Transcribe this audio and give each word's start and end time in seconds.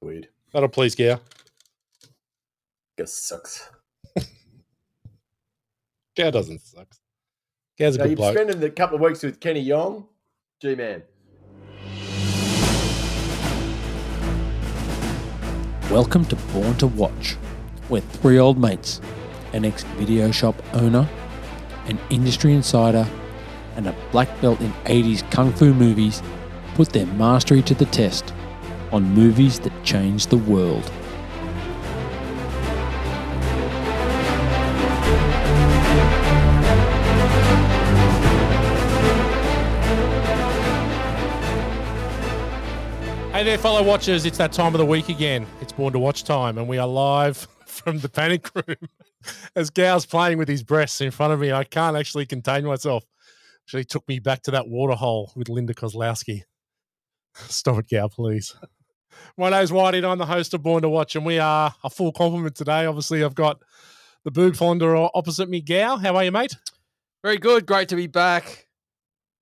Weird. 0.00 0.28
That'll 0.52 0.68
please 0.68 0.94
Gow. 0.94 1.20
Guess 2.96 3.12
sucks. 3.12 3.68
Gow 6.16 6.30
doesn't 6.30 6.60
suck. 6.60 6.86
Gow's 7.78 7.96
a 7.96 7.98
Now, 7.98 8.04
good 8.04 8.10
you're 8.10 8.16
bloke. 8.16 8.34
spending 8.34 8.60
the 8.60 8.70
couple 8.70 8.94
of 8.96 9.02
weeks 9.02 9.22
with 9.24 9.40
Kenny 9.40 9.60
Yong, 9.60 10.06
G 10.62 10.76
man. 10.76 11.02
Welcome 15.90 16.26
to 16.26 16.36
Born 16.52 16.76
to 16.76 16.86
Watch, 16.86 17.34
where 17.88 18.00
three 18.00 18.38
old 18.38 18.58
mates, 18.58 19.00
an 19.52 19.64
ex 19.64 19.82
video 19.96 20.30
shop 20.30 20.54
owner, 20.74 21.08
an 21.86 21.98
industry 22.10 22.54
insider, 22.54 23.04
and 23.74 23.88
a 23.88 23.94
black 24.12 24.28
belt 24.40 24.60
in 24.60 24.70
80s 24.84 25.28
kung 25.32 25.52
fu 25.52 25.74
movies 25.74 26.22
put 26.74 26.90
their 26.90 27.06
mastery 27.06 27.62
to 27.62 27.74
the 27.74 27.86
test 27.86 28.32
on 28.92 29.04
movies 29.14 29.58
that 29.60 29.72
changed 29.84 30.30
the 30.30 30.36
world. 30.36 30.90
Hey 43.38 43.44
there, 43.44 43.56
fellow 43.56 43.84
watchers. 43.84 44.26
It's 44.26 44.38
that 44.38 44.50
time 44.50 44.74
of 44.74 44.78
the 44.78 44.84
week 44.84 45.08
again. 45.08 45.46
It's 45.60 45.70
Born 45.70 45.92
to 45.92 45.98
Watch 46.00 46.24
time, 46.24 46.58
and 46.58 46.66
we 46.66 46.76
are 46.76 46.88
live 46.88 47.36
from 47.66 48.00
the 48.00 48.08
panic 48.08 48.50
room 48.52 48.88
as 49.54 49.70
Gow's 49.70 50.04
playing 50.04 50.38
with 50.38 50.48
his 50.48 50.64
breasts 50.64 51.00
in 51.00 51.12
front 51.12 51.32
of 51.32 51.38
me. 51.38 51.52
I 51.52 51.62
can't 51.62 51.96
actually 51.96 52.26
contain 52.26 52.64
myself. 52.64 53.04
Actually, 53.64 53.84
took 53.84 54.08
me 54.08 54.18
back 54.18 54.42
to 54.42 54.50
that 54.50 54.66
waterhole 54.66 55.30
with 55.36 55.48
Linda 55.48 55.72
Kozlowski. 55.72 56.42
Stop 57.34 57.78
it, 57.78 57.88
Gow, 57.88 58.08
please. 58.08 58.56
My 59.36 59.50
name's 59.50 59.70
Whitey, 59.70 59.98
and 59.98 60.06
I'm 60.06 60.18
the 60.18 60.26
host 60.26 60.54
of 60.54 60.62
Born 60.62 60.82
to 60.82 60.88
Watch, 60.88 61.16
and 61.16 61.24
we 61.24 61.38
are 61.38 61.74
a 61.84 61.90
full 61.90 62.12
complement 62.12 62.54
today. 62.56 62.86
Obviously, 62.86 63.22
I've 63.24 63.34
got 63.34 63.62
the 64.24 64.30
boob 64.30 64.56
fonder 64.56 64.96
opposite 64.96 65.48
me, 65.48 65.60
Gow. 65.60 65.96
How 65.96 66.16
are 66.16 66.24
you, 66.24 66.32
mate? 66.32 66.56
Very 67.22 67.38
good. 67.38 67.66
Great 67.66 67.88
to 67.88 67.96
be 67.96 68.06
back. 68.06 68.66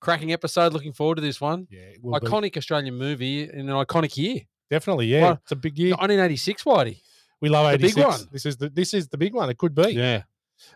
Cracking 0.01 0.33
episode. 0.33 0.73
Looking 0.73 0.93
forward 0.93 1.17
to 1.17 1.21
this 1.23 1.41
one. 1.41 1.67
Yeah, 1.71 1.81
it 1.81 1.99
will 2.03 2.19
be. 2.21 2.27
Iconic 2.27 2.57
Australian 2.57 2.95
movie 2.97 3.43
in 3.45 3.69
an 3.69 3.75
iconic 3.85 4.17
year. 4.17 4.41
definitely. 4.71 5.07
Yeah, 5.07 5.23
Well, 5.23 5.41
it's 5.43 5.53
a 5.53 5.57
big 5.57 5.79
year. 5.79 5.91
1986, 5.93 6.65
Whitey. 6.65 7.01
We 7.41 7.49
love 7.49 7.71
the 7.73 7.79
big 7.79 7.99
86. 7.99 8.07
one. 8.07 8.29
This 8.33 8.47
is 8.47 8.57
the 8.57 8.69
this 8.71 8.95
is 8.95 9.09
the 9.09 9.19
big 9.19 9.35
one. 9.35 9.51
It 9.51 9.59
could 9.59 9.75
be. 9.75 9.93
Yeah. 9.93 10.23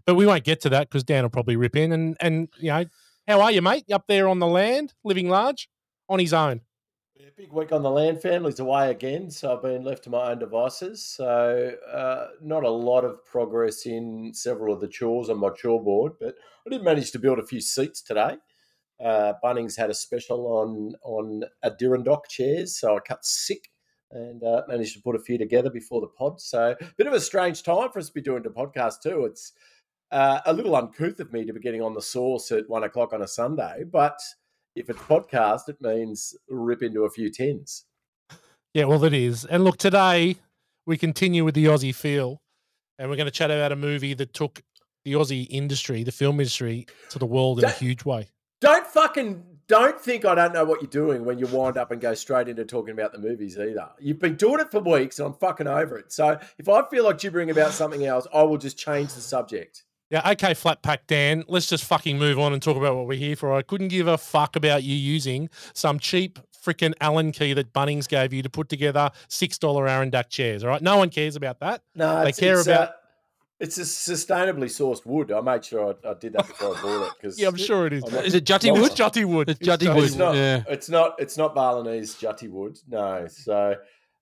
But 0.04 0.14
we 0.14 0.26
won't 0.26 0.44
get 0.44 0.60
to 0.62 0.68
that 0.70 0.88
because 0.88 1.04
Dan 1.04 1.22
will 1.24 1.30
probably 1.30 1.56
rip 1.56 1.74
in. 1.76 1.92
And 1.92 2.16
and 2.20 2.48
you 2.58 2.68
know, 2.70 2.84
how 3.28 3.40
are 3.40 3.50
you, 3.50 3.62
mate? 3.62 3.84
You 3.86 3.94
up 3.96 4.04
there 4.08 4.28
on 4.28 4.38
the 4.40 4.46
land, 4.46 4.92
living 5.04 5.28
large, 5.28 5.68
on 6.08 6.18
his 6.18 6.32
own. 6.34 6.60
Yeah, 7.20 7.28
big 7.36 7.52
week 7.52 7.70
on 7.70 7.82
the 7.82 7.90
land. 7.90 8.22
Family's 8.22 8.60
away 8.60 8.90
again, 8.90 9.30
so 9.30 9.54
I've 9.54 9.62
been 9.62 9.84
left 9.84 10.04
to 10.04 10.10
my 10.10 10.30
own 10.30 10.38
devices. 10.38 11.04
So 11.04 11.74
uh, 11.92 12.28
not 12.40 12.64
a 12.64 12.70
lot 12.70 13.04
of 13.04 13.22
progress 13.26 13.84
in 13.84 14.32
several 14.32 14.72
of 14.72 14.80
the 14.80 14.88
chores 14.88 15.28
on 15.28 15.38
my 15.38 15.50
chore 15.50 15.84
board, 15.84 16.12
but 16.18 16.34
I 16.66 16.70
did 16.70 16.82
manage 16.82 17.10
to 17.10 17.18
build 17.18 17.38
a 17.38 17.44
few 17.44 17.60
seats 17.60 18.00
today. 18.00 18.38
Uh, 19.04 19.34
Bunnings 19.44 19.76
had 19.76 19.90
a 19.90 19.94
special 19.94 20.46
on 20.46 20.94
on 21.02 21.42
Adirondack 21.62 22.26
chairs, 22.30 22.78
so 22.78 22.96
I 22.96 23.00
cut 23.00 23.22
sick 23.22 23.68
and 24.12 24.42
uh, 24.42 24.62
managed 24.66 24.94
to 24.94 25.02
put 25.02 25.16
a 25.16 25.20
few 25.20 25.36
together 25.36 25.68
before 25.68 26.00
the 26.00 26.06
pod. 26.06 26.40
So 26.40 26.74
a 26.80 26.84
bit 26.96 27.06
of 27.06 27.12
a 27.12 27.20
strange 27.20 27.62
time 27.62 27.90
for 27.90 27.98
us 27.98 28.06
to 28.06 28.14
be 28.14 28.22
doing 28.22 28.44
the 28.44 28.48
podcast 28.48 29.02
too. 29.02 29.26
It's 29.26 29.52
uh, 30.10 30.40
a 30.46 30.54
little 30.54 30.74
uncouth 30.74 31.20
of 31.20 31.34
me 31.34 31.44
to 31.44 31.52
be 31.52 31.60
getting 31.60 31.82
on 31.82 31.92
the 31.92 32.00
source 32.00 32.50
at 32.50 32.70
one 32.70 32.84
o'clock 32.84 33.12
on 33.12 33.20
a 33.20 33.28
Sunday, 33.28 33.84
but 33.84 34.18
if 34.74 34.88
it's 34.90 34.98
podcast, 35.00 35.68
it 35.68 35.80
means 35.80 36.34
rip 36.48 36.82
into 36.82 37.04
a 37.04 37.10
few 37.10 37.30
tins. 37.30 37.84
Yeah, 38.74 38.84
well, 38.84 39.02
it 39.04 39.14
is. 39.14 39.44
And 39.44 39.64
look, 39.64 39.78
today 39.78 40.36
we 40.86 40.96
continue 40.96 41.44
with 41.44 41.54
the 41.54 41.66
Aussie 41.66 41.94
feel, 41.94 42.40
and 42.98 43.10
we're 43.10 43.16
going 43.16 43.26
to 43.26 43.32
chat 43.32 43.50
about 43.50 43.72
a 43.72 43.76
movie 43.76 44.14
that 44.14 44.32
took 44.32 44.62
the 45.04 45.14
Aussie 45.14 45.46
industry, 45.50 46.04
the 46.04 46.12
film 46.12 46.40
industry, 46.40 46.86
to 47.10 47.18
the 47.18 47.26
world 47.26 47.58
in 47.58 47.64
a 47.64 47.70
huge 47.70 48.04
way. 48.04 48.28
Don't 48.60 48.86
fucking 48.86 49.42
don't 49.70 50.00
think 50.00 50.24
I 50.24 50.34
don't 50.34 50.52
know 50.52 50.64
what 50.64 50.82
you're 50.82 50.90
doing 50.90 51.24
when 51.24 51.38
you 51.38 51.46
wind 51.46 51.76
up 51.76 51.92
and 51.92 52.00
go 52.00 52.12
straight 52.14 52.48
into 52.48 52.64
talking 52.64 52.92
about 52.92 53.12
the 53.12 53.20
movies 53.20 53.56
either. 53.56 53.88
You've 54.00 54.18
been 54.18 54.34
doing 54.34 54.58
it 54.58 54.68
for 54.68 54.80
weeks 54.80 55.20
and 55.20 55.26
I'm 55.26 55.34
fucking 55.34 55.68
over 55.68 55.96
it. 55.96 56.12
So 56.12 56.40
if 56.58 56.68
I 56.68 56.82
feel 56.88 57.04
like 57.04 57.18
gibbering 57.18 57.50
about 57.50 57.70
something 57.70 58.04
else, 58.04 58.26
I 58.34 58.42
will 58.42 58.58
just 58.58 58.76
change 58.76 59.14
the 59.14 59.20
subject. 59.20 59.84
Yeah, 60.10 60.28
okay, 60.32 60.54
flat 60.54 60.82
pack 60.82 61.06
Dan. 61.06 61.44
Let's 61.46 61.66
just 61.66 61.84
fucking 61.84 62.18
move 62.18 62.38
on 62.38 62.52
and 62.52 62.60
talk 62.60 62.76
about 62.76 62.96
what 62.96 63.06
we're 63.06 63.16
here 63.18 63.36
for. 63.36 63.52
I 63.54 63.62
couldn't 63.62 63.88
give 63.88 64.08
a 64.08 64.18
fuck 64.18 64.56
about 64.56 64.82
you 64.82 64.94
using 64.96 65.48
some 65.72 66.00
cheap 66.00 66.38
freaking 66.64 66.94
Allen 67.00 67.30
key 67.32 67.52
that 67.54 67.72
Bunnings 67.72 68.08
gave 68.08 68.32
you 68.32 68.42
to 68.42 68.50
put 68.50 68.68
together 68.68 69.10
six 69.28 69.56
dollar 69.56 69.86
Arundak 69.86 70.28
chairs. 70.28 70.64
All 70.64 70.70
right, 70.70 70.82
no 70.82 70.96
one 70.96 71.10
cares 71.10 71.36
about 71.36 71.60
that. 71.60 71.82
No, 71.94 72.22
They 72.24 72.30
it's, 72.30 72.40
care 72.40 72.58
it's, 72.58 72.66
about- 72.66 72.88
uh, 72.88 72.92
it's 73.60 73.78
a 73.78 73.82
sustainably 73.82 74.64
sourced 74.64 75.06
wood. 75.06 75.30
I 75.30 75.40
made 75.42 75.64
sure 75.64 75.94
I, 76.04 76.08
I 76.10 76.14
did 76.14 76.32
that 76.32 76.46
before 76.48 76.76
I 76.76 76.82
bought 76.82 77.06
it 77.06 77.12
because 77.20 77.38
Yeah, 77.38 77.48
I'm 77.48 77.56
sure 77.56 77.86
it 77.86 77.92
is. 77.92 78.04
Not- 78.10 78.24
Is 78.24 78.34
it 78.34 78.44
Jutty 78.44 78.72
Wood? 78.72 78.86
It's 78.90 78.94
Jutty 79.00 79.24
Wood. 79.24 79.48
It's 79.50 79.60
Jutty 79.60 79.86
Jutty 79.86 79.94
Wood. 79.94 80.04
It's 80.04 80.16
not. 80.16 80.34
Yeah. 80.34 80.62
It's 80.68 80.88
not. 80.88 81.14
It's 81.20 81.36
not 81.36 81.54
Balinese 81.54 82.14
jutty 82.16 82.50
wood. 82.50 82.78
No. 82.88 83.26
So, 83.28 83.76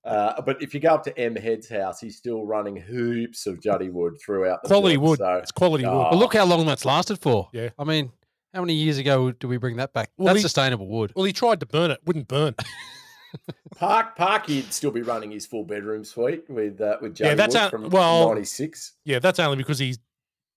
uh, 0.08 0.40
but 0.42 0.62
if 0.62 0.72
you 0.74 0.80
go 0.80 0.94
up 0.94 1.04
to 1.04 1.18
M 1.18 1.36
Head's 1.36 1.68
house, 1.68 2.00
he's 2.00 2.16
still 2.16 2.44
running 2.46 2.76
hoops 2.76 3.46
of 3.46 3.60
Juddy 3.60 3.90
wood 3.90 4.14
throughout 4.24 4.62
the 4.62 4.68
Quality 4.68 4.96
joint, 4.96 5.06
wood. 5.08 5.18
So 5.18 5.34
It's 5.34 5.52
quality 5.52 5.84
wood. 5.84 5.90
Oh. 5.92 6.08
Well, 6.10 6.18
look 6.18 6.34
how 6.34 6.44
long 6.46 6.66
that's 6.66 6.84
lasted 6.84 7.18
for. 7.20 7.48
Yeah. 7.52 7.70
I 7.78 7.84
mean, 7.84 8.10
how 8.54 8.60
many 8.60 8.74
years 8.74 8.98
ago 8.98 9.30
do 9.32 9.46
we 9.48 9.56
bring 9.58 9.76
that 9.76 9.92
back? 9.92 10.10
Well, 10.16 10.26
that's 10.28 10.38
he- 10.38 10.42
sustainable 10.42 10.86
wood. 10.88 11.12
Well, 11.14 11.24
he 11.24 11.32
tried 11.32 11.60
to 11.60 11.66
burn 11.66 11.90
it, 11.90 12.00
wouldn't 12.06 12.28
burn. 12.28 12.54
Park 13.76 14.16
Parky'd 14.16 14.72
still 14.72 14.90
be 14.90 15.02
running 15.02 15.30
his 15.30 15.46
full 15.46 15.62
bedroom 15.64 16.02
suite 16.04 16.44
with 16.48 16.80
uh, 16.80 16.96
with 17.02 17.14
jutty 17.14 17.24
Yeah, 17.28 17.34
that's 17.34 17.54
wood 17.54 17.64
a- 17.64 17.70
from 17.70 17.90
well- 17.90 18.28
'96. 18.28 18.94
yeah, 19.04 19.18
that's 19.18 19.38
only 19.38 19.56
because 19.58 19.78
he's 19.78 19.98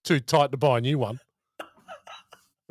too 0.03 0.19
tight 0.22 0.51
to 0.51 0.57
buy 0.57 0.78
a 0.78 0.81
new 0.81 0.97
one. 0.97 1.19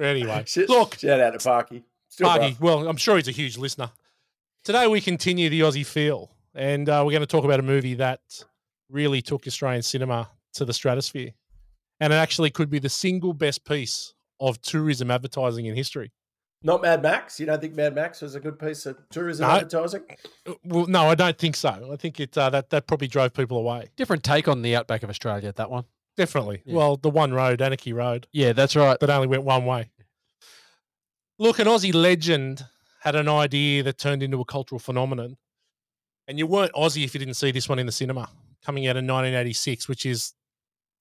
Anyway, 0.00 0.44
Shit, 0.47 0.70
look, 0.70 0.98
shout 0.98 1.20
out 1.20 1.32
to 1.32 1.38
Parky. 1.38 1.82
Still 2.08 2.26
Parky, 2.28 2.47
rough. 2.47 2.60
well, 2.60 2.88
I'm 2.88 2.97
sure 2.97 3.16
he's 3.16 3.28
a 3.28 3.32
huge 3.32 3.58
listener. 3.58 3.91
Today 4.64 4.86
we 4.86 5.00
continue 5.02 5.50
the 5.50 5.60
Aussie 5.60 5.84
feel, 5.84 6.30
and 6.54 6.88
uh, 6.88 7.02
we're 7.04 7.12
going 7.12 7.20
to 7.20 7.26
talk 7.26 7.44
about 7.44 7.60
a 7.60 7.64
movie 7.64 7.94
that 7.94 8.20
really 8.88 9.22
took 9.22 9.46
Australian 9.46 9.82
cinema 9.82 10.28
to 10.54 10.64
the 10.64 10.72
stratosphere, 10.72 11.30
and 12.00 12.12
it 12.12 12.16
actually 12.16 12.50
could 12.50 12.70
be 12.70 12.78
the 12.78 12.88
single 12.88 13.32
best 13.32 13.64
piece 13.64 14.14
of 14.40 14.60
tourism 14.62 15.10
advertising 15.10 15.66
in 15.66 15.74
history. 15.74 16.12
Not 16.62 16.82
Mad 16.82 17.02
Max. 17.02 17.40
You 17.40 17.46
don't 17.46 17.60
think 17.60 17.74
Mad 17.74 17.94
Max 17.94 18.20
was 18.20 18.34
a 18.34 18.40
good 18.40 18.58
piece 18.58 18.84
of 18.84 18.98
tourism 19.10 19.46
No. 19.46 19.54
advertising? 19.54 20.02
Uh, 20.46 20.52
Well, 20.64 20.86
no, 20.86 21.06
I 21.06 21.14
don't 21.14 21.38
think 21.38 21.56
so. 21.56 21.90
I 21.90 21.96
think 21.96 22.20
it 22.20 22.36
uh, 22.36 22.50
that 22.50 22.68
that 22.70 22.86
probably 22.86 23.08
drove 23.08 23.32
people 23.32 23.56
away. 23.58 23.88
Different 23.96 24.22
take 24.22 24.46
on 24.46 24.60
the 24.62 24.76
outback 24.76 25.02
of 25.02 25.08
Australia, 25.08 25.52
that 25.56 25.70
one. 25.70 25.84
Definitely. 26.16 26.62
Yeah. 26.66 26.74
Well, 26.76 26.96
the 26.98 27.08
one 27.08 27.32
road, 27.32 27.62
Anarchy 27.62 27.94
Road. 27.94 28.26
Yeah, 28.32 28.52
that's 28.52 28.76
right. 28.76 28.98
that 29.00 29.08
only 29.08 29.26
went 29.28 29.44
one 29.44 29.64
way. 29.64 29.90
Look, 31.38 31.58
an 31.58 31.66
Aussie 31.66 31.94
legend 31.94 32.66
had 33.00 33.14
an 33.16 33.28
idea 33.28 33.82
that 33.84 33.96
turned 33.96 34.22
into 34.22 34.40
a 34.40 34.44
cultural 34.44 34.78
phenomenon. 34.78 35.38
And 36.28 36.38
you 36.38 36.47
weren't 36.47 36.72
Aussie 36.72 37.04
if 37.04 37.14
you 37.14 37.19
didn't 37.19 37.34
see 37.34 37.50
this 37.50 37.69
one 37.69 37.78
in 37.78 37.86
the 37.86 37.92
cinema 37.92 38.28
coming 38.64 38.86
out 38.86 38.97
in 38.97 39.04
1986, 39.06 39.88
which 39.88 40.06
is 40.06 40.34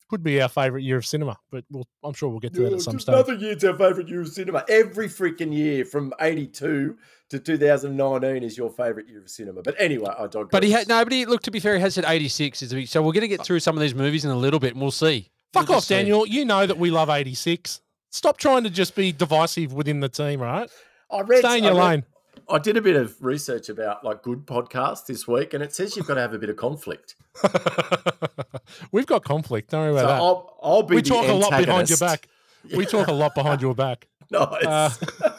could 0.09 0.23
be 0.23 0.41
our 0.41 0.49
favourite 0.49 0.83
year 0.83 0.97
of 0.97 1.05
cinema, 1.05 1.37
but 1.51 1.63
we'll, 1.69 1.85
I'm 2.03 2.13
sure 2.13 2.29
we'll 2.29 2.39
get 2.39 2.51
to 2.55 2.61
that 2.63 2.73
at 2.73 2.81
some 2.81 2.93
just 2.95 3.03
stage. 3.05 3.13
Another 3.13 3.35
year's 3.35 3.63
our 3.63 3.77
favourite 3.77 4.07
year 4.07 4.21
of 4.21 4.27
cinema. 4.29 4.65
Every 4.67 5.07
freaking 5.07 5.53
year 5.55 5.85
from 5.85 6.13
82 6.19 6.97
to 7.29 7.39
2019 7.39 8.41
is 8.41 8.57
your 8.57 8.71
favourite 8.71 9.07
year 9.07 9.21
of 9.21 9.29
cinema. 9.29 9.61
But 9.61 9.75
anyway, 9.77 10.09
I 10.17 10.23
digress. 10.25 10.47
But 10.51 10.63
he 10.63 10.71
had 10.71 10.87
no. 10.87 11.03
But 11.03 11.13
he 11.13 11.27
look 11.27 11.43
to 11.43 11.51
be 11.51 11.59
fair, 11.59 11.75
he 11.75 11.81
has 11.81 11.93
said 11.93 12.05
eighty 12.07 12.27
six. 12.27 12.63
Is 12.63 12.71
the 12.71 12.77
big- 12.77 12.87
so 12.87 13.03
we're 13.03 13.11
going 13.13 13.21
to 13.21 13.27
get 13.27 13.45
through 13.45 13.59
some 13.59 13.75
of 13.77 13.81
these 13.81 13.93
movies 13.93 14.25
in 14.25 14.31
a 14.31 14.35
little 14.35 14.59
bit, 14.59 14.71
and 14.73 14.81
we'll 14.81 14.89
see. 14.89 15.29
Fuck 15.53 15.67
We'll 15.67 15.75
off, 15.77 15.81
just 15.81 15.89
see. 15.89 15.95
Daniel. 15.95 16.25
You 16.25 16.43
know 16.43 16.65
that 16.65 16.77
we 16.79 16.89
love 16.89 17.09
86. 17.11 17.81
Stop 18.09 18.37
trying 18.37 18.63
to 18.63 18.71
just 18.71 18.95
be 18.95 19.11
divisive 19.11 19.73
within 19.73 19.99
the 19.99 20.09
team, 20.09 20.41
right? 20.41 20.67
I 21.11 21.21
read, 21.21 21.39
Stay 21.39 21.59
in 21.59 21.63
your 21.65 21.73
I 21.73 21.77
read- 21.77 21.85
lane. 21.89 22.03
I 22.49 22.57
did 22.59 22.77
a 22.77 22.81
bit 22.81 22.95
of 22.95 23.15
research 23.23 23.69
about 23.69 24.03
like 24.03 24.23
good 24.23 24.45
podcasts 24.45 25.05
this 25.05 25.27
week, 25.27 25.53
and 25.53 25.63
it 25.63 25.73
says 25.73 25.95
you've 25.95 26.07
got 26.07 26.15
to 26.15 26.21
have 26.21 26.33
a 26.33 26.39
bit 26.39 26.49
of 26.49 26.55
conflict. 26.55 27.15
We've 28.91 29.05
got 29.05 29.23
conflict. 29.23 29.71
Don't 29.71 29.81
worry 29.81 29.99
So 29.99 30.05
about 30.05 30.07
that. 30.07 30.21
I'll, 30.21 30.59
I'll 30.61 30.83
be 30.83 30.95
we 30.95 31.01
talk 31.01 31.27
a 31.27 31.33
lot 31.33 31.51
behind 31.51 31.67
your 31.89 31.97
antagonist. 31.97 31.99
back. 32.01 32.27
We 32.75 32.85
talk 32.85 33.07
a 33.07 33.13
lot 33.13 33.35
behind 33.35 33.61
your 33.61 33.75
back. 33.75 34.07
Nice. 34.31 34.63
Uh, 34.63 34.91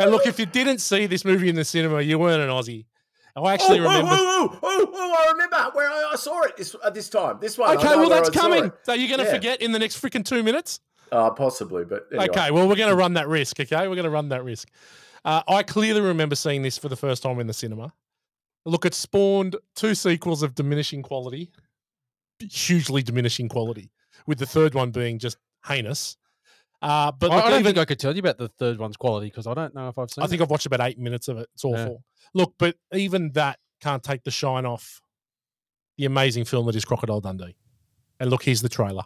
and 0.00 0.10
look, 0.10 0.26
if 0.26 0.40
you 0.40 0.46
didn't 0.46 0.78
see 0.78 1.06
this 1.06 1.24
movie 1.24 1.48
in 1.48 1.54
the 1.54 1.64
cinema, 1.64 2.00
you 2.00 2.18
weren't 2.18 2.42
an 2.42 2.48
Aussie. 2.48 2.86
I 3.36 3.54
actually 3.54 3.78
oh, 3.78 3.84
remember. 3.84 4.10
Oh, 4.10 4.48
oh, 4.50 4.58
oh, 4.64 4.90
oh, 4.92 5.16
I 5.28 5.30
remember 5.30 5.70
where 5.74 5.88
I, 5.88 6.10
I 6.12 6.16
saw 6.16 6.42
it 6.42 6.56
this 6.56 6.74
uh, 6.82 6.90
this 6.90 7.08
time. 7.08 7.38
This 7.40 7.56
one. 7.56 7.76
Okay, 7.76 7.94
well 7.94 8.08
that's 8.08 8.30
coming. 8.30 8.72
So 8.82 8.94
you're 8.94 9.06
going 9.06 9.20
to 9.20 9.26
Yeah. 9.26 9.32
forget 9.32 9.62
in 9.62 9.70
the 9.70 9.78
next 9.78 10.02
freaking 10.02 10.24
two 10.24 10.42
minutes? 10.42 10.80
Uh, 11.12 11.30
possibly, 11.30 11.84
but 11.84 12.06
anyway. 12.10 12.28
Okay, 12.30 12.50
well 12.50 12.68
we're 12.68 12.74
going 12.74 12.90
to 12.90 12.96
run 12.96 13.14
that 13.14 13.28
risk. 13.28 13.60
Okay, 13.60 13.86
we're 13.86 13.94
going 13.94 14.02
to 14.02 14.10
run 14.10 14.30
that 14.30 14.42
risk. 14.42 14.68
Uh, 15.28 15.42
I 15.46 15.62
clearly 15.62 16.00
remember 16.00 16.34
seeing 16.34 16.62
this 16.62 16.78
for 16.78 16.88
the 16.88 16.96
first 16.96 17.22
time 17.22 17.38
in 17.38 17.46
the 17.46 17.52
cinema. 17.52 17.92
Look, 18.64 18.86
it 18.86 18.94
spawned 18.94 19.56
two 19.76 19.94
sequels 19.94 20.42
of 20.42 20.54
diminishing 20.54 21.02
quality, 21.02 21.50
hugely 22.40 23.02
diminishing 23.02 23.48
quality, 23.50 23.90
with 24.26 24.38
the 24.38 24.46
third 24.46 24.72
one 24.74 24.90
being 24.90 25.18
just 25.18 25.36
heinous. 25.66 26.16
Uh, 26.80 27.12
but 27.12 27.30
I, 27.30 27.36
I 27.38 27.40
don't 27.42 27.52
even- 27.60 27.64
think 27.64 27.78
I 27.78 27.84
could 27.84 27.98
tell 27.98 28.14
you 28.14 28.20
about 28.20 28.38
the 28.38 28.48
third 28.48 28.78
one's 28.78 28.96
quality 28.96 29.26
because 29.26 29.46
I 29.46 29.52
don't 29.52 29.74
know 29.74 29.88
if 29.88 29.98
I've 29.98 30.10
seen. 30.10 30.24
I 30.24 30.28
think 30.28 30.40
it. 30.40 30.44
I've 30.44 30.50
watched 30.50 30.64
about 30.66 30.80
eight 30.80 30.98
minutes 30.98 31.28
of 31.28 31.36
it. 31.36 31.48
It's 31.54 31.64
Yeah. 31.64 31.70
awful. 31.72 32.04
Look, 32.32 32.54
but 32.58 32.76
even 32.94 33.32
that 33.32 33.58
can't 33.82 34.02
take 34.02 34.24
the 34.24 34.30
shine 34.30 34.64
off 34.64 35.02
the 35.98 36.04
amazing 36.06 36.44
film 36.46 36.64
that 36.66 36.76
is 36.76 36.84
Crocodile 36.86 37.20
Dundee. 37.20 37.54
And 38.18 38.30
look, 38.30 38.44
here's 38.44 38.62
the 38.62 38.68
trailer. 38.68 39.02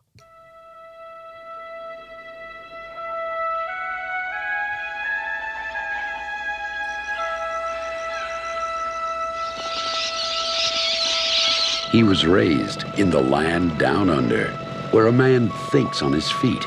He 11.93 12.03
was 12.03 12.25
raised 12.25 12.85
in 12.99 13.11
the 13.11 13.21
land 13.21 13.77
down 13.77 14.09
under, 14.09 14.47
where 14.93 15.09
a 15.09 15.13
man 15.13 15.51
thinks 15.51 16.01
on 16.01 16.11
his 16.11 16.31
feet, 16.31 16.67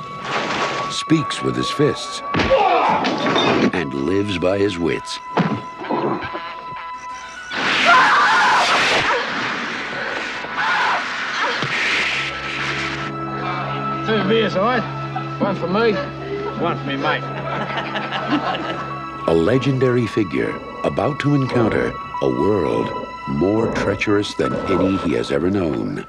speaks 0.91 1.41
with 1.41 1.55
his 1.55 1.71
fists, 1.71 2.21
and 3.73 3.91
lives 3.91 4.37
by 4.37 4.59
his 4.59 4.77
wits. 4.77 5.17
Two 14.05 14.29
beers, 14.29 14.55
all 14.55 14.65
right? 14.65 15.39
One 15.41 15.55
for 15.55 15.67
me, 15.67 15.93
one 16.61 16.77
for 16.77 16.85
me 16.85 16.97
mate. 16.97 17.23
A 19.27 19.33
legendary 19.33 20.05
figure 20.05 20.55
about 20.83 21.19
to 21.21 21.33
encounter 21.33 21.95
a 22.21 22.29
world 22.29 23.04
more 23.27 23.73
treacherous 23.73 24.33
than 24.35 24.53
any 24.69 24.97
he 24.97 25.13
has 25.13 25.31
ever 25.31 25.49
known. 25.49 26.05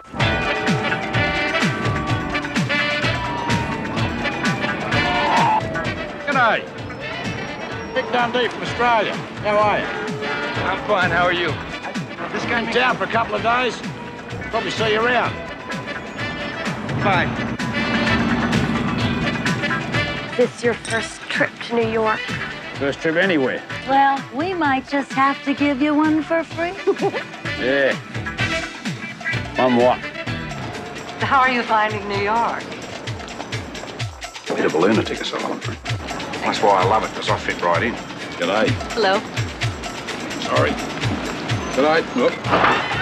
G'day. 6.26 6.64
Mick 7.94 8.12
Dundee 8.12 8.48
from 8.48 8.62
Australia. 8.62 9.14
How 9.42 9.56
are 9.56 9.78
you? 9.78 9.86
I'm 10.64 10.86
fine. 10.86 11.10
How 11.10 11.24
are 11.24 11.32
you? 11.32 11.48
Just 12.32 12.46
came 12.48 12.70
down 12.72 12.96
for 12.96 13.04
a 13.04 13.08
couple 13.08 13.34
of 13.34 13.42
days. 13.42 13.80
Probably 14.50 14.70
see 14.70 14.92
you 14.92 15.00
around. 15.00 15.34
Bye. 17.02 17.26
This 20.36 20.54
is 20.56 20.64
your 20.64 20.74
first 20.74 21.20
trip 21.22 21.50
to 21.68 21.76
New 21.76 21.88
York? 21.88 22.20
First 22.74 23.00
trip 23.00 23.16
anywhere. 23.16 23.62
Well, 23.88 24.20
we 24.34 24.52
might 24.52 24.88
just 24.88 25.12
have 25.12 25.42
to 25.44 25.54
give 25.54 25.80
you 25.80 25.94
one 25.94 26.22
for 26.22 26.42
free. 26.44 26.74
Yeah. 27.56 27.94
One 29.56 29.76
what? 29.76 29.98
How 31.22 31.40
are 31.40 31.50
you 31.50 31.62
finding 31.62 32.06
New 32.06 32.22
York? 32.22 32.62
A 34.50 34.54
Bit 34.54 34.66
of 34.66 34.74
a 34.74 34.78
lunatic, 34.78 35.24
Solomon. 35.24 35.58
That's 36.42 36.60
why 36.60 36.82
I 36.82 36.84
love 36.84 37.04
it, 37.04 37.10
because 37.14 37.30
I 37.30 37.38
fit 37.38 37.62
right 37.62 37.82
in. 37.82 37.94
G'day. 38.38 38.68
Hello. 38.92 39.20
Sorry. 40.42 40.72
G'day. 41.72 42.16
Look. 42.16 42.95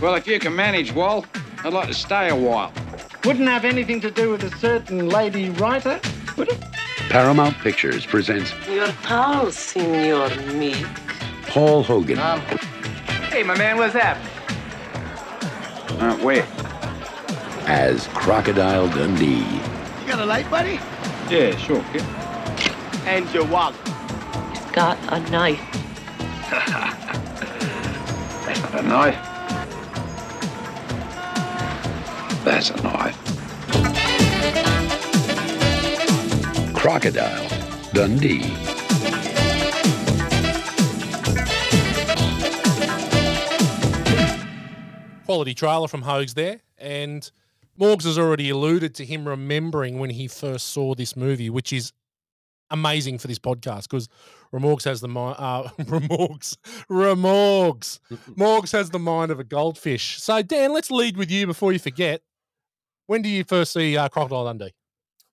Well, 0.00 0.14
if 0.14 0.26
you 0.26 0.38
can 0.38 0.56
manage, 0.56 0.92
Wal, 0.92 1.26
I'd 1.62 1.74
like 1.74 1.88
to 1.88 1.94
stay 1.94 2.30
a 2.30 2.34
while. 2.34 2.72
Wouldn't 3.24 3.48
have 3.48 3.66
anything 3.66 4.00
to 4.00 4.10
do 4.10 4.30
with 4.30 4.42
a 4.44 4.50
certain 4.56 5.10
lady 5.10 5.50
writer, 5.50 6.00
would 6.38 6.48
it? 6.48 6.58
Paramount 7.10 7.54
Pictures 7.58 8.06
presents 8.06 8.54
Your 8.66 8.86
towel, 9.02 9.52
Senor 9.52 10.30
Meek. 10.54 10.86
Paul 11.48 11.82
Hogan 11.82 12.16
Hey, 13.28 13.42
my 13.42 13.58
man, 13.58 13.76
what's 13.76 13.92
happening? 13.92 14.26
Uh, 16.00 16.16
where? 16.18 16.46
as 17.66 18.06
Crocodile 18.08 18.88
Dundee. 18.88 19.44
You 20.00 20.06
got 20.06 20.18
a 20.18 20.24
light, 20.24 20.48
buddy? 20.50 20.80
Yeah, 21.28 21.54
sure, 21.56 21.84
kid. 21.92 22.02
And 23.06 23.30
your 23.34 23.44
wallet. 23.44 23.76
Got 24.72 24.98
a 25.12 25.20
knife. 25.30 25.60
That's 26.50 26.72
not 28.62 28.80
a 28.80 28.82
knife. 28.82 29.29
That's 32.44 32.70
a 32.70 32.82
knife. 32.82 33.16
Crocodile 36.74 37.48
Dundee. 37.92 38.70
quality 45.30 45.54
trailer 45.54 45.86
from 45.86 46.02
Hogs 46.02 46.34
there, 46.34 46.60
and 46.76 47.30
Morgs 47.80 48.02
has 48.02 48.18
already 48.18 48.50
alluded 48.50 48.96
to 48.96 49.04
him 49.04 49.28
remembering 49.28 50.00
when 50.00 50.10
he 50.10 50.26
first 50.26 50.66
saw 50.66 50.92
this 50.96 51.14
movie, 51.14 51.48
which 51.48 51.72
is 51.72 51.92
amazing 52.68 53.16
for 53.16 53.28
this 53.28 53.38
podcast 53.38 53.82
because 53.82 54.08
Remorgs 54.52 54.82
has 54.86 55.00
the 55.00 55.06
mind. 55.06 55.36
Uh, 55.38 55.62
Remorgs, 55.82 56.56
Remorgs, 56.90 58.00
Morgs 58.30 58.72
has 58.72 58.90
the 58.90 58.98
mind 58.98 59.30
of 59.30 59.38
a 59.38 59.44
goldfish. 59.44 60.20
So 60.20 60.42
Dan, 60.42 60.72
let's 60.72 60.90
lead 60.90 61.16
with 61.16 61.30
you 61.30 61.46
before 61.46 61.72
you 61.72 61.78
forget. 61.78 62.22
When 63.10 63.22
do 63.22 63.28
you 63.28 63.42
first 63.42 63.72
see 63.72 63.96
uh, 63.96 64.08
Crocodile 64.08 64.44
Dundee? 64.44 64.72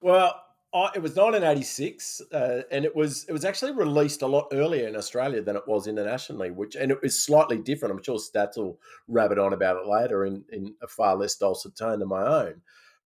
Well, 0.02 0.34
I, 0.74 0.90
it 0.96 1.02
was 1.04 1.12
1986, 1.12 2.24
uh, 2.34 2.62
and 2.72 2.84
it 2.84 2.96
was 2.96 3.24
it 3.30 3.32
was 3.32 3.46
actually 3.46 3.74
released 3.74 4.24
a 4.24 4.26
lot 4.26 4.48
earlier 4.52 4.88
in 4.88 4.96
Australia 4.96 5.44
than 5.44 5.56
it 5.56 5.62
was 5.68 5.86
internationally, 5.86 6.50
which 6.50 6.76
and 6.76 6.92
it 6.92 7.00
was 7.04 7.24
slightly 7.24 7.60
different. 7.60 7.94
I'm 7.94 8.02
sure 8.02 8.18
Stats 8.18 8.58
will 8.58 8.80
rabbit 9.08 9.38
on 9.38 9.54
about 9.54 9.78
it 9.78 9.88
later 9.88 10.26
in 10.26 10.44
in 10.52 10.74
a 10.82 10.88
far 10.88 11.16
less 11.16 11.36
dulcet 11.36 11.78
tone 11.78 12.00
than 12.00 12.10
my 12.10 12.26
own. 12.26 12.62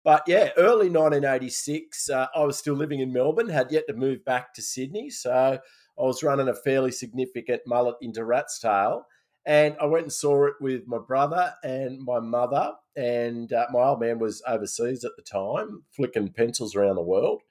But 0.05 0.23
yeah, 0.29 0.51
early 0.57 0.89
1986, 0.89 2.09
uh, 2.09 2.27
I 2.33 2.45
was 2.45 2.57
still 2.57 2.75
living 2.75 3.01
in 3.01 3.13
Melbourne, 3.13 3.49
had 3.49 3.73
yet 3.73 3.89
to 3.89 3.95
move 3.95 4.25
back 4.25 4.55
to 4.55 4.63
Sydney, 4.63 5.11
so 5.11 5.33
I 5.33 5.61
was 6.01 6.23
running 6.23 6.49
a 6.49 6.55
fairly 6.55 6.93
significant 6.93 7.63
mullet 7.67 7.97
into 8.01 8.25
Rat's 8.25 8.61
Tail. 8.61 9.05
And 9.47 9.77
I 9.81 9.87
went 9.87 10.05
and 10.05 10.13
saw 10.13 10.47
it 10.47 10.55
with 10.61 10.87
my 10.87 10.99
brother 10.99 11.55
and 11.63 12.01
my 12.01 12.21
mother. 12.21 12.73
And 12.97 13.53
uh, 13.53 13.67
my 13.73 13.81
old 13.81 14.01
man 14.01 14.19
was 14.19 14.43
overseas 14.47 15.05
at 15.05 15.13
the 15.17 15.23
time, 15.23 15.85
flicking 15.91 16.29
pencils 16.29 16.75
around 16.75 16.97
the 16.97 17.03
world. 17.03 17.43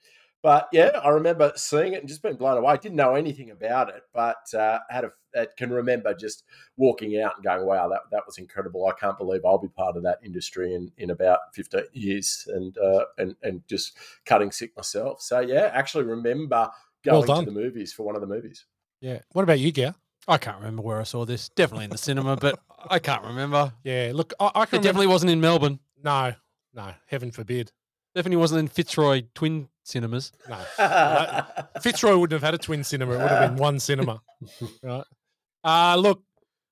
But 0.41 0.69
yeah, 0.71 1.00
I 1.03 1.09
remember 1.09 1.51
seeing 1.56 1.94
it 1.94 2.00
and 2.00 2.07
just 2.07 2.21
being 2.21 2.36
blown 2.36 2.57
away. 2.57 2.74
I 2.74 2.77
Didn't 2.77 2.95
know 2.95 3.15
anything 3.15 3.51
about 3.51 3.89
it, 3.89 4.03
but 4.13 4.53
uh, 4.53 4.80
had 4.89 5.03
a 5.03 5.12
I 5.36 5.47
can 5.57 5.69
remember 5.71 6.13
just 6.13 6.44
walking 6.77 7.19
out 7.19 7.36
and 7.36 7.44
going, 7.44 7.65
"Wow, 7.65 7.89
that 7.89 8.01
that 8.12 8.24
was 8.25 8.38
incredible! 8.38 8.88
I 8.88 9.00
can't 9.00 9.18
believe 9.18 9.41
I'll 9.45 9.57
be 9.57 9.68
part 9.68 9.97
of 9.97 10.03
that 10.03 10.19
industry 10.24 10.74
in, 10.74 10.91
in 10.97 11.12
about 11.12 11.39
fifteen 11.53 11.83
years," 11.94 12.47
and 12.47 12.77
uh, 12.77 13.05
and 13.17 13.36
and 13.43 13.62
just 13.67 13.98
cutting 14.25 14.51
sick 14.51 14.75
myself. 14.75 15.22
So 15.22 15.39
yeah, 15.39 15.69
actually 15.74 16.05
remember 16.05 16.69
Well 17.05 17.24
going 17.24 17.46
to 17.46 17.51
the 17.51 17.60
movies 17.60 17.93
for 17.93 18.03
one 18.03 18.15
of 18.15 18.22
the 18.22 18.27
movies. 18.27 18.65
Yeah. 19.01 19.19
What 19.34 19.43
about 19.43 19.60
you, 19.60 19.72
Gow? 19.72 19.93
I 20.29 20.38
can't 20.38 20.57
remember 20.57 20.81
where 20.81 21.00
I 21.00 21.03
saw 21.03 21.25
this. 21.25 21.50
Definitely 21.50 21.86
in 21.86 21.91
the 21.91 21.98
cinema, 21.98 22.36
but 22.38 22.59
I 22.89 23.00
can't 23.00 23.24
remember. 23.24 23.74
Yeah. 23.83 24.12
Look, 24.13 24.33
I, 24.39 24.45
I 24.45 24.48
It 24.63 24.71
remember- 24.71 24.83
definitely 24.88 25.07
wasn't 25.07 25.31
in 25.31 25.41
Melbourne. 25.41 25.79
no, 26.03 26.33
no. 26.74 26.93
Heaven 27.07 27.31
forbid. 27.31 27.71
Definitely 28.15 28.38
wasn't 28.38 28.59
in 28.59 28.67
Fitzroy 28.67 29.24
Twin 29.36 29.67
Cinemas. 29.83 30.31
No. 30.48 30.57
Right. 30.79 31.43
Fitzroy 31.81 32.15
wouldn't 32.17 32.33
have 32.41 32.43
had 32.43 32.53
a 32.53 32.57
twin 32.57 32.83
cinema. 32.83 33.13
It 33.13 33.17
would 33.17 33.27
have 33.29 33.50
been 33.51 33.57
one 33.57 33.79
cinema. 33.79 34.21
Right. 34.83 35.03
Uh, 35.63 35.95
look, 35.98 36.24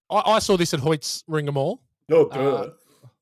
I, 0.10 0.22
I 0.26 0.40
saw 0.40 0.56
this 0.58 0.74
at 0.74 0.80
Hoyt's 0.80 1.24
Warringah 1.30 1.54
Mall. 1.54 1.82
No, 2.10 2.26
Uh. 2.28 2.70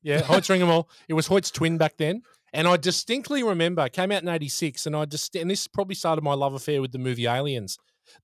Yeah, 0.02 0.20
Hoyt's 0.22 0.48
Warringah 0.48 0.66
Mall. 0.66 0.88
It 1.08 1.14
was 1.14 1.26
Hoyt's 1.26 1.50
twin 1.50 1.78
back 1.78 1.96
then. 1.96 2.22
And 2.52 2.66
I 2.68 2.76
distinctly 2.76 3.42
remember, 3.42 3.84
it 3.84 3.92
came 3.92 4.12
out 4.12 4.22
in 4.22 4.28
86, 4.28 4.86
and 4.86 4.94
I 4.96 5.04
just, 5.04 5.34
and 5.34 5.50
this 5.50 5.66
probably 5.66 5.94
started 5.96 6.22
my 6.22 6.32
love 6.34 6.54
affair 6.54 6.80
with 6.80 6.92
the 6.92 6.98
movie 6.98 7.26
Aliens. 7.26 7.76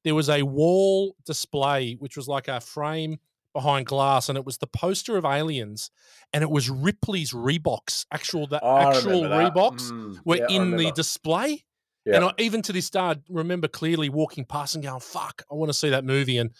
There 0.05 0.15
was 0.15 0.29
a 0.29 0.43
wall 0.43 1.17
display, 1.25 1.95
which 1.95 2.17
was 2.17 2.29
like 2.29 2.49
a 2.49 2.61
frame 2.61 3.19
behind 3.53 3.87
glass, 3.87 4.29
and 4.29 4.39
it 4.39 4.45
was 4.45 4.59
the 4.59 4.67
poster 4.67 5.17
of 5.17 5.25
Aliens, 5.25 5.91
and 6.33 6.43
it 6.43 6.51
was 6.51 6.71
Ripley's 6.71 7.33
Reeboks, 7.33 8.07
actual, 8.11 8.47
the 8.47 8.62
I 8.65 8.89
actual. 8.89 9.23
Reeboks 9.23 9.93
Mm, 9.93 10.19
were 10.25 10.37
yeah, 10.37 10.47
in 10.49 10.77
the 10.77 10.91
display. 10.93 11.65
Yeah. 12.05 12.17
And 12.17 12.25
I, 12.27 12.33
even 12.39 12.62
to 12.62 12.73
this 12.73 12.91
day, 12.91 13.01
I 13.01 13.17
remember 13.29 13.69
clearly 13.69 14.09
walking 14.09 14.45
past 14.45 14.75
and 14.75 14.83
going, 14.83 15.01
"Fuck, 15.01 15.43
I 15.51 15.55
want 15.55 15.69
to 15.69 15.75
see 15.75 15.91
that 15.91 16.05
movie." 16.05 16.39
And 16.39 16.51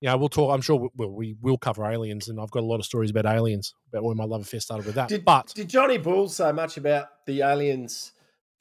yeah, 0.00 0.14
we'll 0.14 0.28
talk. 0.28 0.54
I'm 0.54 0.62
sure 0.62 0.76
we, 0.76 0.88
well, 0.96 1.10
we 1.10 1.36
will 1.40 1.58
cover 1.58 1.84
aliens, 1.84 2.28
and 2.28 2.40
I've 2.40 2.50
got 2.50 2.62
a 2.62 2.66
lot 2.66 2.78
of 2.78 2.84
stories 2.84 3.10
about 3.10 3.26
aliens, 3.26 3.74
about 3.88 4.02
where 4.04 4.14
my 4.14 4.24
love 4.24 4.40
affair 4.42 4.60
started 4.60 4.86
with 4.86 4.94
that. 4.94 5.08
Did, 5.08 5.24
but 5.24 5.52
did 5.54 5.68
Johnny 5.68 5.98
Bull 5.98 6.28
say 6.28 6.52
much 6.52 6.76
about 6.76 7.08
the 7.26 7.42
aliens 7.42 8.12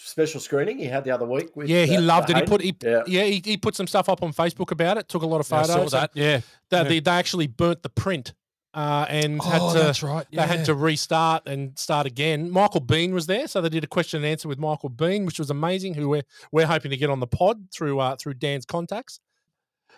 special 0.03 0.39
screening 0.39 0.77
he 0.77 0.85
had 0.85 1.03
the 1.03 1.11
other 1.11 1.25
week? 1.25 1.55
With, 1.55 1.69
yeah, 1.69 1.85
he 1.85 1.97
uh, 1.97 2.01
loved 2.01 2.29
it. 2.29 2.37
He 2.37 2.43
put 2.43 2.61
he, 2.61 2.75
Yeah. 2.83 3.03
yeah, 3.07 3.23
he, 3.23 3.41
he 3.43 3.57
put 3.57 3.75
some 3.75 3.87
stuff 3.87 4.09
up 4.09 4.23
on 4.23 4.33
Facebook 4.33 4.71
about 4.71 4.97
it. 4.97 5.07
Took 5.07 5.23
a 5.23 5.27
lot 5.27 5.39
of 5.41 5.49
Yeah, 5.49 5.57
I 5.59 5.63
photos. 5.67 5.91
saw 5.91 5.99
that. 5.99 6.11
Yeah. 6.13 6.41
They, 6.69 6.77
Yeah. 6.77 6.83
they, 6.83 6.99
they 6.99 7.11
actually 7.11 7.47
burnt 7.47 7.83
the 7.83 7.89
print 7.89 8.33
uh, 8.73 9.05
and 9.09 9.39
Oh, 9.43 9.49
had 9.49 9.73
to 9.73 9.83
that's 9.85 10.01
right. 10.03 10.25
they 10.31 10.41
had 10.41 10.65
to 10.65 10.73
restart 10.75 11.47
and 11.47 11.77
start 11.77 12.07
again. 12.07 12.49
Michael 12.49 12.81
Biehn 12.81 13.11
was 13.11 13.27
there, 13.27 13.47
so 13.47 13.61
they 13.61 13.69
did 13.69 13.83
a 13.83 13.87
question 13.87 14.17
and 14.17 14.25
answer 14.25 14.47
with 14.47 14.59
Michael 14.59 14.89
Biehn, 14.89 15.25
which 15.25 15.39
was 15.39 15.49
amazing. 15.49 15.93
Who 15.95 16.09
we're 16.09 16.23
we're 16.51 16.65
hoping 16.67 16.91
to 16.91 16.97
get 16.97 17.09
on 17.09 17.19
the 17.19 17.27
pod 17.27 17.67
through 17.73 17.99
uh, 17.99 18.15
through 18.15 18.35
Dan's 18.35 18.65
contacts. 18.65 19.19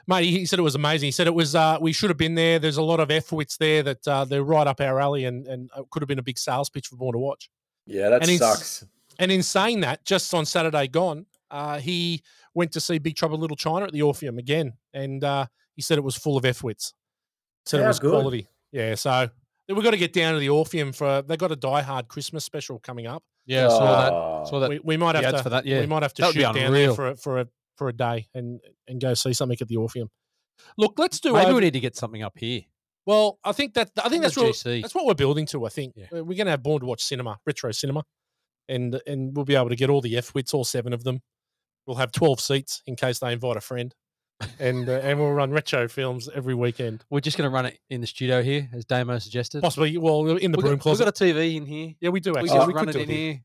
Mate, 0.08 0.26
he 0.26 0.46
said 0.46 0.60
it 0.60 0.64
was 0.64 0.76
amazing. 0.76 1.08
He 1.08 1.12
said 1.12 1.28
it 1.28 1.34
was. 1.36 1.56
Uh, 1.56 1.78
we 1.80 1.94
should 1.94 2.10
have 2.10 2.18
been 2.18 2.36
there. 2.36 2.60
There's 2.60 2.76
a 2.78 2.82
lot 2.82 3.00
of 3.00 3.10
F 3.10 3.32
wits 3.32 3.56
there 3.58 3.84
that 3.84 4.06
uh, 4.08 4.26
they're 4.26 4.44
right 4.44 4.68
up 4.68 4.82
our 4.82 5.00
alley, 5.00 5.24
and 5.26 5.48
and 5.48 5.70
it 5.78 5.86
could 5.92 6.02
have 6.02 6.08
been 6.10 6.20
a 6.20 6.24
big 6.24 6.38
sales 6.38 6.70
pitch 6.70 6.88
for 6.88 6.98
Born 6.98 7.14
to 7.14 7.20
Watch. 7.20 7.50
Yeah, 7.86 8.10
that 8.10 8.28
And 8.28 8.40
sucks. 8.40 8.86
And 9.20 9.32
in 9.32 9.43
saying 9.43 9.82
that, 9.82 10.05
just 10.05 10.34
on 10.34 10.46
Saturday 10.46 10.88
gone, 10.88 11.25
uh, 11.51 11.79
he 11.79 12.22
went 12.53 12.72
to 12.74 12.79
see 12.79 12.98
Big 13.00 13.15
Trouble 13.15 13.36
in 13.36 13.41
Little 13.41 13.58
China 13.58 13.86
at 13.86 13.91
the 13.91 14.01
Orpheum 14.01 14.38
again, 14.38 14.74
and 14.93 15.24
uh, 15.24 15.46
he 15.75 15.82
said 15.82 15.98
it 15.98 16.03
was 16.03 16.15
full 16.15 16.38
of 16.38 16.46
F 16.46 16.63
wits. 16.63 16.93
Said 17.65 17.82
it 17.82 17.88
was 17.88 18.00
good. 18.00 18.12
quality. 18.12 18.48
Yeah, 18.72 18.96
so 18.96 19.29
we've 19.70 19.84
got 19.84 19.91
to 19.91 19.98
get 19.98 20.13
down 20.13 20.34
to 20.34 20.39
the 20.39 20.50
Orpheum 20.50 20.91
for. 20.93 21.22
they've 21.22 21.38
got 21.38 21.51
a 21.51 21.55
Die 21.55 21.82
Hard 21.82 22.08
Christmas 22.08 22.43
special 22.43 22.79
coming 22.79 23.08
up. 23.08 23.24
Yeah, 23.46 23.65
I 23.65 23.70
saw 23.70 23.77
Oh. 23.82 24.39
that. 24.41 24.48
Saw 24.50 24.60
that. 24.60 24.70
we, 24.70 24.79
we 24.84 24.98
might 24.98 25.15
have 25.15 25.36
to 25.36 25.43
for 25.43 25.50
that, 25.50 25.65
yeah. 25.65 25.79
we 25.82 25.86
might 25.86 26.01
have 26.03 26.13
to 26.15 26.22
That 26.22 26.27
would 26.29 26.36
shoot 26.36 26.53
down 26.53 26.74
there 26.74 26.93
for 26.93 27.10
a, 27.10 27.15
for 27.15 27.39
a 27.39 27.48
for 27.77 27.88
a 27.89 27.93
day 27.93 28.27
and 28.34 28.60
and 28.88 29.00
go 29.01 29.13
see 29.13 29.34
something 29.34 29.58
at 29.60 29.67
the 29.67 29.77
Orpheum. 29.77 30.10
Look, 30.77 30.98
let's 30.98 31.20
do. 31.20 31.34
Maybe 31.34 31.46
over- 31.48 31.55
we 31.55 31.62
need 31.62 31.74
to 31.74 31.79
get 31.79 31.96
something 31.96 32.24
up 32.24 32.38
here. 32.38 32.62
well, 33.05 33.39
I 33.43 33.51
think 33.51 33.74
that 33.75 33.91
I 34.03 34.10
think 34.10 34.24
that's 34.24 34.38
what 34.38 34.55
that's 34.63 34.96
what 34.96 35.05
we're 35.05 35.13
building 35.13 35.46
to. 35.48 35.65
I 35.65 35.70
think 35.70 35.93
Yeah. 35.96 36.08
We're 36.12 36.24
going 36.38 36.46
to 36.46 36.51
have 36.51 36.63
Born 36.63 36.79
to 36.82 36.86
Watch 36.86 37.03
cinema, 37.03 37.39
retro 37.46 37.72
cinema, 37.72 38.03
and 38.70 39.00
and 39.08 39.36
we'll 39.36 39.46
be 39.46 39.55
able 39.55 39.70
to 39.70 39.75
get 39.75 39.89
all 39.89 40.01
the 40.01 40.17
F 40.17 40.34
wits, 40.34 40.53
all 40.53 40.63
seven 40.63 40.93
of 40.93 41.03
them. 41.03 41.22
We'll 41.86 41.98
have 41.98 42.12
twelve 42.12 42.39
seats 42.39 42.82
in 42.88 42.96
case 42.96 43.20
they 43.20 43.34
invite 43.34 43.58
a 43.58 43.62
friend, 43.62 43.93
and 44.60 44.88
uh, 44.88 44.93
and 45.03 45.20
we'll 45.20 45.32
run 45.32 45.51
retro 45.51 45.88
films 45.88 46.29
every 46.34 46.55
weekend. 46.55 47.03
We're 47.10 47.20
just 47.20 47.38
going 47.38 47.50
to 47.50 47.53
run 47.53 47.65
it 47.65 47.77
in 47.89 48.01
the 48.01 48.08
studio 48.08 48.41
here, 48.41 48.70
as 48.74 48.86
Damo 48.86 49.20
suggested. 49.20 49.62
Possibly, 49.62 49.98
well, 49.98 50.38
in 50.38 50.51
the 50.51 50.58
We've 50.58 50.63
broom 50.65 50.75
got, 50.77 50.82
closet. 50.82 51.05
We've 51.05 51.13
got 51.13 51.22
a 51.22 51.34
TV 51.34 51.55
in 51.58 51.65
here. 51.65 51.93
yeah, 52.00 52.10
we 52.10 52.20
do 52.20 52.32
We 52.34 52.39
actually. 52.39 52.55
just 52.58 52.67
we 52.67 52.74
run 52.74 52.86
could 52.86 52.96
it 52.96 53.00
do 53.00 53.03
in 53.03 53.10
here. 53.10 53.32
here. 53.34 53.41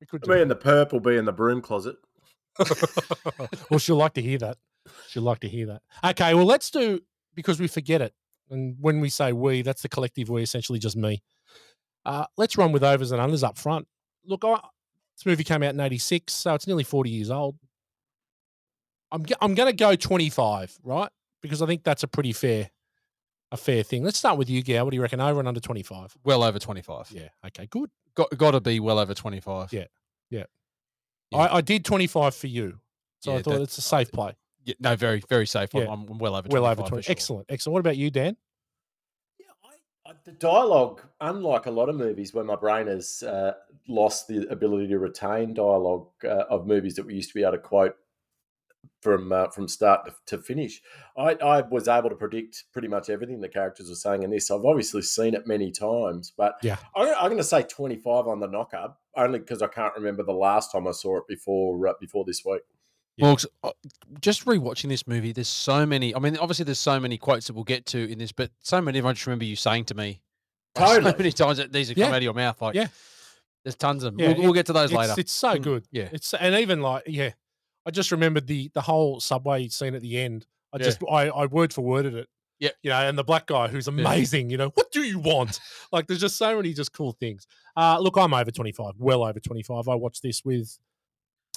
We 0.00 0.06
could 0.06 0.22
do 0.22 0.30
Me 0.30 0.38
it. 0.38 0.42
and 0.42 0.50
the 0.50 0.56
purple 0.56 1.00
be 1.00 1.16
in 1.16 1.24
the 1.24 1.32
broom 1.32 1.60
closet. 1.62 1.96
well, 3.70 3.78
she'll 3.78 3.96
like 3.96 4.14
to 4.14 4.22
hear 4.22 4.38
that. 4.38 4.56
She'll 5.08 5.22
like 5.22 5.40
to 5.40 5.48
hear 5.48 5.66
that. 5.66 5.82
Okay, 6.04 6.34
well, 6.34 6.46
let's 6.46 6.70
do 6.70 7.00
because 7.34 7.60
we 7.60 7.66
forget 7.68 8.00
it, 8.02 8.12
and 8.50 8.76
when 8.80 9.00
we 9.00 9.08
say 9.08 9.32
we, 9.32 9.62
that's 9.62 9.82
the 9.82 9.88
collective 9.88 10.28
we, 10.28 10.42
essentially 10.42 10.78
just 10.78 10.96
me. 10.96 11.22
Uh, 12.04 12.24
let's 12.36 12.56
run 12.58 12.72
with 12.72 12.82
overs 12.82 13.12
and 13.12 13.20
unders 13.20 13.42
up 13.46 13.56
front. 13.58 13.86
Look, 14.24 14.44
I, 14.44 14.60
this 15.16 15.26
movie 15.26 15.44
came 15.44 15.62
out 15.62 15.74
in 15.74 15.80
'86, 15.80 16.32
so 16.32 16.54
it's 16.54 16.66
nearly 16.66 16.84
40 16.84 17.10
years 17.10 17.30
old. 17.30 17.56
I'm 19.12 19.24
I'm 19.40 19.54
going 19.54 19.68
to 19.68 19.76
go 19.76 19.96
25, 19.96 20.78
right? 20.84 21.10
Because 21.42 21.62
I 21.62 21.66
think 21.66 21.84
that's 21.84 22.02
a 22.02 22.08
pretty 22.08 22.32
fair 22.32 22.70
a 23.52 23.56
fair 23.56 23.82
thing. 23.82 24.04
Let's 24.04 24.18
start 24.18 24.38
with 24.38 24.48
you, 24.48 24.62
Gow. 24.62 24.84
What 24.84 24.90
do 24.90 24.96
you 24.96 25.02
reckon? 25.02 25.20
Over 25.20 25.40
and 25.40 25.48
under 25.48 25.60
25? 25.60 26.16
Well 26.24 26.44
over 26.44 26.58
25. 26.58 27.10
Yeah. 27.10 27.28
Okay. 27.46 27.66
Good. 27.66 27.90
Got, 28.14 28.36
got 28.36 28.52
to 28.52 28.60
be 28.60 28.80
well 28.80 28.98
over 28.98 29.14
25. 29.14 29.72
Yeah. 29.72 29.84
Yeah. 30.30 30.44
Yeah. 31.30 31.38
I, 31.38 31.56
I 31.56 31.60
did 31.60 31.84
25 31.84 32.34
for 32.34 32.46
you, 32.46 32.78
so 33.20 33.36
I 33.36 33.42
thought 33.42 33.60
it's 33.60 33.78
a 33.78 33.82
safe 33.82 34.10
play. 34.10 34.36
Yeah, 34.64 34.74
no, 34.80 34.96
very, 34.96 35.22
very 35.28 35.46
safe. 35.46 35.74
I'm, 35.74 35.88
I'm 35.88 36.18
well 36.18 36.34
over 36.34 36.48
25. 36.48 36.52
Well 36.52 36.66
over 36.66 36.82
for 36.82 36.88
20. 36.88 37.02
sure. 37.02 37.12
Excellent. 37.12 37.46
Excellent. 37.48 37.72
What 37.72 37.80
about 37.80 37.96
you, 37.96 38.10
Dan? 38.10 38.36
The 40.24 40.32
dialogue, 40.32 41.02
unlike 41.20 41.66
a 41.66 41.70
lot 41.70 41.88
of 41.88 41.94
movies 41.94 42.34
where 42.34 42.44
my 42.44 42.56
brain 42.56 42.88
has 42.88 43.22
uh, 43.22 43.52
lost 43.88 44.28
the 44.28 44.46
ability 44.50 44.88
to 44.88 44.98
retain 44.98 45.54
dialogue 45.54 46.08
uh, 46.24 46.44
of 46.50 46.66
movies 46.66 46.94
that 46.96 47.06
we 47.06 47.14
used 47.14 47.30
to 47.30 47.34
be 47.34 47.42
able 47.42 47.52
to 47.52 47.58
quote 47.58 47.96
from 49.00 49.32
uh, 49.32 49.48
from 49.48 49.66
start 49.68 50.06
to, 50.06 50.36
to 50.36 50.42
finish, 50.42 50.82
I, 51.16 51.34
I 51.34 51.60
was 51.62 51.88
able 51.88 52.10
to 52.10 52.16
predict 52.16 52.64
pretty 52.72 52.88
much 52.88 53.08
everything 53.08 53.40
the 53.40 53.48
characters 53.48 53.88
were 53.88 53.94
saying 53.94 54.22
in 54.22 54.30
this. 54.30 54.50
I've 54.50 54.64
obviously 54.64 55.02
seen 55.02 55.34
it 55.34 55.46
many 55.46 55.70
times, 55.70 56.32
but 56.36 56.56
Yeah. 56.62 56.76
I, 56.94 57.14
I'm 57.14 57.26
going 57.26 57.38
to 57.38 57.44
say 57.44 57.62
25 57.62 58.26
on 58.26 58.40
the 58.40 58.46
knocker, 58.46 58.94
only 59.16 59.38
because 59.38 59.62
I 59.62 59.68
can't 59.68 59.94
remember 59.94 60.22
the 60.22 60.32
last 60.32 60.72
time 60.72 60.86
I 60.86 60.92
saw 60.92 61.18
it 61.18 61.26
before 61.28 61.86
uh, 61.88 61.94
before 62.00 62.24
this 62.24 62.44
week. 62.44 62.62
Well, 63.20 63.36
'cause, 63.36 63.46
uh, 63.62 63.70
just 64.20 64.44
rewatching 64.44 64.88
this 64.88 65.06
movie, 65.06 65.32
there's 65.32 65.48
so 65.48 65.84
many. 65.86 66.14
I 66.14 66.18
mean, 66.18 66.36
obviously, 66.36 66.64
there's 66.64 66.78
so 66.78 66.98
many 67.00 67.18
quotes 67.18 67.46
that 67.46 67.54
we'll 67.54 67.64
get 67.64 67.86
to 67.86 68.10
in 68.10 68.18
this, 68.18 68.32
but 68.32 68.50
so 68.60 68.80
many 68.80 68.98
of 68.98 69.04
them 69.04 69.10
I 69.10 69.12
just 69.12 69.26
remember 69.26 69.44
you 69.44 69.56
saying 69.56 69.86
to 69.86 69.94
me 69.94 70.20
like, 70.76 70.86
Totally. 70.88 71.10
so 71.12 71.16
many 71.18 71.32
times 71.32 71.58
that 71.58 71.72
these 71.72 71.88
have 71.88 71.98
Yeah. 71.98 72.06
come 72.06 72.14
out 72.14 72.18
of 72.18 72.22
your 72.22 72.34
mouth. 72.34 72.60
Like, 72.62 72.74
Yeah. 72.76 72.88
there's 73.64 73.74
tons 73.76 74.04
of 74.04 74.12
them. 74.12 74.20
Yeah, 74.20 74.32
we'll, 74.34 74.42
we'll 74.44 74.52
get 74.52 74.66
to 74.66 74.72
those 74.72 74.90
It's, 74.92 74.98
later. 74.98 75.14
it's 75.18 75.32
so 75.32 75.56
Mm, 75.56 75.62
good. 75.62 75.86
yeah. 75.90 76.08
It's 76.12 76.32
and 76.34 76.54
even 76.54 76.80
like 76.80 77.02
yeah, 77.06 77.32
I 77.86 77.90
just 77.90 78.10
remembered 78.12 78.46
the 78.46 78.70
the 78.74 78.80
whole 78.82 79.18
subway 79.20 79.66
scene 79.68 79.94
at 79.94 80.02
the 80.02 80.18
end. 80.18 80.46
I 80.72 80.76
Yeah. 80.78 80.84
just 80.84 81.02
I, 81.10 81.28
I 81.28 81.46
word 81.46 81.72
for 81.72 81.82
worded 81.82 82.14
it. 82.14 82.28
Yeah. 82.60 82.70
You 82.82 82.90
know, 82.90 82.96
and 83.08 83.18
the 83.18 83.24
black 83.24 83.46
guy 83.46 83.68
who's 83.68 83.88
amazing, 83.88 84.50
you 84.50 84.56
know, 84.58 84.68
what 84.74 84.92
do 84.92 85.02
you 85.02 85.18
want? 85.18 85.58
like 85.92 86.06
there's 86.06 86.20
just 86.20 86.36
so 86.36 86.54
many 86.56 86.72
just 86.72 86.92
cool 86.92 87.12
things. 87.18 87.46
Uh 87.76 87.98
look, 87.98 88.16
I'm 88.16 88.32
over 88.32 88.50
25, 88.50 88.94
well 88.98 89.24
over 89.24 89.40
25. 89.40 89.88
I 89.88 89.94
watched 89.96 90.22
this 90.22 90.44
with 90.44 90.78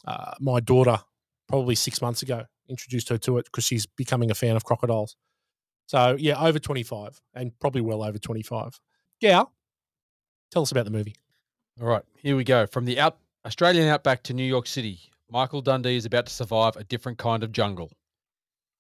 uh 0.06 0.34
my 0.40 0.60
daughter 0.60 1.00
probably 1.54 1.76
six 1.76 2.02
months 2.02 2.24
ago. 2.24 2.46
Introduced 2.68 3.10
her 3.10 3.20
to 3.20 3.38
it 3.38 3.46
because 3.46 3.64
she's 3.64 3.86
becoming 3.86 4.32
a 4.32 4.34
fan 4.34 4.56
of 4.56 4.66
crocodiles. 4.66 5.16
So 5.86 6.16
yeah, 6.18 6.44
over 6.44 6.58
25 6.58 7.22
and 7.36 7.52
probably 7.60 7.82
well 7.82 8.02
over 8.02 8.18
25. 8.18 8.80
Yeah. 9.20 9.44
Tell 10.50 10.64
us 10.64 10.72
about 10.72 10.86
the 10.86 10.92
movie. 10.92 11.14
All 11.80 11.88
right, 11.88 12.02
here 12.16 12.36
we 12.36 12.44
go. 12.44 12.66
From 12.66 12.86
the 12.86 13.00
out 13.00 13.20
Australian 13.46 13.88
outback 13.88 14.24
to 14.24 14.34
New 14.34 14.44
York 14.44 14.66
City, 14.66 15.00
Michael 15.30 15.62
Dundee 15.62 15.96
is 15.96 16.06
about 16.06 16.26
to 16.26 16.34
survive 16.34 16.76
a 16.76 16.86
different 16.86 17.20
kind 17.20 17.44
of 17.44 17.52
jungle. 17.52 17.92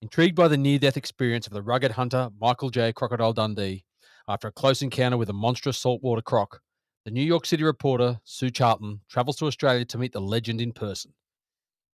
Intrigued 0.01 0.35
by 0.35 0.47
the 0.47 0.57
near 0.57 0.79
death 0.79 0.97
experience 0.97 1.45
of 1.45 1.53
the 1.53 1.61
rugged 1.61 1.91
hunter 1.91 2.31
Michael 2.41 2.71
J. 2.71 2.91
Crocodile 2.91 3.33
Dundee, 3.33 3.85
after 4.27 4.47
a 4.47 4.51
close 4.51 4.81
encounter 4.81 5.17
with 5.17 5.29
a 5.29 5.33
monstrous 5.33 5.77
saltwater 5.77 6.23
croc, 6.23 6.59
the 7.05 7.11
New 7.11 7.21
York 7.21 7.45
City 7.45 7.63
reporter 7.63 8.19
Sue 8.23 8.49
Charlton 8.49 9.01
travels 9.07 9.35
to 9.35 9.45
Australia 9.45 9.85
to 9.85 9.99
meet 9.99 10.11
the 10.11 10.21
legend 10.21 10.59
in 10.59 10.71
person. 10.71 11.13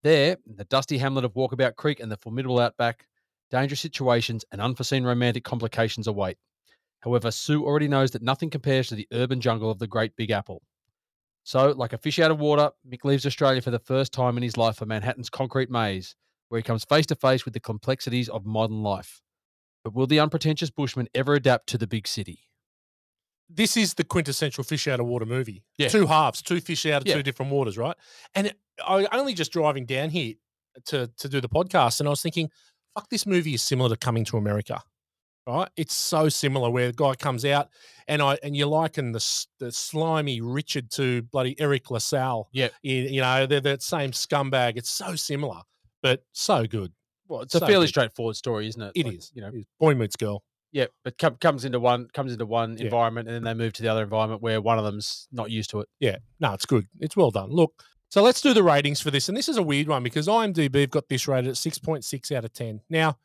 There, 0.03 0.38
in 0.48 0.56
the 0.56 0.63
dusty 0.65 0.98
hamlet 0.98 1.25
of 1.25 1.34
Walkabout 1.34 1.75
Creek 1.75 2.00
and 2.00 2.12
the 2.12 2.18
formidable 2.18 2.60
outback, 2.60 3.06
dangerous 3.51 3.82
situations 3.82 4.46
and 4.51 4.62
unforeseen 4.62 5.03
romantic 5.03 5.44
complications 5.44 6.08
await. 6.08 6.38
However, 7.01 7.32
Sue 7.32 7.65
already 7.65 7.88
knows 7.88 8.12
that 8.12 8.22
nothing 8.22 8.50
compares 8.50 8.88
to 8.88 8.96
the 8.96 9.08
urban 9.12 9.41
jungle 9.41 9.72
of 9.72 9.79
the 9.79 9.88
Great 9.88 10.15
Big 10.15 10.32
Apple. 10.32 10.62
So, 11.44 11.72
like 11.72 11.94
a 11.94 11.98
fish 11.98 12.20
out 12.20 12.32
of 12.32 12.39
water, 12.39 12.72
Mick 12.88 13.03
leaves 13.03 13.25
Australia 13.25 13.62
for 13.62 13.72
the 13.72 13.79
first 13.79 14.13
time 14.13 14.38
in 14.38 14.44
his 14.44 14.58
life 14.58 14.77
for 14.77 14.86
Manhattan's 14.86 15.29
concrete 15.29 15.70
maze, 15.70 16.15
where 16.50 16.60
he 16.60 16.63
comes 16.63 16.84
face 16.84 17.06
to 17.08 17.15
face 17.15 17.46
with 17.46 17.53
the 17.53 17.60
complexities 17.60 18.29
of 18.29 18.46
modern 18.46 18.84
life. 18.84 19.22
But 19.84 19.94
will 19.94 20.08
the 20.08 20.20
unpretentious 20.20 20.70
bushman 20.70 21.08
ever 21.15 21.34
adapt 21.34 21.68
to 21.68 21.77
the 21.77 21.88
big 21.88 22.08
city? 22.08 22.49
This 23.50 23.75
is 23.75 23.96
the 23.96 24.03
quintessential 24.03 24.63
fish 24.63 24.88
out 24.88 25.00
of 25.00 25.06
water 25.08 25.25
movie. 25.25 25.63
Yeah. 25.77 25.88
Two 25.89 26.06
halves, 26.06 26.41
two 26.41 26.62
fish 26.62 26.86
out 26.86 27.01
of 27.01 27.08
Yeah. 27.08 27.15
two 27.15 27.24
different 27.24 27.51
waters, 27.51 27.77
right? 27.77 27.96
And 28.36 28.53
I 28.86 29.08
only 29.12 29.34
just 29.34 29.51
driving 29.51 29.86
down 29.86 30.10
here 30.10 30.36
to 30.86 31.08
to 31.18 31.27
do 31.29 31.41
the 31.41 31.50
podcast, 31.50 32.00
and 32.00 32.08
I 32.08 32.12
was 32.12 32.22
thinking, 32.22 32.50
fuck, 32.96 33.10
this 33.10 33.25
movie 33.25 33.53
is 33.56 33.62
similar 33.62 33.89
to 33.89 33.98
Coming 33.98 34.24
to 34.25 34.38
America, 34.38 34.82
right? 35.48 35.68
It's 35.75 35.94
so 35.94 36.29
similar 36.29 36.70
where 36.70 36.88
the 36.88 36.94
guy 36.94 37.15
comes 37.15 37.44
out 37.44 37.70
and 38.08 38.22
I 38.22 38.38
and 38.44 38.56
you 38.56 38.65
liken 38.68 39.12
the 39.12 39.46
the 39.58 39.72
slimy 39.72 40.41
Richard 40.41 40.91
to 40.91 41.24
bloody 41.24 41.60
Eric 41.60 41.89
LaSalle. 41.91 42.50
Yep. 42.53 42.74
you, 42.84 42.96
you 42.96 43.22
know 43.22 43.46
they're 43.46 43.60
that 43.62 43.82
same 43.82 44.12
scumbag. 44.12 44.77
It's 44.77 44.89
so 44.91 45.15
similar, 45.15 45.62
but 46.03 46.24
so 46.34 46.65
good. 46.68 46.94
Well, 47.27 47.41
it's 47.41 47.53
a 47.56 47.60
So 47.60 47.65
fairly 47.68 47.86
good. 47.86 47.89
straightforward 47.89 48.36
story, 48.38 48.68
isn't 48.68 48.82
it? 48.82 48.91
It 48.96 49.06
Like, 49.06 49.18
is. 49.18 49.32
You 49.36 49.41
know, 49.41 49.51
boy 49.79 49.94
meets 49.96 50.15
girl. 50.15 50.44
Yeah, 50.72 50.86
but 51.04 51.18
com- 51.18 51.38
comes 51.38 51.66
into 51.66 51.80
one 51.80 52.08
comes 52.14 52.32
into 52.32 52.46
one 52.46 52.78
Yeah. 52.78 52.86
environment, 52.86 53.28
and 53.28 53.36
then 53.36 53.44
they 53.44 53.54
move 53.64 53.74
to 53.74 53.82
the 53.82 53.88
other 53.90 54.04
environment 54.04 54.42
where 54.42 54.62
one 54.62 54.78
of 54.78 54.86
them's 54.86 55.28
not 55.32 55.50
used 55.52 55.70
to 55.72 55.80
it. 55.82 55.90
Yeah, 56.00 56.18
no, 56.40 56.54
it's 56.54 56.66
good. 56.66 56.88
It's 57.00 57.16
well 57.18 57.32
done. 57.32 57.50
Look, 57.52 57.84
so 58.10 58.22
let's 58.24 58.42
do 58.42 58.54
the 58.54 58.64
ratings 58.64 59.02
for 59.02 59.12
this. 59.12 59.28
And 59.30 59.38
this 59.38 59.50
is 59.50 59.58
a 59.58 59.64
weird 59.64 59.88
one 59.88 60.04
because 60.04 60.28
IMDb 60.28 60.82
have 60.82 60.90
got 60.90 61.10
this 61.10 61.28
rated 61.28 61.50
at 61.50 61.58
6.6 61.58 62.32
out 62.36 62.46
of 62.46 62.54
10. 62.54 62.82
Now, 62.90 63.18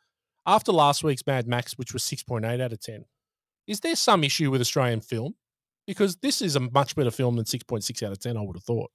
after 0.46 0.72
last 0.72 1.02
week's 1.04 1.26
Mad 1.26 1.46
Max, 1.46 1.78
which 1.78 1.92
was 1.92 2.02
6.8 2.02 2.60
out 2.60 2.72
of 2.72 2.80
10, 2.80 3.04
is 3.66 3.80
there 3.80 3.96
some 3.96 4.24
issue 4.24 4.50
with 4.50 4.60
Australian 4.60 5.00
film? 5.00 5.34
Because 5.86 6.16
this 6.16 6.40
is 6.42 6.56
a 6.56 6.60
much 6.60 6.94
better 6.96 7.10
film 7.10 7.36
than 7.36 7.44
6.6 7.46 8.02
out 8.02 8.12
of 8.12 8.18
10, 8.18 8.36
I 8.36 8.40
would 8.42 8.56
have 8.56 8.64
thought. 8.64 8.90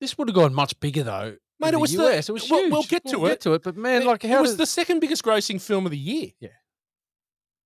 This 0.00 0.18
would 0.18 0.28
have 0.28 0.34
gone 0.34 0.52
much 0.54 0.78
bigger 0.80 1.02
though. 1.02 1.36
Mate, 1.58 1.72
it 1.74 1.80
was 1.80 1.92
the- 1.92 2.04
US. 2.06 2.28
it 2.28 2.32
was 2.32 2.48
we'll- 2.50 2.60
huge. 2.62 2.72
we'll 2.72 2.82
get 2.82 3.04
to 3.06 3.24
it. 3.26 3.28
Get 3.30 3.40
to 3.42 3.54
it, 3.54 3.62
but 3.62 3.76
man, 3.76 4.02
It- 4.02 4.06
like 4.06 4.24
it 4.24 4.40
was 4.40 4.50
does, 4.50 4.56
the 4.58 4.66
second 4.66 5.00
biggest 5.00 5.22
grossing 5.22 5.60
film 5.60 5.86
of 5.86 5.90
the 5.92 5.98
year. 5.98 6.32
Yeah. 6.38 6.50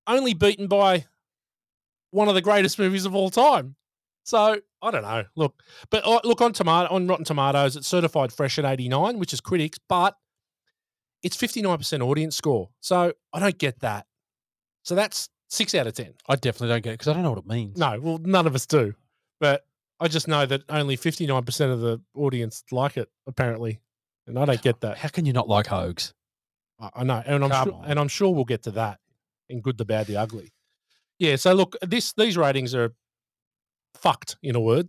Only 0.06 0.34
beaten 0.34 0.66
by 0.66 1.06
one 2.10 2.28
of 2.28 2.34
the 2.34 2.40
greatest 2.42 2.78
movies 2.78 3.04
of 3.04 3.14
all 3.14 3.30
time. 3.30 3.76
So 4.24 4.60
I 4.82 4.90
don't 4.90 5.02
know. 5.02 5.24
Look, 5.36 5.62
but 5.90 6.06
uh, 6.06 6.20
look 6.24 6.40
on 6.40 6.52
tomato 6.52 6.92
on 6.92 7.06
Rotten 7.06 7.24
Tomatoes, 7.24 7.76
it's 7.76 7.86
certified 7.86 8.32
fresh 8.32 8.58
at 8.58 8.64
89, 8.64 9.18
which 9.18 9.32
is 9.32 9.40
critics, 9.40 9.78
but 9.88 10.16
it's 11.22 11.36
59% 11.36 12.00
audience 12.02 12.36
score. 12.36 12.70
So 12.80 13.12
I 13.32 13.40
don't 13.40 13.58
get 13.58 13.80
that. 13.80 14.06
So 14.82 14.94
that's 14.94 15.28
six 15.48 15.74
out 15.74 15.86
of 15.86 15.94
10. 15.94 16.14
I 16.28 16.36
definitely 16.36 16.68
don't 16.68 16.82
get 16.82 16.90
it 16.90 16.94
because 16.94 17.08
I 17.08 17.12
don't 17.12 17.22
know 17.22 17.30
what 17.30 17.38
it 17.40 17.46
means. 17.46 17.78
No, 17.78 17.98
well, 18.00 18.18
none 18.18 18.46
of 18.46 18.54
us 18.54 18.66
do. 18.66 18.94
But 19.38 19.64
I 19.98 20.08
just 20.08 20.28
know 20.28 20.46
that 20.46 20.62
only 20.68 20.96
59% 20.96 21.72
of 21.72 21.80
the 21.80 22.00
audience 22.14 22.64
like 22.72 22.96
it, 22.96 23.08
apparently. 23.26 23.80
And 24.26 24.38
I 24.38 24.44
don't 24.44 24.62
get 24.62 24.80
that. 24.80 24.98
How 24.98 25.08
can 25.08 25.26
you 25.26 25.32
not 25.32 25.48
like 25.48 25.66
Hogs? 25.66 26.14
I 26.78 26.90
I 26.94 27.04
know, 27.04 27.22
and 27.26 27.44
I'm 27.44 27.50
Come 27.50 27.68
sure, 27.68 27.74
on. 27.74 27.84
and 27.84 27.98
I'm 28.00 28.08
sure 28.08 28.32
we'll 28.34 28.44
get 28.44 28.62
to 28.62 28.70
that 28.72 29.00
in 29.50 29.60
good, 29.60 29.78
the 29.78 29.84
bad, 29.84 30.06
the 30.06 30.16
ugly. 30.16 30.52
Yeah. 31.18 31.36
So 31.36 31.52
look, 31.52 31.76
this 31.82 32.12
these 32.14 32.36
ratings 32.36 32.74
are 32.74 32.92
fucked 33.94 34.36
in 34.42 34.56
a 34.56 34.60
word, 34.60 34.88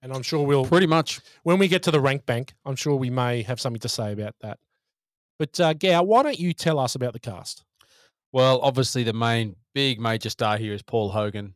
and 0.00 0.12
I'm 0.12 0.22
sure 0.22 0.46
we'll 0.46 0.64
Pretty 0.64 0.86
much. 0.86 1.20
when 1.42 1.58
we 1.58 1.68
get 1.68 1.82
to 1.84 1.90
the 1.90 2.00
rank 2.00 2.24
bank, 2.26 2.54
I'm 2.64 2.76
sure 2.76 2.96
we 2.96 3.10
may 3.10 3.42
have 3.42 3.60
something 3.60 3.80
to 3.80 3.88
say 3.88 4.12
about 4.12 4.34
that. 4.40 4.58
But 5.38 5.60
uh, 5.60 5.72
Gow, 5.74 6.02
why 6.04 6.22
don't 6.22 6.38
you 6.38 6.52
tell 6.52 6.78
us 6.78 6.94
about 6.94 7.12
the 7.12 7.20
cast? 7.20 7.64
Well, 8.32 8.60
obviously, 8.62 9.02
the 9.02 9.12
main 9.12 9.56
big 9.74 10.00
major 10.00 10.30
star 10.30 10.56
here 10.56 10.72
is 10.72 10.82
Paul 10.82 11.10
Hogan. 11.10 11.54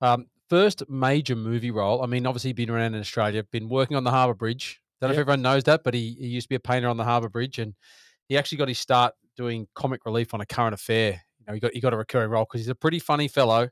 Um, 0.00 0.26
first 0.48 0.88
major 0.88 1.34
movie 1.34 1.70
role. 1.70 2.02
I 2.02 2.06
mean, 2.06 2.26
obviously, 2.26 2.52
been 2.52 2.70
around 2.70 2.94
in 2.94 3.00
Australia, 3.00 3.42
been 3.42 3.68
working 3.68 3.96
on 3.96 4.04
the 4.04 4.10
Harbour 4.10 4.34
Bridge. 4.34 4.80
Don't 5.00 5.08
know 5.08 5.14
if 5.14 5.18
everyone 5.20 5.42
knows 5.42 5.64
that, 5.64 5.82
but 5.82 5.94
he, 5.94 6.16
he 6.20 6.28
used 6.28 6.44
to 6.44 6.48
be 6.50 6.54
a 6.54 6.60
painter 6.60 6.88
on 6.88 6.96
the 6.96 7.04
Harbour 7.04 7.28
Bridge, 7.28 7.58
and 7.58 7.74
he 8.28 8.38
actually 8.38 8.58
got 8.58 8.68
his 8.68 8.78
start 8.78 9.14
doing 9.36 9.66
comic 9.74 10.06
relief 10.06 10.32
on 10.34 10.40
a 10.40 10.46
current 10.46 10.74
affair. 10.74 11.23
You 11.46 11.52
know, 11.52 11.54
he 11.54 11.60
got 11.60 11.72
he 11.74 11.80
got 11.80 11.92
a 11.92 11.96
recurring 11.96 12.30
role 12.30 12.44
because 12.44 12.60
he's 12.60 12.68
a 12.68 12.74
pretty 12.74 12.98
funny 12.98 13.28
fellow. 13.28 13.68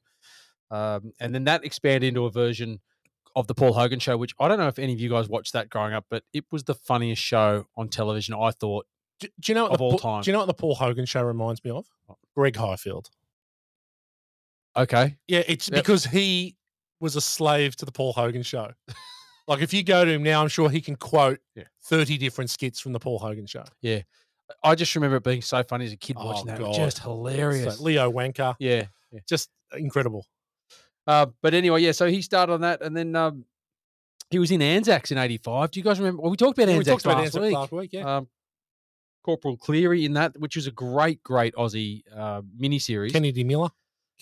Um, 0.71 1.13
and 1.21 1.35
then 1.35 1.45
that 1.45 1.65
expanded 1.65 2.09
into 2.09 2.25
a 2.25 2.31
version 2.31 2.81
of 3.37 3.47
the 3.47 3.55
Paul 3.55 3.73
Hogan 3.73 3.99
show, 3.99 4.17
which 4.17 4.35
I 4.41 4.49
don't 4.49 4.59
know 4.59 4.69
if 4.69 4.79
any 4.79 4.93
of 4.93 5.01
you 5.01 5.09
guys 5.11 5.29
watched 5.29 5.53
that 5.55 5.69
growing 5.71 5.93
up, 5.95 6.07
but 6.11 6.23
it 6.33 6.45
was 6.51 6.65
the 6.65 6.75
funniest 6.75 7.23
show 7.23 7.67
on 7.77 7.89
television. 7.89 8.35
I 8.35 8.51
thought 8.51 8.87
Do, 9.21 9.29
do 9.41 9.53
you 9.53 9.55
know 9.55 9.65
what 9.65 9.73
Of 9.73 9.79
the, 9.79 9.85
all 9.85 9.99
time. 9.99 10.23
Do 10.23 10.31
you 10.31 10.33
know 10.33 10.39
what 10.41 10.47
the 10.49 10.55
Paul 10.55 10.75
Hogan 10.75 11.05
show 11.07 11.23
reminds 11.23 11.63
me 11.65 11.71
of? 11.71 11.87
Greg 12.35 12.57
Highfield. 12.57 13.11
Okay. 14.77 15.17
Yeah, 15.29 15.43
it's 15.47 15.69
Yep. 15.69 15.83
because 15.85 16.05
he 16.07 16.57
was 17.01 17.17
a 17.17 17.21
slave 17.21 17.77
to 17.77 17.85
the 17.85 17.93
Paul 17.93 18.13
Hogan 18.13 18.43
show. 18.43 18.73
like 19.49 19.61
if 19.61 19.73
you 19.75 19.83
go 19.83 20.05
to 20.05 20.11
him 20.11 20.23
now, 20.23 20.41
I'm 20.43 20.49
sure 20.49 20.71
he 20.71 20.81
can 20.81 20.97
quote 20.97 21.41
Yeah. 21.55 21.65
30 21.85 22.17
different 22.19 22.51
skits 22.51 22.81
from 22.81 22.93
the 22.93 23.01
Paul 23.01 23.19
Hogan 23.19 23.47
show. 23.47 23.65
Yeah. 23.81 24.03
I 24.63 24.75
just 24.75 24.95
remember 24.95 25.17
it 25.17 25.25
being 25.25 25.43
so 25.43 25.63
funny 25.63 25.85
as 25.87 25.93
a 25.93 25.97
kid 25.97 26.17
Oh, 26.19 26.27
watching 26.27 26.47
that. 26.47 26.59
God. 26.59 26.75
Just 26.75 26.99
So 26.99 27.03
hilarious. 27.05 27.81
Leo 27.81 28.11
Wanker, 28.11 28.55
yeah. 28.59 28.85
yeah. 29.11 29.21
just 29.29 29.51
incredible. 29.77 30.27
Uh, 31.07 31.27
but 31.43 31.55
anyway, 31.55 31.81
yeah, 31.83 31.93
so 31.93 32.07
he 32.07 32.23
started 32.23 32.53
on 32.53 32.61
that 32.63 32.81
and 32.83 32.97
then 32.97 33.15
um, 33.17 33.45
he 34.31 34.39
was 34.39 34.51
in 34.51 34.63
Anzacs 34.63 35.11
in 35.11 35.19
85. 35.19 35.71
Do 35.73 35.81
you 35.81 35.85
guys 35.85 35.99
remember? 35.99 36.23
Well, 36.23 36.31
we 36.31 36.37
talked 36.37 36.57
about 36.59 36.69
Yeah, 36.69 36.75
we 36.75 36.79
Anzacs 36.81 37.03
talked 37.03 37.05
about 37.15 37.19
last 37.25 37.35
Anzacs 37.37 37.43
week. 37.45 37.55
last 37.55 37.73
week, 37.73 37.91
yeah. 37.93 38.17
Um, 38.17 38.29
Corporal 39.25 39.57
Cleary 39.57 40.05
in 40.05 40.15
that, 40.15 40.37
which 40.39 40.57
was 40.57 40.67
a 40.67 40.71
great, 40.73 41.23
great 41.23 41.55
Aussie 41.55 42.03
uh, 42.17 42.43
miniseries. 42.61 43.13
Kennedy 43.13 43.45
Miller 43.45 43.69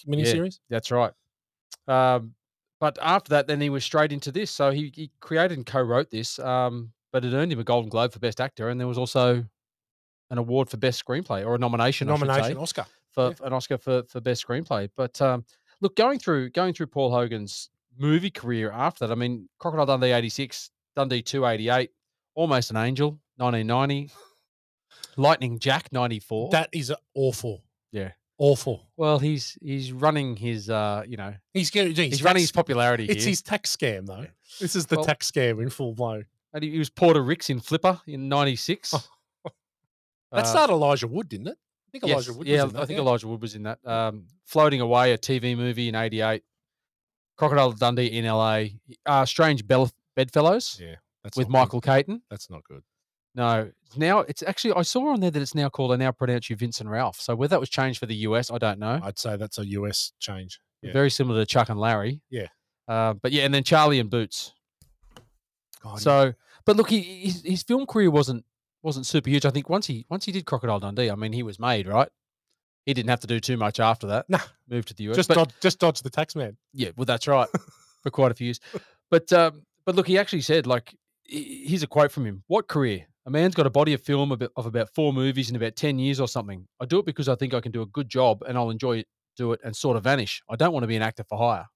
miniseries. 0.07 0.59
That's 0.69 0.91
right. 0.91 1.13
Um, 1.89 2.35
but 2.81 2.99
after 3.03 3.31
that, 3.31 3.47
then 3.47 3.61
he 3.61 3.71
was 3.71 3.85
straight 3.85 4.13
into 4.13 4.31
this. 4.33 4.51
So 4.51 4.71
he, 4.71 4.93
he 4.95 5.11
created 5.21 5.57
and 5.59 5.67
co-wrote 5.67 6.11
this, 6.11 6.39
um, 6.39 6.93
but 7.13 7.25
it 7.25 7.33
earned 7.35 7.53
him 7.53 7.59
a 7.61 7.65
Golden 7.65 7.89
Globe 7.91 8.13
for 8.13 8.19
Best 8.19 8.41
Actor, 8.41 8.69
and 8.69 8.81
there 8.81 8.87
was 8.89 8.99
also 8.99 9.45
an 10.31 10.39
award 10.39 10.69
for 10.71 10.77
Best 10.77 11.05
Screenplay 11.05 11.45
or 11.45 11.55
a 11.55 11.59
nomination. 11.59 12.09
I 12.09 12.13
Nomination, 12.13 12.55
say, 12.55 12.61
Oscar. 12.61 12.87
for 13.11 13.35
an 13.43 13.53
Oscar 13.53 13.79
for, 13.79 14.03
for 14.09 14.21
Best 14.21 14.47
Screenplay. 14.47 14.89
But 14.97 15.21
um, 15.21 15.45
look, 15.81 15.97
going 15.97 16.19
through 16.19 16.51
going 16.51 16.73
through 16.75 16.87
Paul 16.89 17.11
Hogan's 17.11 17.71
movie 17.99 18.31
career 18.31 18.71
after 18.71 19.07
that, 19.07 19.13
I 19.13 19.17
mean, 19.17 19.49
Crocodile 19.59 19.87
Dundee 19.87 20.13
'86, 20.13 20.71
Dundee 20.97 21.23
288, 21.23 21.91
Almost 22.35 22.71
an 22.71 22.77
Angel 22.77 23.19
1990, 23.39 24.11
Lightning 25.17 25.59
Jack 25.59 25.93
'94. 25.93 26.51
That 26.51 26.69
is 26.73 26.93
awful. 27.15 27.63
yeah. 27.93 28.13
Awful. 28.43 28.89
Well, 28.97 29.19
he's 29.19 29.59
he's 29.61 29.93
running 29.93 30.35
his 30.35 30.71
uh, 30.71 31.03
you 31.07 31.19
know, 31.19 31.35
He's 31.53 31.69
getting 31.71 31.95
he's, 31.95 32.07
he's, 32.07 32.23
running 32.23 32.41
his 32.41 32.51
popularity 32.53 33.05
It's 33.05 33.23
here. 33.25 33.31
his 33.33 33.43
tax 33.43 33.77
scam 33.77 34.07
though. 34.07 34.25
This 34.59 34.75
is 34.75 34.87
the 34.87 34.97
Well- 34.97 35.05
tax 35.05 35.31
scam 35.31 35.61
in 35.63 35.69
full 35.69 35.93
blown. 35.95 36.25
And 36.55 36.65
he 36.65 36.71
he 36.71 36.79
was 36.79 36.89
Porter 36.89 37.23
Ricks 37.23 37.51
in 37.51 37.61
Flipper 37.61 38.01
in 38.07 38.31
'96. 38.31 38.95
That 40.33 40.47
started 40.47 40.73
Elijah 40.75 41.07
Wood, 41.09 41.29
didn't 41.29 41.49
it? 41.49 41.59
I 41.89 41.91
think 41.93 42.05
Uh, 42.05 42.07
yes, 42.09 42.15
Elijah 42.29 42.33
Wood 42.39 42.47
yeah, 42.47 42.63
was 42.63 42.71
in 42.71 42.73
that. 42.77 42.83
I 42.83 42.87
think 42.87 42.97
yeah. 42.97 43.03
Elijah 43.03 43.29
Wood 43.29 43.43
was 43.43 43.55
in 43.57 43.63
that. 43.65 43.79
Um, 43.87 44.27
Floating 44.45 44.81
Away, 44.81 45.13
a 45.13 45.19
TV 45.19 45.57
movie 45.57 45.89
in 45.89 45.95
'88. 45.95 46.43
Crocodile 47.37 47.73
Dundee 47.73 48.07
in 48.07 48.27
LA. 48.27 48.65
Uh, 49.07 49.25
Strange 49.25 49.67
Bell- 49.67 49.91
Bedfellows 50.15 50.79
Yeah, 50.81 50.97
that's 51.25 51.37
with 51.37 51.49
not 51.49 51.53
good. 51.53 51.59
Michael 51.59 51.81
Caton. 51.81 52.23
That's 52.31 52.51
not 52.51 52.63
good. 52.65 52.83
No, 53.35 53.71
now 53.97 54.21
it's 54.21 54.43
actually 54.43 54.75
I 54.75 54.83
saw 54.83 55.13
on 55.13 55.21
there 55.21 55.31
that 55.31 55.41
it's 55.41 55.55
now 55.55 55.69
called 55.69 55.93
I 55.93 55.97
now 55.97 56.13
pronounce 56.13 56.51
you 56.51 56.57
Vincent 56.57 56.89
Ralph. 56.91 57.21
So 57.21 57.35
whether 57.37 57.51
that 57.51 57.61
was 57.61 57.71
changed 57.71 57.99
for 57.99 58.07
the 58.07 58.15
US, 58.17 58.51
I 58.51 58.59
don't 58.59 58.79
know. 58.79 59.01
I'd 59.03 59.19
say 59.19 59.37
that's 59.37 59.57
a 59.59 59.67
US 59.69 60.13
change. 60.19 60.61
Yeah. 60.83 60.93
Very 60.93 61.11
similar 61.11 61.41
to 61.41 61.47
Chuck 61.47 61.69
and 61.71 61.79
Larry. 61.81 62.21
Yeah. 62.29 62.49
Uh, 62.89 63.15
but 63.15 63.31
yeah, 63.33 63.45
and 63.45 63.55
then 63.55 63.63
Charlie 63.65 64.01
and 64.01 64.11
Boots. 64.11 64.53
God, 65.83 66.01
So, 66.01 66.35
but 66.67 66.77
look, 66.77 66.91
he, 66.91 67.01
his 67.01 67.43
his 67.43 67.63
film 67.63 67.87
career 67.87 68.11
wasn't 68.11 68.45
wasn't 68.83 69.07
super 69.07 69.31
huge. 69.31 69.45
I 69.47 69.51
think 69.51 69.69
once 69.69 69.87
he 69.87 70.07
once 70.09 70.25
he 70.25 70.33
did 70.33 70.47
Crocodile 70.47 70.81
Dundee, 70.81 71.11
I 71.11 71.15
mean, 71.15 71.33
he 71.33 71.43
was 71.43 71.59
made 71.59 71.87
right. 71.87 72.09
He 72.87 72.95
didn't 72.95 73.11
have 73.11 73.21
to 73.21 73.27
do 73.27 73.39
too 73.41 73.57
much 73.57 73.79
after 73.79 74.07
that. 74.09 74.27
Nah. 74.29 74.39
moved 74.69 74.89
to 74.89 74.95
the 74.95 75.05
US. 75.11 75.17
just 75.17 75.29
but, 75.29 75.35
dodge, 75.35 75.51
just 75.61 75.79
dodge 75.79 76.01
the 76.03 76.11
tax 76.11 76.35
man. 76.35 76.57
yeah, 76.73 76.91
well, 76.97 77.05
that's 77.05 77.27
right 77.29 77.49
for 78.03 78.11
quite 78.11 78.31
a 78.33 78.35
few 78.35 78.47
years. 78.47 78.61
But 79.11 79.33
um, 79.33 79.63
but 79.85 79.95
look, 79.95 80.07
he 80.07 80.19
actually 80.19 80.41
said 80.43 80.67
like, 80.67 80.95
here's 81.25 81.83
a 81.83 81.87
quote 81.87 82.11
from 82.13 82.25
him: 82.27 82.43
"What 82.47 82.69
career? 82.69 83.07
A 83.27 83.31
man's 83.31 83.55
got 83.55 83.67
a 83.67 83.71
body 83.71 83.93
of 83.93 84.01
film 84.01 84.33
of, 84.33 84.43
of 84.57 84.65
about 84.67 84.89
four 84.95 85.13
movies 85.13 85.51
in 85.51 85.57
about 85.57 85.77
ten 85.77 85.99
years 85.99 86.19
or 86.21 86.27
something. 86.27 86.67
I 86.81 86.87
do 86.87 86.99
it 87.01 87.07
because 87.07 87.29
I 87.29 87.35
think 87.35 87.53
I 87.55 87.61
can 87.61 87.71
do 87.73 87.83
a 87.83 87.87
good 87.87 88.09
job 88.09 88.43
and 88.49 88.57
I'll 88.57 88.71
enjoy 88.71 88.99
it, 88.99 89.07
do 89.37 89.53
it, 89.53 89.61
and 89.63 89.77
sort 89.77 89.97
of 89.99 90.05
vanish. 90.05 90.43
I 90.49 90.57
don't 90.57 90.73
want 90.73 90.85
to 90.85 90.89
be 90.89 90.97
an 90.97 91.03
actor 91.03 91.25
for 91.29 91.37
hire." 91.39 91.67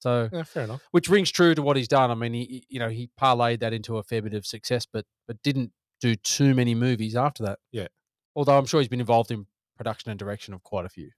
So 0.00 0.28
Yeah, 0.30 0.42
fair 0.42 0.64
enough. 0.64 0.82
which 0.90 1.08
rings 1.08 1.30
true 1.30 1.54
to 1.54 1.62
what 1.62 1.76
he's 1.78 1.88
done. 1.88 2.10
I 2.10 2.14
mean, 2.14 2.34
he, 2.34 2.44
he- 2.44 2.66
you 2.68 2.78
know, 2.78 2.90
he 2.90 3.08
parlayed 3.18 3.60
that 3.60 3.72
into 3.72 3.96
a 3.96 4.02
fair 4.02 4.20
bit 4.20 4.34
of 4.34 4.44
success, 4.46 4.86
but 4.92 5.06
but 5.26 5.42
didn't 5.42 5.72
do 6.00 6.14
too 6.14 6.54
many 6.54 6.74
movies 6.74 7.16
after 7.16 7.42
that. 7.44 7.58
Yeah. 7.72 7.86
Although 8.34 8.58
I'm 8.58 8.66
sure 8.66 8.80
he's 8.80 8.88
been 8.88 9.00
involved 9.00 9.30
in 9.30 9.46
production 9.76 10.10
and 10.10 10.18
direction 10.18 10.54
of 10.54 10.62
quite 10.62 10.84
a 10.84 10.88
few. 10.88 11.10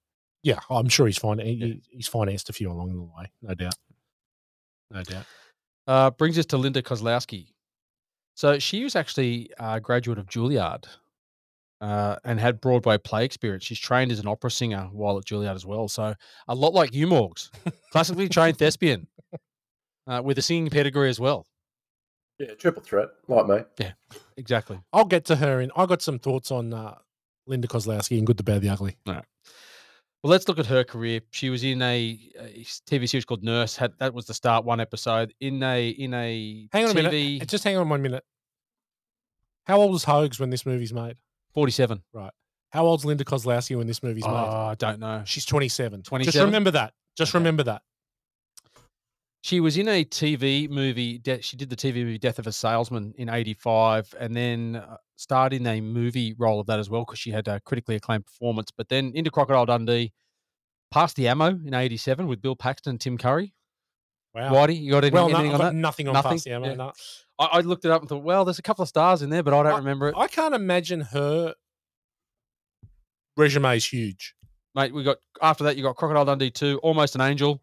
Yeah, 0.43 0.61
I'm 0.71 0.88
sure 0.88 1.07
he's 1.07 1.19
fine. 1.19 1.38
He, 1.41 1.53
Yeah. 1.53 1.75
he's 1.91 2.07
financed 2.09 2.49
a 2.49 2.53
few 2.53 2.71
along 2.71 2.95
the 2.95 3.03
way, 3.03 3.33
no 3.43 3.55
doubt. 3.55 3.75
No 4.91 5.03
doubt. 5.03 5.25
Uh, 5.87 6.11
brings 6.11 6.38
us 6.38 6.47
to 6.47 6.57
Linda 6.57 6.83
Kozlowski. 6.83 7.49
So 8.35 8.59
she 8.59 8.85
was 8.85 8.95
actually 8.95 9.51
a 9.59 9.81
graduate 9.81 10.19
of 10.19 10.27
Juilliard 10.27 10.85
uh, 11.81 12.17
and 12.25 12.38
had 12.38 12.61
Broadway 12.61 12.99
play 12.99 13.25
experience. 13.25 13.64
She's 13.64 13.81
trained 13.81 14.12
as 14.12 14.21
an 14.21 14.29
opera 14.29 14.51
singer 14.51 14.88
while 14.93 15.19
at 15.19 15.25
Juilliard 15.25 15.57
as 15.57 15.67
well. 15.67 15.88
So 15.88 16.14
a 16.47 16.55
lot 16.55 16.73
like 16.73 16.95
you, 16.95 17.07
Morgs, 17.09 17.51
classically 17.91 18.29
trained 18.29 18.59
thespian 18.59 19.09
uh, 20.07 20.23
with 20.25 20.38
a 20.38 20.43
singing 20.43 20.71
pedigree 20.71 21.09
as 21.09 21.19
well. 21.19 21.47
Yeah, 22.38 22.55
triple 22.55 22.83
threat, 22.83 23.09
like 23.27 23.46
me. 23.46 23.59
Yeah, 23.79 23.92
exactly. 24.37 24.79
I'll 24.92 25.05
get 25.05 25.24
to 25.27 25.37
her 25.37 25.61
in. 25.61 25.70
I 25.77 25.87
got 25.87 26.03
some 26.03 26.18
thoughts 26.18 26.51
on 26.51 26.72
uh, 26.72 26.94
Linda 27.46 27.66
Kozlowski 27.68 28.16
and 28.18 28.27
Good, 28.27 28.37
the 28.37 28.44
Bad, 28.44 28.62
the 28.62 28.68
Ugly. 28.68 28.96
Right. 29.07 29.24
Well, 30.22 30.31
let's 30.33 30.48
look 30.48 30.59
at 30.59 30.66
her 30.66 30.83
career. 30.85 31.20
She 31.31 31.48
was 31.51 31.62
in 31.64 31.81
a 31.83 32.18
TV 32.88 33.09
series 33.09 33.24
called 33.24 33.42
Nurse. 33.44 33.77
Had 33.77 33.92
that 33.98 34.14
was 34.14 34.27
the 34.27 34.35
start 34.35 34.64
one 34.64 34.81
episode 34.81 35.33
in 35.40 35.62
a 35.62 35.88
in 35.90 36.12
a 36.14 36.68
Hang 36.72 36.85
on 36.85 36.90
a 36.90 36.94
TV 36.94 37.11
minute. 37.37 37.48
Just 37.48 37.62
hang 37.64 37.77
on 37.77 37.88
one 37.88 38.03
minute. 38.03 38.24
How 39.66 39.81
old 39.81 39.92
was 39.92 40.05
Hogs 40.05 40.40
when 40.40 40.51
this 40.51 40.64
movie's 40.66 40.92
made? 40.92 41.16
forty 41.55 41.72
seven. 41.72 42.03
Right. 42.12 42.33
How 42.70 42.85
old's 42.85 43.05
Linda 43.05 43.24
Kozlowski 43.24 43.77
when 43.77 43.87
this 43.87 44.03
movie's 44.03 44.24
Oh, 44.27 44.31
made? 44.31 44.37
I 44.37 44.74
don't 44.74 45.01
know. 45.01 45.22
She's 45.24 45.46
27. 45.46 46.03
Twenty-seven. 46.03 46.33
Just 46.33 46.44
remember 46.44 46.70
that. 46.72 46.92
Just 47.16 47.31
Okay. 47.33 47.38
remember 47.38 47.62
that. 47.62 47.83
She 49.42 49.61
was 49.61 49.77
in 49.77 49.87
a 49.88 50.05
TV 50.05 50.68
movie. 50.68 51.18
De- 51.18 51.40
she 51.42 51.57
did 51.57 51.70
the 51.70 51.77
TV 51.77 51.94
movie 52.05 52.18
Death 52.18 52.38
of 52.38 52.46
a 52.46 52.53
Salesman 52.53 53.14
in 53.16 53.29
'85, 53.29 54.14
and 54.18 54.35
then 54.37 54.77
uh, 54.77 54.96
starred 55.16 55.53
in 55.53 55.66
a 55.66 55.81
movie 55.81 56.35
role 56.38 56.59
of 56.61 56.66
that 56.66 56.79
as 56.81 56.90
well 56.90 57.03
because 57.05 57.18
she 57.20 57.31
had 57.31 57.46
a 57.48 57.61
critically 57.61 57.94
acclaimed 57.96 58.27
performance. 58.27 58.70
But 58.77 58.88
then 58.88 59.12
into 59.14 59.31
Crocodile 59.31 59.66
Dundee, 59.66 60.12
Pass 60.90 61.12
the 61.14 61.29
Ammo 61.29 61.46
in 61.48 61.72
'87 61.72 62.27
with 62.27 62.42
Bill 62.42 62.57
Paxton 62.57 62.90
and 62.90 63.01
Tim 63.01 63.16
Curry. 63.16 63.55
Wow. 64.35 64.53
Whitey, 64.53 64.81
you 64.81 64.90
got 64.92 65.05
any, 65.05 65.12
well, 65.12 65.29
no, 65.29 65.37
anything 65.38 65.55
on 65.55 65.61
that? 65.61 65.74
nothing 65.74 66.09
on 66.09 66.14
Nothing? 66.14 66.31
Pass 66.33 66.44
the 66.44 66.51
Ammo, 66.53 66.66
Yeah. 66.68 66.74
no. 66.74 66.92
I, 67.38 67.44
I 67.44 67.61
looked 67.61 67.85
it 67.85 67.90
up 67.90 68.03
and 68.03 68.09
thought, 68.09 68.22
well, 68.22 68.44
there's 68.44 68.59
a 68.59 68.62
couple 68.62 68.83
of 68.83 68.88
stars 68.88 69.22
in 69.22 69.31
there, 69.31 69.42
but 69.42 69.55
I 69.55 69.62
don't 69.62 69.77
remember 69.79 70.09
it. 70.09 70.14
I 70.18 70.27
can't 70.29 70.55
imagine 70.55 71.01
her 71.01 71.55
resume 73.37 73.77
is 73.77 73.85
huge. 73.85 74.35
mate. 74.74 74.92
We 74.92 75.03
got 75.05 75.18
after 75.40 75.64
that. 75.64 75.77
You 75.77 75.83
got 75.83 75.96
Crocodile 75.96 76.24
Dundee 76.24 76.51
two, 76.51 76.79
Almost 76.83 77.14
an 77.14 77.20
Angel, 77.20 77.61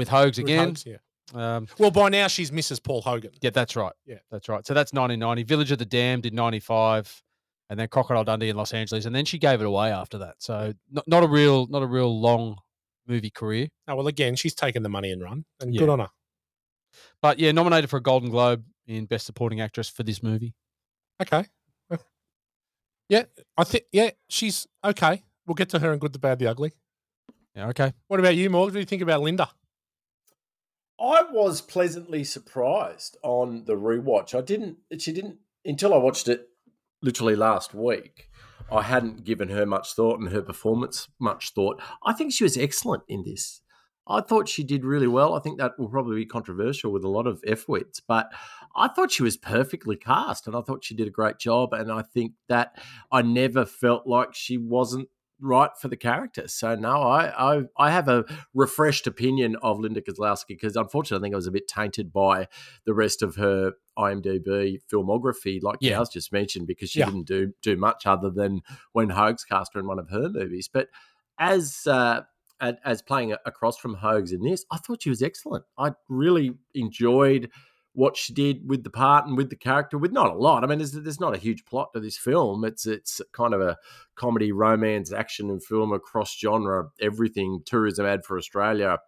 with 0.00 0.08
Hogs 0.08 0.38
with 0.38 0.46
again. 0.46 0.68
Hogs, 0.68 0.84
yeah. 0.86 0.96
Um, 1.32 1.68
Well, 1.78 1.92
by 1.92 2.08
now 2.08 2.26
she's 2.26 2.50
Mrs. 2.50 2.82
Paul 2.82 3.02
Hogan. 3.02 3.30
yeah, 3.40 3.50
that's 3.50 3.76
right. 3.76 3.92
Yeah. 4.04 4.16
that's 4.32 4.48
right. 4.48 4.66
So 4.66 4.74
that's 4.74 4.92
1990. 4.92 5.44
Village 5.44 5.70
of 5.70 5.78
the 5.78 5.84
Damned 5.84 6.26
in 6.26 6.34
95, 6.34 7.22
and 7.68 7.78
then 7.78 7.86
Crocodile 7.86 8.24
Dundee 8.24 8.48
in 8.48 8.56
Los 8.56 8.74
Angeles, 8.74 9.04
and 9.06 9.14
then 9.14 9.24
she 9.24 9.38
gave 9.38 9.60
it 9.60 9.66
away 9.66 9.92
after 9.92 10.18
that. 10.18 10.34
So 10.40 10.74
not, 10.90 11.06
not 11.06 11.22
a 11.22 11.28
real, 11.28 11.66
not 11.68 11.82
a 11.82 11.86
real 11.86 12.20
long 12.20 12.56
movie 13.06 13.30
career. 13.30 13.68
Oh, 13.86 13.94
well, 13.94 14.08
again, 14.08 14.34
she's 14.34 14.54
taken 14.54 14.82
the 14.82 14.88
money 14.88 15.12
and 15.12 15.22
run, 15.22 15.44
and 15.60 15.72
Yeah. 15.72 15.78
good 15.78 15.88
on 15.88 16.00
her. 16.00 16.10
But 17.22 17.38
yeah, 17.38 17.52
nominated 17.52 17.88
for 17.90 17.98
a 17.98 18.02
Golden 18.02 18.30
Globe 18.30 18.64
in 18.88 19.06
Best 19.06 19.26
Supporting 19.26 19.60
Actress 19.60 19.88
for 19.88 20.02
this 20.02 20.22
movie. 20.24 20.54
Okay. 21.22 21.44
Yeah, 23.08 23.24
I 23.56 23.64
think, 23.64 23.84
yeah, 23.90 24.10
she's 24.28 24.68
okay. 24.84 25.24
We'll 25.44 25.56
get 25.56 25.68
to 25.70 25.80
her 25.80 25.92
in 25.92 25.98
Good, 25.98 26.12
the 26.12 26.20
Bad, 26.20 26.38
the 26.38 26.46
Ugly. 26.46 26.72
Yeah, 27.56 27.66
okay. 27.70 27.92
What 28.06 28.20
about 28.20 28.36
you, 28.36 28.48
Morg? 28.50 28.66
What 28.66 28.74
do 28.74 28.78
you 28.78 28.84
think 28.84 29.02
about 29.02 29.20
Linda? 29.20 29.50
I 31.00 31.22
was 31.30 31.62
pleasantly 31.62 32.24
surprised 32.24 33.16
on 33.22 33.64
the 33.64 33.74
rewatch. 33.74 34.36
I 34.36 34.42
didn't. 34.42 34.78
She 34.98 35.12
didn't 35.12 35.38
until 35.64 35.94
I 35.94 35.96
watched 35.96 36.28
it 36.28 36.48
literally 37.02 37.36
last 37.36 37.72
week. 37.74 38.28
I 38.70 38.82
hadn't 38.82 39.24
given 39.24 39.48
her 39.48 39.66
much 39.66 39.94
thought 39.94 40.20
and 40.20 40.30
her 40.30 40.42
performance 40.42 41.08
much 41.18 41.52
thought. 41.54 41.80
I 42.04 42.12
think 42.12 42.32
she 42.32 42.44
was 42.44 42.56
excellent 42.56 43.02
in 43.08 43.24
this. 43.24 43.62
I 44.06 44.20
thought 44.20 44.48
she 44.48 44.64
did 44.64 44.84
really 44.84 45.06
well. 45.06 45.34
I 45.34 45.40
think 45.40 45.58
that 45.58 45.78
will 45.78 45.88
probably 45.88 46.16
be 46.16 46.26
controversial 46.26 46.92
with 46.92 47.04
a 47.04 47.08
lot 47.08 47.26
of 47.26 47.42
F 47.46 47.68
wits, 47.68 48.00
but 48.00 48.30
I 48.74 48.88
thought 48.88 49.12
she 49.12 49.22
was 49.22 49.36
perfectly 49.36 49.96
cast 49.96 50.46
and 50.46 50.56
I 50.56 50.62
thought 50.62 50.84
she 50.84 50.94
did 50.94 51.06
a 51.08 51.12
great 51.12 51.38
job. 51.38 51.72
And 51.72 51.90
I 51.90 52.02
think 52.02 52.32
that 52.48 52.76
I 53.10 53.22
never 53.22 53.64
felt 53.64 54.06
like 54.06 54.34
she 54.34 54.58
wasn't 54.58 55.08
right 55.40 55.70
for 55.80 55.88
the 55.88 55.96
character. 55.96 56.48
So 56.48 56.74
no, 56.74 57.02
I 57.02 57.56
I, 57.56 57.62
I 57.76 57.90
have 57.90 58.08
a 58.08 58.24
refreshed 58.54 59.06
opinion 59.06 59.56
of 59.62 59.80
Linda 59.80 60.00
Kozlowski 60.00 60.48
because 60.48 60.76
unfortunately 60.76 61.22
I 61.22 61.24
think 61.26 61.34
I 61.34 61.36
was 61.36 61.46
a 61.46 61.52
bit 61.52 61.68
tainted 61.68 62.12
by 62.12 62.48
the 62.84 62.94
rest 62.94 63.22
of 63.22 63.36
her 63.36 63.72
IMDb 63.98 64.78
filmography, 64.92 65.62
like 65.62 65.78
Yeah. 65.80 66.02
just 66.12 66.32
mentioned, 66.32 66.66
because 66.66 66.90
she 66.90 67.00
Yeah. 67.00 67.06
didn't 67.06 67.26
do 67.26 67.52
do 67.62 67.76
much 67.76 68.06
other 68.06 68.30
than 68.30 68.62
when 68.92 69.10
Hogs 69.10 69.44
cast 69.44 69.74
her 69.74 69.80
in 69.80 69.86
one 69.86 69.98
of 69.98 70.08
her 70.10 70.28
movies. 70.28 70.68
But 70.72 70.88
as 71.38 71.86
uh, 71.86 72.22
as 72.60 73.00
playing 73.02 73.34
across 73.46 73.78
from 73.78 73.94
Hogs 73.94 74.32
in 74.32 74.42
this, 74.42 74.64
I 74.70 74.76
thought 74.76 75.02
she 75.02 75.08
was 75.10 75.22
excellent. 75.22 75.64
I 75.78 75.92
really 76.08 76.52
enjoyed 76.74 77.50
what 77.92 78.16
she 78.16 78.32
did 78.32 78.68
with 78.68 78.84
the 78.84 78.90
part 78.90 79.26
and 79.26 79.36
with 79.36 79.50
the 79.50 79.56
character, 79.56 79.98
with 79.98 80.12
not 80.12 80.30
a 80.30 80.34
lot. 80.34 80.62
I 80.62 80.66
mean, 80.66 80.78
there's, 80.78 80.92
there's 80.92 81.20
not 81.20 81.34
a 81.34 81.38
huge 81.38 81.64
plot 81.64 81.90
to 81.94 82.00
this 82.00 82.16
film. 82.16 82.64
It's 82.64 82.86
it's 82.86 83.20
kind 83.32 83.54
of 83.54 83.60
a 83.60 83.76
comedy, 84.14 84.52
romance, 84.52 85.12
action, 85.12 85.50
and 85.50 85.62
film 85.62 85.92
across 85.92 86.36
genre. 86.38 86.90
Everything 87.00 87.62
tourism 87.64 88.06
ad 88.06 88.24
for 88.24 88.38
Australia. 88.38 88.98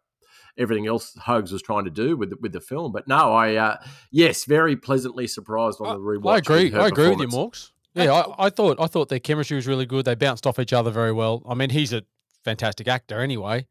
Everything 0.59 0.87
else 0.87 1.15
Hogs 1.15 1.51
was 1.51 1.63
trying 1.63 1.85
to 1.85 1.91
do 1.91 2.17
with 2.17 2.31
the, 2.31 2.37
with 2.41 2.53
the 2.53 2.61
film, 2.61 2.93
but 2.93 3.09
no, 3.09 3.33
I 3.33 3.55
uh, 3.55 3.77
yes, 4.11 4.45
very 4.45 4.77
pleasantly 4.77 5.27
surprised 5.27 5.81
on 5.81 5.97
the 5.97 6.03
rewatch. 6.03 6.35
I 6.35 6.39
agree. 6.39 6.75
I 6.75 6.89
agree 6.89 7.09
with 7.09 7.21
you. 7.21 7.29
Morgs. 7.29 7.71
Yeah, 7.95 8.13
I, 8.13 8.47
I 8.47 8.51
thought 8.51 8.79
I 8.79 8.87
thought 8.87 9.09
their 9.09 9.19
chemistry 9.19 9.55
was 9.55 9.67
really 9.67 9.87
good. 9.87 10.05
They 10.05 10.15
bounced 10.15 10.47
off 10.47 10.59
each 10.59 10.73
other 10.73 10.91
very 10.91 11.13
well. 11.13 11.43
I 11.49 11.55
mean, 11.55 11.71
he's 11.71 11.93
a 11.93 12.03
fantastic 12.45 12.89
actor 12.89 13.21
anyway. 13.21 13.67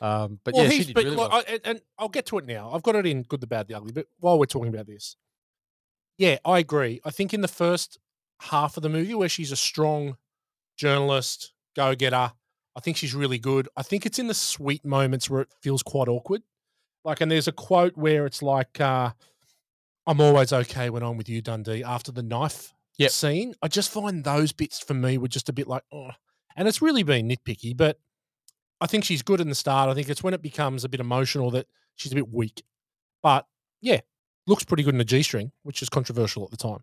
Um, 0.00 0.38
but 0.44 0.54
well, 0.54 0.64
yeah, 0.64 0.70
she 0.70 0.84
did 0.84 0.94
but 0.94 1.04
really 1.04 1.16
well. 1.16 1.28
I, 1.32 1.40
and- 1.48 1.60
and 1.64 1.80
I'll 1.98 2.08
get 2.08 2.26
to 2.26 2.38
it 2.38 2.46
now. 2.46 2.70
I've 2.72 2.82
got 2.82 2.94
it 2.96 3.06
in 3.06 3.22
good, 3.22 3.40
the 3.40 3.46
bad, 3.46 3.68
the 3.68 3.74
ugly. 3.74 3.92
But 3.92 4.06
while 4.20 4.38
we're 4.38 4.46
talking 4.46 4.72
about 4.72 4.86
this, 4.86 5.16
yeah, 6.18 6.38
I 6.44 6.58
agree. 6.58 7.00
I 7.04 7.10
think 7.10 7.32
in 7.34 7.40
the 7.40 7.48
first 7.48 7.98
half 8.40 8.76
of 8.76 8.82
the 8.82 8.88
movie, 8.88 9.14
where 9.14 9.28
she's 9.28 9.52
a 9.52 9.56
strong 9.56 10.16
journalist, 10.76 11.52
go 11.74 11.94
getter, 11.94 12.32
I 12.76 12.80
think 12.80 12.96
she's 12.96 13.14
really 13.14 13.38
good. 13.38 13.68
I 13.76 13.82
think 13.82 14.06
it's 14.06 14.18
in 14.18 14.26
the 14.28 14.34
sweet 14.34 14.84
moments 14.84 15.28
where 15.28 15.40
it 15.42 15.48
feels 15.60 15.82
quite 15.82 16.08
awkward. 16.08 16.42
Like, 17.04 17.20
and 17.20 17.30
there's 17.30 17.48
a 17.48 17.52
quote 17.52 17.96
where 17.96 18.26
it's 18.26 18.42
like, 18.42 18.80
uh, 18.80 19.10
"I'm 20.06 20.20
always 20.20 20.52
okay 20.52 20.90
when 20.90 21.02
I'm 21.02 21.16
with 21.16 21.28
you, 21.28 21.40
Dundee." 21.42 21.82
After 21.82 22.12
the 22.12 22.22
knife 22.22 22.72
Yep. 22.98 23.10
scene, 23.10 23.54
I 23.62 23.68
just 23.68 23.90
find 23.90 24.22
those 24.24 24.52
bits 24.52 24.78
for 24.78 24.94
me 24.94 25.16
were 25.18 25.28
just 25.28 25.48
a 25.48 25.52
bit 25.52 25.66
like, 25.66 25.84
oh. 25.92 26.10
And 26.56 26.68
it's 26.68 26.82
really 26.82 27.02
been 27.02 27.28
nitpicky, 27.28 27.74
but 27.74 27.98
I 28.80 28.86
think 28.86 29.04
she's 29.04 29.22
good 29.22 29.40
in 29.40 29.48
the 29.48 29.54
start. 29.54 29.90
I 29.90 29.94
think 29.94 30.08
it's 30.08 30.22
when 30.22 30.34
it 30.34 30.42
becomes 30.42 30.84
a 30.84 30.88
bit 30.88 31.00
emotional 31.00 31.50
that 31.52 31.66
she's 31.96 32.12
a 32.12 32.14
bit 32.14 32.32
weak. 32.32 32.62
But 33.22 33.46
yeah, 33.80 34.00
looks 34.46 34.64
pretty 34.64 34.82
good 34.82 34.94
in 34.94 35.00
a 35.00 35.04
G 35.04 35.22
string, 35.22 35.52
which 35.62 35.82
is 35.82 35.88
controversial 35.88 36.44
at 36.44 36.50
the 36.50 36.56
time. 36.56 36.82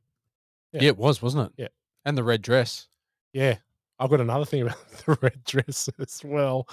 yeah. 0.71 0.89
it 0.89 0.97
was, 0.97 1.21
wasn't 1.21 1.47
it? 1.47 1.61
Yeah. 1.61 1.67
And 2.05 2.17
the 2.17 2.23
red 2.23 2.41
dress. 2.41 2.87
Yeah. 3.33 3.57
I've 3.99 4.09
got 4.09 4.21
another 4.21 4.45
thing 4.45 4.61
about 4.63 4.89
the 5.05 5.17
red 5.21 5.43
dress 5.43 5.89
as 5.99 6.21
well. 6.23 6.67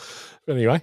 But 0.46 0.56
anyway, 0.56 0.82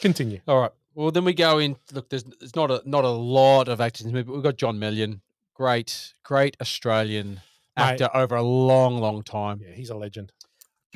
continue. 0.00 0.40
All 0.48 0.60
right. 0.60 0.72
Well, 0.94 1.10
then 1.10 1.24
we 1.24 1.34
go 1.34 1.58
in. 1.58 1.76
Look, 1.92 2.08
there's 2.08 2.24
there's 2.24 2.56
not 2.56 2.70
a 2.70 2.82
not 2.84 3.04
a 3.04 3.10
lot 3.10 3.68
of 3.68 3.80
actors 3.80 4.06
in 4.06 4.12
this 4.12 4.14
movie, 4.14 4.26
but 4.26 4.32
we've 4.34 4.42
got 4.42 4.56
John 4.56 4.78
Meillon, 4.78 5.20
great, 5.54 6.14
great 6.24 6.56
Australian 6.60 7.40
Mate. 7.76 7.82
actor 8.02 8.08
over 8.14 8.34
a 8.34 8.42
long, 8.42 8.98
long 8.98 9.22
time. 9.22 9.60
Yeah, 9.62 9.74
he's 9.74 9.90
a 9.90 9.94
legend. 9.94 10.32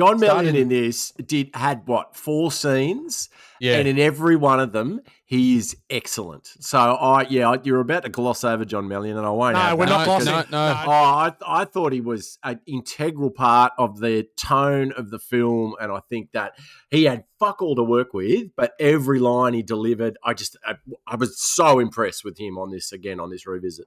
John 0.00 0.18
Started- 0.18 0.54
Meillon 0.54 0.58
in 0.62 0.68
this 0.68 1.10
did 1.12 1.50
had 1.54 1.82
what 1.86 2.16
four 2.16 2.50
scenes, 2.50 3.28
Yeah. 3.60 3.76
and 3.78 3.86
in 3.86 3.98
every 3.98 4.34
one 4.34 4.58
of 4.58 4.72
them, 4.72 5.00
he 5.26 5.56
is 5.56 5.76
excellent. 5.90 6.46
So 6.60 6.78
I 6.78 7.26
yeah, 7.28 7.56
you're 7.62 7.80
about 7.80 8.04
to 8.04 8.08
gloss 8.08 8.42
over 8.42 8.64
John 8.64 8.88
Meillon, 8.88 9.16
and 9.18 9.26
I 9.26 9.30
won't. 9.30 9.54
No, 9.56 9.76
we're 9.76 9.84
not 9.86 10.00
because- 10.06 10.24
glossing. 10.24 10.50
no, 10.50 10.72
no. 10.72 10.82
Oh, 10.86 10.90
I, 10.90 11.32
I 11.46 11.64
thought 11.66 11.92
he 11.92 12.00
was 12.00 12.38
an 12.42 12.60
integral 12.66 13.30
part 13.30 13.72
of 13.78 14.00
the 14.00 14.26
tone 14.38 14.92
of 14.96 15.10
the 15.10 15.18
film, 15.18 15.74
and 15.80 15.92
I 15.92 16.00
think 16.08 16.32
that 16.32 16.56
he 16.90 17.04
had 17.04 17.24
fuck 17.38 17.60
all 17.60 17.76
to 17.76 17.84
work 17.84 18.14
with, 18.14 18.48
but 18.56 18.72
every 18.80 19.18
line 19.18 19.52
he 19.54 19.62
delivered, 19.62 20.16
I 20.24 20.32
just 20.32 20.56
I, 20.66 20.76
I 21.06 21.16
was 21.16 21.38
so 21.38 21.78
impressed 21.78 22.24
with 22.24 22.38
him 22.38 22.56
on 22.58 22.70
this 22.70 22.90
again 22.92 23.20
on 23.20 23.28
this 23.30 23.46
revisit. 23.46 23.86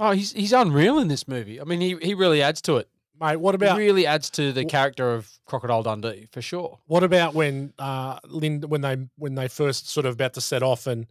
Oh, 0.00 0.10
he's 0.12 0.32
he's 0.32 0.52
unreal 0.52 0.98
in 0.98 1.08
this 1.08 1.26
movie. 1.26 1.60
I 1.60 1.64
mean, 1.64 1.80
he 1.80 1.96
he 2.02 2.14
really 2.14 2.40
adds 2.42 2.60
to 2.62 2.76
it. 2.76 2.88
Mate, 3.20 3.36
what 3.36 3.54
about 3.54 3.78
really 3.78 4.06
adds 4.06 4.30
to 4.30 4.52
the 4.52 4.64
character 4.64 5.12
of 5.14 5.30
Crocodile 5.46 5.82
Dundee 5.82 6.28
for 6.30 6.40
sure. 6.42 6.78
what 6.86 7.02
about 7.02 7.34
when 7.34 7.72
uh 7.78 8.18
Lynn 8.26 8.62
when 8.62 8.80
they 8.80 8.96
when 9.16 9.34
they 9.34 9.48
first 9.48 9.90
sort 9.90 10.06
of 10.06 10.14
about 10.14 10.34
to 10.34 10.40
set 10.40 10.62
off 10.62 10.86
and 10.86 11.06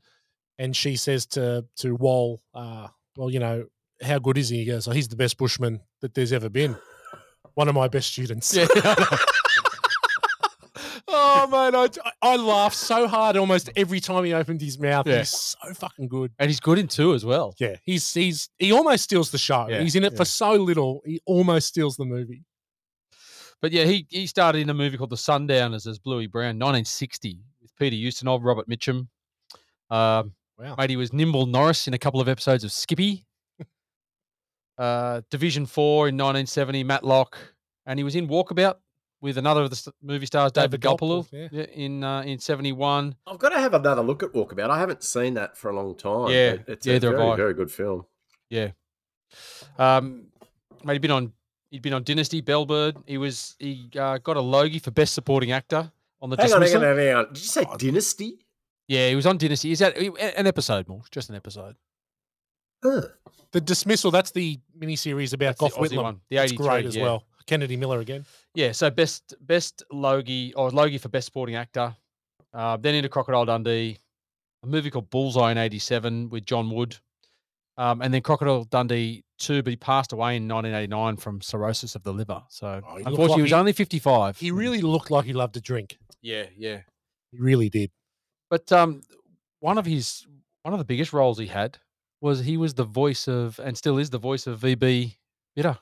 and 0.57 0.75
she 0.75 0.95
says 0.95 1.25
to 1.27 1.65
to 1.77 1.95
Wal, 1.95 2.41
uh, 2.53 2.87
well, 3.15 3.29
you 3.29 3.39
know, 3.39 3.65
how 4.01 4.19
good 4.19 4.37
is 4.37 4.49
he? 4.49 4.59
He 4.59 4.65
goes, 4.65 4.87
Oh, 4.87 4.91
he's 4.91 5.07
the 5.07 5.15
best 5.15 5.37
bushman 5.37 5.81
that 6.01 6.13
there's 6.13 6.33
ever 6.33 6.49
been. 6.49 6.77
One 7.53 7.67
of 7.67 7.75
my 7.75 7.87
best 7.87 8.11
students. 8.11 8.55
Yeah. 8.57 8.67
oh 11.43 11.47
man, 11.47 11.75
I, 11.75 11.87
I 12.21 12.35
laughed 12.35 12.75
so 12.75 13.07
hard 13.07 13.37
almost 13.37 13.69
every 13.75 13.99
time 13.99 14.23
he 14.23 14.33
opened 14.33 14.61
his 14.61 14.77
mouth. 14.79 15.07
Yeah. 15.07 15.19
He's 15.19 15.29
so 15.61 15.73
fucking 15.73 16.07
good. 16.07 16.31
and 16.39 16.49
he's 16.49 16.59
good 16.59 16.79
in 16.79 16.87
two 16.87 17.13
as 17.13 17.23
well. 17.25 17.53
Yeah, 17.59 17.75
he's 17.83 18.13
he's 18.13 18.49
he 18.57 18.71
almost 18.71 19.03
steals 19.05 19.31
the 19.31 19.37
show. 19.37 19.67
Yeah, 19.69 19.81
he's 19.81 19.95
in 19.95 20.03
it 20.03 20.13
yeah. 20.13 20.17
for 20.17 20.25
so 20.25 20.53
little, 20.53 21.01
he 21.05 21.19
almost 21.25 21.67
steals 21.67 21.95
the 21.97 22.05
movie. 22.05 22.43
But 23.61 23.71
yeah, 23.71 23.85
he 23.85 24.05
he 24.09 24.27
started 24.27 24.61
in 24.61 24.69
a 24.69 24.73
movie 24.73 24.97
called 24.97 25.09
The 25.09 25.17
Sundowners 25.17 25.87
as 25.87 25.99
Bluey 25.99 26.27
Brown, 26.27 26.59
1960, 26.59 27.39
with 27.61 27.75
Peter 27.77 27.95
Ustinov, 27.95 28.43
Robert 28.43 28.67
Mitchum. 28.69 29.07
Um, 29.89 30.33
Wow. 30.59 30.73
mate, 30.75 30.89
he 30.89 30.95
was 30.97 31.13
Nimble 31.13 31.45
Norris 31.45 31.87
in 31.87 31.93
a 31.93 31.99
couple 31.99 32.19
of 32.19 32.27
episodes 32.27 32.63
of 32.63 32.71
Skippy. 32.71 33.25
Uh, 34.77 35.21
Division 35.31 35.65
Four 35.65 36.07
in 36.07 36.15
1970, 36.15 36.83
Matt 36.83 37.03
Locke, 37.03 37.35
and 37.87 37.99
he 37.99 38.03
was 38.03 38.15
in 38.15 38.27
Walkabout 38.27 38.75
with 39.21 39.37
another 39.37 39.63
of 39.63 39.69
the 39.69 39.93
movie 40.01 40.25
stars, 40.25 40.51
David, 40.51 40.81
David 40.81 40.99
Gopperl, 40.99 41.27
Gopperl, 41.29 41.49
yeah. 41.51 41.63
in 41.73 42.03
uh, 42.03 42.21
in 42.21 42.39
71. 42.39 43.15
I've 43.25 43.39
got 43.39 43.49
to 43.49 43.59
have 43.59 43.73
another 43.73 44.01
look 44.01 44.23
at 44.23 44.33
Walkabout. 44.33 44.69
I 44.69 44.79
haven't 44.79 45.03
seen 45.03 45.33
that 45.35 45.57
for 45.57 45.69
a 45.69 45.75
long 45.75 45.95
time. 45.95 46.29
Yeah, 46.29 46.57
but 46.57 46.69
it's 46.69 46.85
yeah, 46.85 46.95
a 46.95 46.99
they're 46.99 47.17
very, 47.17 47.35
very 47.35 47.53
good 47.53 47.71
film. 47.71 48.05
Yeah. 48.49 48.71
Um, 49.77 50.27
mate, 50.83 50.93
he'd 50.93 51.01
been 51.01 51.11
on 51.11 51.33
he'd 51.71 51.81
been 51.81 51.93
on 51.93 52.03
Dynasty, 52.03 52.41
Bellbird. 52.41 53.03
He 53.05 53.17
was 53.17 53.55
he 53.59 53.89
uh, 53.99 54.19
got 54.19 54.37
a 54.37 54.41
Logie 54.41 54.79
for 54.79 54.91
Best 54.91 55.13
Supporting 55.13 55.51
Actor 55.51 55.91
on 56.21 56.29
the 56.29 56.37
Hang 56.37 56.53
on, 56.53 56.61
hang 56.61 56.75
on, 56.75 56.81
hang 56.81 57.15
on. 57.15 57.27
Did 57.27 57.37
you 57.37 57.49
say 57.49 57.65
Dynasty? 57.77 58.39
Yeah, 58.87 59.09
he 59.09 59.15
was 59.15 59.25
on 59.25 59.37
Dynasty. 59.37 59.71
Is 59.71 59.79
that 59.79 59.97
an 59.97 60.47
episode 60.47 60.87
more? 60.87 61.01
Just 61.11 61.29
an 61.29 61.35
episode. 61.35 61.75
Huh. 62.83 63.01
The 63.51 63.61
dismissal, 63.61 64.11
that's 64.11 64.31
the 64.31 64.59
miniseries 64.77 65.33
about 65.33 65.57
That's 65.57 65.73
the 65.73 65.79
Gough 65.79 65.89
Aussie 65.89 65.97
Whitlam. 65.97 66.03
one, 66.03 66.21
the 66.29 66.35
That's 66.37 66.51
83, 66.51 66.67
great 66.67 66.85
as 66.85 66.95
yeah. 66.95 67.03
well. 67.03 67.23
Kennedy 67.47 67.77
Miller 67.77 67.99
again. 67.99 68.25
Yeah, 68.53 68.71
so 68.73 68.89
best 68.89 69.33
best 69.41 69.83
Logie 69.91 70.53
or 70.53 70.69
Logie 70.69 70.97
for 70.99 71.09
best 71.09 71.25
supporting 71.25 71.55
actor. 71.55 71.95
Uh, 72.53 72.77
then 72.77 72.93
into 72.95 73.09
Crocodile 73.09 73.45
Dundee, 73.45 73.97
a 74.63 74.67
movie 74.67 74.89
called 74.89 75.09
Bullseye 75.09 75.51
in 75.51 75.57
'87 75.57 76.29
with 76.29 76.45
John 76.45 76.69
Wood, 76.69 76.97
um, 77.77 78.01
and 78.01 78.13
then 78.13 78.21
Crocodile 78.21 78.63
Dundee 78.65 79.23
two, 79.39 79.61
but 79.63 79.69
he 79.69 79.75
passed 79.77 80.13
away 80.13 80.35
in 80.35 80.47
1989 80.47 81.17
from 81.17 81.41
cirrhosis 81.41 81.93
of 81.95 82.03
the 82.03 82.11
liver. 82.13 82.41
So 82.49 82.81
Oh, 82.85 82.97
he 82.97 83.03
unfortunately, 83.03 83.27
like 83.27 83.35
he 83.37 83.41
was 83.43 83.53
only 83.53 83.71
55. 83.73 84.37
He 84.39 84.49
really 84.51 84.81
looked 84.81 85.11
like 85.11 85.25
he 85.25 85.33
loved 85.33 85.53
to 85.53 85.61
drink. 85.61 85.97
yeah, 86.21 86.45
yeah. 86.57 86.81
He 87.31 87.37
really 87.39 87.69
did. 87.69 87.91
But 88.49 88.71
um, 88.71 89.03
one 89.59 89.77
of 89.77 89.85
his 89.85 90.25
one 90.63 90.73
of 90.73 90.79
the 90.79 90.85
biggest 90.85 91.13
roles 91.13 91.37
he 91.37 91.47
had 91.47 91.77
was 92.19 92.39
he 92.45 92.57
was 92.57 92.73
the 92.73 92.83
voice 92.83 93.27
of 93.27 93.59
and 93.59 93.77
still 93.77 93.97
is 93.99 94.09
the 94.09 94.17
voice 94.17 94.47
of 94.47 94.59
VB 94.61 95.17
Bitter. 95.55 95.77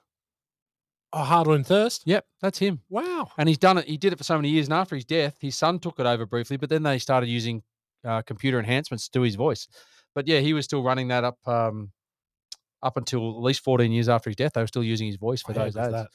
Oh, 1.17 1.23
Harder 1.23 1.54
and 1.54 1.65
Thirst. 1.65 2.04
Yep, 2.06 2.25
that's 2.41 2.60
him. 2.60 2.82
Wow. 2.89 3.32
And 3.38 3.47
he's 3.47 3.58
done 3.58 3.78
it. 3.78 3.86
He 3.86 3.95
did 3.95 4.12
it 4.12 4.17
for 4.17 4.25
so 4.25 4.36
many 4.36 4.49
years. 4.49 4.67
And 4.67 4.73
after 4.73 4.95
his 4.95 5.06
death, 5.06 5.38
his 5.39 5.56
son 5.56 5.80
took 5.80 5.97
it 5.97 6.06
over 6.06 6.25
briefly, 6.25 6.58
but 6.58 6.69
then 6.69 6.84
they 6.84 6.99
started 6.99 7.28
using 7.28 7.63
uh, 8.04 8.21
computer 8.23 8.60
enhancements 8.60 9.08
to 9.10 9.21
his 9.21 9.36
voice. 9.36 9.67
But 10.13 10.28
yeah, 10.28 10.41
he 10.41 10.51
was 10.54 10.65
still 10.65 10.84
running 10.84 11.08
that 11.08 11.23
up 11.23 11.38
um, 11.47 11.91
up 12.84 12.97
until 12.97 13.30
at 13.38 13.41
least 13.41 13.63
14 13.63 13.91
years 13.93 14.10
after 14.10 14.30
his 14.30 14.36
death. 14.36 14.51
They 14.54 14.62
were 14.62 14.67
still 14.67 14.84
using 14.84 15.08
his 15.08 15.15
voice 15.15 15.41
for 15.41 15.54
How 15.54 15.63
those 15.63 15.78
ads. 15.78 15.93
that? 15.93 16.08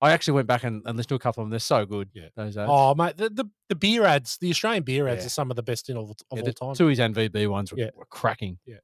I 0.00 0.12
actually 0.12 0.34
went 0.34 0.46
back 0.46 0.62
and, 0.64 0.82
and 0.86 0.96
listened 0.96 1.08
to 1.08 1.14
a 1.16 1.18
couple 1.18 1.42
of 1.42 1.46
them. 1.46 1.50
They're 1.50 1.58
so 1.58 1.84
good. 1.84 2.10
Yeah. 2.14 2.28
Those 2.36 2.56
ads. 2.56 2.68
Oh, 2.72 2.94
mate, 2.94 3.16
the, 3.16 3.30
the, 3.30 3.44
the 3.68 3.74
beer 3.74 4.04
ads, 4.04 4.38
the 4.38 4.50
Australian 4.50 4.84
beer 4.84 5.08
ads 5.08 5.22
Yeah. 5.22 5.26
are 5.26 5.30
some 5.30 5.50
of 5.50 5.56
the 5.56 5.62
best 5.64 5.88
in 5.90 5.96
all, 5.96 6.10
of 6.10 6.16
Yeah, 6.32 6.38
all 6.38 6.44
the 6.44 6.52
time. 6.52 6.74
Tui's 6.74 6.98
his 6.98 7.08
VB 7.08 7.48
ones 7.48 7.72
were, 7.72 7.78
Yeah. 7.78 7.90
were 7.96 8.06
cracking. 8.06 8.58
Yeah. 8.66 8.76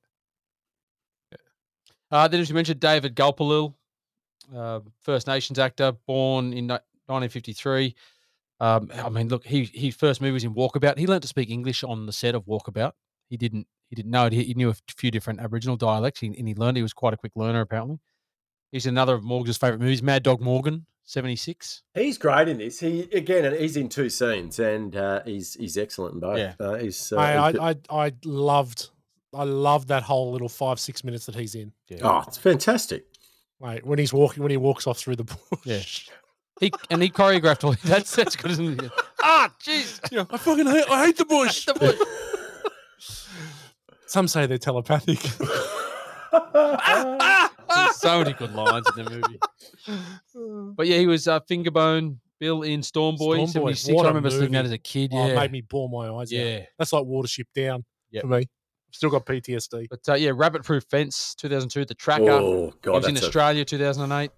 Uh, 2.11 2.27
then, 2.27 2.41
as 2.41 2.49
you 2.49 2.55
mentioned, 2.57 2.81
David 2.81 3.15
Gulpilil, 3.15 3.75
uh, 4.55 4.81
First 5.01 5.27
Nations 5.27 5.59
actor, 5.59 5.93
born 6.07 6.53
in 6.53 6.67
1953. 6.69 7.95
Um, 8.61 8.91
I 8.95 9.09
mean, 9.09 9.29
look, 9.29 9.47
he 9.47 9.65
his 9.73 9.97
first 9.97 10.21
movie 10.21 10.33
was 10.33 10.45
in 10.45 10.55
Walkabout. 10.55 10.99
He 10.99 11.07
learned 11.07 11.23
to 11.23 11.29
speak 11.29 11.51
English 11.51 11.83
on 11.83 12.07
the 12.07 12.13
set 12.13 12.35
of 12.35 12.45
Walkabout. 12.45 12.93
He 13.29 13.37
didn't 13.37 13.67
he 13.89 13.97
didn't 13.97 14.11
know 14.11 14.27
it. 14.27 14.33
He, 14.33 14.45
he 14.45 14.55
knew 14.55 14.71
a 14.71 14.75
few 14.97 15.11
different 15.11 15.41
Aboriginal 15.41 15.77
dialects, 15.77 16.23
and 16.23 16.37
and 16.37 16.47
he 16.47 16.55
learned. 16.55 16.77
He 16.77 16.83
was 16.83 16.93
quite 16.93 17.15
a 17.15 17.17
quick 17.17 17.33
learner, 17.35 17.61
apparently. 17.61 17.99
He's 18.71 18.87
another 18.87 19.15
of 19.15 19.25
Morgan's 19.25 19.57
favorite 19.57 19.81
movies, 19.81 20.03
Mad 20.03 20.23
Dog 20.23 20.41
Morgan, 20.41 20.87
76. 21.05 21.83
He's 21.95 22.19
great 22.19 22.47
in 22.47 22.59
this. 22.59 22.79
He 22.79 23.09
again, 23.13 23.53
he's 23.59 23.77
in 23.77 23.89
two 23.89 24.09
scenes, 24.09 24.59
and 24.61 24.95
uh, 24.95 25.23
he's 25.25 25.55
he's 25.55 25.77
excellent 25.77 26.15
in 26.15 26.21
both. 26.21 26.39
Yeah. 26.39 26.55
Uh, 26.61 26.75
he's. 26.75 27.13
Uh, 27.13 27.17
I, 27.17 27.49
I, 27.49 27.71
I, 27.71 27.77
I 27.91 28.13
loved, 28.25 28.91
I 29.35 29.45
loved 29.45 29.89
that 29.89 30.05
whole 30.05 30.31
little 30.31 30.49
five 30.49 30.79
six 30.79 31.03
minutes 31.03 31.27
that 31.27 31.35
he's 31.35 31.55
in. 31.55 31.73
oh, 32.03 32.23
it's 32.27 32.39
fantastic. 32.39 33.07
Like 33.61 33.85
when 33.85 33.99
he's 33.99 34.13
walking, 34.13 34.43
when 34.43 34.51
he 34.51 34.57
walks 34.57 34.87
off 34.87 34.99
through 34.99 35.17
the 35.17 35.25
bush. 35.25 35.39
Yeah. 35.65 35.81
He 36.61 36.71
and 36.91 37.01
he 37.03 37.09
choreographed 37.09 37.65
all 37.65 37.75
that's 37.85 38.15
that's 38.15 38.37
good, 38.37 38.51
isn't 38.51 38.83
it? 38.83 38.93
Ah, 39.23 39.51
jeez. 39.63 39.99
Yeah, 40.13 40.27
I 40.31 40.37
fucking 40.37 40.67
hate, 40.67 40.85
I 40.91 41.07
hate 41.07 41.17
the 41.17 41.25
bush. 41.25 41.65
The 41.65 41.73
bush. 41.73 41.99
Some 44.07 44.29
say 44.29 44.45
they're 44.45 44.59
telepathic. 44.59 45.21
There's 46.31 47.97
so 47.97 48.19
many 48.19 48.33
good 48.35 48.53
lines 48.55 48.87
in 48.97 49.05
the 49.05 49.11
movie. 49.11 49.39
But 50.77 50.87
yeah, 50.87 50.99
he 50.99 51.07
was 51.07 51.27
uh, 51.29 51.41
Fingerbone, 51.41 52.17
Bill 52.39 52.63
in 52.63 52.83
Storm 52.83 53.17
Boy, 53.17 53.47
Storm 53.47 53.65
Boy, 53.65 53.73
76. 53.73 53.95
what 53.97 54.07
remember 54.07 54.31
seeing 54.31 54.53
that 54.53 54.65
as 54.67 54.73
a 54.73 54.79
kid. 54.79 55.13
Oh, 55.15 55.27
Yeah. 55.27 55.33
it 55.33 55.37
made 55.37 55.53
me 55.53 55.61
bawl 55.63 55.89
my 55.89 56.09
eyes 56.21 56.33
out. 56.33 56.39
yeah. 56.39 56.65
That's 56.79 56.93
like 56.93 57.05
Watership 57.05 57.47
Down 57.55 57.85
Yep. 58.11 58.23
for 58.23 58.29
me. 58.29 58.49
I've 58.91 58.95
still 58.95 59.11
got 59.11 59.25
PTSD. 59.25 59.87
But 59.89 60.01
uh, 60.09 60.15
yeah, 60.15 60.33
Rabbit 60.35 60.65
Proof 60.65 60.83
Fence, 60.91 61.35
2002. 61.37 61.85
The 61.85 61.95
Tracker. 61.95 62.31
Oh 62.31 62.67
he 62.67 62.73
god, 62.83 62.95
was 62.95 63.07
in 63.09 63.17
a, 63.17 63.21
Australia, 63.21 63.65
2008. 63.65 64.31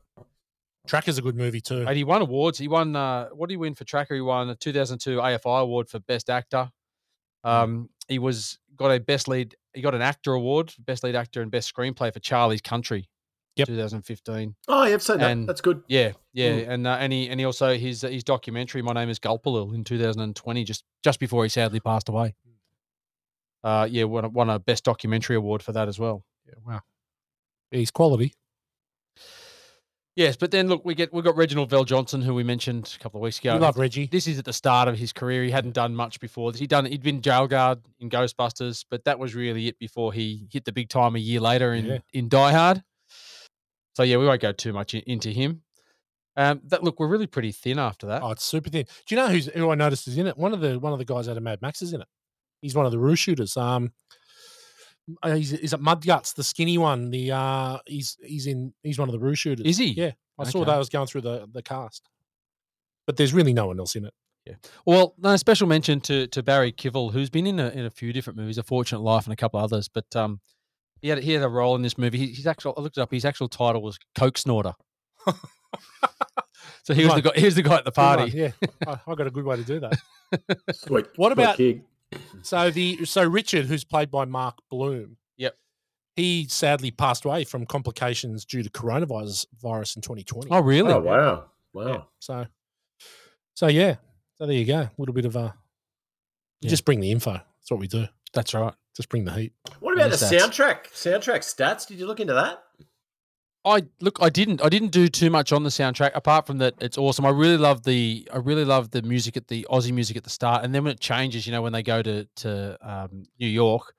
Tracker's 0.87 1.17
a 1.17 1.23
good 1.23 1.37
movie 1.37 1.61
too. 1.61 1.85
And 1.87 1.97
he 1.97 2.05
won 2.05 2.23
awards. 2.23 2.59
He 2.59 2.69
won, 2.69 2.95
uh, 2.97 3.29
what 3.31 3.49
did 3.49 3.53
he 3.55 3.57
win 3.57 3.75
for 3.75 3.85
Tracker? 3.85 4.15
He 4.15 4.21
won 4.21 4.51
a 4.51 4.55
2002 4.57 5.19
AFI 5.19 5.63
award 5.63 5.89
for 5.89 6.01
Best 6.01 6.29
Actor. 6.29 6.71
Hmm. 7.45 7.49
Um, 7.51 7.91
he 8.09 8.19
was 8.19 8.59
got 8.77 8.91
a 8.91 8.99
Best 9.01 9.29
Lead, 9.29 9.55
he 9.75 9.81
got 9.81 9.95
an 9.95 10.03
actor 10.03 10.33
award, 10.33 10.75
Best 10.81 11.05
Lead 11.05 11.15
Actor 11.15 11.41
and 11.41 11.51
Best 11.51 11.73
Screenplay 11.75 12.13
for 12.13 12.21
Charlie's 12.21 12.61
Country. 12.61 13.09
Yep. 13.57 13.69
2015. 13.69 14.55
Oh, 14.69 14.85
you've 14.85 15.03
seen 15.03 15.19
that. 15.19 15.31
and- 15.31 15.47
That's 15.49 15.61
good. 15.61 15.83
Yeah, 15.87 16.13
yeah, 16.33 16.51
Mm. 16.53 16.69
and 16.69 16.87
uh, 16.87 16.97
and 16.99 17.13
he 17.13 17.29
and 17.29 17.39
he 17.39 17.45
also 17.45 17.77
his 17.77 18.01
his 18.01 18.25
documentary. 18.25 18.81
My 18.81 18.93
name 18.95 19.11
is 19.11 19.19
Gulpilil 19.19 19.75
in 19.75 19.85
2020, 19.85 20.65
just 20.65 20.85
just 21.05 21.21
before 21.21 21.43
he 21.45 21.51
sadly 21.51 21.79
passed 21.79 22.09
away. 22.09 22.35
Uh, 23.65 23.87
yeah, 23.91 24.05
won 24.05 24.25
a, 24.25 24.29
won 24.29 24.51
a 24.51 24.59
best 24.59 24.85
documentary 24.85 25.37
award 25.37 25.63
for 25.63 25.73
that 25.73 25.89
as 25.89 25.99
well. 25.99 26.25
Yeah, 26.47 26.55
wow. 26.67 26.81
He's 27.71 27.91
quality. 27.91 28.35
Yes, 30.15 30.37
but 30.37 30.51
then 30.51 30.69
look, 30.69 30.85
we 30.85 30.95
get 30.95 31.11
we 31.13 31.23
got 31.23 31.37
Reginald 31.37 31.71
VelJohnson, 31.71 32.23
who 32.23 32.35
we 32.35 32.43
mentioned 32.45 32.95
a 32.99 33.03
couple 33.03 33.19
of 33.19 33.23
weeks 33.23 33.39
ago. 33.39 33.55
We 33.55 33.61
love 33.61 33.79
Reggie. 33.79 34.07
This 34.07 34.27
is 34.27 34.39
at 34.39 34.45
the 34.45 34.53
start 34.53 34.87
of 34.89 34.99
his 34.99 35.11
career. 35.11 35.43
He 35.43 35.51
hadn't 35.51 35.73
done 35.73 35.95
much 35.95 36.21
before. 36.21 36.53
He'd 36.53 36.69
done 36.69 36.85
he'd 36.85 37.03
been 37.03 37.23
jail 37.23 37.47
guard 37.47 37.79
in 37.99 38.11
Ghostbusters, 38.11 38.85
but 38.91 39.05
that 39.05 39.19
was 39.19 39.35
really 39.35 39.69
it 39.69 39.79
before 39.79 40.13
he 40.13 40.47
hit 40.53 40.67
the 40.67 40.73
big 40.73 40.91
time 40.91 41.17
a 41.17 41.19
year 41.19 41.41
later 41.41 41.73
in 41.73 41.87
Yeah. 41.87 41.99
in 42.13 42.29
Die 42.29 42.53
Hard. 42.53 42.83
So 43.97 44.03
yeah, 44.03 44.19
we 44.19 44.27
won't 44.27 44.43
go 44.43 44.53
too 44.53 44.75
much 44.75 44.93
in, 44.95 45.01
into 45.07 45.31
him. 45.31 45.63
Um, 46.37 46.61
that 46.65 46.83
look, 46.83 47.01
we're 47.01 47.09
really 47.09 47.27
pretty 47.27 47.53
thin 47.53 47.79
after 47.79 48.07
that. 48.09 48.23
Oh, 48.23 48.33
it's 48.33 48.45
super 48.45 48.69
thin. 48.69 48.85
Do 49.07 49.15
you 49.15 49.21
know 49.21 49.29
who's 49.29 49.47
who 49.47 49.71
I 49.71 49.75
noticed 49.77 50.09
is 50.09 50.19
in 50.19 50.27
it? 50.27 50.37
One 50.37 50.53
of 50.53 50.61
the 50.61 50.79
one 50.79 50.93
of 50.93 50.99
the 50.99 51.07
guys 51.07 51.27
out 51.27 51.39
of 51.39 51.43
Mad 51.43 51.63
Max 51.63 51.81
is 51.81 51.95
in 51.95 52.03
it. 52.03 52.09
He's 52.63 52.75
one 52.75 52.87
of 52.87 52.93
the 52.93 52.99
roo 52.99 53.17
shooters. 53.17 53.57
Um, 53.57 53.93
uh, 55.23 55.35
he's, 55.35 55.53
is 55.53 55.73
it 55.73 55.81
Mudguts, 55.81 56.33
the 56.35 56.45
skinny 56.45 56.79
one? 56.79 57.11
The 57.11 57.33
uh, 57.33 57.79
he's 57.87 58.17
he's 58.25 58.47
in 58.47 58.73
he's 58.83 58.99
one 58.99 59.09
of 59.09 59.13
the 59.13 59.19
roo 59.19 59.35
shooters. 59.35 59.67
Is 59.67 59.77
he? 59.79 59.93
Yeah, 59.93 60.13
I 60.39 60.45
saw 60.45 60.61
Okay. 60.61 60.67
that. 60.71 60.75
I 60.77 60.79
was 60.79 60.89
going 60.89 61.07
through 61.09 61.23
the 61.23 61.49
the 61.53 61.63
cast, 61.63 62.09
but 63.07 63.17
there's 63.17 63.35
really 63.35 63.53
no 63.53 63.67
one 63.67 63.79
else 63.79 63.95
in 63.97 64.05
it. 64.07 64.15
Yeah. 64.47 64.55
Well, 64.87 65.15
no, 65.19 65.37
special 65.37 65.67
mention 65.67 66.01
to 66.03 66.29
to 66.29 66.43
Barry 66.43 66.73
Kivel, 66.73 67.13
who's 67.13 67.31
been 67.31 67.47
in 67.47 67.59
a, 67.61 67.69
in 67.71 67.85
a 67.85 67.91
few 67.91 68.13
different 68.13 68.39
movies, 68.39 68.59
A 68.59 68.63
Fortunate 68.63 69.01
Life 69.01 69.25
and 69.25 69.33
a 69.33 69.37
couple 69.37 69.59
others. 69.61 69.89
But 69.89 70.15
um, 70.17 70.41
he 71.01 71.09
had 71.09 71.19
he 71.19 71.33
had 71.33 71.43
a 71.43 71.49
role 71.49 71.75
in 71.77 71.83
this 71.83 71.99
movie. 71.99 72.19
He, 72.19 72.29
his 72.29 72.47
actual 72.47 72.75
I 72.79 72.81
looked 72.81 72.97
it 72.97 73.01
up. 73.01 73.11
His 73.13 73.25
actual 73.25 73.49
title 73.49 73.83
was 73.83 73.99
Coke 74.17 74.39
Snorter. 74.39 74.73
so 76.85 76.95
he 76.95 77.05
was 77.05 77.15
the 77.15 77.23
guy. 77.23 77.31
He 77.37 77.45
was 77.45 77.55
the 77.55 77.63
guy 77.63 77.77
at 77.77 77.85
the 77.85 77.91
Good 77.91 78.01
one, 78.01 78.17
party. 78.19 78.33
Yeah, 78.39 78.51
I, 78.87 78.99
I 79.07 79.15
got 79.15 79.27
a 79.27 79.31
good 79.31 79.45
way 79.45 79.57
to 79.57 79.65
do 79.65 79.81
that. 79.81 79.95
Sweet. 80.75 81.07
What 81.17 81.29
sweet 81.29 81.33
about- 81.33 81.57
gig. 81.57 81.83
So 82.43 82.71
the 82.71 83.05
so 83.05 83.25
Richard, 83.25 83.67
who's 83.67 83.85
played 83.85 84.11
by 84.11 84.25
Mark 84.25 84.59
Blum. 84.71 85.17
Yep. 85.37 85.57
He 86.17 86.47
sadly 86.49 86.91
passed 86.91 87.25
away 87.25 87.45
from 87.45 87.67
complications 87.67 88.45
due 88.45 88.63
to 88.63 88.71
coronavirus 88.71 89.47
virus 89.61 89.97
in 89.97 90.03
2020. 90.03 90.51
Oh, 90.51 90.61
really? 90.61 90.93
Oh 90.93 91.01
wow, 91.01 91.45
wow. 91.73 91.87
Yeah. 91.87 92.03
So, 92.19 92.47
so 93.55 93.67
yeah. 93.69 93.97
So 94.37 94.47
there 94.47 94.57
you 94.57 94.65
go. 94.65 94.81
A 94.81 94.91
little 94.99 95.15
bit 95.15 95.25
of 95.25 95.37
a. 95.37 95.55
Yeah. 96.61 96.71
Just 96.71 96.85
bring 96.85 97.01
the 97.01 97.11
info. 97.11 97.33
That's 97.33 97.71
what 97.71 97.81
we 97.81 97.89
do. 97.89 98.07
That's 98.33 98.55
right. 98.55 98.75
Just 98.97 99.09
bring 99.09 99.25
the 99.25 99.33
heat. 99.33 99.53
What 99.81 99.95
about 99.95 100.09
Any 100.09 100.17
the 100.17 100.27
soundtrack? 100.27 100.89
Soundtrack 100.93 101.41
stats? 101.41 101.87
Did 101.87 101.99
you 101.99 102.07
look 102.07 102.21
into 102.21 102.35
that? 102.35 102.63
I 103.65 103.85
look. 104.01 104.19
I 104.21 104.29
didn't. 104.29 104.61
I 104.65 104.69
didn't 104.69 104.89
do 104.91 105.09
too 105.09 105.31
much 105.31 105.53
on 105.53 105.63
the 105.63 105.71
soundtrack. 105.71 106.11
Apart 106.15 106.47
from 106.47 106.59
that, 106.59 106.75
it's 106.81 106.99
awesome. 106.99 107.25
I 107.25 107.31
really 107.31 107.57
love 107.57 107.85
the. 107.85 108.29
I 108.33 108.39
really 108.39 108.65
love 108.65 108.91
the 108.91 109.03
music 109.03 109.37
at 109.37 109.47
the 109.49 109.67
Aussie 109.71 109.93
music 109.93 110.17
at 110.17 110.25
the 110.25 110.31
start, 110.31 110.65
and 110.65 110.75
then 110.75 110.83
when 110.85 110.93
it 110.93 111.01
changes, 111.01 111.47
you 111.47 111.53
know, 111.53 111.63
when 111.63 111.73
they 111.73 111.83
go 111.85 112.03
to 112.03 112.25
to 112.37 112.79
um, 112.83 113.23
New 113.39 113.47
York, 113.47 113.95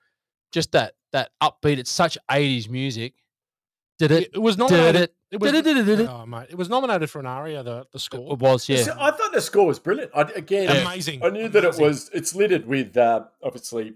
just 0.52 0.72
that 0.72 0.94
that 1.12 1.30
upbeat. 1.42 1.78
It's 1.78 1.90
such 1.90 2.18
eighties 2.30 2.68
music. 2.68 3.14
Did 3.98 4.10
it? 4.10 4.30
It 4.34 4.38
was 4.38 4.56
Did 4.56 4.62
nominated. 4.64 4.96
it? 5.02 5.14
It 5.30 5.40
was, 5.40 5.50
Did 5.52 5.58
it? 5.58 5.64
Did 5.64 5.76
it? 5.78 5.84
Did 5.84 6.00
it? 6.00 6.08
oh, 6.10 6.26
mate, 6.26 6.48
it 6.50 6.56
was 6.56 6.68
nominated 6.68 7.08
for 7.08 7.20
an 7.20 7.26
aria. 7.26 7.62
The 7.62 7.86
the 7.92 7.98
score. 7.98 8.34
It 8.34 8.38
was. 8.40 8.66
The 8.66 8.74
Yeah. 8.74 8.80
s- 8.80 8.88
I 8.88 9.10
thought 9.12 9.32
the 9.32 9.40
score 9.40 9.66
was 9.66 9.78
brilliant. 9.78 10.10
I, 10.14 10.22
again, 10.36 10.68
Amazing. 10.84 11.24
I 11.24 11.30
knew 11.30 11.48
that 11.48 11.64
it 11.64 11.78
was. 11.78 12.10
It's 12.12 12.34
littered 12.34 12.66
with 12.66 12.96
uh, 12.98 13.24
obviously. 13.42 13.94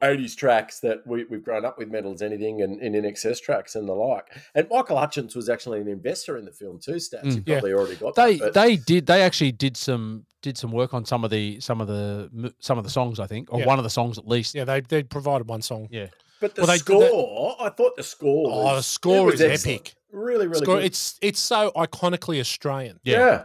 80s 0.00 0.36
tracks 0.36 0.80
that 0.80 1.06
we, 1.06 1.24
we've 1.24 1.44
grown 1.44 1.64
up 1.64 1.78
with, 1.78 1.88
Mental 1.90 2.12
as 2.12 2.22
Anything 2.22 2.62
and, 2.62 2.80
and 2.80 2.94
INXS 2.94 3.40
tracks 3.40 3.74
and 3.74 3.88
the 3.88 3.92
like. 3.92 4.26
And 4.54 4.66
Michael 4.70 4.96
Hutchence 4.98 5.34
was 5.34 5.48
actually 5.48 5.80
an 5.80 5.88
investor 5.88 6.36
in 6.38 6.44
the 6.44 6.52
film 6.52 6.78
too, 6.78 6.92
Stats. 6.92 7.22
Mm. 7.24 7.34
You 7.36 7.42
Yeah. 7.46 7.54
probably 7.56 7.72
already 7.74 7.96
got 7.96 8.14
They 8.14 8.36
that. 8.38 8.54
they 8.54 8.76
did. 8.76 9.06
They 9.06 9.22
actually 9.22 9.52
did 9.52 9.76
some 9.76 10.26
did 10.42 10.58
some 10.58 10.72
work 10.72 10.92
on 10.94 11.04
some 11.04 11.22
of 11.24 11.30
the 11.30 11.60
some 11.60 11.80
of 11.80 11.86
the 11.88 12.52
some 12.58 12.78
of 12.78 12.84
the 12.84 12.90
songs. 12.90 13.20
I 13.20 13.26
think, 13.26 13.52
or 13.52 13.60
Yeah. 13.60 13.66
one 13.66 13.78
of 13.78 13.84
the 13.84 13.90
songs 13.90 14.18
at 14.18 14.26
least. 14.26 14.54
Yeah, 14.54 14.64
they 14.64 14.80
they 14.80 15.02
provided 15.02 15.48
one 15.48 15.62
song. 15.62 15.88
Yeah. 15.90 16.06
But 16.40 16.54
the 16.56 16.62
Well, 16.62 16.66
they- 16.72 16.78
score, 16.78 17.56
I 17.60 17.68
thought 17.68 17.96
the 17.96 18.02
score. 18.02 18.50
Oh, 18.50 18.64
was, 18.64 18.78
the 18.78 18.82
score 18.82 19.32
is 19.32 19.40
excellent. 19.40 19.80
epic. 19.80 19.94
Really, 20.10 20.46
really 20.46 20.64
Score, 20.64 20.76
good. 20.76 20.84
it's 20.84 21.16
it's 21.22 21.40
so 21.40 21.70
iconically 21.76 22.38
Australian. 22.40 22.98
Yeah. 23.04 23.18
yeah. 23.18 23.44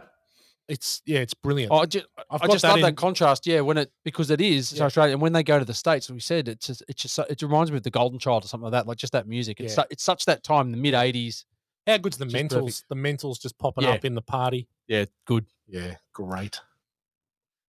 It's 0.68 1.00
yeah, 1.06 1.20
it's 1.20 1.32
brilliant. 1.34 1.72
Oh, 1.72 1.78
I 1.78 1.86
just, 1.86 2.04
I've 2.30 2.42
I 2.42 2.46
just 2.46 2.60
that 2.62 2.68
love 2.68 2.76
in- 2.78 2.82
that 2.82 2.96
contrast. 2.96 3.46
Yeah, 3.46 3.60
when 3.62 3.78
it 3.78 3.90
because 4.04 4.30
it 4.30 4.40
is 4.40 4.72
Yeah. 4.74 4.84
Australia, 4.84 5.12
and 5.14 5.22
when 5.22 5.32
they 5.32 5.42
go 5.42 5.58
to 5.58 5.64
the 5.64 5.72
states, 5.74 6.10
we 6.10 6.20
said 6.20 6.46
it's 6.46 6.66
just 6.66 6.82
it's 6.88 7.02
just 7.02 7.18
it 7.30 7.40
reminds 7.40 7.70
me 7.70 7.78
of 7.78 7.82
the 7.84 7.90
Golden 7.90 8.18
Child 8.18 8.44
or 8.44 8.48
something 8.48 8.64
like 8.64 8.72
that. 8.72 8.86
Like 8.86 8.98
just 8.98 9.14
that 9.14 9.26
music. 9.26 9.60
It's 9.60 9.74
Yeah. 9.76 9.84
su- 9.84 9.88
it's 9.90 10.02
such 10.04 10.26
that 10.26 10.44
time, 10.44 10.70
the 10.70 10.76
mid 10.76 10.92
'80s. 10.94 11.44
How 11.86 11.96
good's 11.96 12.18
the 12.18 12.26
Just 12.26 12.36
mentals? 12.36 12.60
perfect. 12.82 12.88
The 12.90 12.94
mentals 12.96 13.40
just 13.40 13.56
popping 13.58 13.84
Yeah. 13.84 13.92
up 13.92 14.04
in 14.04 14.14
the 14.14 14.20
party. 14.20 14.68
Yeah, 14.88 15.06
good. 15.24 15.46
Yeah, 15.66 15.96
great. 16.12 16.60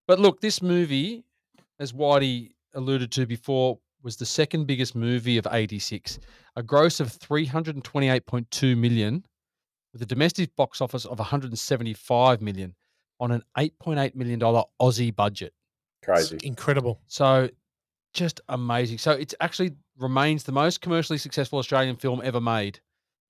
But 0.05 0.19
look, 0.19 0.41
this 0.41 0.61
movie, 0.61 1.23
as 1.79 1.93
Whitey 1.93 2.51
alluded 2.73 3.11
to 3.13 3.25
before, 3.25 3.79
was 4.01 4.17
the 4.17 4.25
second 4.25 4.65
biggest 4.67 4.93
movie 4.93 5.37
of 5.37 5.47
'86, 5.49 6.19
a 6.57 6.63
gross 6.63 6.99
of 6.99 7.13
328.2 7.17 8.75
million, 8.77 9.25
with 9.93 10.01
a 10.01 10.05
domestic 10.05 10.53
box 10.57 10.81
office 10.81 11.05
of 11.05 11.17
175 11.19 12.41
million 12.41 12.75
on 13.19 13.31
an 13.31 13.43
8.8 13.57 14.15
million 14.15 14.39
dollar 14.39 14.63
Aussie 14.81 15.15
budget. 15.15 15.53
Crazy. 16.03 16.35
It's 16.35 16.43
incredible. 16.45 17.01
So 17.07 17.49
just 18.13 18.41
amazing. 18.49 18.97
So 18.97 19.11
it 19.11 19.33
actually 19.39 19.71
remains 19.97 20.43
the 20.43 20.51
most 20.51 20.81
commercially 20.81 21.17
successful 21.19 21.59
Australian 21.59 21.95
film 21.97 22.21
ever 22.23 22.39
made. 22.41 22.79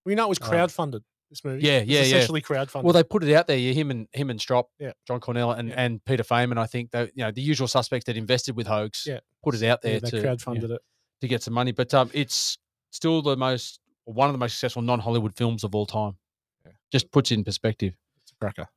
We 0.06 0.16
know 0.16 0.26
it 0.26 0.30
was 0.30 0.40
crowdfunded. 0.40 1.02
This 1.30 1.44
movie. 1.46 1.62
yeah, 1.64 1.80
It's 1.80 1.90
yeah, 1.90 2.00
yeah. 2.00 2.06
Essentially 2.18 2.42
crowdfunded. 2.42 2.84
Well, 2.84 2.94
they 2.94 3.04
put 3.04 3.24
it 3.24 3.34
out 3.36 3.46
there. 3.46 3.58
Yeah, 3.58 3.74
him 3.74 3.92
and 3.92 4.08
him 4.14 4.30
and 4.32 4.42
Strop, 4.42 4.70
Yeah. 4.80 4.94
John 5.08 5.20
Cornell 5.20 5.52
and, 5.52 5.70
Yeah. 5.70 5.76
and 5.78 6.04
Peter 6.06 6.24
Faiman. 6.24 6.58
I 6.58 6.66
think 6.66 6.90
they, 6.92 7.04
you 7.14 7.24
know, 7.24 7.30
the 7.32 7.42
usual 7.42 7.68
suspects 7.68 8.06
that 8.06 8.18
invested 8.18 8.56
with 8.56 8.66
Hogs. 8.66 9.04
Yeah. 9.06 9.20
put 9.44 9.54
it 9.56 9.64
out 9.64 9.82
there 9.84 9.94
yeah, 9.94 10.00
they 10.00 10.10
to 10.10 10.18
you 10.18 10.24
know, 10.24 10.76
it. 10.76 10.82
to 11.22 11.28
get 11.28 11.44
some 11.44 11.54
money. 11.54 11.72
But 11.72 11.94
um, 11.94 12.10
it's 12.14 12.58
still 12.92 13.22
the 13.22 13.38
most 13.38 13.80
one 14.06 14.28
of 14.28 14.34
the 14.34 14.40
most 14.40 14.54
successful 14.54 14.82
non-Hollywood 14.82 15.36
films 15.36 15.64
of 15.64 15.76
all 15.76 15.86
time. 15.86 16.18
Yeah. 16.66 16.72
Just 16.92 17.12
puts 17.12 17.30
it 17.32 17.36
in 17.36 17.44
perspective. 17.44 17.94
It's 18.24 18.32
a 18.32 18.36
cracker. 18.36 18.68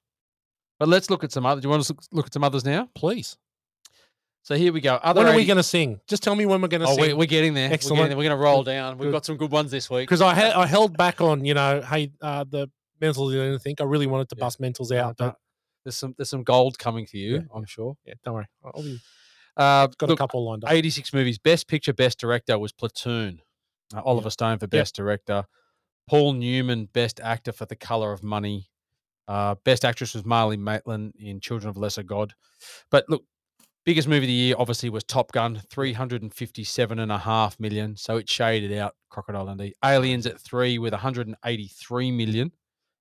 But 0.83 0.89
let's 0.89 1.11
look 1.11 1.23
at 1.23 1.31
some 1.31 1.47
other. 1.47 1.61
Do 1.61 1.67
you 1.67 1.71
want 1.71 1.85
to 1.85 1.95
look, 2.11 2.27
at 2.27 2.33
some 2.33 2.43
others 2.43 2.65
now? 2.65 2.89
Please. 2.93 3.37
So 4.43 4.57
here 4.57 4.73
we 4.73 4.81
go. 4.81 4.97
Other 4.97 5.23
when 5.23 5.33
are 5.33 5.37
we 5.37 5.45
going 5.45 5.59
to 5.59 5.63
sing? 5.63 6.01
Just 6.09 6.25
tell 6.25 6.35
me 6.35 6.45
when 6.45 6.61
we're 6.61 6.67
going 6.67 6.81
to 6.81 6.89
Oh, 6.89 6.97
sing. 6.97 7.05
we, 7.05 7.13
we're 7.13 7.27
getting 7.27 7.55
there. 7.55 7.73
Excellent. 7.73 8.01
We're, 8.11 8.17
we're 8.17 8.25
going 8.25 8.37
to 8.37 8.43
roll 8.45 8.65
down. 8.65 8.99
We've 8.99 9.07
Good. 9.07 9.13
got 9.13 9.25
some 9.25 9.37
good 9.37 9.53
ones 9.53 9.71
this 9.71 9.89
week. 9.89 10.09
because 10.09 10.21
I 10.21 10.35
had 10.35 10.55
I 10.55 10.67
held 10.67 10.97
back 10.97 11.21
on 11.21 11.45
you 11.45 11.55
know 11.55 11.83
hey 11.83 12.11
uh, 12.21 12.43
the 12.51 12.69
mentals 13.01 13.31
and 13.33 13.43
anything. 13.43 13.77
I 13.79 13.85
really 13.85 14.09
wanted 14.09 14.29
to 14.31 14.35
Yeah. 14.37 14.41
bust 14.41 14.61
mentals 14.61 14.91
out, 14.91 15.19
but 15.19 15.37
there's 15.85 15.95
some 15.95 16.17
there's 16.19 16.31
some 16.31 16.43
gold 16.43 16.81
coming 16.81 17.07
for 17.07 17.17
you, 17.17 17.35
Yeah, 17.35 17.41
I'm 17.55 17.65
sure. 17.65 17.97
yeah, 18.05 18.15
don't 18.25 18.35
worry. 18.35 18.47
I'll 18.65 18.83
be, 18.83 18.99
Uh, 19.57 19.87
got 19.87 20.09
look, 20.09 20.19
a 20.19 20.23
couple 20.23 20.45
lined 20.45 20.65
up. 20.65 20.73
86 20.73 21.13
movies. 21.13 21.39
Best 21.39 21.69
Picture, 21.69 21.93
Best 21.93 22.19
Director 22.19 22.59
was 22.59 22.73
Platoon. 22.73 23.41
Uh, 23.95 24.01
Oliver 24.05 24.31
Stone 24.31 24.59
for 24.59 24.67
Best 24.67 24.97
Director. 24.97 25.45
Paul 26.09 26.33
Newman, 26.33 26.87
Best 26.87 27.21
Actor 27.21 27.53
for 27.53 27.67
The 27.67 27.77
Color 27.77 28.13
of 28.13 28.25
Money. 28.25 28.72
Uh, 29.29 29.55
Best 29.65 29.85
Actress 29.85 30.15
was 30.15 30.25
Marlee 30.25 30.59
Matlin 30.59 31.13
in 31.17 31.41
Children 31.41 31.71
of 31.71 31.77
Lesser 31.77 32.03
God. 32.03 32.35
But 32.91 33.05
look, 33.09 33.25
biggest 33.85 34.09
movie 34.09 34.25
of 34.25 34.29
the 34.29 34.33
year 34.33 34.55
obviously 34.59 34.91
was 34.91 35.05
Top 35.05 35.33
Gun, 35.33 35.63
357 35.71 36.99
and 36.99 37.13
a 37.13 37.19
half 37.19 37.59
million. 37.59 37.97
So 37.97 38.17
it 38.17 38.29
shaded 38.29 38.77
out 38.77 38.95
Crocodile 39.11 39.47
Dundee. 39.47 39.75
Aliens 39.85 40.27
at 40.27 40.41
three 40.41 40.79
with 40.79 40.93
183 40.93 42.11
million. 42.11 42.53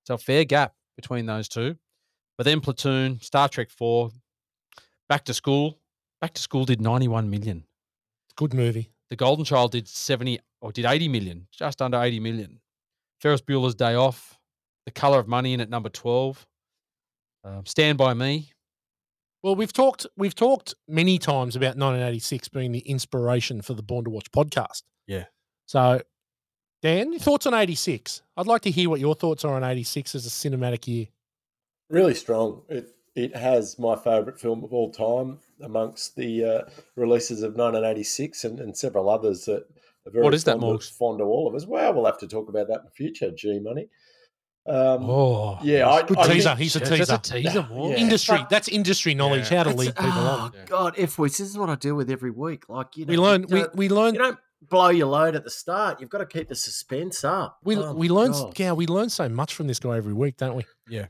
So 0.04 0.14
a 0.14 0.18
fair 0.18 0.44
gap. 0.44 0.74
between 0.96 1.26
those 1.26 1.48
two. 1.48 1.76
But 2.36 2.44
then 2.44 2.60
Platoon, 2.60 3.20
Star 3.20 3.48
Trek 3.48 3.70
4, 3.70 4.10
Back 5.08 5.24
to 5.26 5.34
School. 5.34 5.78
Back 6.20 6.34
to 6.34 6.42
School 6.42 6.64
did 6.64 6.80
91 6.80 7.28
million. 7.28 7.64
Good 8.36 8.54
movie. 8.54 8.90
The 9.10 9.16
Golden 9.16 9.44
Child 9.44 9.72
did 9.72 9.88
70 9.88 10.38
or 10.60 10.72
did 10.72 10.86
80 10.86 11.08
million, 11.08 11.46
just 11.50 11.82
under 11.82 12.00
80 12.00 12.20
million. 12.20 12.60
Ferris 13.20 13.42
Bueller's 13.42 13.74
Day 13.74 13.94
Off, 13.94 14.38
The 14.86 14.92
Color 14.92 15.20
of 15.20 15.28
Money 15.28 15.52
in 15.52 15.60
at 15.60 15.70
number 15.70 15.88
12. 15.88 16.46
Um, 17.44 17.66
Stand 17.66 17.98
By 17.98 18.14
Me. 18.14 18.50
Well, 19.42 19.56
we've 19.56 19.72
talked 19.72 20.06
we've 20.16 20.34
talked 20.34 20.74
many 20.86 21.18
times 21.18 21.56
about 21.56 21.76
1986 21.76 22.48
being 22.48 22.70
the 22.70 22.78
inspiration 22.80 23.60
for 23.60 23.74
the 23.74 23.82
Born 23.82 24.04
to 24.04 24.10
Watch 24.10 24.30
podcast. 24.30 24.82
Yeah. 25.08 25.24
So, 25.66 26.00
Dan, 26.80 27.12
your 27.12 27.20
thoughts 27.20 27.46
on 27.46 27.54
86? 27.54 28.22
I'd 28.36 28.46
like 28.46 28.62
to 28.62 28.70
hear 28.70 28.88
what 28.88 29.00
your 29.00 29.16
thoughts 29.16 29.44
are 29.44 29.54
on 29.54 29.64
86 29.64 30.14
as 30.14 30.26
a 30.26 30.28
cinematic 30.28 30.86
year. 30.86 31.06
Really 31.90 32.14
strong. 32.14 32.62
It 32.68 32.94
it 33.14 33.36
has 33.36 33.78
my 33.78 33.96
favourite 33.96 34.38
film 34.38 34.62
of 34.64 34.72
all 34.72 34.90
time 34.90 35.38
amongst 35.60 36.16
the 36.16 36.44
uh, 36.44 36.60
releases 36.96 37.42
of 37.42 37.50
1986 37.52 38.44
and, 38.44 38.60
and 38.60 38.76
several 38.76 39.10
others 39.10 39.44
that 39.44 39.64
are 40.06 40.12
very 40.12 40.24
What 40.24 40.34
is 40.34 40.44
that, 40.44 40.60
fond, 40.60 40.64
of, 40.64 40.80
Morgs? 40.80 40.90
fond 40.90 41.20
of 41.20 41.26
all 41.26 41.46
of 41.48 41.54
us. 41.54 41.66
Well, 41.66 41.92
we'll 41.92 42.06
have 42.06 42.18
to 42.18 42.28
talk 42.28 42.48
about 42.48 42.68
that 42.68 42.80
in 42.80 42.84
the 42.84 42.90
future, 42.90 43.30
G 43.30 43.58
Money. 43.60 43.88
Um, 44.64 45.10
Oh, 45.10 45.58
yeah, 45.62 45.88
I, 45.88 46.02
good 46.02 46.18
I 46.18 46.26
teaser. 46.28 46.48
think- 46.50 46.58
He's 46.60 46.76
a 46.76 46.78
That's 46.78 46.90
teaser. 46.90 47.14
a 47.14 47.18
teaser, 47.18 47.62
Morgs. 47.62 47.90
Yeah. 47.90 47.96
Industry. 47.96 48.38
But- 48.38 48.50
That's 48.50 48.68
industry 48.68 49.14
knowledge. 49.14 49.48
How 49.48 49.64
to 49.64 49.70
That's- 49.70 49.76
lead 49.76 49.96
people 49.96 50.10
on. 50.12 50.52
oh, 50.54 50.58
God, 50.66 50.94
F 50.96 51.16
This 51.16 51.40
is 51.40 51.58
what 51.58 51.68
I 51.68 51.74
deal 51.74 51.96
with 51.96 52.10
every 52.10 52.30
week. 52.30 52.68
Like 52.68 52.96
you 52.96 53.04
know, 53.06 53.10
We 53.10 53.14
you 53.16 53.22
learn. 53.22 53.46
We 53.48 53.64
we 53.74 53.88
learn. 53.88 54.14
you 54.14 54.20
don't 54.20 54.38
blow 54.68 54.90
your 54.90 55.08
load 55.08 55.34
at 55.34 55.42
the 55.42 55.50
start. 55.50 56.00
You've 56.00 56.10
got 56.10 56.18
to 56.18 56.26
keep 56.26 56.48
the 56.48 56.54
suspense 56.54 57.24
up. 57.24 57.58
We 57.64 57.76
Oh, 57.76 57.92
we 57.92 58.08
learn. 58.08 58.30
God. 58.30 58.56
Yeah, 58.58 58.72
we 58.72 58.86
learn 58.86 59.08
so 59.10 59.28
much 59.28 59.52
from 59.54 59.66
this 59.66 59.80
guy 59.80 59.96
every 59.96 60.12
week, 60.14 60.36
don't 60.36 60.54
we? 60.54 60.64
Yeah. 60.88 61.06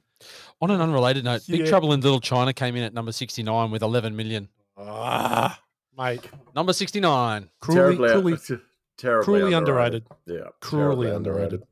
On 0.62 0.70
an 0.70 0.80
unrelated 0.80 1.24
note, 1.24 1.42
Big 1.46 1.60
Yeah. 1.60 1.66
Trouble 1.66 1.92
in 1.92 2.00
Little 2.00 2.20
China 2.20 2.54
came 2.54 2.74
in 2.76 2.84
at 2.84 2.94
number 2.94 3.12
69 3.12 3.70
with 3.70 3.82
11 3.82 4.16
million. 4.16 4.48
Ah, 4.78 5.60
mate, 5.98 6.22
Number 6.54 6.72
69. 6.72 7.50
cruelly, 7.60 7.96
terribly, 7.98 8.36
cruelly, 8.38 8.62
terribly 8.96 9.24
cruelly 9.24 9.52
underrated. 9.52 10.06
Yeah, 10.26 10.36
cruelly 10.60 11.08
terribly 11.08 11.10
underrated. 11.10 11.62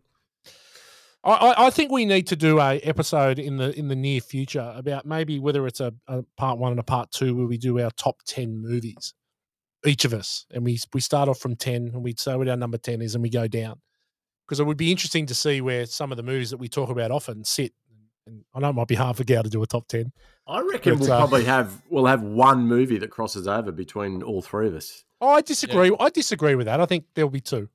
I, 1.22 1.32
I, 1.32 1.66
I 1.66 1.70
think 1.70 1.92
we 1.92 2.04
need 2.04 2.26
to 2.28 2.36
do 2.36 2.60
a 2.60 2.78
episode 2.78 3.38
in 3.38 3.56
the 3.58 3.78
in 3.78 3.88
the 3.88 3.96
near 3.96 4.20
future 4.20 4.72
about 4.74 5.04
maybe 5.04 5.38
whether 5.38 5.66
it's 5.66 5.80
a, 5.80 5.92
a 6.08 6.22
part 6.36 6.58
one 6.58 6.72
and 6.72 6.80
a 6.80 6.84
part 6.84 7.10
two 7.10 7.34
where 7.36 7.46
we 7.46 7.58
do 7.58 7.78
our 7.78 7.90
top 7.90 8.22
ten 8.24 8.56
movies, 8.60 9.12
each 9.84 10.04
of 10.04 10.14
us, 10.14 10.46
and 10.50 10.64
we 10.64 10.78
we 10.94 11.00
start 11.00 11.28
off 11.28 11.38
from 11.38 11.56
ten 11.56 11.90
and 11.92 12.02
we 12.02 12.14
say 12.16 12.36
what 12.36 12.48
our 12.48 12.56
number 12.56 12.78
ten 12.78 13.02
is 13.02 13.14
and 13.14 13.22
we 13.22 13.30
go 13.30 13.46
down, 13.46 13.80
because 14.46 14.60
it 14.60 14.64
would 14.64 14.78
be 14.78 14.90
interesting 14.90 15.26
to 15.26 15.34
see 15.34 15.60
where 15.60 15.84
some 15.86 16.10
of 16.10 16.16
the 16.16 16.22
movies 16.22 16.50
that 16.50 16.58
we 16.58 16.68
talk 16.68 16.88
about 16.88 17.10
often 17.10 17.44
sit. 17.44 17.72
And 18.26 18.44
I 18.54 18.60
know 18.60 18.68
it 18.68 18.74
might 18.74 18.86
be 18.86 18.94
hard 18.94 19.16
for 19.16 19.24
Gow 19.24 19.42
to 19.42 19.48
do 19.48 19.62
a 19.62 19.66
top 19.66 19.88
ten. 19.88 20.12
I 20.46 20.60
reckon 20.60 20.94
But, 20.94 21.00
we'll 21.00 21.12
uh, 21.12 21.18
probably 21.18 21.44
have 21.44 21.82
we'll 21.90 22.06
have 22.06 22.22
one 22.22 22.66
movie 22.66 22.98
that 22.98 23.10
crosses 23.10 23.46
over 23.48 23.72
between 23.72 24.22
all 24.22 24.42
three 24.42 24.68
of 24.68 24.74
us. 24.74 25.04
Oh, 25.20 25.28
I 25.28 25.42
disagree. 25.42 25.94
I 26.00 26.08
disagree 26.08 26.54
with 26.54 26.66
that. 26.66 26.80
I 26.80 26.86
think 26.86 27.04
there'll 27.14 27.30
be 27.30 27.40
two. 27.40 27.68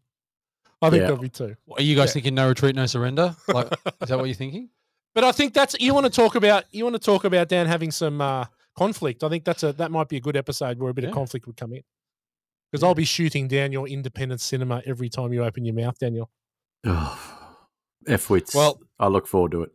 I 0.81 0.89
think 0.89 1.01
Yeah. 1.01 1.07
there'll 1.07 1.21
be 1.21 1.29
two. 1.29 1.55
Are 1.71 1.81
you 1.81 1.95
guys 1.95 2.09
Yeah. 2.09 2.13
thinking 2.13 2.35
no 2.35 2.47
retreat, 2.47 2.75
no 2.75 2.85
surrender? 2.85 3.35
Like, 3.47 3.67
is 4.01 4.09
that 4.09 4.17
what 4.17 4.25
you're 4.25 4.33
thinking? 4.35 4.69
But 5.15 5.23
I 5.23 5.31
think 5.31 5.53
that's 5.53 5.77
you 5.79 5.93
want 5.93 6.05
to 6.05 6.09
talk 6.11 6.35
about. 6.35 6.65
You 6.71 6.83
want 6.83 6.95
to 6.95 6.99
talk 6.99 7.23
about 7.23 7.47
Dan 7.47 7.67
having 7.67 7.89
some 7.89 8.19
uh, 8.19 8.45
conflict. 8.77 9.23
I 9.23 9.29
think 9.29 9.45
that's 9.45 9.63
a 9.63 9.71
that 9.73 9.89
might 9.89 10.09
be 10.09 10.17
a 10.17 10.19
good 10.19 10.35
episode 10.35 10.77
where 10.77 10.89
a 10.89 10.93
bit 10.93 11.05
Yeah. 11.05 11.11
of 11.11 11.15
conflict 11.15 11.47
would 11.47 11.55
come 11.55 11.71
in. 11.71 11.83
Because 12.69 12.83
I'll 12.83 12.95
be 12.95 13.05
shooting 13.05 13.47
down 13.47 13.71
your 13.71 13.87
independent 13.87 14.41
cinema 14.41 14.81
every 14.85 15.07
time 15.07 15.31
you 15.31 15.41
open 15.45 15.63
your 15.63 15.73
mouth, 15.73 15.97
Daniel. 15.97 16.29
F 18.07 18.29
wits. 18.29 18.53
Well- 18.53 18.81
I 18.99 19.07
look 19.07 19.25
forward 19.27 19.51
to 19.53 19.61
it. 19.63 19.71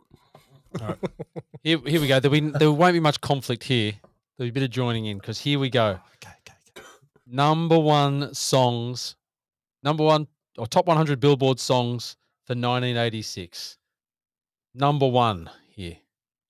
Here, 1.63 1.79
here 1.87 2.01
we 2.01 2.07
go. 2.07 2.21
There'll 2.21 2.39
be, 2.39 2.51
there 2.59 2.71
won't 2.71 2.93
be 2.93 3.01
much 3.01 3.21
conflict 3.21 3.65
here. 3.65 3.93
There'll 4.37 4.49
be 4.49 4.51
a 4.51 4.61
bit 4.61 4.63
of 4.63 4.71
joining 4.71 5.07
in 5.07 5.19
because 5.19 5.39
here 5.41 5.59
we 5.59 5.69
go. 5.71 5.99
Okay, 6.17 6.31
okay, 6.47 6.55
okay. 6.77 6.87
Number 7.27 7.79
one 7.79 8.33
songs, 8.35 9.17
number 9.83 10.05
one 10.05 10.27
or 10.59 10.67
top 10.67 10.87
100 10.87 11.21
Billboard 11.21 11.61
songs 11.61 12.17
for 12.45 12.53
1986. 12.53 13.79
Number 14.75 15.07
one 15.09 15.51
here. 15.69 15.97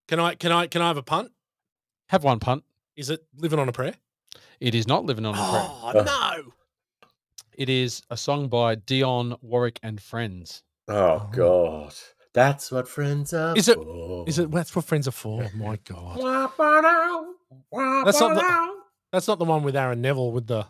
Can 0.09 0.21
I 0.21 0.35
can 0.35 0.53
I 0.53 0.67
can 0.67 0.83
I 0.83 0.89
have 0.89 0.97
a 0.97 1.03
punt? 1.03 1.33
Have 2.09 2.25
one 2.25 2.41
punt. 2.41 2.65
Is 2.97 3.11
it 3.11 3.25
living 3.37 3.59
on 3.59 3.69
a 3.69 3.73
prayer? 3.73 3.95
It 4.61 4.75
is 4.75 4.87
not 4.87 5.05
living 5.05 5.25
on 5.25 5.35
a 5.35 5.39
prayer. 5.39 5.67
Oh 5.71 5.93
no! 6.05 6.53
It 7.55 7.69
is 7.69 8.03
a 8.11 8.17
song 8.17 8.49
by 8.49 8.77
Dionne 8.77 9.37
Warwick 9.43 9.79
and 9.83 10.01
Friends. 10.01 10.63
Oh, 10.89 10.95
oh, 10.95 11.29
God, 11.33 11.95
that's 12.33 12.71
what 12.73 12.89
friends 12.89 13.33
are. 13.33 13.57
Is 13.57 13.69
it- 13.69 13.77
for. 13.77 14.25
Is 14.29 14.39
it? 14.39 14.51
That's 14.51 14.75
what 14.75 14.85
friends 14.85 15.07
are 15.09 15.13
for. 15.13 15.45
Oh, 15.45 15.57
my 15.57 15.79
God, 15.85 16.17
That's 16.17 16.57
That's 18.19 18.21
not 18.21 18.35
the- 18.35 18.81
that's 19.13 19.29
not 19.29 19.39
the 19.39 19.45
one 19.45 19.63
with 19.63 19.77
Aaron 19.77 20.01
Neville 20.01 20.33
with 20.33 20.47
the. 20.47 20.67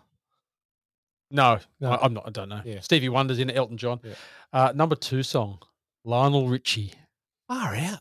No, 1.31 1.59
No. 1.81 1.91
I, 1.93 2.05
am 2.05 2.15
not. 2.15 2.25
I 2.27 2.31
don't 2.31 2.49
know. 2.49 2.61
Yeah. 2.65 2.81
Stevie 2.81 3.09
Wonder's 3.09 3.39
in 3.39 3.51
it. 3.51 3.57
Elton 3.57 3.77
John. 3.77 4.01
Yeah. 4.03 4.15
Uh, 4.53 4.73
number 4.75 4.97
two 4.97 5.23
song, 5.23 5.59
Lionel 6.05 6.49
Richie. 6.49 6.93
Far 7.49 7.75
out. 7.77 8.01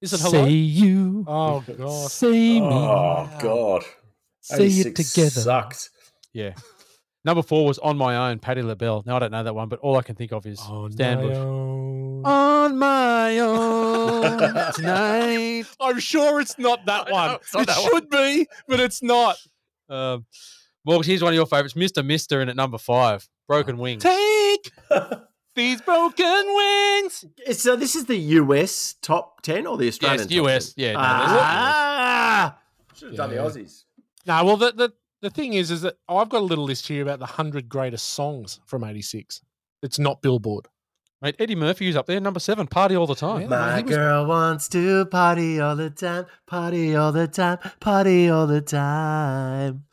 Is 0.00 0.12
it 0.12 0.20
hello? 0.20 0.44
Say 0.44 0.50
you. 0.50 1.24
Oh 1.26 1.60
God. 1.76 2.10
Say 2.10 2.60
me. 2.60 2.66
Oh 2.70 3.28
God, 3.40 3.82
Say 4.40 4.66
it 4.66 4.96
together. 4.96 5.30
Sucks. 5.30 5.90
Yeah. 6.32 6.54
Number 7.24 7.42
four 7.42 7.66
was 7.66 7.78
On 7.78 7.96
My 7.96 8.16
Own, 8.30 8.40
Patti 8.40 8.62
LaBelle. 8.62 9.04
Now 9.06 9.14
I 9.16 9.18
don't 9.20 9.30
know 9.30 9.44
that 9.44 9.54
one, 9.54 9.68
but 9.68 9.78
all 9.78 9.96
I 9.96 10.02
can 10.02 10.16
think 10.16 10.32
of 10.32 10.44
is 10.44 10.58
On 10.60 10.90
Stan 10.90 11.18
my 11.18 11.22
Bush. 11.22 11.36
own. 11.36 12.26
On 12.26 12.78
my 12.78 13.38
own 13.40 14.72
tonight. 14.74 15.64
I'm 15.80 16.00
sure 16.00 16.40
it's 16.40 16.58
not 16.58 16.84
that 16.86 17.10
one. 17.10 17.32
know 17.32 17.38
not 17.54 17.62
it 17.62 17.66
that 17.68 17.78
one. 17.82 17.90
should 17.92 18.10
be, 18.10 18.46
but 18.66 18.80
it's 18.80 19.02
not. 19.02 19.36
Um, 19.88 20.26
Morgs, 20.88 21.04
here's 21.06 21.22
one 21.22 21.32
of 21.32 21.36
your 21.36 21.46
favorites, 21.46 21.74
Mr. 21.74 22.04
Mister, 22.04 22.40
in 22.40 22.48
at 22.48 22.56
number 22.56 22.78
five, 22.78 23.28
Broken 23.46 23.78
Wings. 23.78 24.02
Take 24.02 24.72
these 25.54 25.80
broken 25.82 26.44
wings. 26.54 27.24
so 27.52 27.76
this 27.76 27.94
is 27.94 28.06
the 28.06 28.16
US 28.16 28.94
top 29.00 29.42
ten 29.42 29.66
or 29.66 29.76
the 29.76 29.86
Australian? 29.88 30.28
Yes, 30.28 30.38
top 30.38 30.46
US. 30.48 30.72
10? 30.74 30.84
Yeah, 30.84 30.92
no, 30.94 30.98
Ah, 31.02 32.58
should 32.96 33.08
have 33.08 33.16
done 33.16 33.30
the 33.30 33.36
Aussies. 33.36 33.84
No, 34.26 34.44
well, 34.44 34.56
the, 34.56 34.72
the 34.72 34.92
the 35.20 35.30
thing 35.30 35.52
is, 35.54 35.70
is 35.70 35.82
that 35.82 35.94
I've 36.08 36.28
got 36.28 36.40
a 36.42 36.44
little 36.44 36.64
list 36.64 36.88
here 36.88 37.02
about 37.02 37.20
the 37.20 37.26
hundred 37.26 37.68
greatest 37.68 38.08
songs 38.10 38.58
from 38.66 38.82
'86. 38.82 39.40
It's 39.82 39.98
not 40.00 40.20
Billboard. 40.20 40.66
Mate, 41.20 41.36
Eddie 41.38 41.54
Murphy 41.54 41.86
is 41.88 41.94
up 41.94 42.06
there, 42.06 42.18
number 42.20 42.40
seven, 42.40 42.66
Party 42.66 42.96
All 42.96 43.06
the 43.06 43.14
Time. 43.14 43.42
Yeah. 43.42 43.46
My 43.46 43.76
he 43.76 43.82
was- 43.84 43.94
girl 43.94 44.26
wants 44.26 44.68
to 44.70 45.06
party 45.06 45.60
all 45.60 45.76
the 45.76 45.90
time, 45.90 46.26
party 46.48 46.96
all 46.96 47.12
the 47.12 47.28
time, 47.28 47.58
party 47.78 48.28
all 48.28 48.48
the 48.48 48.60
time. 48.60 49.84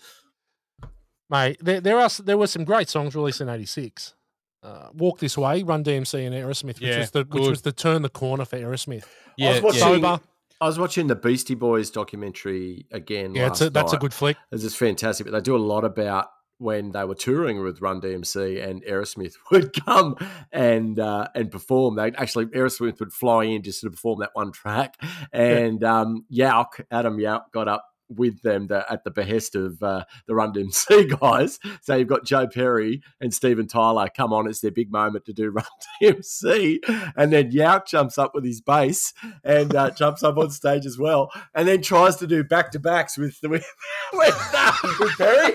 Mate, 1.30 1.58
there, 1.62 1.80
there 1.80 2.00
are 2.00 2.10
there 2.24 2.38
were 2.38 2.48
some 2.48 2.64
great 2.64 2.90
songs 2.90 3.16
released 3.16 3.42
in 3.42 3.50
'86. 3.50 4.16
Uh, 4.62 4.90
Walk 4.94 5.20
This 5.20 5.38
Way, 5.38 5.64
Run 5.64 5.84
DMC, 5.84 6.26
and 6.26 6.36
Aerosmith, 6.36 6.82
which 6.82 6.82
Yeah, 6.82 7.00
was 7.00 7.12
the 7.12 7.24
which 7.30 7.48
was 7.48 7.62
the 7.62 7.72
turn 7.72 8.02
the 8.02 8.10
corner 8.10 8.46
for 8.46 8.58
Aerosmith. 8.58 9.06
Yeah, 9.38 9.50
I 9.50 9.54
was 9.54 9.62
watching. 9.62 9.80
Sober. 9.80 10.20
I 10.62 10.66
was 10.66 10.78
watching 10.78 11.08
the 11.08 11.16
Beastie 11.16 11.56
Boys 11.56 11.90
documentary 11.90 12.86
again. 12.92 13.34
Yeah, 13.34 13.48
it's 13.48 13.62
a, 13.62 13.66
last 13.66 13.74
that's 13.74 13.94
a 13.94 13.98
good 13.98 14.14
flick. 14.14 14.36
It's 14.52 14.64
just 14.64 14.78
fantastic. 14.78 15.26
But 15.26 15.32
they 15.32 15.40
do 15.42 15.56
a 15.56 15.58
lot 15.58 15.86
about 15.86 16.28
when 16.58 16.92
they 16.92 17.06
were 17.06 17.16
touring 17.16 17.64
with 17.64 17.82
Run 17.82 18.02
DMC 18.02 18.68
and 18.68 18.84
Aerosmith 18.84 19.36
would 19.52 19.72
come 19.86 20.18
and 20.52 21.00
uh, 21.00 21.30
and 21.34 21.50
perform. 21.50 21.96
They 21.96 22.12
actually 22.12 22.48
Aerosmith 22.48 23.00
would 23.00 23.14
fly 23.14 23.46
in 23.46 23.64
just 23.64 23.82
to 23.82 23.90
perform 23.90 24.20
that 24.20 24.32
one 24.34 24.52
track, 24.52 24.96
and 25.32 25.82
um, 25.86 26.26
Yauch 26.30 26.82
Adam 26.92 27.18
Yauch 27.18 27.50
got 27.54 27.70
up 27.70 27.86
with 28.10 28.42
them 28.42 28.68
the, 28.68 28.92
at 28.92 29.04
the 29.04 29.12
behest 29.12 29.56
of 29.56 29.82
uh, 29.84 30.04
the 30.28 30.36
Run 30.36 30.54
DMC 30.54 31.20
guys. 31.20 31.60
So 31.82 31.96
you've 31.96 32.08
got 32.08 32.26
Joe 32.26 32.48
Perry 32.48 33.02
and 33.22 33.34
Steven 33.34 33.68
Tyler 33.68 34.10
come 34.16 34.34
on. 34.34 34.48
It's 34.48 34.62
their 34.62 34.72
big 34.72 34.92
moment 34.92 35.26
to 35.26 35.34
do 35.34 35.50
Run 35.52 35.66
DMC, 36.02 36.80
and 37.16 37.32
then 37.32 37.52
Yauch 37.52 37.88
jumps 37.88 38.18
up 38.18 38.34
with 38.34 38.46
his 38.46 38.62
bass 38.62 39.14
and 39.44 39.76
uh, 39.76 39.92
jumps 39.92 40.24
up 40.24 40.38
on 40.38 40.50
stage 40.50 40.86
as 40.86 40.98
well, 40.98 41.32
and 41.54 41.68
then 41.68 41.82
tries 41.82 42.16
to 42.18 42.28
do 42.28 42.44
back 42.44 42.72
to 42.72 42.80
backs 42.80 43.18
with 43.18 43.38
with, 43.44 43.66
with, 44.14 44.52
uh, 44.54 44.74
with 45.00 45.18
Perry. 45.18 45.54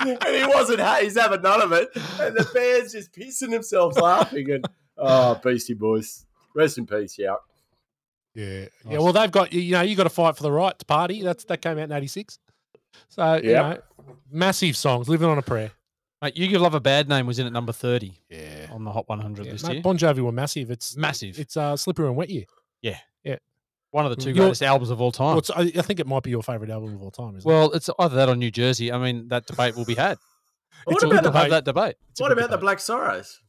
and 0.00 0.36
he 0.36 0.44
wasn't, 0.46 0.80
he's 1.00 1.18
having 1.18 1.42
none 1.42 1.62
of 1.62 1.72
it, 1.72 1.88
and 2.20 2.36
the 2.36 2.48
band's 2.54 2.92
just 2.92 3.12
pissing 3.12 3.50
themselves 3.50 3.98
laughing. 3.98 4.50
And 4.50 4.64
oh, 4.98 5.40
Beastie 5.42 5.74
Boys, 5.74 6.26
rest 6.54 6.78
in 6.78 6.86
peace, 6.86 7.16
Yauch. 7.18 7.38
Yeah, 8.34 8.66
yeah. 8.88 8.98
Well, 8.98 9.12
they've 9.12 9.30
got 9.30 9.52
you 9.52 9.72
know 9.72 9.82
you 9.82 9.94
got 9.96 10.04
to 10.04 10.10
fight 10.10 10.36
for 10.36 10.42
the 10.42 10.52
right 10.52 10.78
to 10.78 10.84
party. 10.86 11.22
That's 11.22 11.44
that 11.44 11.60
came 11.60 11.78
out 11.78 11.84
in 11.84 11.92
'86. 11.92 12.38
So 13.08 13.34
you 13.36 13.52
know, 13.52 13.78
massive 14.30 14.76
songs. 14.76 15.08
Living 15.08 15.28
on 15.28 15.38
a 15.38 15.42
prayer. 15.42 15.70
Mate, 16.22 16.36
You 16.36 16.46
Give 16.46 16.60
Love 16.60 16.74
a 16.74 16.80
Bad 16.80 17.08
Name 17.08 17.26
was 17.26 17.40
in 17.40 17.46
at 17.48 17.52
number 17.52 17.72
30 17.72 18.12
Yeah. 18.30 18.68
on 18.70 18.84
the 18.84 18.92
Hot 18.92 19.08
100 19.08 19.44
list 19.44 19.66
mate, 19.66 19.72
here. 19.72 19.82
Bon 19.82 19.98
Jovi 19.98 20.20
were 20.20 20.30
massive. 20.30 20.70
It's 20.70 20.96
Massive. 20.96 21.36
It's 21.36 21.56
uh, 21.56 21.76
Slippery 21.76 22.06
and 22.06 22.14
Wet 22.16 22.30
Year. 22.30 22.44
Yeah, 22.80 22.98
yeah. 23.24 23.38
One 23.90 24.06
of 24.06 24.10
the 24.14 24.22
two 24.22 24.30
Your- 24.30 24.44
greatest 24.44 24.62
albums 24.62 24.90
of 24.90 25.00
all 25.00 25.10
time. 25.10 25.34
Well, 25.34 25.42
I, 25.56 25.72
I 25.76 25.82
think 25.82 25.98
it 25.98 26.06
might 26.06 26.22
be 26.22 26.30
your 26.30 26.44
favorite 26.44 26.70
album 26.70 26.94
of 26.94 27.02
all 27.02 27.10
time. 27.10 27.36
Isn't 27.36 27.48
Well, 27.50 27.72
it's 27.72 27.90
either 27.98 28.14
that 28.14 28.28
or 28.28 28.36
New 28.36 28.52
Jersey. 28.52 28.92
I 28.92 28.98
mean, 28.98 29.26
that 29.28 29.46
debate 29.46 29.74
will 29.74 29.84
be 29.84 29.96
had. 29.96 30.16
What 30.84 30.94
It's 30.94 31.02
about 31.02 31.24
the 31.24 31.32
have 31.32 31.34
debate. 31.34 31.50
that 31.50 31.64
debate. 31.64 31.96
It's 32.12 32.20
What 32.20 32.28
good 32.28 32.38
about 32.38 32.50
the. 32.50 32.58
Black 32.58 32.78
Sorrows? 32.78 33.40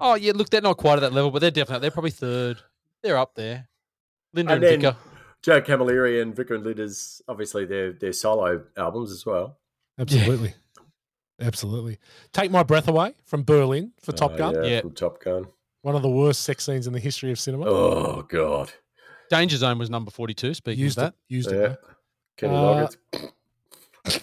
Oh, 0.00 0.14
yeah, 0.16 0.32
look, 0.34 0.50
they're 0.50 0.60
not 0.60 0.78
quite 0.78 0.94
at 0.94 1.00
that 1.02 1.12
level, 1.12 1.30
but 1.30 1.38
they're 1.38 1.50
definitely, 1.52 1.82
they're 1.82 1.90
probably 1.92 2.10
third. 2.10 2.58
They're 3.02 3.18
up 3.18 3.34
there. 3.34 3.68
Linda 4.32 4.54
and, 4.54 4.64
And 4.64 4.82
Vika. 4.82 4.96
Joe 5.42 5.60
Camilleri 5.60 6.22
and 6.22 6.34
Vika 6.34 6.54
and 6.54 6.64
Linda's 6.64 7.20
obviously 7.28 7.64
their 7.64 7.92
their 7.92 8.12
solo 8.12 8.64
albums 8.76 9.10
as 9.12 9.26
well. 9.26 9.58
Absolutely. 9.98 10.54
Absolutely. 11.40 11.98
Take 12.32 12.50
My 12.50 12.62
Breath 12.62 12.86
Away 12.88 13.14
from 13.24 13.42
Berlin 13.42 13.92
for 14.00 14.12
Top 14.12 14.32
Oh, 14.34 14.38
Gun. 14.38 14.54
yeah, 14.54 14.62
Yeah. 14.62 14.80
from 14.82 14.92
Top 14.92 15.22
Gun. 15.22 15.46
One 15.82 15.96
of 15.96 16.02
the 16.02 16.08
worst 16.10 16.42
sex 16.42 16.64
scenes 16.64 16.86
in 16.86 16.92
the 16.92 17.00
history 17.00 17.32
of 17.32 17.40
cinema. 17.40 17.66
Oh 17.66 18.22
god, 18.22 18.72
Danger 19.30 19.56
Zone 19.56 19.78
was 19.78 19.90
number 19.90 20.10
42. 20.12 20.54
Speaking 20.54 20.78
used 20.80 20.98
of 20.98 21.04
it. 21.04 21.06
that. 21.06 21.14
Used 21.34 21.50
yeah. 21.50 21.58
it. 21.58 21.80
Kenny 22.36 22.54
Uh, 22.54 22.88
Loggins. 24.06 24.22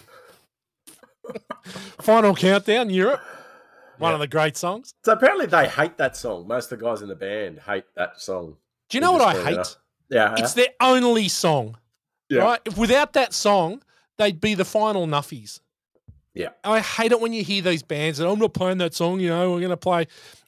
Final 2.00 2.34
Countdown, 2.34 2.88
Europe. 2.90 3.20
One 3.98 4.10
Yeah. 4.10 4.14
of 4.14 4.20
the 4.20 4.26
great 4.28 4.56
songs. 4.56 4.94
So 5.04 5.12
apparently 5.12 5.44
they 5.46 5.68
hate 5.68 5.98
that 5.98 6.16
song. 6.16 6.48
Most 6.48 6.72
of 6.72 6.78
the 6.78 6.84
guys 6.84 7.02
in 7.02 7.08
the 7.08 7.14
band 7.14 7.60
hate 7.60 7.84
that 7.96 8.18
song. 8.20 8.56
Do 8.90 8.96
you 8.96 9.00
know 9.00 9.12
what 9.12 9.22
I 9.22 9.42
hate? 9.44 9.54
enough. 9.54 9.76
Yeah, 10.10 10.34
It's 10.38 10.54
their 10.54 10.68
only 10.80 11.28
song. 11.28 11.76
Yeah. 12.28 12.40
Right? 12.42 12.60
If 12.64 12.76
without 12.76 13.12
that 13.14 13.32
song, 13.32 13.82
they'd 14.18 14.40
be 14.40 14.54
the 14.54 14.64
final 14.64 15.06
nuffies. 15.06 15.60
Yeah. 16.34 16.48
I 16.64 16.80
hate 16.80 17.12
it 17.12 17.20
when 17.20 17.32
you 17.32 17.42
hear 17.44 17.62
these 17.62 17.82
bands 17.82 18.18
that 18.18 18.28
I'm 18.28 18.38
not 18.38 18.54
playing 18.54 18.78
that 18.78 18.94
song, 18.94 19.20
you 19.20 19.28
know, 19.28 19.52
we're 19.52 19.60
gonna 19.60 19.76
play. 19.76 20.06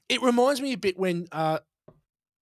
It 0.09 0.21
reminds 0.23 0.61
me 0.61 0.73
a 0.73 0.77
bit 0.79 0.99
when 0.99 1.27
uh 1.33 1.59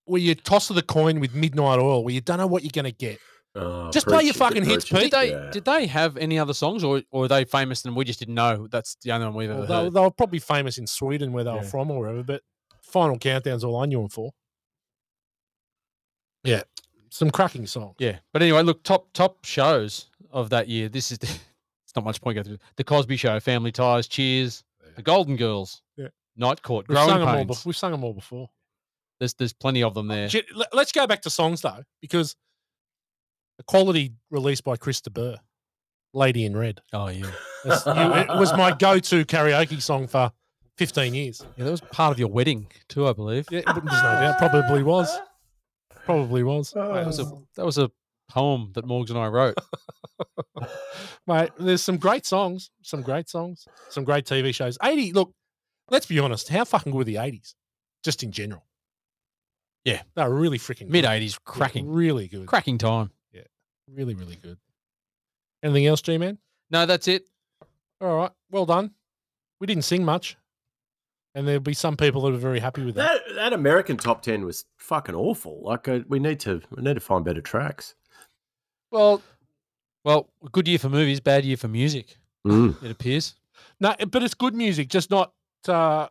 where 0.05 0.21
you 0.21 0.35
toss 0.35 0.69
of 0.69 0.75
the 0.75 0.81
coin 0.81 1.19
with 1.19 1.33
midnight 1.33 1.79
oil, 1.79 2.03
where 2.03 2.13
you 2.13 2.21
don't 2.21 2.37
know 2.37 2.47
what 2.47 2.63
you're 2.63 2.71
gonna 2.73 2.91
get. 2.91 3.19
Oh, 3.55 3.89
Just 3.91 4.07
play 4.07 4.23
your 4.23 4.33
fucking 4.33 4.63
hits. 4.65 4.85
Pete. 4.87 5.01
Did 5.03 5.11
they 5.11 5.29
Yeah. 5.31 5.49
did 5.51 5.65
they 5.65 5.85
have 5.87 6.17
any 6.17 6.37
other 6.39 6.53
songs, 6.53 6.83
or 6.83 7.01
or 7.11 7.25
are 7.25 7.27
they 7.27 7.45
famous 7.45 7.83
and 7.85 7.95
we 7.95 8.05
just 8.05 8.19
didn't 8.19 8.35
know? 8.35 8.67
That's 8.71 8.95
the 9.03 9.11
only 9.11 9.25
one 9.27 9.35
we've 9.35 9.49
ever 9.49 9.59
Well, 9.59 9.67
they, 9.67 9.75
were- 9.75 9.83
heard. 9.85 9.93
they 9.93 9.99
were 10.01 10.11
probably 10.11 10.39
famous 10.39 10.77
in 10.77 10.87
Sweden 10.87 11.33
where 11.33 11.43
they 11.43 11.51
were 11.51 11.63
from 11.63 11.89
or 11.91 11.99
wherever, 11.99 12.23
but 12.23 12.41
Final 12.83 13.17
Countdown's 13.17 13.63
all 13.63 13.77
I 13.77 13.85
knew 13.85 13.99
them 13.99 14.09
for. 14.09 14.31
Yeah. 16.43 16.61
Some 17.09 17.29
cracking 17.29 17.67
songs. 17.67 17.95
Yeah, 17.99 18.17
but 18.31 18.41
anyway, 18.41 18.63
look 18.63 18.83
top 18.83 19.11
top 19.13 19.43
shows 19.45 20.07
of 20.31 20.49
that 20.51 20.69
year. 20.69 20.87
This 20.87 21.11
is 21.11 21.17
the, 21.17 21.27
it's 21.85 21.95
not 21.95 22.05
much 22.05 22.21
point 22.21 22.35
going 22.35 22.45
through 22.45 22.57
the 22.77 22.83
Cosby 22.85 23.17
Show, 23.17 23.39
Family 23.41 23.71
Ties, 23.71 24.07
Cheers, 24.07 24.63
The 24.95 25.01
Golden 25.01 25.35
Girls, 25.35 25.81
Yeah. 25.97 26.07
Night 26.37 26.61
Court, 26.63 26.87
We've 26.87 26.95
Growing 26.95 27.09
sung, 27.09 27.19
them 27.19 27.27
all, 27.29 27.35
Pains. 27.35 27.47
bef- 27.59 27.65
we've 27.65 27.75
sung 27.75 27.91
them 27.91 28.03
all 28.05 28.13
before. 28.13 28.49
There's 29.19 29.33
there's 29.33 29.51
plenty 29.53 29.83
of 29.83 29.93
them 29.93 30.07
there. 30.07 30.29
Let's 30.73 30.91
go 30.93 31.05
back 31.05 31.21
to 31.23 31.29
songs 31.29 31.61
though, 31.61 31.83
because 32.01 32.35
the 33.57 33.63
quality 33.65 34.13
released 34.29 34.63
by 34.63 34.77
Chris 34.77 35.01
de 35.01 35.09
Burgh, 35.09 35.37
Lady 36.13 36.45
in 36.45 36.55
Red. 36.55 36.79
Oh 36.93 37.09
yeah, 37.09 37.29
it 37.65 38.39
was 38.39 38.53
my 38.53 38.71
go-to 38.71 39.25
karaoke 39.25 39.81
song 39.81 40.07
for 40.07 40.31
15 40.77 41.13
years. 41.13 41.45
yeah, 41.57 41.65
that 41.65 41.71
was 41.71 41.81
part 41.81 42.13
of 42.13 42.19
your 42.19 42.29
wedding 42.29 42.67
too, 42.87 43.05
I 43.07 43.13
believe. 43.13 43.45
Yeah, 43.51 43.61
there's 43.65 43.83
no 43.83 43.91
doubt. 43.91 44.37
Probably 44.39 44.81
was. 44.81 45.09
Probably 46.05 46.43
was. 46.43 46.71
That 46.71 47.05
was 47.05 47.19
a 47.19 47.25
that 47.55 47.65
was 47.65 47.77
a 47.77 47.91
poem 48.29 48.71
that 48.75 48.85
Morgs 48.85 49.09
and 49.09 49.19
I 49.19 49.27
wrote. 49.27 49.55
Mate, 51.27 51.51
there's 51.59 51.81
some 51.83 51.97
great 51.97 52.25
songs, 52.25 52.69
some 52.81 53.01
great 53.01 53.29
songs, 53.29 53.67
some 53.89 54.03
great 54.03 54.25
TV 54.25 54.53
shows. 54.53 54.77
80, 54.81 55.13
look, 55.13 55.33
let's 55.89 56.05
be 56.05 56.19
honest, 56.19 56.49
how 56.49 56.63
fucking 56.65 56.91
good 56.91 56.97
were 56.97 57.03
the 57.03 57.15
80s? 57.15 57.53
Just 58.03 58.23
in 58.23 58.31
general. 58.31 58.65
Yeah. 59.83 60.01
They 60.15 60.23
were 60.23 60.33
really 60.35 60.57
freaking 60.59 60.87
Mid 60.89 61.03
good. 61.03 61.09
'80s, 61.11 61.31
Yeah, 61.33 61.37
cracking, 61.45 61.89
really 61.91 62.27
good. 62.27 62.47
cracking 62.47 62.77
time. 62.77 63.11
Yeah. 63.31 63.41
Really, 63.91 64.13
really 64.15 64.35
good. 64.35 64.57
Anything 65.63 65.85
else, 65.87 66.01
G 66.01 66.17
Man? 66.17 66.37
No, 66.69 66.85
that's 66.85 67.07
it. 67.07 67.25
All 67.99 68.15
right. 68.15 68.31
Well 68.49 68.65
done. 68.65 68.91
We 69.59 69.67
didn't 69.67 69.83
sing 69.83 70.03
much. 70.03 70.37
And 71.33 71.47
there'll 71.47 71.61
be 71.61 71.73
some 71.73 71.95
people 71.95 72.21
that 72.23 72.33
are 72.33 72.37
very 72.37 72.59
happy 72.59 72.83
with 72.83 72.95
that. 72.95 73.21
That, 73.27 73.35
that 73.35 73.53
American 73.53 73.95
top 73.97 74.21
ten 74.21 74.45
was 74.45 74.65
fucking 74.79 75.15
awful. 75.15 75.61
Like 75.63 75.87
uh, 75.87 75.99
we 76.09 76.19
need 76.19 76.39
to 76.41 76.61
we 76.75 76.83
need 76.83 76.95
to 76.95 76.99
find 76.99 77.23
better 77.23 77.41
tracks. 77.41 77.95
Well, 78.91 79.21
well, 80.03 80.29
good 80.51 80.67
year 80.67 80.79
for 80.79 80.89
movies, 80.89 81.19
bad 81.21 81.45
year 81.45 81.55
for 81.57 81.69
music. 81.69 82.17
Mm. 82.45 82.83
It 82.83 82.91
appears. 82.91 83.35
No, 83.79 83.95
but 84.09 84.23
it's 84.23 84.33
good 84.33 84.53
music, 84.55 84.89
just 84.89 85.09
not 85.09 85.31
uh 85.67 86.07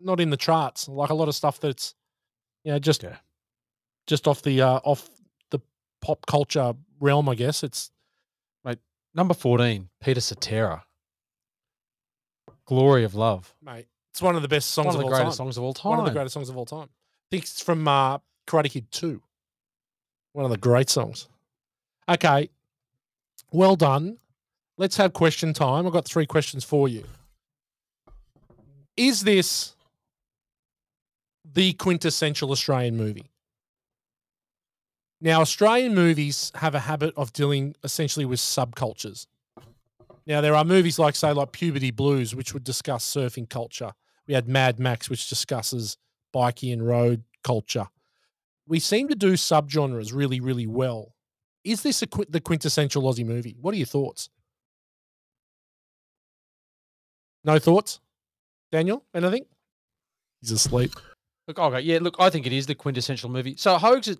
not 0.00 0.18
in 0.20 0.30
the 0.30 0.36
charts. 0.38 0.88
Like 0.88 1.10
a 1.10 1.14
lot 1.14 1.28
of 1.28 1.34
stuff 1.34 1.60
that's 1.60 1.94
you 2.64 2.72
know, 2.72 2.78
just 2.78 3.02
Yeah. 3.02 3.16
just 4.06 4.26
off 4.26 4.40
the 4.42 4.62
uh 4.62 4.80
off 4.84 5.10
the 5.50 5.60
pop 6.00 6.24
culture 6.26 6.72
realm, 7.00 7.28
I 7.28 7.34
guess. 7.34 7.62
It's 7.62 7.90
mate 8.64 8.78
Number 9.14 9.34
fourteen, 9.34 9.90
Peter 10.00 10.20
Cetera. 10.22 10.84
Glory 12.64 13.04
of 13.04 13.14
Love. 13.14 13.54
mate, 13.60 13.86
it's 14.12 14.20
one 14.20 14.36
of 14.36 14.42
the 14.42 14.48
best 14.48 14.70
songs 14.70 14.88
One 14.88 14.96
of 14.96 15.00
of, 15.00 15.00
the 15.00 15.04
all 15.06 15.10
greatest 15.18 15.38
time. 15.38 15.44
songs 15.46 15.56
of 15.56 15.64
all 15.64 15.72
time. 15.74 15.90
One 15.90 15.98
of 16.00 16.04
the 16.04 16.10
greatest 16.10 16.34
songs 16.34 16.48
of 16.50 16.56
all 16.56 16.66
time. 16.66 16.88
I 16.90 17.26
think 17.30 17.44
it's 17.44 17.62
from 17.62 17.88
uh 17.88 18.18
Karate 18.46 18.70
Kid 18.70 18.90
2. 18.90 19.22
One 20.34 20.44
of 20.44 20.50
the 20.50 20.58
great 20.58 20.90
songs. 20.90 21.28
Okay. 22.08 22.50
Well 23.52 23.74
done. 23.74 24.18
Let's 24.76 24.96
have 24.96 25.12
question 25.14 25.54
time. 25.54 25.86
I've 25.86 25.92
got 25.92 26.04
three 26.04 26.26
questions 26.26 26.62
for 26.62 26.88
you. 26.88 27.04
Is 28.96 29.22
this 29.22 29.74
the 31.50 31.72
quintessential 31.74 32.50
Australian 32.50 32.96
movie? 32.96 33.30
Now, 35.20 35.40
Australian 35.40 35.94
movies 35.94 36.50
have 36.56 36.74
a 36.74 36.80
habit 36.80 37.14
of 37.16 37.32
dealing 37.32 37.76
essentially 37.84 38.24
with 38.24 38.40
subcultures. 38.40 39.26
Now, 40.26 40.40
there 40.40 40.54
are 40.54 40.64
movies 40.64 40.98
like, 40.98 41.14
say, 41.14 41.32
like 41.32 41.52
Puberty 41.52 41.90
Blues, 41.90 42.34
which 42.34 42.52
would 42.52 42.64
discuss 42.64 43.04
surfing 43.04 43.48
culture. 43.48 43.92
We 44.26 44.34
had 44.34 44.48
Mad 44.48 44.78
Max, 44.78 45.10
which 45.10 45.28
discusses 45.28 45.96
bikie 46.34 46.72
and 46.72 46.86
road 46.86 47.24
culture. 47.42 47.88
We 48.66 48.78
seem 48.78 49.08
to 49.08 49.14
do 49.14 49.32
subgenres 49.32 50.14
really, 50.14 50.40
really 50.40 50.66
well. 50.66 51.14
Is 51.64 51.82
this 51.82 52.02
a, 52.02 52.06
qui- 52.06 52.26
the 52.28 52.40
quintessential 52.40 53.02
Aussie 53.02 53.26
movie? 53.26 53.56
What 53.60 53.74
are 53.74 53.78
your 53.78 53.86
thoughts? 53.86 54.30
No 57.44 57.58
thoughts? 57.58 58.00
Daniel, 58.70 59.04
anything? 59.14 59.44
He's 60.40 60.52
asleep. 60.52 60.92
Look, 61.48 61.58
okay, 61.58 61.80
yeah, 61.80 61.98
look, 62.00 62.16
I 62.18 62.30
think 62.30 62.46
it 62.46 62.52
is 62.52 62.66
the 62.66 62.74
quintessential 62.74 63.28
movie. 63.30 63.56
So 63.56 63.76
Hogs 63.76 64.06
had, 64.06 64.18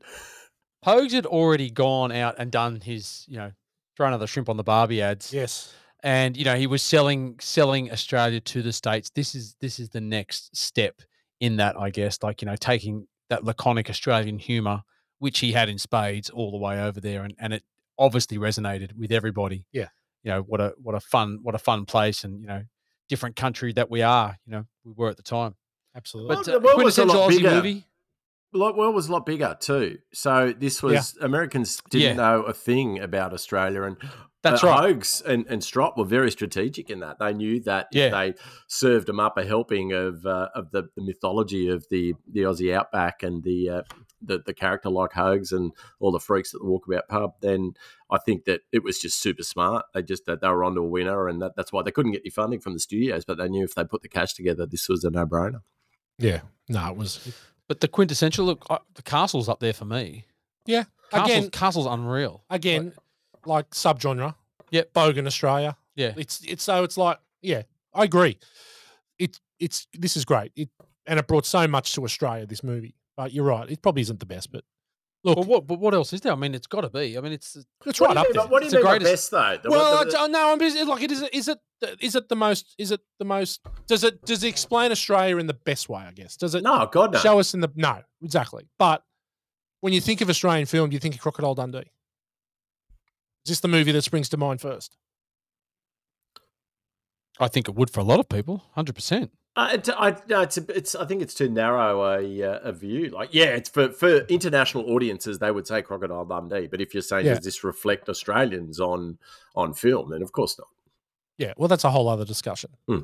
Hogs 0.84 1.12
had 1.12 1.26
already 1.26 1.70
gone 1.70 2.12
out 2.12 2.34
and 2.38 2.50
done 2.50 2.80
his, 2.80 3.24
you 3.28 3.38
know, 3.38 3.52
throw 3.96 4.08
another 4.08 4.26
shrimp 4.26 4.48
on 4.48 4.56
the 4.56 4.64
Barbie 4.64 5.00
ads. 5.02 5.32
Yes. 5.32 5.72
And 6.02 6.36
you 6.36 6.44
know 6.44 6.56
he 6.56 6.66
was 6.66 6.82
selling 6.82 7.36
selling 7.40 7.90
Australia 7.92 8.40
to 8.40 8.62
the 8.62 8.72
states. 8.72 9.10
This 9.14 9.34
is 9.34 9.56
this 9.60 9.78
is 9.78 9.90
the 9.90 10.00
next 10.00 10.56
step 10.56 11.00
in 11.40 11.56
that, 11.56 11.76
I 11.78 11.90
guess. 11.90 12.18
Like 12.22 12.42
you 12.42 12.46
know, 12.46 12.56
taking 12.56 13.06
that 13.30 13.44
laconic 13.44 13.88
Australian 13.90 14.38
humour, 14.38 14.82
which 15.18 15.38
he 15.40 15.52
had 15.52 15.68
in 15.68 15.78
spades, 15.78 16.30
all 16.30 16.50
the 16.50 16.58
way 16.58 16.80
over 16.82 17.00
there, 17.00 17.22
and 17.22 17.34
and 17.38 17.52
it 17.52 17.62
obviously 17.98 18.38
resonated 18.38 18.96
with 18.96 19.12
everybody. 19.12 19.66
Yeah. 19.72 19.88
you 20.24 20.30
know 20.30 20.42
what 20.42 20.60
a 20.60 20.74
what 20.82 20.94
a 20.94 21.00
fun 21.00 21.38
what 21.42 21.54
a 21.54 21.58
fun 21.58 21.84
place, 21.84 22.24
and 22.24 22.40
you 22.40 22.46
know 22.46 22.62
different 23.08 23.36
country 23.36 23.72
that 23.74 23.90
we 23.90 24.02
are. 24.02 24.36
You 24.46 24.52
know 24.52 24.64
we 24.84 24.92
were 24.96 25.08
at 25.10 25.16
the 25.16 25.22
time, 25.22 25.54
Absolutely. 25.94 26.36
but 26.36 26.46
Well, 26.46 26.56
uh, 26.56 26.58
the 26.58 26.64
world 26.66 26.82
was 26.84 26.98
a 26.98 27.02
quintessential 27.02 27.20
lot 27.20 27.30
Aussie 27.30 27.36
bigger. 27.36 27.50
movie. 27.56 27.84
World 28.52 28.94
was 28.94 29.08
a 29.08 29.12
lot 29.12 29.24
bigger 29.26 29.56
too. 29.58 29.98
So 30.12 30.52
this 30.56 30.82
was 30.82 31.16
Americans 31.20 31.80
didn't 31.90 32.16
Yeah. 32.18 32.22
know 32.22 32.42
a 32.42 32.52
thing 32.52 33.00
about 33.00 33.32
Australia, 33.32 33.82
and 33.82 33.96
That's 34.42 34.62
uh, 34.62 34.66
right. 34.66 34.80
Hogs 34.94 35.22
and, 35.24 35.46
and 35.48 35.62
Strop 35.64 35.96
were 35.96 36.04
very 36.04 36.30
strategic 36.30 36.90
in 36.90 37.00
that. 37.00 37.18
They 37.18 37.32
knew 37.32 37.60
that 37.60 37.86
Yeah. 37.92 38.06
if 38.06 38.12
they 38.12 38.42
served 38.66 39.06
them 39.06 39.20
up 39.20 39.38
a 39.38 39.44
helping 39.44 39.92
of 39.92 40.26
uh, 40.26 40.48
of 40.54 40.70
the, 40.70 40.88
the 40.96 41.02
mythology 41.02 41.68
of 41.68 41.86
the 41.90 42.14
the 42.30 42.40
Aussie 42.42 42.74
outback 42.74 43.22
and 43.22 43.42
the 43.42 43.70
uh, 43.70 43.82
the, 44.20 44.38
the 44.44 44.54
character 44.54 44.88
like 44.90 45.12
Hogs 45.12 45.50
and 45.52 45.72
all 45.98 46.12
the 46.12 46.20
freaks 46.20 46.54
at 46.54 46.60
the 46.60 46.66
Walkabout 46.66 47.08
pub, 47.08 47.34
then 47.40 47.72
I 48.10 48.18
think 48.18 48.44
that 48.44 48.60
it 48.70 48.84
was 48.84 48.98
just 49.00 49.20
super 49.20 49.42
smart. 49.42 49.86
They 49.94 50.02
just 50.02 50.26
that 50.26 50.40
they 50.40 50.48
were 50.48 50.62
onto 50.64 50.80
a 50.82 50.86
winner, 50.86 51.26
and 51.28 51.40
that, 51.42 51.52
that's 51.56 51.72
why 51.72 51.82
they 51.82 51.90
couldn't 51.90 52.12
get 52.12 52.22
any 52.22 52.30
funding 52.30 52.60
from 52.60 52.74
the 52.74 52.80
studios. 52.80 53.24
But 53.24 53.38
they 53.38 53.48
knew 53.48 53.64
if 53.64 53.74
they 53.74 53.84
put 53.84 54.02
the 54.02 54.08
cash 54.08 54.34
together, 54.34 54.66
this 54.66 54.88
was 54.88 55.02
a 55.04 55.10
no 55.10 55.24
brainer. 55.26 55.62
Yeah. 56.18 56.42
No, 56.68 56.88
it 56.90 56.96
was. 56.96 57.32
But 57.72 57.80
the 57.80 57.88
quintessential 57.88 58.44
look, 58.44 58.66
I, 58.68 58.80
the 58.96 59.02
castle's 59.02 59.48
up 59.48 59.60
there 59.60 59.72
for 59.72 59.86
me. 59.86 60.26
Yeah. 60.66 60.84
Castle's, 61.10 61.30
Again, 61.38 61.50
castle's 61.50 61.86
unreal. 61.86 62.44
again, 62.50 62.92
like 63.46 63.70
subgenre. 63.70 64.34
Yep. 64.72 64.92
Bogan 64.92 65.26
Australia. 65.26 65.78
Yeah. 65.96 66.12
It's 66.18 66.42
it's 66.46 66.62
so 66.62 66.84
it's 66.84 66.98
like 66.98 67.18
yeah, 67.40 67.62
I 67.94 68.04
agree. 68.04 68.36
It's 69.18 69.40
it's 69.58 69.86
this 69.94 70.18
is 70.18 70.26
great. 70.26 70.52
It 70.54 70.68
and 71.06 71.18
it 71.18 71.26
brought 71.26 71.46
so 71.46 71.66
much 71.66 71.94
to 71.94 72.04
Australia. 72.04 72.44
This 72.44 72.62
movie, 72.62 72.94
but 73.16 73.32
you're 73.32 73.46
right. 73.46 73.70
It 73.70 73.80
probably 73.80 74.02
isn't 74.02 74.20
the 74.20 74.26
best, 74.26 74.52
but 74.52 74.64
look, 75.24 75.36
But 75.36 75.46
what? 75.46 75.66
But 75.66 75.78
what 75.80 75.94
else 75.94 76.12
is 76.12 76.20
there? 76.20 76.32
I 76.32 76.36
mean, 76.36 76.54
it's 76.54 76.66
got 76.66 76.82
to 76.82 76.90
be. 76.90 77.16
I 77.16 77.20
mean, 77.20 77.32
it's 77.32 77.56
it's 77.86 78.00
right 78.00 78.16
up 78.16 78.26
mean 78.26 78.32
there. 78.34 78.46
What 78.46 78.60
do 78.60 78.66
you 78.66 78.66
It's 78.66 78.72
the 78.72 78.78
mean 78.78 78.86
greatest- 78.86 79.10
best 79.12 79.30
though? 79.30 79.58
The- 79.62 79.70
Well, 79.70 79.98
I 79.98 80.04
the- 80.04 80.10
don't 80.10 80.32
know. 80.32 80.52
I'm 80.52 80.58
just 80.58 80.86
like 80.88 81.02
it 81.02 81.12
is. 81.12 81.22
Is 81.32 81.48
it? 81.48 81.58
Uh, 81.82 81.88
is 82.00 82.14
it 82.14 82.28
the 82.28 82.36
most? 82.36 82.74
Is 82.78 82.90
it 82.92 83.00
the 83.18 83.24
most? 83.24 83.60
Does 83.86 84.04
it? 84.04 84.22
Does 84.24 84.42
it 84.44 84.48
explain 84.48 84.90
Australia 84.92 85.36
in 85.38 85.46
the 85.46 85.54
best 85.54 85.88
way? 85.88 86.02
I 86.02 86.12
guess. 86.12 86.36
Does 86.36 86.54
it? 86.54 86.62
no, 86.62 86.86
God 86.92 87.12
no. 87.12 87.18
Show 87.18 87.38
us 87.40 87.54
in 87.54 87.60
the 87.60 87.70
no 87.76 88.02
exactly. 88.22 88.68
But 88.78 89.02
when 89.80 89.92
you 89.92 90.00
think 90.00 90.20
of 90.20 90.28
Australian 90.30 90.66
film, 90.66 90.90
do 90.90 90.94
you 90.94 91.00
think 91.00 91.14
of 91.14 91.20
Crocodile 91.20 91.54
Dundee? 91.54 91.78
Is 93.44 93.48
this 93.48 93.60
the 93.60 93.68
movie 93.68 93.90
that 93.92 94.02
springs 94.02 94.28
to 94.28 94.36
mind 94.36 94.60
first? 94.60 94.96
I 97.40 97.48
think 97.48 97.68
it 97.68 97.74
would 97.74 97.90
for 97.90 98.00
a 98.00 98.04
lot 98.04 98.20
of 98.20 98.28
people, 98.28 98.62
hundred 98.74 98.94
percent. 98.94 99.32
Uh, 99.54 99.70
it, 99.74 99.88
I, 99.90 100.16
no, 100.28 100.40
it's, 100.40 100.56
a, 100.56 100.64
it's. 100.74 100.94
I 100.94 101.04
think 101.04 101.20
it's 101.20 101.34
too 101.34 101.48
narrow 101.50 102.02
a, 102.18 102.42
uh, 102.42 102.58
a 102.62 102.72
view. 102.72 103.10
Like, 103.10 103.34
yeah, 103.34 103.46
it's 103.46 103.68
for 103.68 103.90
for 103.90 104.20
international 104.28 104.90
audiences. 104.94 105.38
They 105.38 105.50
would 105.50 105.66
say 105.66 105.82
Crocodile 105.82 106.24
Dundee, 106.24 106.68
but 106.68 106.80
if 106.80 106.94
you're 106.94 107.02
saying 107.02 107.26
Yeah. 107.26 107.34
does 107.34 107.44
this 107.44 107.62
reflect 107.62 108.08
Australians 108.08 108.80
on 108.80 109.18
on 109.54 109.74
film, 109.74 110.08
then 110.10 110.22
of 110.22 110.32
course 110.32 110.58
not. 110.58 110.68
Yeah, 111.36 111.52
well, 111.58 111.68
that's 111.68 111.84
a 111.84 111.90
whole 111.90 112.08
other 112.08 112.24
discussion. 112.24 112.70
Hmm. 112.88 113.00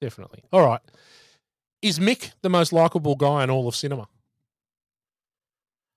Definitely. 0.00 0.44
All 0.52 0.64
right. 0.64 0.80
Is 1.82 1.98
Mick 1.98 2.32
the 2.42 2.50
most 2.50 2.72
likable 2.72 3.16
guy 3.16 3.42
in 3.42 3.50
all 3.50 3.66
of 3.66 3.74
cinema? 3.74 4.06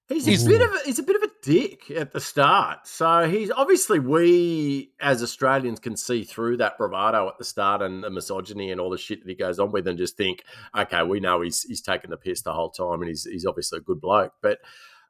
He's, 0.10 0.26
He's- 0.26 0.46
a 0.46 0.50
bit 0.50 0.62
of 0.62 0.74
a, 0.74 0.80
he's 0.86 1.00
a 1.00 1.04
bit 1.04 1.16
of 1.18 1.24
a 1.24 1.32
dick 1.44 1.92
at 1.92 2.14
the 2.14 2.20
start. 2.20 2.88
So 2.88 3.30
he's 3.30 3.52
obviously 3.52 4.00
we 4.00 4.92
as 5.00 5.22
Australians 5.22 5.80
can 5.80 5.96
see 5.96 6.24
through 6.24 6.58
that 6.58 6.78
bravado 6.78 7.28
at 7.28 7.38
the 7.38 7.44
start 7.44 7.82
and 7.82 8.04
the 8.04 8.10
misogyny 8.10 8.72
and 8.72 8.82
all 8.82 8.90
the 8.90 8.98
shit 8.98 9.22
that 9.22 9.30
he 9.30 9.36
goes 9.36 9.60
on 9.60 9.72
with 9.72 9.88
and 9.88 9.98
just 9.98 10.18
think, 10.18 10.44
okay, 10.76 11.04
we 11.04 11.20
know 11.20 11.42
he's 11.42 11.64
he's 11.64 11.82
taking 11.82 12.10
the 12.10 12.18
piss 12.18 12.42
the 12.42 12.54
whole 12.54 12.72
time 12.72 13.02
and 13.02 13.10
he's 13.10 13.26
he's 13.26 13.46
obviously 13.46 13.78
a 13.78 13.82
good 13.82 14.02
bloke. 14.02 14.34
But 14.42 14.60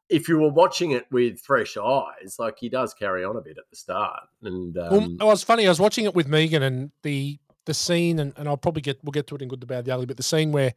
if 0.09 0.27
you 0.27 0.37
were 0.39 0.51
watching 0.51 0.91
it 0.91 1.05
with 1.11 1.39
fresh 1.39 1.77
eyes, 1.77 2.35
like 2.37 2.57
he 2.59 2.67
does 2.67 2.93
carry 2.93 3.23
on 3.23 3.37
a 3.37 3.41
bit 3.41 3.57
at 3.57 3.69
the 3.69 3.75
start. 3.75 4.23
And 4.41 4.77
um, 4.77 4.89
well, 4.89 5.03
it 5.03 5.23
was 5.23 5.43
funny. 5.43 5.65
I 5.65 5.69
was 5.69 5.79
watching 5.79 6.05
it 6.05 6.15
with 6.15 6.27
Megan, 6.27 6.63
and 6.63 6.91
the 7.03 7.39
the 7.65 7.73
scene, 7.73 8.19
and, 8.19 8.33
and 8.37 8.47
I'll 8.47 8.57
probably 8.57 8.81
get 8.81 8.99
we'll 9.03 9.11
get 9.11 9.27
to 9.27 9.35
it 9.35 9.41
in 9.41 9.47
good, 9.47 9.61
the 9.61 9.65
bad, 9.65 9.85
the 9.85 9.91
ugly, 9.91 10.05
but 10.05 10.17
the 10.17 10.23
scene 10.23 10.51
where 10.51 10.73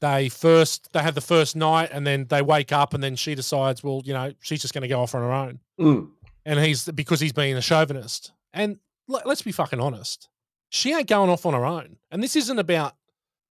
they 0.00 0.28
first 0.28 0.92
they 0.92 1.00
have 1.00 1.14
the 1.14 1.20
first 1.20 1.56
night, 1.56 1.90
and 1.92 2.06
then 2.06 2.26
they 2.28 2.42
wake 2.42 2.72
up, 2.72 2.94
and 2.94 3.02
then 3.02 3.16
she 3.16 3.34
decides, 3.34 3.82
well, 3.82 4.02
you 4.04 4.12
know, 4.12 4.32
she's 4.40 4.62
just 4.62 4.74
going 4.74 4.82
to 4.82 4.88
go 4.88 5.00
off 5.00 5.14
on 5.14 5.22
her 5.22 5.32
own, 5.32 5.60
mm, 5.80 6.08
and 6.44 6.60
he's 6.60 6.84
because 6.90 7.20
he's 7.20 7.32
being 7.32 7.56
a 7.56 7.62
chauvinist. 7.62 8.32
And 8.52 8.78
let, 9.08 9.26
let's 9.26 9.42
be 9.42 9.52
fucking 9.52 9.80
honest, 9.80 10.28
she 10.68 10.94
ain't 10.94 11.08
going 11.08 11.30
off 11.30 11.46
on 11.46 11.54
her 11.54 11.64
own, 11.64 11.96
and 12.10 12.22
this 12.22 12.36
isn't 12.36 12.58
about 12.58 12.94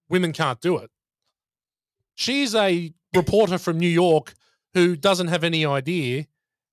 women 0.10 0.34
can't 0.34 0.62
do 0.62 0.78
it. 0.78 0.90
She's 2.16 2.56
a 2.56 2.94
reporter 3.14 3.58
from 3.58 3.78
New 3.78 3.90
York 3.90 4.34
who 4.74 4.96
doesn't 4.96 5.28
have 5.28 5.44
any 5.44 5.66
idea 5.66 6.28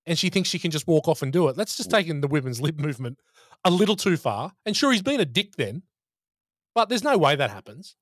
and 0.07 0.19
she 0.19 0.31
thinks 0.31 0.49
she 0.49 0.59
can 0.59 0.71
just 0.71 0.87
walk 0.87 1.09
off 1.09 1.23
and 1.23 1.33
do 1.33 1.49
it. 1.49 1.57
let's 1.57 1.77
just 1.77 1.91
taking 1.91 2.21
the 2.21 2.29
women's 2.29 2.61
lib 2.61 2.81
movement 2.81 3.19
a 3.65 3.71
little 3.71 3.97
too 3.97 4.17
far. 4.17 4.53
And 4.67 4.77
sure, 4.77 4.93
he's 4.93 5.03
been 5.03 5.21
a 5.21 5.25
dick 5.25 5.57
then, 5.57 5.83
but 6.75 6.89
there's 6.89 7.05
no 7.05 7.17
way 7.17 7.37
that 7.37 7.51
happens. 7.51 7.97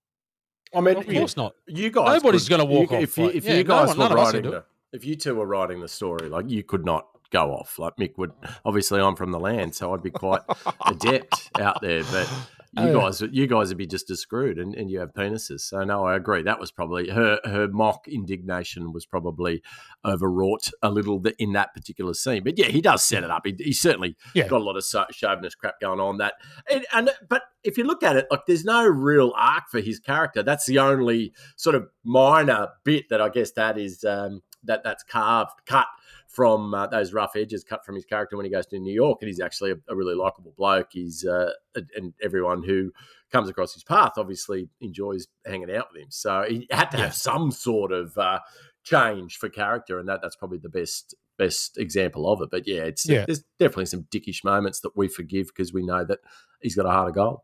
I 0.75 0.81
mean, 0.81 0.97
Of 0.97 1.07
course 1.09 1.37
not. 1.37 1.55
You 1.67 1.91
guys, 1.91 2.23
Nobody's 2.23 2.49
gonna 2.49 2.65
walk 2.65 2.91
you, 2.91 2.97
off, 2.99 3.03
If 3.03 3.19
you, 3.19 3.27
like- 3.27 3.35
if 3.35 3.45
yeah, 3.45 3.55
you 3.57 3.65
no 3.65 3.69
guys 3.69 3.89
one- 3.89 3.99
were 3.99 4.03
none 4.05 4.13
of 4.13 4.19
us 4.19 4.33
would 4.35 4.45
writing 4.47 4.51
the, 4.53 4.65
if 4.93 5.05
you 5.05 5.17
two 5.17 5.35
were 5.35 5.47
writing 5.47 5.81
the 5.81 5.89
story, 5.89 6.29
like 6.29 6.49
you 6.51 6.63
could 6.63 6.85
not 6.85 7.07
go 7.31 7.53
off. 7.53 7.79
Like 7.79 7.97
Mick 7.97 8.17
would. 8.19 8.33
Obviously, 8.65 9.01
I'm 9.01 9.17
from 9.17 9.31
the 9.33 9.41
land, 9.41 9.75
so 9.75 9.93
I'd 9.95 10.03
be 10.03 10.11
quite 10.11 10.43
adept 10.87 11.51
out 11.61 11.81
there. 11.81 12.03
But 12.05 12.29
you 12.73 12.85
Oh, 12.85 13.01
guys, 13.01 13.21
you 13.33 13.47
guys 13.49 13.69
would 13.69 13.79
be 13.79 13.87
just 13.87 14.11
as 14.11 14.21
screwed, 14.21 14.59
and, 14.59 14.75
and 14.77 14.91
you 14.91 15.01
have 15.01 15.13
penises. 15.13 15.61
So 15.63 15.83
no, 15.83 16.05
I 16.05 16.15
agree. 16.15 16.43
That 16.43 16.61
was 16.61 16.71
probably 16.71 17.11
her. 17.11 17.41
Her 17.45 17.67
mock 17.69 18.07
indignation 18.07 18.93
was 18.93 19.07
probably 19.07 19.63
overwrought 20.05 20.71
a 20.83 20.91
little 20.91 21.23
in 21.39 21.53
that 21.55 21.75
particular 21.75 22.15
scene. 22.15 22.43
But 22.45 22.59
yeah, 22.59 22.67
he 22.67 22.81
does 22.81 23.03
set 23.03 23.25
it 23.25 23.31
up. 23.31 23.45
He, 23.45 23.55
he 23.59 23.73
certainly 23.73 24.17
Yeah. 24.35 24.47
got 24.49 24.61
a 24.61 24.65
lot 24.65 24.77
of 24.77 24.85
chauvinist 25.13 25.59
crap 25.59 25.81
going 25.81 26.01
on. 26.01 26.19
That 26.19 26.35
and, 26.71 26.87
and 26.93 27.11
but 27.29 27.43
if 27.65 27.77
you 27.77 27.85
look 27.85 28.03
at 28.03 28.17
it, 28.17 28.27
like 28.31 28.47
there's 28.47 28.65
no 28.65 28.87
real 28.87 29.33
arc 29.37 29.69
for 29.71 29.81
his 29.81 29.99
character. 29.99 30.43
That's 30.43 30.67
the 30.67 30.79
only 30.79 31.33
sort 31.57 31.75
of 31.75 31.89
minor 32.05 32.69
bit 32.85 33.09
that 33.11 33.21
I 33.21 33.29
guess 33.31 33.51
that 33.53 33.79
is 33.79 34.05
um, 34.05 34.43
that 34.65 34.85
that's 34.85 35.03
carved 35.03 35.53
cut 35.67 35.87
from 36.31 36.73
uh, 36.75 36.87
those 36.87 37.13
rough 37.13 37.33
edges 37.35 37.65
cut 37.65 37.85
from 37.85 37.97
his 37.97 38.05
character 38.05 38.37
when 38.37 38.45
he 38.47 38.51
goes 38.53 38.67
to 38.67 38.79
New 38.79 38.95
York, 38.95 39.19
and 39.21 39.29
he's 39.29 39.41
actually 39.41 39.73
a, 39.73 39.77
a 39.89 39.97
really 39.97 40.15
likable 40.15 40.55
bloke. 40.57 40.89
He's 40.93 41.25
uh, 41.25 41.51
and 41.97 42.15
everyone 42.23 42.63
who 42.63 42.93
comes 43.33 43.49
across 43.49 43.75
his 43.75 43.83
path 43.85 44.13
obviously 44.17 44.69
enjoys 44.81 45.27
hanging 45.45 45.75
out 45.75 45.87
with 45.93 46.03
him. 46.03 46.09
So 46.11 46.45
he 46.49 46.67
had 46.71 46.91
to 46.93 46.97
have 46.99 47.15
some 47.15 47.51
sort 47.51 47.93
of 47.93 48.17
uh, 48.17 48.41
change 48.85 49.39
for 49.39 49.49
character, 49.49 49.99
and 49.99 50.09
that 50.09 50.21
that's 50.23 50.37
probably 50.37 50.59
the 50.59 50.69
best 50.69 51.15
best 51.37 51.79
example 51.79 52.31
of 52.31 52.43
it. 52.43 52.51
But 52.51 52.69
yeah, 52.69 52.83
it's 52.83 53.09
Yeah. 53.09 53.25
there's 53.27 53.43
definitely 53.59 53.87
some 53.87 54.05
dickish 54.13 54.45
moments 54.45 54.81
that 54.81 54.97
we 54.97 55.09
forgive 55.09 55.49
because 55.49 55.73
we 55.73 55.85
know 55.85 56.05
that 56.05 56.19
he's 56.61 56.77
got 56.77 56.87
a 56.87 56.91
heart 56.91 57.09
of 57.09 57.15
gold. 57.15 57.41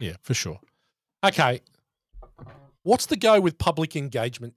Yeah, 0.00 0.16
for 0.22 0.34
sure. 0.34 0.58
Okay. 1.24 1.60
What's 2.82 3.06
the 3.06 3.16
go 3.16 3.40
with 3.40 3.58
public 3.58 3.96
engagement? 3.96 4.54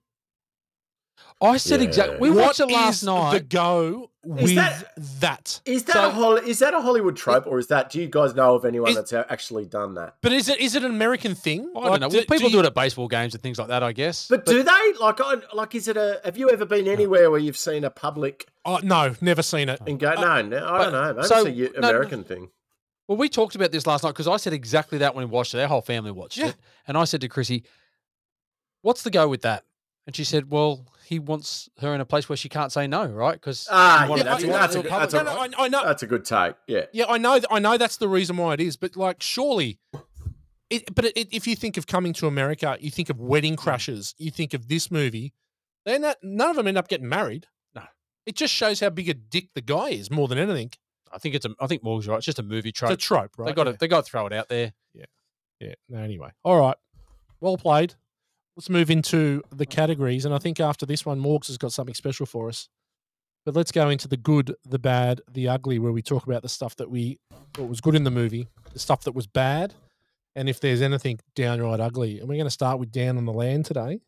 I 1.42 1.58
said 1.58 1.82
exactly. 1.82 2.18
We 2.20 2.30
What 2.30 2.46
watched 2.48 2.60
it 2.60 2.68
last 2.72 2.98
is 3.02 3.04
night. 3.08 3.32
The 3.34 3.40
go 3.40 4.12
Is 4.24 4.44
with 4.44 4.56
that- 4.56 4.94
that. 5.22 5.60
Is 5.66 5.86
that 5.86 5.94
So- 5.94 6.08
a 6.08 6.12
Hol- 6.12 6.36
is 6.38 6.60
that 6.60 6.76
a 6.76 6.82
Hollywood 6.82 7.16
trope, 7.18 7.48
or 7.48 7.58
is 7.58 7.66
that? 7.68 7.90
Do 7.90 8.00
you 8.00 8.08
guys 8.08 8.36
know 8.36 8.54
of 8.54 8.64
anyone 8.64 8.92
Is- 8.92 8.96
that's 8.96 9.12
actually 9.14 9.66
done 9.66 9.96
that? 9.96 10.18
But 10.22 10.34
is 10.34 10.50
it 10.50 10.60
is 10.60 10.76
it 10.76 10.84
an 10.84 10.92
American 10.92 11.34
thing? 11.34 11.62
I 11.76 11.80
don't 11.82 11.90
Like, 11.92 12.02
know. 12.02 12.08
Well, 12.10 12.20
people 12.22 12.38
do, 12.38 12.50
you- 12.50 12.60
it 12.60 12.66
at 12.66 12.76
baseball 12.76 13.08
games 13.08 13.34
and 13.34 13.42
things 13.42 13.58
like 13.58 13.70
that, 13.70 13.82
I 13.82 13.92
guess. 13.92 14.28
But, 14.28 14.46
do 14.46 14.62
they 14.62 14.94
like? 15.00 15.20
I- 15.20 15.42
Like, 15.54 15.74
is 15.74 15.88
it 15.88 15.98
a? 15.98 16.22
Have 16.24 16.38
you 16.38 16.52
ever 16.52 16.66
been 16.66 16.88
anywhere 16.88 17.32
where 17.32 17.40
you've 17.40 17.58
seen 17.58 17.84
a 17.84 17.90
public 17.90 18.48
Oh, 18.64 18.80
no, 18.84 19.16
never 19.20 19.42
seen 19.42 19.68
it. 19.70 19.82
and 19.88 20.00
go? 20.00 20.10
Uh, 20.12 20.22
no, 20.22 20.42
no, 20.44 20.68
I 20.68 20.84
don't 20.84 20.94
know. 20.94 21.14
Maybe 21.16 21.28
so- 21.28 21.46
it's 21.48 21.78
a 21.78 21.82
no, 21.82 21.90
American 21.90 22.24
thing. 22.24 22.52
Well, 23.08 23.18
we 23.18 23.28
talked 23.30 23.56
about 23.56 23.72
this 23.72 23.88
last 23.88 24.04
night 24.04 24.12
because 24.12 24.28
I 24.28 24.38
said 24.38 24.54
exactly 24.54 25.00
that 25.00 25.16
when 25.16 25.26
we 25.28 25.32
watched 25.32 25.56
it. 25.56 25.60
Our 25.60 25.68
whole 25.68 25.82
family 25.82 26.12
watched 26.12 26.38
Yeah. 26.38 26.50
it. 26.50 26.56
And 26.88 26.96
I 26.98 27.04
said 27.06 27.22
to 27.22 27.28
Chrissy, 27.28 27.64
What's 28.84 29.02
the 29.04 29.10
go 29.12 29.28
with 29.28 29.42
that? 29.42 29.64
And 30.08 30.16
she 30.16 30.24
said, 30.24 30.50
Well, 30.50 30.88
he 31.06 31.20
wants 31.20 31.70
her 31.80 31.94
in 31.94 32.02
a 32.02 32.06
place 32.06 32.28
where 32.28 32.36
she 32.38 32.50
can't 32.50 32.72
say 32.72 32.88
no, 32.88 33.06
right? 33.06 33.34
Because 33.34 33.68
Ah, 33.70 34.08
Yeah, 34.08 34.16
yeah, 34.16 34.24
that's, 34.24 34.44
I- 34.44 34.48
a, 34.48 34.52
that's, 34.52 34.76
a, 34.76 34.78
no, 34.78 34.84
good- 35.24 35.52
no, 35.52 35.58
I, 35.60 35.66
I 35.66 35.68
know. 35.68 35.86
that's 35.86 36.04
a 36.04 36.08
good 36.08 36.26
take. 36.26 36.56
Yeah. 36.68 36.86
Yeah, 36.92 37.06
I 37.08 37.18
know. 37.18 37.40
I 37.50 37.60
know 37.60 37.78
that's 37.78 37.98
the 37.98 38.08
reason 38.10 38.38
why 38.38 38.54
it 38.56 38.60
is. 38.60 38.78
But 38.78 38.96
like, 38.96 39.22
surely, 39.22 39.80
it, 40.70 40.94
but 40.96 41.06
it, 41.06 41.28
if 41.32 41.46
you 41.48 41.56
think 41.56 41.78
of 41.78 41.86
coming 41.86 42.14
to 42.14 42.28
America, 42.28 42.78
you 42.80 42.90
think 42.90 43.10
of 43.10 43.20
Wedding 43.20 43.56
Crashers, 43.56 44.16
you 44.18 44.32
think 44.32 44.54
of 44.54 44.68
this 44.70 44.90
movie. 44.90 45.34
Then 45.86 46.02
that 46.02 46.18
none 46.24 46.50
of 46.52 46.56
them 46.56 46.68
end 46.68 46.78
up 46.78 46.88
getting 46.88 47.10
married. 47.10 47.48
No. 47.76 47.84
it 48.26 48.36
just 48.36 48.54
shows 48.54 48.80
how 48.80 48.90
big 48.90 49.10
a 49.10 49.14
dick 49.14 49.50
the 49.56 49.62
guy 49.62 49.90
is 49.90 50.10
more 50.12 50.28
than 50.28 50.38
anything. 50.38 50.72
I 51.12 51.18
think 51.18 51.36
it's 51.36 51.46
a, 51.46 51.50
I 51.60 51.68
think 51.68 51.84
Morg's 51.84 52.08
right. 52.08 52.18
It's 52.18 52.26
just 52.26 52.40
a 52.40 52.44
movie 52.44 52.72
trope. 52.72 52.92
It's 52.92 53.04
a 53.04 53.08
trope, 53.08 53.32
right? 53.38 53.48
They 53.48 53.54
got 53.54 53.66
yeah. 53.66 53.74
to 53.74 53.78
they 53.78 53.88
got 53.88 54.06
to 54.06 54.10
throw 54.10 54.28
it 54.28 54.34
out 54.34 54.48
there. 54.48 54.74
Yeah. 54.94 55.06
Yeah. 55.60 55.74
No, 55.90 56.00
anyway. 56.00 56.32
All 56.44 56.60
right. 56.60 56.78
Well 57.42 57.58
played. 57.58 57.96
Let's 58.56 58.70
move 58.70 58.90
into 58.90 59.44
the 59.52 59.66
categories. 59.66 60.26
And 60.26 60.34
I 60.34 60.38
think 60.38 60.60
after 60.60 60.86
this 60.86 61.06
one, 61.06 61.20
Morgs 61.22 61.48
has 61.48 61.58
got 61.58 61.72
something 61.72 61.96
special 61.96 62.26
for 62.26 62.50
us. 62.50 62.68
But 63.46 63.56
let's 63.56 63.72
go 63.72 63.90
into 63.90 64.08
the 64.08 64.18
good, 64.18 64.56
the 64.68 64.78
bad, 64.78 65.22
the 65.32 65.48
ugly, 65.48 65.80
where 65.80 65.92
we 65.92 66.02
talk 66.02 66.28
about 66.28 66.44
the 66.44 66.50
stuff 66.50 66.76
that 66.76 66.92
we 66.92 67.20
thought 67.54 67.70
was 67.70 67.82
good 67.82 67.96
in 67.96 68.04
the 68.04 68.12
movie, 68.12 68.48
the 68.74 68.80
stuff 68.80 69.04
that 69.06 69.16
was 69.16 69.26
bad, 69.26 69.74
and 70.36 70.48
if 70.48 70.60
there's 70.60 70.82
anything 70.82 71.20
downright 71.36 71.80
ugly. 71.80 72.20
And 72.20 72.30
we're 72.30 72.36
going 72.36 72.46
to 72.46 72.52
start 72.52 72.80
with 72.80 72.92
Down 72.92 73.18
on 73.18 73.26
the 73.26 73.34
Land 73.34 73.66
today. 73.66 74.02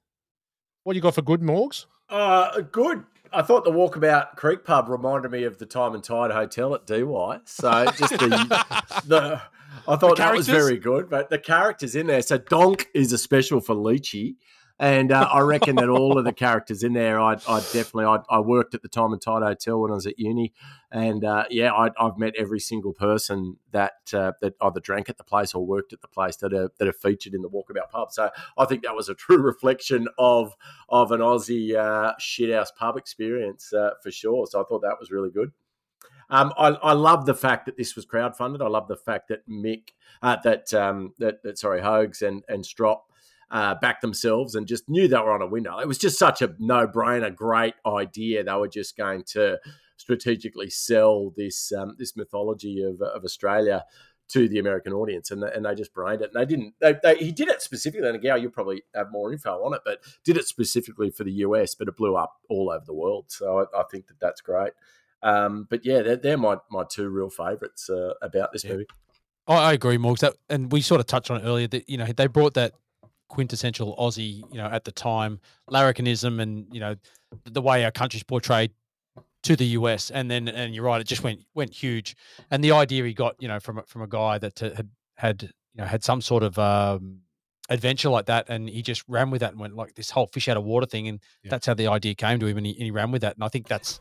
What 0.84 0.96
you 0.96 1.02
got 1.02 1.16
for 1.16 1.24
good, 1.24 1.41
Morgs? 1.41 1.86
Uh, 2.10 2.62
good. 2.62 3.06
I 3.32 3.41
thought 3.41 3.64
the 3.64 3.72
Walkabout 3.72 4.36
Creek 4.36 4.64
pub 4.64 4.88
reminded 4.88 5.32
me 5.32 5.44
of 5.46 5.58
the 5.58 5.66
Time 5.66 5.96
and 5.96 6.04
Tide 6.04 6.30
Hotel 6.30 6.76
at 6.76 6.86
DY. 6.86 7.39
So 7.46 7.86
just 7.98 8.20
the 8.20 8.84
the 9.08 9.41
I 9.88 9.96
thought 9.96 10.18
that 10.18 10.34
was 10.34 10.48
very 10.48 10.78
good. 10.78 11.10
But 11.10 11.30
the 11.30 11.40
characters 11.40 11.96
in 11.96 12.08
there. 12.08 12.22
So 12.22 12.38
Donk 12.38 12.88
is 12.94 13.12
a 13.12 13.18
special 13.18 13.60
for 13.60 13.76
Leachy. 13.76 14.36
And 14.80 15.12
uh, 15.12 15.30
I 15.32 15.42
reckon 15.42 15.76
that 15.76 15.88
all 15.88 16.18
of 16.18 16.26
the 16.26 16.34
characters 16.34 16.84
in 16.84 16.94
there, 16.94 17.20
I, 17.20 17.34
I 17.48 17.60
definitely, 17.60 18.06
I, 18.06 18.18
I 18.30 18.40
worked 18.40 18.74
at 18.74 18.82
the 18.82 18.88
Time 18.88 19.14
and 19.14 19.22
Tide 19.22 19.44
Hotel 19.44 19.80
when 19.80 19.92
I 19.92 19.94
was 19.94 20.08
at 20.08 20.18
uni, 20.18 20.52
and 20.92 21.24
uh, 21.24 21.46
yeah, 21.52 21.72
I, 21.72 21.92
I've 21.98 22.18
met 22.18 22.34
every 22.38 22.60
single 22.60 22.92
person 22.92 23.58
that 23.72 23.94
uh, 24.14 24.32
that 24.42 24.56
either 24.60 24.80
drank 24.80 25.10
at 25.10 25.18
the 25.18 25.24
place 25.24 25.54
or 25.54 25.64
worked 25.64 25.94
at 25.94 26.02
the 26.02 26.08
place 26.08 26.38
that 26.38 26.54
are 26.54 26.70
that 26.80 26.88
are 26.88 26.94
featured 26.94 27.36
in 27.36 27.44
the 27.44 27.50
Walkabout 27.50 27.92
pub. 27.92 28.12
So 28.12 28.32
I 28.58 28.66
think 28.66 28.84
that 28.84 28.96
was 28.96 29.10
a 29.10 29.14
true 29.16 29.38
reflection 29.38 30.08
of 30.18 30.56
of 30.90 31.12
an 31.12 31.22
Aussie 31.22 31.76
uh, 31.76 32.16
shithouse 32.20 32.76
pub 32.76 32.98
experience 32.98 33.72
uh, 33.74 33.92
for 34.02 34.10
sure. 34.10 34.48
So 34.48 34.60
I 34.60 34.64
thought 34.68 34.82
that 34.82 34.98
was 35.00 35.12
really 35.12 35.30
good. 35.30 35.52
Um, 36.30 36.54
I, 36.58 36.70
I 36.70 36.94
love 36.94 37.26
the 37.26 37.36
fact 37.36 37.66
that 37.66 37.78
this 37.78 37.96
was 37.96 38.06
crowdfunded. 38.06 38.62
I 38.64 38.68
love 38.68 38.88
the 38.88 38.96
fact 38.96 39.28
that 39.30 39.48
Mick, 39.48 39.90
uh, 40.22 40.38
that, 40.44 40.74
um, 40.74 41.14
that 41.20 41.44
that 41.44 41.58
sorry, 41.58 41.82
Hogs 41.82 42.22
and 42.22 42.44
and 42.48 42.66
Strop 42.66 43.06
uh, 43.52 43.76
backed 43.76 44.02
themselves 44.02 44.56
and 44.56 44.68
just 44.68 44.90
knew 44.90 45.08
they 45.08 45.18
were 45.18 45.32
on 45.32 45.42
a 45.42 45.48
winner. 45.48 45.80
It 45.80 45.88
was 45.88 46.00
just 46.00 46.18
such 46.18 46.42
a 46.42 46.56
no 46.60 46.88
brainer, 46.88 47.34
great 47.34 47.76
idea. 47.86 48.44
They 48.44 48.54
were 48.54 48.68
just 48.68 48.98
going 48.98 49.24
to 49.28 49.60
strategically 49.98 50.70
sell 50.70 51.32
this 51.38 51.72
um, 51.72 51.96
this 52.00 52.18
mythology 52.18 52.82
of, 52.84 53.02
of 53.02 53.24
Australia 53.24 53.86
to 54.30 54.50
the 54.50 54.58
American 54.58 54.92
audience, 54.92 55.30
and 55.30 55.44
and 55.44 55.66
they 55.66 55.76
just 55.76 55.94
brained 55.94 56.24
it. 56.24 56.32
And 56.34 56.42
they 56.42 56.46
didn't. 56.48 56.74
They, 56.82 56.96
they, 57.04 57.16
he 57.18 57.32
did 57.32 57.48
it 57.48 57.62
specifically. 57.62 58.08
And 58.08 58.16
again, 58.16 58.42
you'll 58.42 58.52
probably 58.52 58.84
have 58.96 59.12
more 59.12 59.32
info 59.32 59.64
on 59.64 59.76
it, 59.76 59.82
but 59.86 60.00
did 60.26 60.36
it 60.36 60.48
specifically 60.48 61.12
for 61.12 61.24
the 61.24 61.32
US, 61.34 61.76
but 61.76 61.88
it 61.88 61.96
blew 61.96 62.16
up 62.16 62.38
all 62.50 62.72
over 62.72 62.86
the 62.86 62.94
world. 62.94 63.26
So 63.28 63.60
I, 63.60 63.82
I 63.82 63.84
think 63.92 64.08
that 64.08 64.20
that's 64.20 64.42
great. 64.42 64.74
Um, 65.24 65.68
but 65.70 65.86
yeah, 65.86 66.02
they're, 66.02 66.18
they're 66.18 66.38
my 66.38 66.58
my 66.70 66.84
two 66.90 67.10
real 67.10 67.30
favourites 67.30 67.90
uh, 67.90 68.14
about 68.22 68.52
this 68.52 68.66
movie. 68.66 68.86
I, 69.48 69.74
agree, 69.74 69.98
Morgs. 69.98 70.20
That, 70.20 70.36
and 70.50 70.72
we 70.72 70.82
sort 70.82 71.02
of 71.02 71.08
touched 71.08 71.30
on 71.32 71.42
it 71.42 71.44
earlier 71.46 71.68
that 71.68 71.90
you 71.90 71.98
know 71.98 72.06
they 72.06 72.28
brought 72.28 72.54
that 72.54 72.74
quintessential 73.30 73.96
Aussie, 73.98 74.44
you 74.52 74.58
know, 74.58 74.68
at 74.68 74.84
the 74.86 74.92
time, 74.92 75.40
larrikinism 75.70 76.40
and 76.42 76.68
you 76.72 76.80
know 76.80 76.96
the 77.46 77.62
way 77.62 77.84
our 77.84 77.92
country's 77.92 78.24
portrayed 78.24 78.72
to 79.44 79.56
the 79.56 79.66
US, 79.78 80.12
and 80.12 80.30
then 80.32 80.48
and 80.48 80.74
you're 80.74 80.86
right, 80.86 81.02
it 81.02 81.08
just 81.08 81.24
went 81.24 81.42
went 81.54 81.74
huge. 81.74 82.16
And 82.52 82.64
the 82.64 82.72
idea 82.72 83.04
he 83.04 83.14
got, 83.14 83.36
you 83.42 83.48
know, 83.48 83.60
from 83.60 83.80
a- 83.80 83.84
from 83.84 84.02
a 84.02 84.08
guy 84.08 84.38
that 84.38 84.60
had 84.60 84.90
had 85.16 85.42
you 85.44 85.50
know 85.76 85.86
had 85.86 86.04
some 86.04 86.22
sort 86.22 86.44
of 86.44 86.58
um, 86.60 87.20
adventure 87.70 88.10
like 88.10 88.28
that, 88.28 88.46
and 88.50 88.70
he 88.70 88.82
just 88.82 89.04
ran 89.08 89.30
with 89.30 89.42
that 89.42 89.52
and 89.52 89.60
went 89.60 89.76
like 89.76 89.96
this 89.96 90.10
whole 90.12 90.28
fish 90.28 90.48
out 90.48 90.58
of 90.58 90.64
water 90.64 90.86
thing, 90.86 91.08
and 91.08 91.20
Yeah. 91.44 91.50
that's 91.50 91.66
how 91.66 91.74
the 91.74 91.88
idea 91.88 92.16
came 92.16 92.40
to 92.40 92.46
him, 92.46 92.58
and 92.58 92.66
he, 92.66 92.74
and 92.74 92.84
he 92.84 92.92
ran 92.92 93.12
with 93.12 93.22
that. 93.24 93.36
And 93.36 93.44
I 93.44 93.50
think 93.50 93.68
that's, 93.68 94.00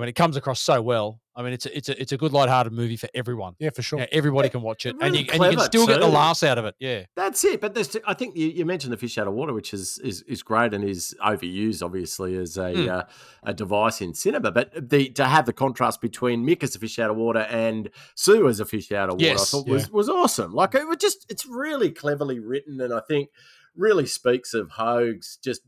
I 0.00 0.04
mean, 0.04 0.08
it 0.08 0.14
comes 0.14 0.36
across 0.38 0.60
so 0.60 0.80
well. 0.80 1.20
I 1.36 1.42
mean, 1.42 1.52
it's 1.52 1.66
a, 1.66 1.76
it's 1.76 1.88
a 1.90 2.00
it's 2.00 2.12
a 2.12 2.16
good 2.16 2.32
lighthearted 2.32 2.72
movie 2.72 2.96
for 2.96 3.08
everyone. 3.14 3.54
Yeah, 3.58 3.68
for 3.70 3.82
sure. 3.82 3.98
Yeah, 3.98 4.06
everybody 4.12 4.48
can 4.48 4.62
watch 4.62 4.86
it, 4.86 4.96
and 5.00 5.00
you, 5.00 5.06
and 5.06 5.16
you 5.16 5.24
can 5.26 5.38
clever 5.38 5.60
still 5.60 5.86
get 5.86 6.00
the 6.00 6.06
laughs 6.08 6.42
out 6.42 6.56
of 6.58 6.64
it. 6.64 6.74
Yeah, 6.78 7.04
That's 7.16 7.44
it. 7.44 7.60
But 7.60 7.74
there's, 7.74 7.94
I 8.06 8.14
think 8.14 8.36
you, 8.36 8.48
you 8.48 8.64
mentioned 8.64 8.92
the 8.92 8.96
fish 8.96 9.16
out 9.18 9.26
of 9.26 9.34
water, 9.34 9.52
which 9.52 9.72
is 9.74 9.98
is, 9.98 10.22
is 10.22 10.42
great 10.42 10.74
and 10.74 10.82
is 10.84 11.14
overused, 11.24 11.82
obviously, 11.82 12.36
as 12.36 12.56
a 12.56 12.72
Hmm. 12.74 12.88
uh, 12.88 13.02
a 13.42 13.52
device 13.54 14.00
in 14.00 14.14
cinema. 14.14 14.50
But 14.50 14.90
the 14.90 15.10
to 15.10 15.24
have 15.26 15.44
the 15.46 15.52
contrast 15.52 16.00
between 16.00 16.46
Mick 16.46 16.62
as 16.62 16.74
a 16.74 16.78
fish 16.78 16.98
out 16.98 17.10
of 17.10 17.16
water 17.16 17.40
and 17.40 17.90
Sue 18.14 18.48
as 18.48 18.58
a 18.60 18.64
fish 18.64 18.90
out 18.92 19.10
of 19.10 19.14
water, 19.16 19.24
I 19.26 19.28
Yes, 19.32 19.50
thought 19.50 19.66
was 19.68 19.90
was 19.90 20.08
awesome. 20.08 20.54
Like 20.54 20.74
it 20.74 20.88
was 20.88 20.96
just, 20.98 21.26
it's 21.28 21.46
really 21.46 21.90
cleverly 21.90 22.38
written, 22.38 22.80
and 22.80 22.92
I 22.94 23.00
think 23.06 23.28
really 23.76 24.06
speaks 24.06 24.52
of 24.52 24.70
Hogs 24.72 25.38
just 25.42 25.62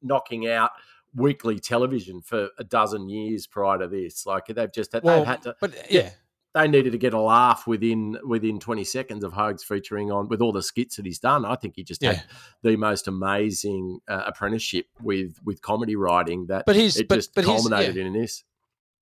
knocking 0.00 0.46
out 0.48 0.70
weekly 1.14 1.58
television 1.58 2.20
for 2.22 2.48
a 2.58 2.64
dozen 2.64 3.08
years 3.08 3.46
prior 3.46 3.78
to 3.78 3.88
this. 3.88 4.26
Like 4.26 4.46
they've 4.46 4.72
just 4.72 4.94
well, 5.02 5.18
they've 5.18 5.26
had 5.26 5.42
to 5.42 5.56
but 5.60 5.74
yeah, 5.90 6.10
they 6.54 6.68
needed 6.68 6.92
to 6.92 6.98
get 6.98 7.14
a 7.14 7.20
laugh 7.20 7.66
within 7.66 8.18
within 8.26 8.58
20 8.58 8.84
seconds 8.84 9.24
of 9.24 9.32
Hogs 9.32 9.62
featuring 9.64 10.10
on 10.12 10.28
with 10.28 10.40
all 10.40 10.52
the 10.52 10.62
skits 10.62 10.96
that 10.96 11.06
he's 11.06 11.18
done. 11.18 11.44
I 11.44 11.54
think 11.56 11.74
he 11.76 11.84
just 11.84 12.02
Yeah. 12.02 12.12
had 12.14 12.24
the 12.62 12.76
most 12.76 13.08
amazing 13.08 14.00
uh, 14.08 14.22
apprenticeship 14.26 14.86
with 15.02 15.38
with 15.44 15.62
comedy 15.62 15.96
writing 15.96 16.46
that 16.46 16.66
But 16.66 16.76
his- 16.76 16.96
it 16.98 17.08
but- 17.08 17.16
just 17.16 17.34
but 17.34 17.44
his- 17.44 17.52
culminated 17.62 17.96
yeah. 17.96 18.04
in 18.04 18.12
this. 18.12 18.44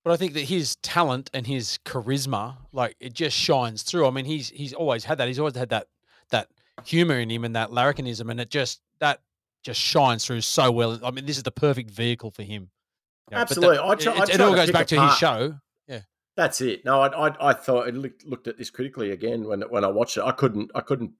But 0.05 0.13
I 0.13 0.17
think 0.19 0.35
that 0.35 0.43
his 0.45 0.77
talent 0.77 1.31
and 1.35 1.49
his 1.49 1.81
charisma, 1.85 2.59
like 2.73 2.95
it 3.01 3.13
just 3.13 3.37
shines 3.37 3.83
through. 3.83 4.07
I 4.07 4.11
mean, 4.13 4.25
he's 4.25 4.51
he's 4.51 4.73
always 4.73 5.03
had 5.05 5.19
that. 5.19 5.27
He's 5.27 5.41
always 5.41 5.57
had 5.57 5.71
that 5.71 5.89
that 6.31 6.49
humor 6.85 7.19
in 7.19 7.29
him 7.29 7.45
and 7.45 7.57
that 7.57 7.71
larrikinism, 7.71 8.31
and 8.31 8.39
it 8.41 8.49
just 8.49 8.81
that 9.01 9.21
just 9.67 9.81
shines 9.81 10.25
through 10.25 10.41
so 10.41 10.71
well. 10.71 10.99
I 11.05 11.11
mean, 11.11 11.27
this 11.27 11.37
is 11.37 11.43
the 11.43 11.51
perfect 11.51 11.91
vehicle 11.91 12.31
for 12.31 12.43
him. 12.45 12.71
You 13.31 13.37
know, 13.37 13.39
that- 13.39 13.51
Absolutely. 13.51 13.79
I 13.79 13.95
try- 13.97 14.23
it, 14.23 14.29
it 14.31 14.41
all 14.41 14.55
goes 14.55 14.71
back 14.71 14.87
to 14.87 15.01
his 15.05 15.17
show. 15.19 15.59
Yeah, 15.89 16.01
That's 16.37 16.61
it. 16.61 16.85
No, 16.85 17.01
I 17.01 17.09
I, 17.29 17.51
I 17.51 17.53
thought 17.53 17.89
I 17.89 17.91
looked, 17.91 18.25
looked 18.25 18.47
at 18.47 18.57
this 18.57 18.71
critically 18.71 19.11
again 19.11 19.45
when 19.45 19.63
when 19.63 19.85
I 19.85 19.89
watched 19.89 20.17
it. 20.17 20.23
I 20.23 20.31
couldn't 20.33 20.71
I 20.75 20.81
couldn't 20.81 21.11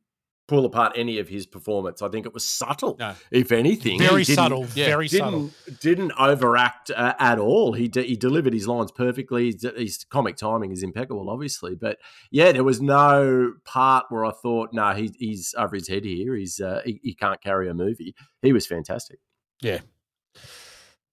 pull 0.49 0.65
apart 0.65 0.93
any 0.95 1.19
of 1.19 1.29
his 1.29 1.45
performance. 1.45 2.03
I 2.03 2.09
think 2.09 2.25
it 2.25 2.33
was 2.33 2.47
subtle, 2.47 2.97
No. 3.01 3.15
if 3.33 3.51
anything. 3.51 3.99
Very 3.99 4.23
didn't- 4.23 4.37
subtle. 4.37 4.67
yeah, 4.77 4.87
Very 4.87 5.09
subtle. 5.09 5.51
didn't 5.67 5.81
didn't 5.81 6.13
overact 6.19 6.91
uh, 6.91 7.15
at 7.19 7.39
all. 7.41 7.73
He 7.73 7.89
de- 7.89 8.05
he 8.05 8.17
delivered 8.17 8.53
his 8.53 8.69
lines 8.69 8.93
perfectly. 8.93 9.47
His, 9.53 9.67
his 9.77 10.05
comic 10.05 10.37
timing 10.37 10.71
is 10.71 10.83
impeccable, 10.85 11.29
obviously. 11.31 11.75
But 11.75 11.99
yeah, 12.31 12.53
there 12.53 12.63
was 12.65 12.81
no 12.81 13.55
part 13.65 14.07
where 14.11 14.25
I 14.25 14.31
thought, 14.31 14.71
no, 14.73 14.93
he, 14.95 15.13
he's 15.19 15.55
over 15.59 15.75
his 15.75 15.89
head 15.89 16.05
here. 16.05 16.37
He's 16.37 16.61
uh, 16.61 16.83
he, 16.85 17.01
he 17.03 17.15
can't 17.15 17.43
carry 17.43 17.69
a 17.69 17.75
movie. 17.75 18.15
He 18.43 18.53
was 18.53 18.67
fantastic. 18.67 19.19
Yeah. 19.61 19.81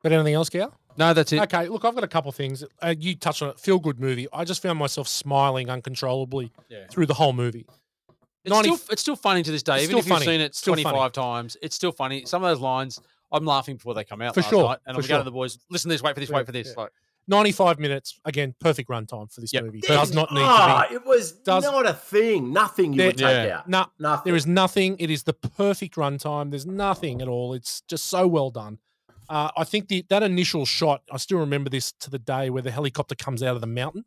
But 0.04 0.12
anything 0.12 0.34
else, 0.34 0.50
Gal? 0.50 0.78
no, 0.98 1.14
that's 1.14 1.32
it. 1.32 1.40
Okay, 1.44 1.70
look, 1.70 1.86
I've 1.86 1.96
got 1.96 2.04
a 2.04 2.08
couple 2.10 2.32
things. 2.34 2.64
Uh, 2.82 2.94
you 2.98 3.16
touched 3.16 3.42
on 3.42 3.50
it. 3.50 3.60
Feel 3.60 3.80
good 3.80 4.00
movie. 4.00 4.28
I 4.34 4.44
just 4.44 4.62
found 4.62 4.78
myself 4.78 5.08
smiling 5.08 5.70
uncontrollably 5.70 6.52
Yeah. 6.70 6.88
through 6.92 7.06
the 7.08 7.14
whole 7.16 7.34
movie. 7.34 7.66
It's 8.46 8.52
90 8.54 8.76
still 8.76 8.80
it's 8.92 9.02
still 9.02 9.16
funny 9.16 9.44
to 9.44 9.52
this 9.52 9.64
day, 9.64 9.76
It's 9.76 9.84
even 9.84 10.02
still 10.02 10.14
if 10.18 10.20
you've 10.22 10.28
seen 10.28 10.42
it 10.42 10.60
twenty 10.64 10.84
five 10.84 11.12
times. 11.14 11.56
It's 11.62 11.76
still 11.76 11.92
funny. 11.92 12.26
Some 12.26 12.44
of 12.44 12.50
those 12.50 12.60
lines, 12.62 13.00
I'm 13.32 13.46
laughing 13.46 13.76
before 13.78 13.94
they 13.94 14.04
come 14.04 14.22
out 14.22 14.34
For 14.36 14.42
last 14.42 14.50
sure, 14.50 14.64
night, 14.70 14.80
and 14.86 14.96
for 14.96 15.02
I'm 15.02 15.08
going 15.08 15.20
to 15.22 15.26
the 15.26 15.32
boys. 15.32 15.58
Listen 15.70 15.90
to 15.90 15.94
this. 15.96 16.04
Wait 16.04 16.14
for 16.14 16.20
this. 16.20 16.30
Yeah, 16.30 16.36
Wait 16.38 16.46
for 16.46 16.52
this. 16.52 16.74
yeah. 16.76 16.84
Like, 16.84 16.92
95 17.30 17.80
minutes. 17.80 18.20
Again, 18.26 18.54
perfect 18.60 18.90
runtime 18.90 19.32
for 19.34 19.40
this 19.40 19.54
Yep. 19.54 19.64
movie. 19.64 19.80
Does 19.80 20.14
not 20.14 20.32
need 20.34 20.42
Ah, 20.44 20.84
to 20.84 20.90
be. 20.90 20.96
It 20.96 21.06
was 21.06 21.32
Does- 21.32 21.64
not 21.64 21.88
a 21.88 21.94
thing. 21.94 22.52
Nothing 22.52 22.92
you 22.92 23.02
would 23.06 23.18
take 23.18 23.48
Yeah. 23.48 23.60
out. 23.60 23.70
No, 23.70 23.86
Nothing. 23.98 24.24
there 24.26 24.36
is 24.36 24.46
nothing. 24.46 24.98
It 25.00 25.10
is 25.10 25.24
the 25.24 25.32
perfect 25.34 25.96
runtime. 25.96 26.50
There's 26.50 26.66
nothing 26.66 27.22
at 27.22 27.30
all. 27.30 27.54
It's 27.54 27.80
just 27.88 28.08
so 28.08 28.28
well 28.28 28.50
done. 28.50 28.80
Uh, 29.30 29.52
I 29.56 29.64
think 29.64 29.88
the 29.88 30.06
that 30.10 30.22
initial 30.22 30.66
shot, 30.66 31.02
I 31.10 31.16
still 31.16 31.38
remember 31.38 31.70
this 31.70 31.94
to 32.02 32.10
the 32.10 32.20
day 32.20 32.50
where 32.50 32.62
the 32.62 32.72
helicopter 32.72 33.16
comes 33.16 33.42
out 33.42 33.56
of 33.56 33.62
the 33.62 33.68
mountain. 33.68 34.04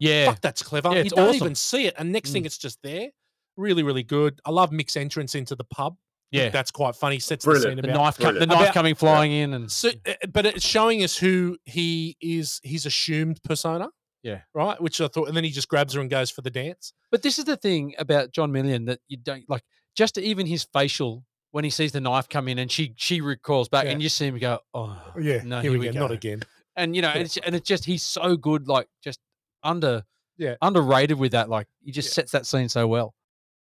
yeah, 0.00 0.26
Fuck, 0.26 0.40
that's 0.40 0.62
clever. 0.64 0.92
Yeah, 0.92 1.02
you 1.04 1.10
don't 1.10 1.20
awesome. 1.28 1.36
even 1.36 1.54
see 1.54 1.86
it, 1.86 1.94
and 1.96 2.10
next 2.10 2.32
thing 2.32 2.44
it's 2.44 2.58
just 2.58 2.82
there. 2.82 3.10
Really, 3.56 3.82
really 3.82 4.02
good. 4.02 4.40
I 4.44 4.50
love 4.50 4.70
Mick's 4.72 4.96
entrance 4.96 5.34
into 5.34 5.54
the 5.56 5.64
pub. 5.64 5.96
yeah. 6.30 6.48
that's 6.50 6.70
quite 6.70 6.94
funny. 6.96 7.18
Sets 7.18 7.44
Brilliant. 7.44 7.76
the 7.76 7.82
the 7.82 7.88
scene 7.88 7.90
about 7.94 8.04
knife, 8.04 8.18
com- 8.18 8.34
the 8.38 8.46
knife 8.46 8.60
About- 8.62 8.74
coming 8.74 8.94
flying 8.94 9.32
in, 9.32 9.54
and 9.54 9.70
So, 9.70 9.90
uh, 10.06 10.14
but 10.32 10.44
it's 10.46 10.64
showing 10.64 11.02
us 11.02 11.16
who 11.16 11.56
he 11.64 12.16
is, 12.20 12.60
his 12.64 12.84
assumed 12.86 13.42
persona. 13.42 13.88
Yeah. 14.22 14.40
Right. 14.54 14.80
Which 14.80 15.00
I 15.00 15.06
thought, 15.08 15.28
and 15.28 15.36
then 15.36 15.44
he 15.44 15.50
just 15.50 15.68
grabs 15.68 15.94
her 15.94 16.00
and 16.00 16.10
goes 16.10 16.30
for 16.30 16.42
the 16.42 16.50
dance. 16.50 16.92
But 17.12 17.22
this 17.22 17.38
is 17.38 17.44
the 17.44 17.56
thing 17.56 17.94
about 17.98 18.32
John 18.32 18.50
Meillon 18.52 18.86
that 18.86 18.98
you 19.08 19.16
don't 19.16 19.48
like. 19.48 19.62
Just 19.96 20.18
even 20.18 20.46
his 20.46 20.64
facial 20.72 21.24
when 21.52 21.62
he 21.64 21.70
sees 21.70 21.92
the 21.92 22.00
knife 22.00 22.28
come 22.28 22.48
in 22.48 22.58
and 22.58 22.70
she 22.70 22.92
she 22.96 23.20
recoils 23.20 23.68
back, 23.68 23.84
Yeah. 23.84 23.92
and 23.92 24.02
you 24.02 24.08
see 24.08 24.26
him 24.26 24.38
go, 24.38 24.58
"Oh, 24.74 25.00
Yeah. 25.18 25.42
no, 25.44 25.60
here, 25.60 25.78
we 25.78 25.86
go. 25.86 25.92
Not 25.92 26.10
again. 26.10 26.42
And 26.74 26.94
you 26.96 27.00
know, 27.02 27.08
Yeah. 27.08 27.14
and, 27.14 27.22
it's, 27.22 27.36
and 27.38 27.54
it's 27.54 27.66
just 27.68 27.84
he's 27.86 28.02
so 28.02 28.36
good, 28.36 28.66
like 28.68 28.88
just 29.02 29.20
under, 29.62 30.02
Yeah. 30.36 30.56
underrated 30.60 31.18
with 31.18 31.32
that. 31.32 31.48
Like 31.48 31.68
he 31.84 31.92
just 31.92 32.08
Yeah. 32.10 32.14
sets 32.14 32.32
that 32.32 32.44
scene 32.46 32.68
so 32.68 32.86
well. 32.88 33.14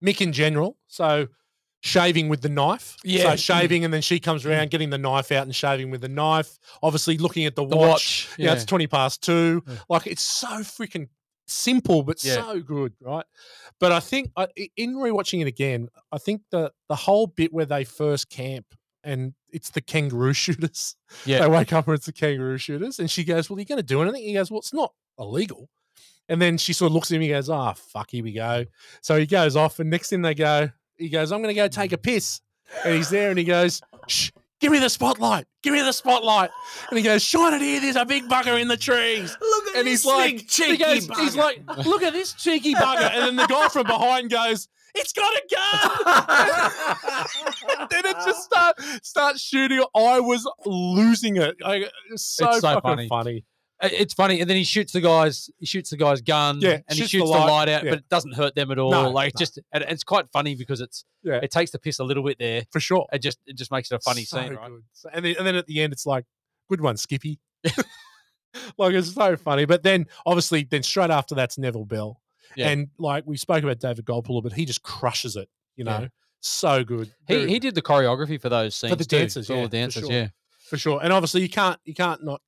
Mick 0.04 0.20
in 0.20 0.32
general. 0.32 0.76
So 0.88 1.28
shaving 1.82 2.28
with 2.28 2.40
the 2.40 2.48
knife. 2.48 2.96
Yeah. 3.04 3.30
So 3.30 3.36
shaving, 3.36 3.84
and 3.84 3.92
then 3.92 4.02
she 4.02 4.18
comes 4.18 4.44
mm. 4.44 4.50
around 4.50 4.70
getting 4.70 4.90
the 4.90 4.98
knife 4.98 5.30
out 5.32 5.42
and 5.44 5.54
shaving 5.54 5.90
with 5.90 6.00
the 6.00 6.08
knife. 6.08 6.58
Obviously 6.82 7.18
looking 7.18 7.44
at 7.46 7.54
the, 7.56 7.66
The 7.66 7.76
watch. 7.76 8.28
watch, 8.28 8.28
Yeah. 8.38 8.52
It's 8.54 8.64
20 8.64 8.86
past 8.86 9.22
two. 9.22 9.62
Yeah. 9.66 9.74
Like 9.88 10.06
it's 10.06 10.22
so 10.22 10.48
freaking 10.48 11.08
simple, 11.46 12.02
but 12.02 12.24
Yeah. 12.24 12.36
so 12.36 12.60
good. 12.60 12.94
Right. 13.00 13.26
But 13.80 13.92
I 13.92 14.00
think 14.00 14.30
I, 14.36 14.48
i- 14.58 14.70
in 14.76 14.94
rewatching 14.94 15.40
it 15.42 15.46
again, 15.46 15.88
I 16.10 16.18
think 16.18 16.42
the, 16.50 16.72
the 16.88 16.96
whole 16.96 17.26
bit 17.26 17.52
where 17.52 17.66
they 17.66 17.84
first 17.84 18.30
camp 18.30 18.66
and 19.02 19.34
it's 19.50 19.68
the 19.70 19.82
kangaroo 19.82 20.32
shooters. 20.44 20.96
Yeah. 21.26 21.40
They 21.40 21.48
wake 21.48 21.72
up 21.74 21.86
and 21.86 21.94
it's 21.96 22.06
the 22.06 22.12
kangaroo 22.12 22.56
shooters. 22.56 22.98
And 22.98 23.10
she 23.10 23.24
goes, 23.24 23.50
Well, 23.50 23.58
are 23.58 23.60
you 23.60 23.66
going 23.66 23.76
to 23.76 23.82
do 23.82 24.00
anything? 24.00 24.22
He 24.22 24.32
goes, 24.32 24.50
Well, 24.50 24.60
it's 24.60 24.72
not 24.72 24.94
illegal. 25.18 25.68
And 26.28 26.40
then 26.40 26.56
she 26.56 26.72
sort 26.72 26.90
of 26.90 26.94
looks 26.94 27.10
at 27.10 27.16
him. 27.16 27.22
He 27.22 27.28
goes, 27.28 27.50
"Ah, 27.50 27.74
fuck, 27.74 28.10
here 28.10 28.24
we 28.24 28.32
go." 28.32 28.64
So 29.02 29.18
he 29.18 29.26
goes 29.26 29.56
off, 29.56 29.78
and 29.78 29.90
next 29.90 30.08
thing 30.10 30.22
they 30.22 30.34
go, 30.34 30.70
he 30.96 31.08
goes, 31.10 31.30
"I'm 31.32 31.42
going 31.42 31.54
to 31.54 31.60
go 31.60 31.68
take 31.68 31.92
a 31.92 31.98
piss," 31.98 32.40
and 32.84 32.94
he's 32.94 33.10
there, 33.10 33.28
and 33.30 33.38
he 33.38 33.44
goes, 33.44 33.82
"Shh, 34.08 34.30
give 34.60 34.72
me 34.72 34.78
the 34.78 34.88
spotlight, 34.88 35.44
give 35.62 35.74
me 35.74 35.82
the 35.82 35.92
spotlight," 35.92 36.48
and 36.88 36.96
he 36.98 37.04
goes, 37.04 37.22
"Shine 37.22 37.52
it 37.52 37.60
here. 37.60 37.78
There's 37.80 37.96
a 37.96 38.06
big 38.06 38.26
bugger 38.28 38.58
in 38.58 38.68
the 38.68 38.76
trees." 38.78 39.36
Look 39.38 39.66
at 39.68 39.76
And 39.76 39.86
this 39.86 40.02
he's 40.02 40.06
like, 40.06 40.36
big 40.36 40.48
cheeky 40.48 40.70
he 40.72 40.76
goes, 40.78 41.06
bugger. 41.08 41.20
he's 41.20 41.36
like, 41.36 41.62
"Look 41.86 42.02
at 42.02 42.14
this 42.14 42.32
cheeky 42.32 42.74
bugger," 42.74 43.10
and 43.12 43.22
then 43.26 43.36
the 43.36 43.46
guy 43.46 43.68
from 43.68 43.86
behind 43.86 44.30
goes, 44.30 44.66
"It's 44.94 45.12
got 45.12 45.30
a 45.30 45.42
gun." 45.54 45.90
then 47.90 48.06
it 48.06 48.16
just 48.24 48.44
start 48.44 48.80
starts 49.02 49.42
shooting. 49.42 49.84
I 49.94 50.20
was 50.20 50.48
losing 50.64 51.36
it. 51.36 51.56
I, 51.62 51.84
it's 52.10 52.24
so, 52.24 52.48
It's 52.48 52.60
so 52.60 52.80
fucking 52.80 52.82
funny. 52.82 53.08
funny. 53.08 53.44
I- 53.84 53.88
It's 53.92 54.14
funny, 54.14 54.40
and 54.40 54.48
then 54.50 54.56
he 54.56 54.64
shoots 54.64 54.92
the 54.92 55.00
guys. 55.00 55.50
He 55.58 55.66
shoots 55.66 55.90
the 55.90 55.96
guy's 55.96 56.20
gun, 56.20 56.60
Yeah, 56.60 56.70
and 56.72 56.82
he 56.88 56.96
shoots 56.96 57.12
the 57.12 57.18
shoots 57.18 57.30
the 57.30 57.36
light, 57.38 57.50
light, 57.50 57.68
out, 57.68 57.84
yeah. 57.84 57.90
but 57.90 57.98
it 58.00 58.08
doesn't 58.08 58.32
hurt 58.34 58.54
them 58.54 58.70
at 58.70 58.78
all. 58.78 58.90
No, 58.90 59.10
like 59.10 59.30
it's 59.32 59.40
no. 59.40 59.42
just, 59.44 59.58
and 59.72 59.84
it's 59.88 60.04
quite 60.04 60.26
funny 60.32 60.54
because 60.54 60.80
it's 60.80 61.04
Yeah. 61.22 61.40
it 61.42 61.50
takes 61.50 61.70
the 61.70 61.78
piss 61.78 61.98
a 61.98 62.04
little 62.04 62.22
bit 62.24 62.38
there. 62.38 62.64
For 62.72 62.80
sure. 62.80 63.06
It 63.12 63.20
just 63.20 63.38
it 63.46 63.56
just 63.56 63.70
makes 63.70 63.90
it 63.90 63.94
a 63.96 64.00
funny 64.00 64.24
So 64.24 64.38
scene, 64.40 64.54
right? 64.54 64.70
So- 64.92 65.10
and, 65.12 65.24
then, 65.24 65.34
and 65.38 65.46
then 65.46 65.54
at 65.56 65.66
the 65.66 65.80
end, 65.82 65.92
it's 65.92 66.06
like, 66.06 66.24
good 66.68 66.80
one, 66.80 66.96
Skippy. 66.96 67.38
like, 68.78 68.94
it's 68.94 69.12
so 69.12 69.36
funny. 69.36 69.64
But 69.64 69.82
then, 69.82 70.06
obviously, 70.26 70.64
then 70.64 70.82
straight 70.82 71.10
after 71.10 71.34
that's 71.34 71.58
Neville 71.58 71.84
Bell. 71.84 72.20
Yeah. 72.56 72.68
And 72.70 72.88
like 72.98 73.24
we 73.26 73.36
spoke 73.36 73.64
about 73.64 73.80
David 73.80 74.04
Gulpilil, 74.04 74.42
but 74.42 74.52
he 74.52 74.64
just 74.64 74.82
crushes 74.82 75.34
it, 75.36 75.48
you 75.76 75.82
know? 75.84 76.08
So 76.40 76.84
good. 76.84 77.12
He 77.26 77.34
Very- 77.36 77.48
he 77.50 77.58
did 77.58 77.74
the 77.74 77.82
choreography 77.82 78.40
for 78.40 78.48
those 78.48 78.76
scenes 78.76 78.92
for 78.92 78.96
the 78.96 79.04
too, 79.04 79.18
dancers, 79.18 79.46
for 79.46 79.54
yeah, 79.54 79.58
all 79.60 79.64
the 79.68 79.76
dancers, 79.76 80.02
for 80.02 80.06
sure. 80.08 80.14
yeah. 80.20 80.28
For 80.68 80.76
sure. 80.78 81.00
And 81.02 81.12
obviously, 81.12 81.40
you 81.42 81.48
can't 81.48 81.80
you 81.84 81.94
can't 81.94 82.22
not 82.24 82.40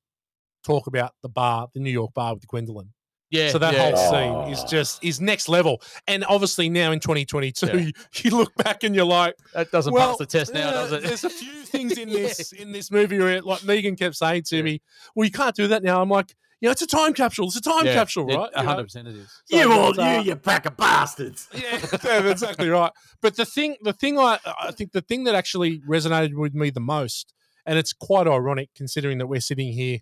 talk 0.67 0.87
about 0.87 1.13
the 1.23 1.29
bar, 1.29 1.67
the 1.73 1.79
New 1.79 1.91
York 1.91 2.13
bar 2.13 2.33
with 2.35 2.47
Gwendolyn. 2.47 2.91
Yeah. 3.29 3.49
So 3.49 3.59
that 3.59 3.73
yeah. 3.73 3.91
whole 3.91 3.97
scene 3.97 4.33
oh. 4.33 4.51
is 4.51 4.63
just 4.63 5.03
is 5.03 5.19
next 5.19 5.49
level. 5.49 5.81
And 6.07 6.23
obviously 6.27 6.69
now 6.69 6.91
in 6.91 6.99
2022, 6.99 7.65
Yeah. 7.65 7.75
you, 7.75 7.91
you 8.23 8.31
look 8.31 8.55
back 8.55 8.83
and 8.83 8.95
you're 8.95 9.05
like, 9.05 9.35
that 9.53 9.71
doesn't 9.71 9.93
well, 9.93 10.09
pass 10.09 10.17
the 10.17 10.25
test 10.25 10.53
now, 10.53 10.67
yeah, 10.67 10.71
does 10.71 10.91
it? 10.93 11.03
There's 11.03 11.23
a 11.23 11.29
few 11.29 11.61
things 11.63 11.97
in 11.97 12.09
this 12.09 12.51
in 12.51 12.71
this 12.71 12.91
movie 12.91 13.19
where, 13.19 13.41
like 13.41 13.63
Megan 13.63 13.95
kept 13.95 14.15
saying 14.15 14.43
to 14.43 14.63
me, 14.63 14.81
"Well, 15.15 15.25
you 15.25 15.31
can't 15.31 15.55
do 15.55 15.67
that 15.67 15.83
now." 15.83 16.01
I'm 16.01 16.09
like, 16.09 16.33
"Yeah, 16.61 16.71
it's 16.71 16.81
a 16.81 16.87
time 16.87 17.13
capsule. 17.13 17.47
It's 17.47 17.57
a 17.57 17.61
time 17.61 17.85
Yeah, 17.85 17.93
capsule, 17.95 18.29
it- 18.29 18.35
right?" 18.35 18.55
Hundred 18.55 18.83
percent 18.83 19.09
it 19.09 19.15
is. 19.17 19.29
So 19.45 19.57
you 19.57 19.71
all, 19.73 19.93
you, 19.93 20.29
you 20.29 20.35
pack 20.37 20.65
of 20.65 20.77
bastards. 20.77 21.49
yeah, 21.53 21.61
yeah, 21.71 22.21
that's 22.21 22.41
exactly 22.41 22.69
right. 22.69 22.91
But 23.21 23.35
the 23.35 23.45
thing, 23.45 23.75
the 23.81 23.93
thing 23.93 24.17
I, 24.17 24.39
I 24.61 24.71
think 24.71 24.93
the 24.93 25.01
thing 25.01 25.25
that 25.25 25.35
actually 25.35 25.81
resonated 25.81 26.35
with 26.35 26.53
me 26.53 26.69
the 26.69 26.79
most, 26.79 27.33
and 27.65 27.77
it's 27.77 27.91
quite 27.91 28.27
ironic 28.27 28.69
considering 28.73 29.17
that 29.17 29.27
we're 29.27 29.41
sitting 29.41 29.73
here 29.73 29.99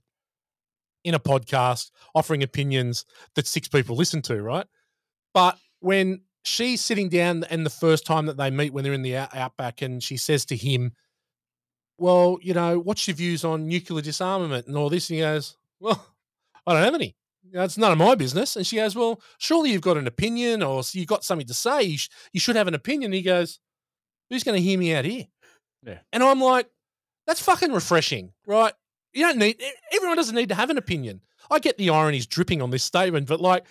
in 1.06 1.14
a 1.14 1.20
podcast 1.20 1.92
offering 2.14 2.44
opinions 2.44 3.06
that 3.36 3.48
six 3.48 3.68
people 3.68 3.96
listen 3.96 4.22
to, 4.24 4.42
right? 4.42 4.66
But 5.34 5.58
when 5.80 6.22
she's 6.44 6.84
sitting 6.84 7.10
down 7.10 7.46
and 7.46 7.66
the 7.66 7.70
first 7.70 8.06
time 8.06 8.26
that 8.26 8.38
they 8.38 8.50
meet 8.50 8.74
when 8.74 8.84
they're 8.84 8.94
in 8.94 9.04
the 9.04 9.16
outback, 9.16 9.82
and 9.82 10.04
she 10.04 10.18
says 10.18 10.46
to 10.46 10.56
him, 10.56 10.94
"Well, 11.98 12.40
you 12.42 12.54
know, 12.54 12.80
what's 12.80 13.08
your 13.08 13.16
views 13.16 13.46
on 13.46 13.68
nuclear 13.68 14.02
disarmament 14.02 14.68
and 14.68 14.76
all 14.76 14.90
this?" 14.90 15.10
And 15.10 15.16
he 15.16 15.22
goes, 15.22 15.56
"Well, 15.80 16.06
I 16.68 16.74
don't 16.74 16.84
have 16.84 16.96
any." 16.96 17.16
That's 17.52 17.78
none 17.78 17.92
of 17.92 17.98
my 17.98 18.16
business. 18.16 18.56
And 18.56 18.66
she 18.66 18.78
goes, 18.78 18.96
Well, 18.96 19.22
surely 19.38 19.72
you've 19.72 19.82
got 19.82 19.98
an 19.98 20.08
opinion 20.08 20.64
or 20.64 20.82
you've 20.92 21.08
got 21.08 21.24
something 21.24 21.48
to 21.48 21.54
say. 21.54 21.84
You, 21.84 21.98
sh- 21.98 22.10
you 22.34 22.40
should 22.40 22.56
have 22.56 22.68
an 22.68 22.74
opinion. 22.74 23.10
And 23.10 23.14
he 23.14 23.22
goes, 23.22 23.60
Who's 24.30 24.44
going 24.44 24.58
to 24.58 24.62
hear 24.62 24.78
me 24.78 24.94
out 24.94 25.06
here? 25.06 25.28
Yeah. 25.84 26.00
And 26.12 26.24
I'm 26.24 26.42
like, 26.42 26.68
that's 27.28 27.42
fucking 27.42 27.72
refreshing, 27.72 28.34
right? 28.46 28.74
You 29.16 29.24
don't 29.24 29.38
need, 29.38 29.62
everyone 29.94 30.18
doesn't 30.18 30.36
need 30.36 30.50
to 30.50 30.56
have 30.56 30.70
an 30.70 30.78
opinion. 30.78 31.22
I 31.50 31.60
get 31.60 31.78
the 31.78 31.90
irony's 31.90 32.28
dripping 32.28 32.62
on 32.62 32.70
this 32.70 32.84
statement, 32.84 33.28
but 33.28 33.40
like, 33.40 33.66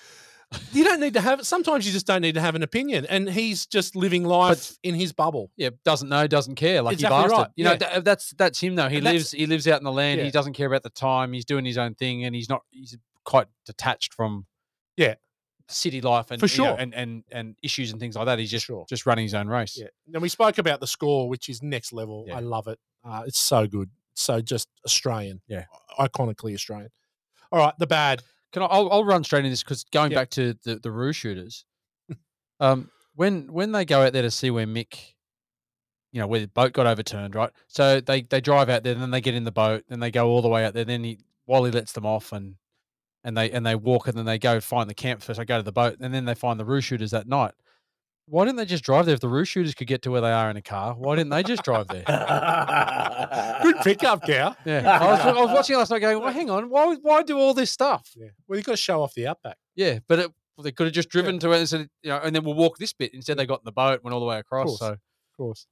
you 0.73 0.85
don't 0.85 1.01
need 1.01 1.15
to 1.15 1.21
have, 1.21 1.45
sometimes 1.47 1.85
you 1.87 1.93
just 1.93 2.07
don't 2.07 2.21
need 2.23 2.35
to 2.37 2.41
have 2.41 2.55
an 2.55 2.63
opinion. 2.63 3.05
And 3.07 3.29
he's 3.29 3.67
just 3.67 3.97
living 3.97 4.25
life 4.25 4.79
in 4.83 4.95
his 4.95 5.13
bubble. 5.13 5.51
Yeah, 5.57 5.71
doesn't 5.85 6.09
know, 6.09 6.27
doesn't 6.27 6.55
care. 6.55 6.81
Like 6.83 6.95
Exactly 6.95 7.17
bastard. 7.23 7.39
right, 7.39 7.49
You 7.57 7.65
know, 7.65 7.73
yeah. 7.73 7.95
tha- 7.97 8.03
that's 8.03 8.31
that's 8.39 8.61
him 8.61 8.75
though. 8.77 8.89
He 8.89 8.97
And 8.97 9.05
lives 9.05 9.33
he 9.33 9.47
lives 9.47 9.67
out 9.67 9.81
in 9.81 9.85
the 9.85 9.93
land. 9.93 10.19
Yeah. 10.21 10.25
He 10.27 10.31
doesn't 10.31 10.53
care 10.53 10.67
about 10.69 10.83
the 10.85 10.91
time. 10.91 11.33
He's 11.33 11.45
doing 11.45 11.65
his 11.65 11.77
own 11.79 11.95
thing, 11.95 12.25
and 12.25 12.35
he's 12.35 12.49
not. 12.49 12.63
He's 12.71 12.97
quite 13.25 13.49
detached 13.67 14.15
from 14.15 14.47
Yeah. 14.97 15.15
city 15.69 16.01
life 16.01 16.31
and 16.31 16.39
For 16.39 16.47
you 16.47 16.59
know, 16.63 16.71
sure. 16.71 16.77
and 16.79 16.95
and 16.95 17.25
and 17.33 17.57
issues 17.63 17.91
and 17.91 17.99
things 17.99 18.15
like 18.15 18.27
that. 18.27 18.39
He's 18.39 18.51
just 18.51 18.67
sure. 18.67 18.87
just 18.89 19.07
running 19.07 19.25
his 19.25 19.35
own 19.35 19.49
race. 19.49 19.77
Yeah. 19.77 19.89
And 20.13 20.23
we 20.23 20.29
spoke 20.29 20.59
about 20.59 20.79
the 20.79 20.87
score, 20.87 21.29
which 21.29 21.49
is 21.49 21.63
next 21.63 21.93
level. 21.93 22.27
Yeah. 22.29 22.37
I 22.37 22.41
love 22.41 22.69
it. 22.69 22.79
Uh, 23.05 23.25
it's 23.27 23.41
so 23.41 23.67
good. 23.67 23.91
So 24.15 24.41
just 24.41 24.69
Australian. 24.85 25.41
Yeah. 25.49 25.65
Iconically 25.99 26.55
Australian. 26.55 26.91
All 27.53 27.59
right. 27.59 27.75
The 27.79 27.87
bad. 27.87 28.23
Can 28.53 28.63
I? 28.63 28.67
I'll, 28.67 28.91
I'll 28.91 29.05
run 29.05 29.25
straight 29.25 29.45
in 29.45 29.51
this 29.51 29.63
because 29.63 29.85
going 29.85 30.13
back 30.13 30.31
to 30.31 30.55
the 30.65 30.77
the 30.77 30.93
Roo 30.93 31.13
shooters, 31.13 31.65
um, 32.61 32.91
when 33.15 33.53
when 33.53 33.73
they 33.73 33.85
go 33.85 34.03
out 34.03 34.13
there 34.13 34.23
to 34.23 34.31
see 34.31 34.51
where 34.51 34.67
Mick, 34.67 35.15
you 36.13 36.21
know, 36.21 36.27
where 36.29 36.41
the 36.41 36.47
boat 36.47 36.73
got 36.73 36.87
overturned, 36.87 37.35
right? 37.35 37.51
So 37.67 38.01
they 38.01 38.23
they 38.23 38.41
drive 38.41 38.69
out 38.69 38.85
there, 38.85 38.95
then 38.95 39.11
they 39.11 39.21
get 39.21 39.35
in 39.35 39.45
the 39.45 39.53
boat, 39.53 39.85
then 39.89 39.99
they 39.99 40.13
go 40.13 40.29
all 40.29 40.41
the 40.41 40.49
way 40.49 40.65
out 40.65 40.73
there. 40.73 40.85
Then 40.85 41.03
he 41.03 41.19
Wally 41.47 41.73
lets 41.73 41.93
them 41.93 42.07
off, 42.07 42.33
and 42.33 42.55
and 43.25 43.37
they 43.37 43.51
and 43.51 43.67
they 43.67 43.75
walk, 43.75 44.07
and 44.07 44.17
then 44.17 44.25
they 44.25 44.39
go 44.39 44.61
find 44.61 44.89
the 44.89 44.95
camp 44.95 45.23
first. 45.23 45.39
They 45.39 45.45
go 45.45 45.57
to 45.57 45.63
the 45.65 45.73
boat, 45.73 45.97
and 46.01 46.15
then 46.15 46.25
they 46.25 46.35
find 46.35 46.61
the 46.61 46.65
Roo 46.65 46.81
shooters 46.81 47.11
that 47.11 47.27
night. 47.27 47.55
Why 48.27 48.45
didn't 48.47 48.57
they 48.57 48.65
just 48.65 48.85
drive 48.85 49.05
there? 49.07 49.15
If 49.15 49.21
the 49.21 49.29
roo 49.29 49.45
shooters 49.45 49.75
could 49.75 49.87
get 49.87 50.03
to 50.03 50.11
where 50.11 50.21
they 50.23 50.33
are 50.33 50.49
in 50.51 50.57
a 50.57 50.63
car, 50.63 50.95
why 50.95 51.17
didn't 51.17 51.31
they 51.31 51.43
just 51.43 51.63
drive 51.63 51.89
there? 51.89 52.05
Good 53.63 53.77
pickup, 53.83 54.23
Cow. 54.27 54.57
Yeah, 54.65 54.99
I 55.01 55.07
was, 55.11 55.21
I 55.21 55.33
was 55.33 55.51
watching 55.53 55.77
last 55.77 55.91
night, 55.91 55.99
going, 56.01 56.21
"Well, 56.21 56.33
hang 56.33 56.51
on, 56.51 56.71
why 56.71 56.95
why 57.03 57.23
do 57.23 57.39
all 57.39 57.53
this 57.55 57.71
stuff?" 57.71 58.11
Yeah. 58.17 58.29
Well, 58.49 58.57
you've 58.57 58.67
got 58.67 58.73
to 58.73 58.77
show 58.79 59.03
off 59.03 59.15
the 59.15 59.27
outback. 59.27 59.59
Yeah, 59.77 59.99
but 60.09 60.19
it, 60.19 60.31
they 60.63 60.73
could 60.73 60.87
have 60.87 60.95
just 60.95 61.09
driven 61.11 61.39
to 61.41 61.53
it 61.53 61.59
and 61.59 61.69
said, 61.69 61.89
you 62.03 62.11
know, 62.11 62.19
and 62.23 62.35
then 62.35 62.45
we'll 62.45 62.55
walk 62.55 62.79
this 62.79 62.93
bit. 62.93 63.13
Instead, 63.13 63.37
they 63.37 63.47
got 63.47 63.61
in 63.61 63.65
the 63.65 63.73
boat, 63.73 64.03
went 64.05 64.15
all 64.15 64.21
the 64.21 64.27
way 64.27 64.39
across. 64.39 64.67
course. 64.69 64.79
So, 64.79 64.87
Of 64.93 64.99
course. 65.37 65.67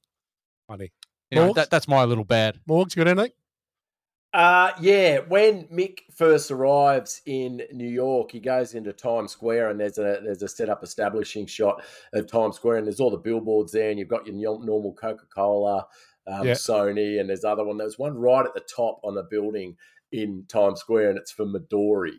Funny. 0.67 0.91
that, 1.31 1.69
that's 1.69 1.87
my 1.87 2.03
little 2.03 2.23
bad. 2.25 2.59
Morgs, 2.69 2.95
you 2.95 3.03
got 3.03 3.09
anything? 3.09 3.31
Uh, 4.33 4.71
yeah, 4.81 5.19
when 5.27 5.65
Mick 5.67 5.99
first 6.11 6.49
arrives 6.49 7.21
in 7.27 7.61
New 7.71 7.87
York, 7.87 8.31
he 8.31 8.39
goes 8.39 8.73
into 8.73 8.91
Times 8.91 9.31
Square 9.31 9.69
and 9.69 9.79
there's 9.79 9.99
a 9.99 10.21
there's 10.23 10.41
a 10.41 10.47
set 10.47 10.69
up 10.69 10.83
establishing 10.83 11.45
shot 11.45 11.83
of 12.13 12.25
Times 12.25 12.55
Square 12.55 12.77
and 12.77 12.87
there's 12.87 12.99
all 12.99 13.11
the 13.11 13.17
billboards 13.17 13.71
there 13.71 13.91
and 13.91 13.99
you've 13.99 14.07
got 14.07 14.25
your 14.25 14.35
normal 14.35 14.93
Coca 14.93 15.25
Cola, 15.33 15.85
um, 16.25 16.47
Yeah. 16.47 16.53
Sony, 16.53 17.19
and 17.19 17.29
there's 17.29 17.43
other 17.43 17.63
one. 17.63 17.77
There's 17.77 17.99
one 17.99 18.17
right 18.17 18.45
at 18.45 18.55
the 18.55 18.61
top 18.75 18.99
on 19.03 19.13
the 19.13 19.23
building 19.23 19.77
in 20.11 20.45
Times 20.47 20.79
Square 20.79 21.11
and 21.11 21.19
it's 21.19 21.31
for 21.31 21.45
Midori. 21.45 22.17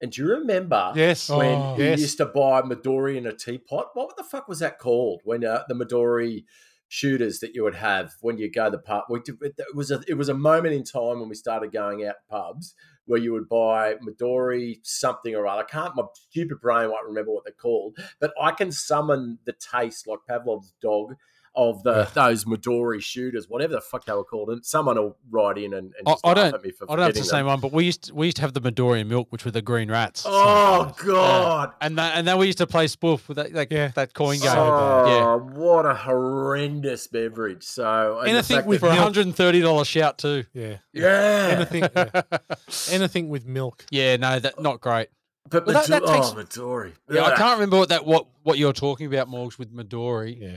And 0.00 0.12
do 0.12 0.22
you 0.22 0.28
remember 0.28 0.92
Yes. 0.94 1.28
when 1.28 1.58
Oh, 1.58 1.76
you 1.78 1.84
yes. 1.84 2.00
used 2.00 2.18
to 2.18 2.26
buy 2.26 2.62
Midori 2.62 3.16
in 3.16 3.26
a 3.26 3.32
teapot? 3.32 3.88
What 3.94 4.16
the 4.16 4.22
fuck 4.24 4.46
was 4.46 4.60
that 4.60 4.78
called? 4.78 5.22
When 5.24 5.44
uh, 5.44 5.64
the 5.68 5.74
Midori 5.74 6.44
shooters 6.88 7.40
that 7.40 7.54
you 7.54 7.64
would 7.64 7.74
have 7.74 8.12
when 8.20 8.38
you 8.38 8.50
go 8.50 8.66
to 8.66 8.70
the 8.72 8.78
pub. 8.78 9.04
We 9.08 9.20
it 9.40 9.74
was 9.74 9.90
a 9.90 10.02
it 10.06 10.14
was 10.14 10.28
a 10.28 10.34
moment 10.34 10.74
in 10.74 10.84
time 10.84 11.20
when 11.20 11.28
we 11.28 11.34
started 11.34 11.72
going 11.72 12.04
out 12.04 12.16
pubs 12.30 12.74
where 13.06 13.20
you 13.20 13.32
would 13.32 13.48
buy 13.48 13.94
Midori 14.06 14.78
something 14.82 15.34
or 15.34 15.46
other. 15.46 15.62
I 15.62 15.64
can't. 15.64 15.96
My 15.96 16.02
stupid 16.14 16.60
brain 16.60 16.90
won't 16.90 17.06
remember 17.06 17.32
what 17.32 17.44
they're 17.44 17.52
called, 17.52 17.96
but 18.20 18.32
I 18.40 18.50
can 18.50 18.72
summon 18.72 19.38
the 19.46 19.52
taste 19.52 20.06
like 20.06 20.20
Pavlov's 20.28 20.74
dog. 20.82 21.14
Of 21.58 21.82
the 21.84 22.06
those 22.14 22.44
Midori 22.44 23.00
shooters, 23.02 23.48
whatever 23.48 23.72
the 23.72 23.80
fuck 23.80 24.04
they 24.04 24.12
were 24.12 24.24
called, 24.24 24.50
and 24.50 24.62
someone 24.64 24.96
will 24.96 25.16
write 25.30 25.56
in 25.56 25.72
and, 25.72 25.94
and 25.98 26.06
I, 26.06 26.10
just 26.12 26.26
I 26.26 26.28
laugh 26.28 26.36
don't. 26.36 26.54
at 26.56 26.62
me 26.62 26.70
for 26.70 26.84
I 26.90 26.96
don't 26.96 27.04
have 27.04 27.14
the 27.14 27.20
forgetting 27.20 27.30
same 27.30 27.38
them. 27.38 27.46
one, 27.46 27.60
but 27.60 27.72
we 27.72 27.84
used 27.86 28.02
to, 28.04 28.14
we 28.14 28.26
used 28.26 28.36
to 28.36 28.42
have 28.42 28.52
the 28.52 28.60
Midori 28.60 29.06
milk, 29.06 29.28
which 29.30 29.46
were 29.46 29.50
the 29.50 29.62
green 29.62 29.90
rats. 29.90 30.20
So- 30.20 30.30
Oh 30.32 30.94
Yeah. 30.98 31.04
god! 31.06 31.72
and 31.80 31.96
that, 31.96 32.18
and 32.18 32.28
then 32.28 32.36
we 32.36 32.44
used 32.44 32.58
to 32.58 32.66
play 32.66 32.86
spoof 32.88 33.26
with 33.28 33.36
that 33.38 33.54
like 33.54 33.70
Yeah. 33.72 33.88
that 33.94 34.12
coin 34.12 34.36
oh, 34.42 34.44
game. 34.44 34.52
Oh, 34.54 35.06
yeah, 35.08 35.58
what 35.58 35.86
a 35.86 35.94
horrendous 35.94 37.06
beverage! 37.06 37.62
So, 37.62 38.18
and 38.18 38.26
the 38.26 38.30
Anything 38.32 38.56
fact 38.58 38.66
with 38.68 38.80
for 38.80 38.88
a 38.88 38.94
hundred 38.94 39.24
and 39.26 39.34
thirty 39.34 39.60
dollar 39.62 39.84
shout 39.86 40.18
too. 40.18 40.44
Yeah. 40.52 40.76
yeah, 40.92 41.54
Anything, 41.56 41.88
yeah. 41.96 42.20
anything 42.90 43.28
with 43.28 43.46
milk. 43.46 43.86
Yeah, 43.90 44.16
no, 44.16 44.38
that 44.38 44.60
not 44.60 44.80
great. 44.80 45.08
but 45.48 45.64
Well, 45.66 45.74
that- 45.74 45.86
that 45.88 46.02
Midori- 46.02 46.14
takes- 46.34 46.58
oh, 46.58 46.62
Midori. 46.64 46.92
Yeah, 47.10 47.22
I 47.24 47.34
can't 47.36 47.54
remember 47.58 47.78
what 47.78 47.88
that 47.88 48.04
what 48.04 48.26
what 48.42 48.58
you're 48.58 48.72
talking 48.74 49.06
about, 49.06 49.28
Morgs, 49.28 49.58
with 49.58 49.74
Midori. 49.74 50.38
Yeah. 50.40 50.56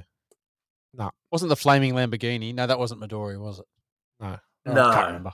No. 0.93 1.11
Wasn't 1.31 1.49
the 1.49 1.55
flaming 1.55 1.93
Lamborghini? 1.93 2.53
No, 2.53 2.65
that 2.67 2.79
wasn't 2.79 3.01
Midori, 3.01 3.39
was 3.39 3.59
it? 3.59 3.65
No. 4.19 4.37
Oh, 4.67 4.73
No. 4.73 4.87
I 4.89 4.93
can't 4.95 5.07
remember. 5.07 5.31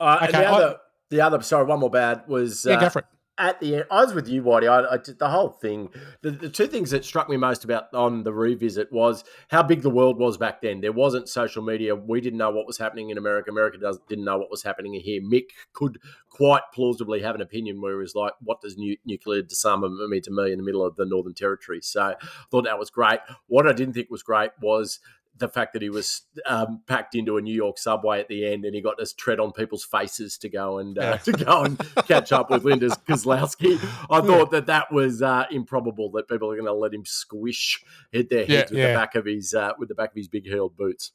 Uh, 0.00 0.18
Okay, 0.22 0.32
the 0.32 0.38
I- 0.46 0.52
other, 0.52 0.76
the 1.10 1.20
other, 1.20 1.42
sorry, 1.42 1.64
one 1.64 1.78
more 1.80 1.90
bad 1.90 2.24
was 2.26 2.64
Yeah, 2.66 2.74
uh, 2.74 2.80
go 2.80 2.88
for 2.90 2.98
it. 3.00 3.04
At 3.38 3.60
the 3.60 3.76
end. 3.76 3.84
I 3.90 4.02
was 4.04 4.14
with 4.14 4.28
you, 4.28 4.42
Whitey. 4.42 4.68
I, 4.68 4.94
I 4.94 4.96
did 4.96 5.18
the 5.18 5.28
whole 5.28 5.50
thing. 5.50 5.90
The, 6.22 6.30
the 6.30 6.48
two 6.48 6.66
things 6.66 6.90
that 6.90 7.04
struck 7.04 7.28
me 7.28 7.36
most 7.36 7.64
about 7.64 7.92
on 7.94 8.22
the 8.22 8.32
revisit 8.32 8.92
was 8.92 9.24
how 9.48 9.62
big 9.62 9.82
the 9.82 9.90
world 9.90 10.18
was 10.18 10.36
back 10.36 10.62
then. 10.62 10.80
There 10.80 10.92
wasn't 10.92 11.28
social 11.28 11.62
media. 11.62 11.94
We 11.94 12.20
didn't 12.20 12.38
know 12.38 12.50
what 12.50 12.66
was 12.66 12.78
happening 12.78 13.10
in 13.10 13.18
America. 13.18 13.50
America 13.50 13.78
does, 13.78 13.98
didn't 14.08 14.24
know 14.24 14.38
what 14.38 14.50
was 14.50 14.62
happening 14.62 14.94
here. 14.94 15.20
Mick 15.20 15.50
could 15.72 15.98
quite 16.30 16.62
plausibly 16.74 17.20
have 17.22 17.34
an 17.34 17.40
opinion 17.40 17.80
where 17.80 17.92
he 17.92 17.98
was 17.98 18.14
like, 18.14 18.32
"What 18.42 18.60
does 18.60 18.76
nu- 18.76 18.96
nuclear 19.04 19.42
disarmament 19.42 20.08
mean 20.08 20.22
to 20.22 20.30
me 20.30 20.52
in 20.52 20.58
the 20.58 20.64
middle 20.64 20.84
of 20.84 20.96
the 20.96 21.06
Northern 21.06 21.34
Territory?" 21.34 21.80
So 21.82 22.00
I 22.02 22.14
thought 22.50 22.64
that 22.64 22.78
was 22.78 22.90
great. 22.90 23.20
What 23.46 23.66
I 23.66 23.72
didn't 23.72 23.94
think 23.94 24.10
was 24.10 24.22
great 24.22 24.50
was 24.60 25.00
the 25.38 25.48
fact 25.48 25.72
that 25.74 25.82
he 25.82 25.90
was 25.90 26.22
um, 26.46 26.80
packed 26.86 27.14
into 27.14 27.36
a 27.36 27.42
New 27.42 27.54
York 27.54 27.78
subway 27.78 28.20
at 28.20 28.28
the 28.28 28.46
end, 28.46 28.64
and 28.64 28.74
he 28.74 28.80
got 28.80 28.98
to 28.98 29.06
tread 29.16 29.38
on 29.38 29.52
people's 29.52 29.84
faces 29.84 30.38
to 30.38 30.48
go 30.48 30.78
and 30.78 30.98
uh, 30.98 31.18
to 31.24 31.32
go 31.32 31.62
and 31.64 31.78
catch 32.06 32.32
up 32.32 32.50
with 32.50 32.64
Linda 32.64 32.88
Kozlowski. 32.88 33.78
I 34.10 34.20
thought 34.20 34.50
that 34.52 34.66
that 34.66 34.90
was 34.92 35.22
uh, 35.22 35.44
improbable 35.50 36.10
that 36.12 36.28
people 36.28 36.50
are 36.50 36.54
going 36.56 36.66
to 36.66 36.72
let 36.72 36.94
him 36.94 37.04
squish 37.04 37.82
hit 38.12 38.30
their 38.30 38.44
Yeah, 38.46 38.58
heads 38.58 38.70
with 38.72 38.80
yeah. 38.80 38.88
the 38.88 38.94
back 38.94 39.14
of 39.14 39.26
his 39.26 39.52
uh, 39.54 39.72
with 39.78 39.88
the 39.88 39.94
back 39.94 40.10
of 40.10 40.16
his 40.16 40.28
big 40.28 40.44
heeled 40.46 40.76
boots. 40.76 41.12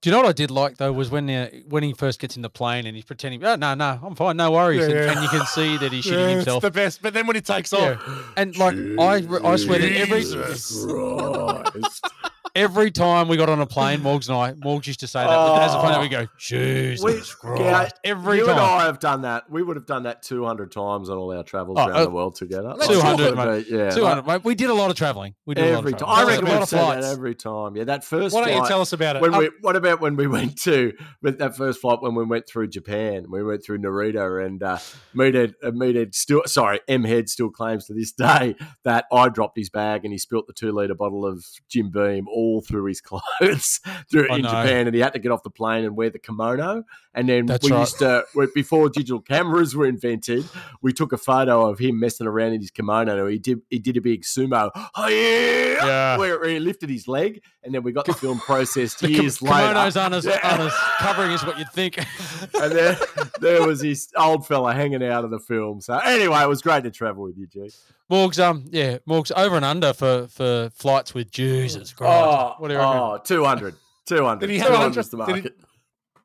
Do 0.00 0.10
you 0.10 0.12
know 0.14 0.22
what 0.22 0.28
I 0.28 0.32
did 0.32 0.52
like 0.52 0.76
though 0.76 0.92
was 0.92 1.10
when 1.10 1.28
uh, 1.28 1.50
when 1.68 1.82
he 1.82 1.92
first 1.92 2.20
gets 2.20 2.36
in 2.36 2.42
the 2.42 2.48
plane 2.48 2.86
and 2.86 2.94
he's 2.94 3.04
pretending, 3.04 3.44
oh 3.44 3.56
no 3.56 3.74
no 3.74 3.98
I'm 4.00 4.14
fine 4.14 4.36
no 4.36 4.52
worries, 4.52 4.86
and, 4.86 4.94
Yeah. 4.94 5.10
and 5.10 5.20
you 5.20 5.28
can 5.28 5.44
see 5.46 5.76
that 5.78 5.90
he's 5.90 6.04
shitting 6.04 6.20
Yeah, 6.20 6.28
himself. 6.36 6.62
It's 6.62 6.72
the 6.72 6.80
best. 6.80 7.02
But 7.02 7.14
then 7.14 7.26
when 7.26 7.34
he 7.34 7.42
takes 7.42 7.72
Yeah. 7.72 7.96
off, 7.96 8.32
And 8.36 8.56
like 8.56 8.76
I 8.76 9.14
I 9.44 9.56
swear 9.56 9.80
that 9.80 9.92
every 9.96 10.20
Jesus. 10.20 10.86
every 12.54 12.90
time 12.90 13.28
we 13.28 13.36
got 13.36 13.48
on 13.48 13.60
a 13.60 13.66
plane, 13.66 14.00
Morgs 14.00 14.28
and 14.28 14.36
I, 14.36 14.52
Morgs 14.52 14.86
used 14.86 15.00
to 15.00 15.06
say 15.06 15.20
that. 15.20 15.26
but 15.28 15.62
as 15.62 15.74
a 15.74 15.80
plane, 15.80 16.00
we 16.00 16.08
go 16.08 16.26
Jesus 16.38 17.04
We- 17.04 17.20
Christ 17.38 17.62
yeah, 17.62 17.88
every 18.10 18.38
you 18.38 18.46
time. 18.46 18.56
and 18.56 18.60
I 18.60 18.84
have 18.86 18.98
done 19.00 19.22
that. 19.22 19.50
We 19.50 19.62
would 19.62 19.76
have 19.76 19.86
done 19.86 20.04
that 20.04 20.22
200 20.22 20.70
times 20.72 21.08
on 21.10 21.16
all 21.18 21.32
our 21.36 21.42
travels 21.42 21.78
Oh, 21.80 21.86
around 21.86 21.96
uh, 21.96 22.04
the 22.04 22.10
world 22.10 22.34
together. 22.36 22.74
Two 22.86 23.00
hundred, 23.00 23.34
Like, 23.34 23.68
yeah, 23.68 23.90
Two 23.90 24.04
hundred. 24.04 24.26
mate. 24.26 24.44
We 24.44 24.54
did 24.54 24.70
a 24.70 24.74
lot 24.74 24.90
of 24.90 24.96
traveling. 24.96 25.34
We 25.46 25.54
did 25.54 25.64
every 25.64 25.92
a 25.92 25.96
lot 25.96 25.98
time. 25.98 26.08
I 26.08 26.28
reckon 26.28 26.46
a 26.46 26.48
lot 26.48 26.54
we've 26.54 26.62
of 26.62 26.68
said 26.68 27.02
that 27.02 27.04
every 27.04 27.34
time. 27.34 27.76
Yeah, 27.76 27.84
that 27.84 28.04
first. 28.04 28.34
why 28.34 28.42
don't 28.42 28.50
you 28.50 28.56
flight- 28.58 28.68
tell 28.68 28.80
us 28.80 28.92
about 28.92 29.16
it? 29.16 29.22
when 29.22 29.34
Um, 29.34 29.40
we, 29.40 29.50
what 29.60 29.76
about 29.76 30.00
when 30.00 30.16
we 30.16 30.26
went 30.26 30.60
to 30.62 30.92
with 31.22 31.38
that 31.38 31.56
first 31.56 31.80
flight 31.80 31.98
when 32.02 32.14
we 32.14 32.24
went 32.24 32.48
through 32.48 32.68
Japan? 32.68 33.26
We 33.30 33.42
went 33.42 33.64
through 33.64 33.78
Narita 33.78 34.44
and 34.44 34.62
uh, 34.62 34.78
Meathead, 35.14 35.54
uh, 35.62 35.70
Meathead 35.70 36.14
still 36.14 36.42
sorry, 36.46 36.80
M 36.88 37.04
Head 37.04 37.28
still 37.28 37.50
claims 37.50 37.86
to 37.86 37.94
this 37.94 38.12
day 38.12 38.54
that 38.84 39.04
I 39.12 39.28
dropped 39.28 39.56
his 39.56 39.70
bag 39.70 40.04
and 40.04 40.12
he 40.12 40.18
spilt 40.18 40.46
the 40.46 40.52
two 40.52 40.72
liter 40.72 40.94
bottle 40.94 41.24
of 41.26 41.44
Jim 41.70 41.90
Beam 41.90 42.26
all 42.38 42.60
through 42.62 42.84
his 42.86 43.00
clothes 43.08 43.80
through 44.10 44.32
in. 44.34 44.42
Japan, 44.42 44.86
and 44.86 44.94
he 44.94 45.00
had 45.00 45.12
to 45.14 45.18
get 45.18 45.32
off 45.32 45.42
the 45.42 45.50
plane 45.50 45.84
and 45.84 45.96
wear 45.96 46.10
the 46.10 46.18
kimono. 46.18 46.84
And 47.14 47.28
then 47.28 47.46
That's 47.46 47.64
we 47.64 47.72
right. 47.72 47.80
used 47.80 47.98
to 47.98 48.24
before 48.54 48.88
digital 48.88 49.20
cameras 49.20 49.74
were 49.74 49.86
invented, 49.86 50.44
we 50.82 50.92
took 50.92 51.12
a 51.12 51.16
photo 51.18 51.68
of 51.68 51.78
him 51.80 51.98
messing 51.98 52.26
around 52.28 52.52
in 52.52 52.60
his 52.60 52.70
kimono. 52.70 53.26
He 53.26 53.38
did 53.38 53.60
he 53.70 53.78
did 53.80 53.96
a 53.96 54.00
big 54.00 54.22
sumo, 54.22 54.70
oh 54.74 55.08
yeah, 55.08 55.84
Yeah. 55.86 56.18
where 56.18 56.44
he 56.48 56.60
lifted 56.60 56.90
his 56.90 57.08
leg, 57.08 57.42
and 57.64 57.74
then 57.74 57.82
we 57.82 57.90
got 57.92 58.06
the 58.06 58.14
film 58.14 58.38
processed 58.38 59.00
The 59.00 59.08
kim- 59.08 59.22
years 59.22 59.42
later. 59.42 59.54
kimonos 59.74 60.00
aren't 60.00 60.14
as, 60.14 60.26
aren't 60.26 60.60
as 60.60 60.74
covering 60.98 61.32
as 61.32 61.44
what 61.44 61.58
you'd 61.58 61.72
think. 61.72 61.98
and 61.98 62.72
then 62.72 62.96
there 63.40 63.66
was 63.66 63.80
this 63.80 64.12
old 64.16 64.46
fella 64.46 64.72
hanging 64.74 65.02
out 65.02 65.24
of 65.24 65.30
the 65.30 65.40
film. 65.40 65.80
So 65.80 65.98
anyway, 65.98 66.40
it 66.42 66.48
was 66.48 66.62
great 66.62 66.84
to 66.84 66.90
travel 66.90 67.24
with 67.24 67.36
you, 67.36 67.46
G. 67.48 67.70
Morgs, 68.10 68.38
um, 68.42 68.64
yeah, 68.70 68.98
Morgs 69.08 69.30
over 69.36 69.56
and 69.56 69.64
under 69.64 69.92
for 69.92 70.26
for 70.28 70.70
flights 70.74 71.12
with 71.14 71.30
Jesus 71.30 71.92
Christ. 71.92 72.12
Oh, 72.26 72.54
what 72.58 72.68
do 72.68 72.74
you 72.74 72.80
oh, 72.80 73.20
200. 73.24 73.74
200. 74.06 74.40
Did 74.40 74.50
he 74.50 74.58
have 74.58 74.68
200 74.68 74.86
any- 74.86 74.96
is 75.00 75.08
the 75.10 75.24
did 75.24 75.36
he- 75.44 75.50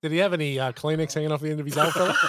Did 0.02 0.12
he 0.14 0.18
have 0.20 0.34
any 0.34 0.60
uh, 0.60 0.72
Kleenex 0.72 1.14
hanging 1.14 1.32
off 1.32 1.42
the 1.42 1.50
end 1.52 1.60
of 1.60 1.66
his 1.66 1.78
old 1.78 1.94
fella? 1.94 2.16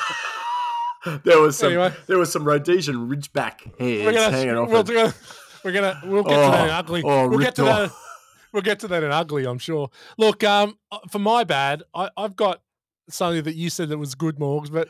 There 1.22 1.38
was 1.38 1.58
some 1.58 1.68
Anyway. 1.68 1.92
there 2.06 2.16
was 2.18 2.32
some 2.32 2.44
Rhodesian 2.44 3.08
Ridgeback 3.10 3.60
hairs 3.78 4.04
we're 4.06 4.12
gonna, 4.12 4.30
hanging 4.30 4.56
off. 4.56 4.70
We're 4.70 4.80
it. 4.80 4.86
gonna, 4.86 5.14
we're 5.62 5.72
gonna, 5.72 6.00
we'll 6.06 6.22
get 6.22 6.30
to 6.34 6.50
that 6.50 6.64
in 6.64 6.70
Oh, 6.70 6.74
ugly. 6.78 7.02
oh, 7.04 7.28
we'll 7.28 7.38
get 7.40 7.44
ripped 7.46 7.56
to 7.56 7.62
that. 7.64 7.90
We'll 8.54 8.62
get 8.62 8.78
to 8.80 8.88
that 8.88 9.02
in 9.02 9.10
ugly. 9.10 9.44
I'm 9.46 9.58
sure. 9.58 9.90
Look, 10.16 10.44
um, 10.44 10.78
uh, 10.92 11.00
for 11.10 11.18
my 11.18 11.42
bad, 11.44 11.82
I, 11.92 12.08
I've 12.16 12.36
got 12.36 12.62
something 13.10 13.42
that 13.42 13.56
you 13.56 13.68
said 13.68 13.88
that 13.88 13.98
was 13.98 14.14
good, 14.14 14.36
Morgs, 14.36 14.72
but 14.72 14.88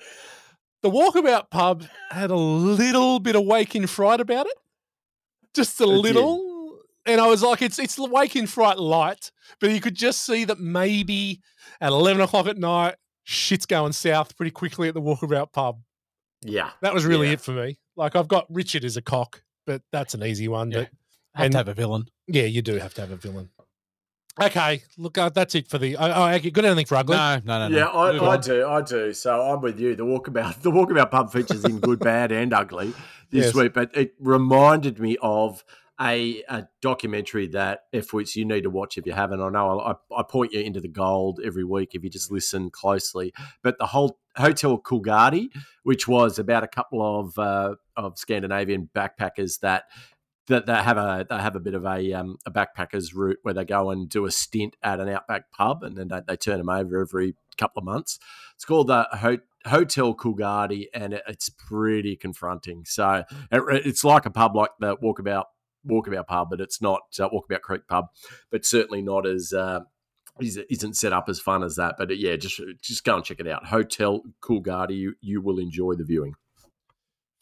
the 0.85 0.91
Walkabout 0.91 1.51
pub 1.51 1.85
had 2.11 2.31
a 2.31 2.37
little 2.37 3.19
bit 3.19 3.35
of 3.35 3.45
wake 3.45 3.75
in 3.75 3.87
fright 3.87 4.21
about 4.21 4.47
it. 4.47 4.55
Just 5.55 5.81
a 5.81 5.85
It 5.85 5.87
did. 5.89 5.97
little. 5.97 6.79
and 7.07 7.21
I 7.21 7.27
was 7.27 7.43
like, 7.43 7.63
it's 7.63 7.79
it's 7.79 7.99
waking 7.99 8.47
fright 8.47 8.79
light, 8.79 9.31
but 9.61 9.71
you 9.71 9.81
could 9.81 9.95
just 9.95 10.25
see 10.25 10.45
that 10.45 10.61
maybe 10.61 11.41
at 11.81 11.91
eleven 11.93 12.21
o'clock 12.23 12.47
at 12.47 12.59
night, 12.59 12.95
shit's 13.25 13.67
going 13.67 13.93
south 13.93 14.37
pretty 14.37 14.51
quickly 14.51 14.89
at 14.89 14.95
the 14.95 15.01
Walkabout 15.03 15.53
pub. 15.53 15.81
Yeah, 16.43 16.71
That 16.83 16.93
was 16.93 17.05
really 17.07 17.29
Yeah. 17.29 17.33
it 17.35 17.41
for 17.41 17.53
me. 17.53 17.79
Like 17.97 18.15
I've 18.17 18.29
got 18.29 18.47
Richard 18.51 18.85
as 18.85 18.97
a 18.99 19.03
cock, 19.03 19.43
but 19.67 19.81
that's 19.93 20.13
an 20.15 20.23
easy 20.23 20.47
one. 20.49 20.71
Yeah. 20.71 20.79
But 20.81 20.89
Have 21.35 21.45
and- 21.47 21.53
to 21.53 21.59
have 21.59 21.69
a 21.69 21.75
villain. 21.75 22.09
yeah, 22.27 22.45
you 22.45 22.61
do 22.63 22.75
have 22.77 22.93
to 22.95 23.01
have 23.01 23.11
a 23.11 23.17
villain. 23.17 23.49
Okay, 24.41 24.83
look, 24.99 25.17
uh, 25.17 25.29
that's 25.29 25.55
it 25.55 25.69
for 25.69 25.79
the. 25.79 25.97
Oh, 25.97 26.13
oh, 26.13 26.29
okay, 26.35 26.51
got 26.51 26.65
anything 26.65 26.87
for 26.87 26.97
ugly? 26.97 27.17
No, 27.17 27.41
no, 27.45 27.59
no, 27.61 27.69
no. 27.69 27.77
Yeah, 27.77 27.87
I, 27.87 28.33
I 28.33 28.37
do, 28.37 28.67
I 28.67 28.83
do. 28.83 29.13
So 29.13 29.41
I'm 29.41 29.61
with 29.61 29.79
you. 29.79 29.95
The 29.95 30.05
walkabout, 30.05 30.61
the 30.63 30.73
walkabout 30.73 31.11
pub 31.13 31.33
features 31.33 31.65
in 31.65 31.79
good, 31.79 32.01
bad, 32.03 32.33
and 32.33 32.53
ugly 32.53 32.93
this 33.31 33.47
Yes. 33.47 33.55
week. 33.55 33.75
But 33.75 33.97
it 33.97 34.15
reminded 34.19 34.99
me 34.99 35.17
of 35.23 35.65
a, 36.01 36.43
a 36.49 36.67
documentary 36.83 37.47
that 37.49 37.85
F 37.93 38.13
you 38.35 38.45
need 38.45 38.63
to 38.63 38.71
watch 38.71 38.99
if 38.99 39.07
you 39.07 39.13
haven't. 39.13 39.41
I 39.41 39.49
know 39.51 39.79
I, 39.79 39.95
I 40.17 40.23
point 40.25 40.53
you 40.53 40.61
into 40.61 40.81
the 40.81 40.89
gold 40.89 41.41
every 41.45 41.65
week 41.65 41.95
if 41.95 42.03
you 42.03 42.11
just 42.11 42.33
listen 42.33 42.71
closely. 42.71 43.33
But 43.63 43.79
the 43.79 43.87
whole 43.87 44.19
Hotel 44.37 44.79
Coolgardie, 44.79 45.51
which 45.85 46.09
was 46.09 46.41
about 46.41 46.65
a 46.65 46.69
couple 46.69 47.21
of 47.21 47.39
uh, 47.39 47.77
of 47.97 48.19
Scandinavian 48.19 48.91
backpackers 48.93 49.61
that 49.61 49.85
that 50.49 50.67
they 50.67 50.75
have 50.75 50.97
a 50.99 51.27
they 51.29 51.37
have 51.39 51.57
a 51.57 51.61
bit 51.61 51.75
of 51.75 51.85
a 51.85 52.13
um, 52.13 52.37
a 52.47 52.51
backpackers 52.51 53.15
route 53.15 53.39
where 53.43 53.55
they 53.55 53.65
go 53.65 53.91
and 53.91 54.09
do 54.09 54.27
a 54.27 54.31
stint 54.31 54.77
at 54.83 55.01
an 55.01 55.09
outback 55.09 55.51
pub 55.51 55.83
and 55.83 55.97
then 55.97 56.09
they, 56.09 56.21
they 56.27 56.37
turn 56.37 56.59
them 56.59 56.69
over 56.69 57.01
every 57.01 57.35
couple 57.57 57.81
of 57.81 57.85
months. 57.85 58.19
It's 58.55 58.65
called 58.65 58.89
the 58.89 59.09
Ho- 59.13 59.39
Hotel 59.67 60.15
Coolgardie 60.15 60.87
and 60.93 61.15
it, 61.15 61.23
it's 61.27 61.49
pretty 61.49 62.17
confronting. 62.17 62.85
So 62.87 63.25
it, 63.51 63.63
it's 63.87 64.05
like 64.05 64.27
a 64.27 64.31
pub 64.31 64.55
like 64.55 64.71
the 64.81 64.97
Walkabout 64.99 65.45
Walkabout 65.89 66.27
pub, 66.27 66.51
but 66.51 66.61
it's 66.61 66.81
not 66.83 67.03
uh, 67.19 67.29
Walkabout 67.31 67.61
Creek 67.63 67.87
pub, 67.89 68.07
but 68.51 68.65
certainly 68.67 69.01
not 69.03 69.27
as 69.27 69.53
uh, 69.53 69.81
is- 70.41 70.59
isn't 70.69 70.97
set 70.97 71.13
up 71.15 71.29
as 71.29 71.41
fun 71.41 71.63
as 71.63 71.77
that. 71.77 71.95
But 71.97 72.11
uh, 72.11 72.15
yeah, 72.15 72.37
just 72.37 72.61
just 72.83 73.05
go 73.05 73.17
and 73.17 73.25
check 73.25 73.41
it 73.41 73.47
out. 73.49 73.67
Hotel 73.67 74.23
Coolgardie, 74.43 74.97
you 74.97 75.15
you 75.23 75.41
will 75.41 75.59
enjoy 75.59 75.95
the 75.95 76.05
viewing. 76.05 76.35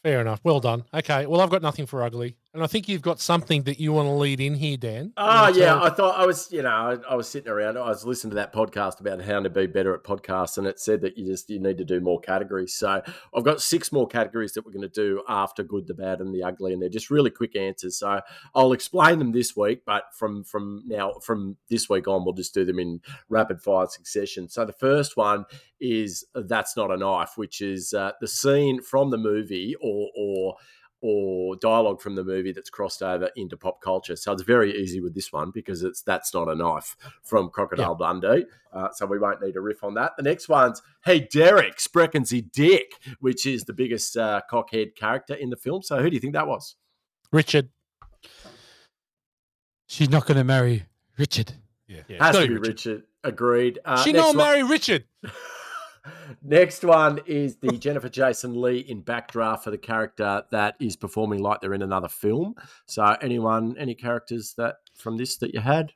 Fair 0.03 0.19
enough. 0.21 0.41
Well 0.43 0.59
done. 0.59 0.83
Okay. 0.93 1.25
Well, 1.25 1.39
I've 1.41 1.49
got 1.49 1.61
nothing 1.61 1.85
for 1.85 2.03
ugly, 2.03 2.35
and 2.53 2.63
I 2.63 2.67
think 2.67 2.87
you've 2.87 3.01
got 3.01 3.19
something 3.19 3.63
that 3.63 3.79
you 3.79 3.91
want 3.93 4.07
to 4.07 4.11
lead 4.11 4.39
in 4.39 4.53
here, 4.53 4.77
Dan. 4.77 5.13
Oh 5.17 5.47
yeah, 5.47 5.81
I 5.81 5.89
thought 5.89 6.19
I 6.19 6.25
was, 6.25 6.51
you 6.51 6.61
know, 6.61 6.69
I, 6.69 6.97
I 7.09 7.15
was 7.15 7.27
sitting 7.27 7.51
around. 7.51 7.77
I 7.77 7.89
was 7.89 8.05
listening 8.05 8.29
to 8.31 8.35
that 8.35 8.53
podcast 8.53 8.99
about 8.99 9.21
how 9.21 9.39
to 9.39 9.49
be 9.49 9.65
better 9.65 9.95
at 9.95 10.03
podcasts, 10.03 10.59
and 10.59 10.67
it 10.67 10.79
said 10.79 11.01
that 11.01 11.17
you 11.17 11.25
just 11.25 11.49
you 11.49 11.59
need 11.59 11.79
to 11.79 11.83
do 11.83 11.99
more 11.99 12.19
categories. 12.19 12.75
So 12.75 13.01
I've 13.35 13.43
got 13.43 13.59
six 13.59 13.91
more 13.91 14.07
categories 14.07 14.53
that 14.53 14.65
we're 14.65 14.71
going 14.71 14.87
to 14.87 14.89
do 14.89 15.23
after 15.27 15.63
good, 15.63 15.87
the 15.87 15.95
bad, 15.95 16.21
and 16.21 16.33
the 16.33 16.43
ugly, 16.43 16.73
and 16.73 16.81
they're 16.81 16.89
just 16.89 17.09
really 17.09 17.31
quick 17.31 17.55
answers. 17.55 17.97
So 17.97 18.21
I'll 18.53 18.73
explain 18.73 19.17
them 19.17 19.31
this 19.31 19.55
week, 19.55 19.81
but 19.83 20.03
from 20.13 20.43
from 20.43 20.83
now 20.85 21.13
from 21.23 21.57
this 21.69 21.89
week 21.89 22.07
on, 22.07 22.23
we'll 22.23 22.35
just 22.35 22.53
do 22.53 22.65
them 22.65 22.77
in 22.77 23.01
rapid 23.29 23.61
fire 23.61 23.87
succession. 23.87 24.47
So 24.47 24.63
the 24.63 24.73
first 24.73 25.17
one 25.17 25.45
is 25.79 26.23
that's 26.35 26.77
not 26.77 26.91
a 26.91 26.97
knife, 26.97 27.31
which 27.35 27.61
is 27.61 27.93
uh, 27.93 28.11
the 28.21 28.27
scene 28.27 28.81
from 28.81 29.09
the 29.09 29.17
movie 29.17 29.75
or 29.81 30.09
or 30.15 30.55
or 31.03 31.57
dialogue 31.57 31.99
from 31.99 32.15
the 32.15 32.23
movie 32.23 32.53
that's 32.53 32.69
crossed 32.69 33.03
over 33.03 33.29
into 33.35 33.57
pop 33.57 33.81
culture. 33.81 34.15
So 34.15 34.31
it's 34.31 34.41
very 34.41 34.73
easy 34.73 35.01
with 35.01 35.13
this 35.13 35.33
one 35.33 35.51
because 35.51 35.83
it's 35.83 36.01
that's 36.01 36.33
not 36.33 36.47
a 36.47 36.55
knife 36.55 36.95
from 37.21 37.49
Crocodile 37.49 37.95
Dundee. 37.95 38.45
Uh, 38.71 38.87
so 38.93 39.05
we 39.05 39.19
won't 39.19 39.41
need 39.41 39.57
a 39.57 39.59
riff 39.59 39.83
on 39.83 39.95
that. 39.95 40.13
The 40.15 40.23
next 40.23 40.47
one's 40.47 40.81
Hey 41.03 41.19
Derek, 41.19 41.75
Spreckensy 41.75 42.49
Dick, 42.49 42.93
which 43.19 43.45
is 43.45 43.65
the 43.65 43.73
biggest 43.73 44.15
uh, 44.15 44.41
cockhead 44.49 44.95
character 44.95 45.33
in 45.33 45.49
the 45.49 45.57
film. 45.57 45.83
So 45.83 46.01
who 46.01 46.09
do 46.09 46.15
you 46.15 46.21
think 46.21 46.33
that 46.33 46.47
was? 46.47 46.75
Richard. 47.33 47.67
She's 49.87 50.09
not 50.09 50.25
going 50.25 50.37
to 50.37 50.45
marry 50.45 50.85
Richard. 51.17 51.51
Yeah. 51.85 52.03
Has 52.17 52.35
gotta 52.35 52.47
be 52.47 52.57
Richard. 52.57 53.03
Agreed. 53.25 53.79
Uh, 53.83 54.01
she 54.01 54.13
not 54.13 54.35
marry 54.37 54.63
Richard. 54.63 55.03
Next 56.41 56.83
one 56.83 57.19
is 57.25 57.57
the 57.57 57.77
Jennifer 57.77 58.09
Jason 58.09 58.59
Leigh 58.59 58.79
in 58.79 59.03
backdraft 59.03 59.63
for 59.63 59.71
the 59.71 59.77
character 59.77 60.43
that 60.51 60.75
is 60.79 60.95
performing 60.95 61.41
like 61.41 61.61
they're 61.61 61.73
in 61.73 61.81
another 61.81 62.09
film. 62.09 62.55
So 62.85 63.03
anyone, 63.21 63.75
any 63.77 63.95
characters 63.95 64.53
that 64.57 64.77
from 64.95 65.17
this 65.17 65.37
that 65.37 65.53
you 65.53 65.61
had? 65.61 65.93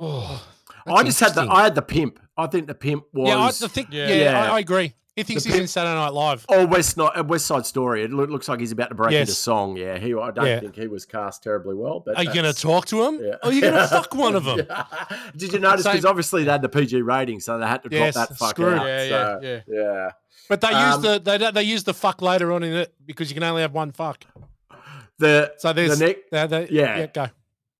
Oh, 0.00 0.44
I 0.86 1.04
just 1.04 1.20
had 1.20 1.34
the. 1.34 1.42
I 1.42 1.62
had 1.62 1.74
the 1.74 1.82
pimp. 1.82 2.18
I 2.36 2.46
think 2.46 2.66
the 2.66 2.74
pimp 2.74 3.04
was 3.12 3.28
yeah, 3.28 3.38
I 3.38 3.46
I 3.46 3.50
think. 3.72 3.88
Yeah, 3.92 4.08
Yeah. 4.08 4.42
I, 4.42 4.56
I 4.56 4.58
agree. 4.58 4.94
He 5.16 5.24
thinks 5.24 5.44
The 5.44 5.50
he's 5.50 5.58
in 5.60 5.66
Saturday 5.66 5.94
Night 5.94 6.14
Live. 6.14 6.46
Oh, 6.48 6.64
West 6.66 6.96
Ni- 6.96 7.04
uh, 7.04 7.22
West 7.24 7.44
Side 7.44 7.66
Story. 7.66 8.02
It 8.02 8.10
loo- 8.10 8.24
looks 8.26 8.48
like 8.48 8.60
he's 8.60 8.72
about 8.72 8.88
to 8.88 8.94
break 8.94 9.12
into 9.12 9.30
Yes. 9.30 9.36
song. 9.36 9.76
Yeah, 9.76 9.98
he. 9.98 10.14
I 10.14 10.30
don't 10.30 10.46
Yeah. 10.46 10.60
think 10.60 10.74
he 10.74 10.86
was 10.86 11.04
cast 11.04 11.42
terribly 11.42 11.74
well. 11.74 12.00
But 12.00 12.16
Are 12.16 12.22
you 12.24 12.32
going 12.32 12.50
to 12.50 12.58
talk 12.58 12.86
to 12.86 13.02
him? 13.04 13.20
Yeah. 13.22 13.34
Or 13.42 13.50
are 13.50 13.52
you 13.52 13.60
going 13.60 13.74
to 13.74 13.88
fuck 13.88 14.14
one 14.14 14.34
of 14.34 14.44
them? 14.44 14.66
Did 15.36 15.52
you 15.52 15.58
notice? 15.58 15.84
Because 15.86 16.06
obviously 16.06 16.44
they 16.44 16.50
had 16.50 16.62
the 16.62 16.70
PG 16.70 17.02
rating, 17.02 17.40
so 17.40 17.58
they 17.58 17.66
had 17.66 17.82
to 17.82 17.90
drop 17.90 18.14
that 18.14 18.36
fuck 18.38 18.50
screw 18.50 18.74
out. 18.74 18.86
Yeah, 18.86 19.08
so, 19.08 19.40
yeah, 19.42 19.60
yeah. 19.68 20.10
But 20.48 20.62
they 20.62 20.68
use 20.70 20.94
Um, 20.94 21.02
the 21.02 21.18
they 21.22 21.50
they 21.50 21.62
use 21.62 21.84
the 21.84 21.94
fuck 21.94 22.22
later 22.22 22.50
on 22.50 22.62
in 22.62 22.72
it 22.72 22.94
because 23.04 23.30
you 23.30 23.34
can 23.34 23.42
only 23.44 23.60
have 23.62 23.72
one 23.74 23.92
fuck. 23.92 24.24
The 25.18 25.52
So 25.58 25.72
there's 25.74 25.98
the, 25.98 26.06
ne- 26.06 26.16
the- 26.30 26.46
the- 26.46 26.68
yeah. 26.72 26.98
yeah 27.00 27.06
go. 27.06 27.26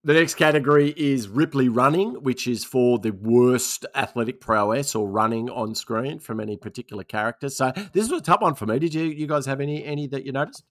The 0.05 0.15
next 0.15 0.35
category 0.35 0.93
is 0.97 1.29
Ripley 1.29 1.69
running, 1.69 2.15
which 2.23 2.47
is 2.47 2.65
for 2.65 2.99
the 2.99 3.11
worst 3.13 3.87
athletic 3.95 4.41
prowess 4.41 4.95
or 4.95 5.09
running 5.09 5.49
on 5.51 5.75
screen 5.75 6.19
from 6.19 6.41
any 6.41 6.57
particular 6.57 7.05
character. 7.05 7.49
So 7.49 7.73
this 7.93 8.11
was 8.11 8.21
a 8.21 8.25
tough 8.25 8.41
one 8.41 8.55
for 8.55 8.67
me. 8.67 8.79
Did 8.79 8.95
you 8.95 9.05
you 9.05 9.27
guys 9.27 9.47
have 9.47 9.61
any 9.61 9.85
any 9.85 10.07
that 10.09 10.25
you 10.27 10.33
noticed? 10.33 10.65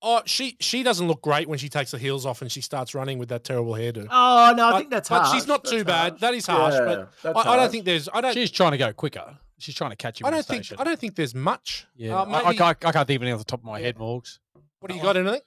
Oh, 0.00 0.22
she 0.26 0.56
she 0.60 0.82
doesn't 0.84 1.08
look 1.08 1.22
great 1.22 1.48
when 1.48 1.58
she 1.58 1.68
takes 1.68 1.90
the 1.90 1.98
heels 1.98 2.24
off 2.24 2.40
and 2.40 2.52
she 2.52 2.60
starts 2.60 2.94
running 2.94 3.18
with 3.18 3.30
that 3.30 3.42
terrible 3.42 3.72
hairdo. 3.72 4.06
Oh 4.10 4.54
no, 4.56 4.66
I 4.68 4.70
But- 4.72 4.78
think 4.78 4.90
that's 4.90 5.08
but 5.08 5.22
harsh. 5.22 5.32
she's 5.34 5.48
not 5.48 5.64
That's 5.64 5.72
too 5.74 5.84
bad. 5.84 6.20
That 6.20 6.34
is 6.34 6.46
harsh, 6.46 6.74
Yeah, 6.74 6.84
but 6.84 7.12
that's 7.22 7.46
I, 7.46 7.52
I 7.52 7.56
don't 7.56 7.70
think 7.70 7.84
there's 7.84 8.08
I 8.12 8.20
don't 8.20 8.32
She's 8.34 8.50
trying 8.50 8.72
to 8.72 8.78
go 8.78 8.92
quicker. 8.92 9.38
She's 9.58 9.74
trying 9.74 9.90
to 9.90 9.96
catch 9.96 10.20
him. 10.20 10.26
I 10.26 10.30
don't 10.30 10.46
think 10.46 10.64
station. 10.66 10.76
I 10.80 10.84
don't 10.84 11.00
think 11.00 11.16
there's 11.16 11.34
much. 11.34 11.86
Yeah, 11.96 12.14
Uh, 12.20 12.26
I- 12.26 12.44
I, 12.50 12.54
can't, 12.54 12.84
I 12.84 12.92
can't 12.92 13.08
think 13.08 13.16
of 13.16 13.22
anything 13.22 13.32
off 13.34 13.40
the 13.40 13.44
top 13.44 13.58
of 13.58 13.64
my 13.64 13.80
head, 13.80 13.96
Morgs. 13.96 14.38
What 14.78 14.88
do 14.90 14.94
you 14.96 15.02
got? 15.02 15.16
Anything? 15.16 15.40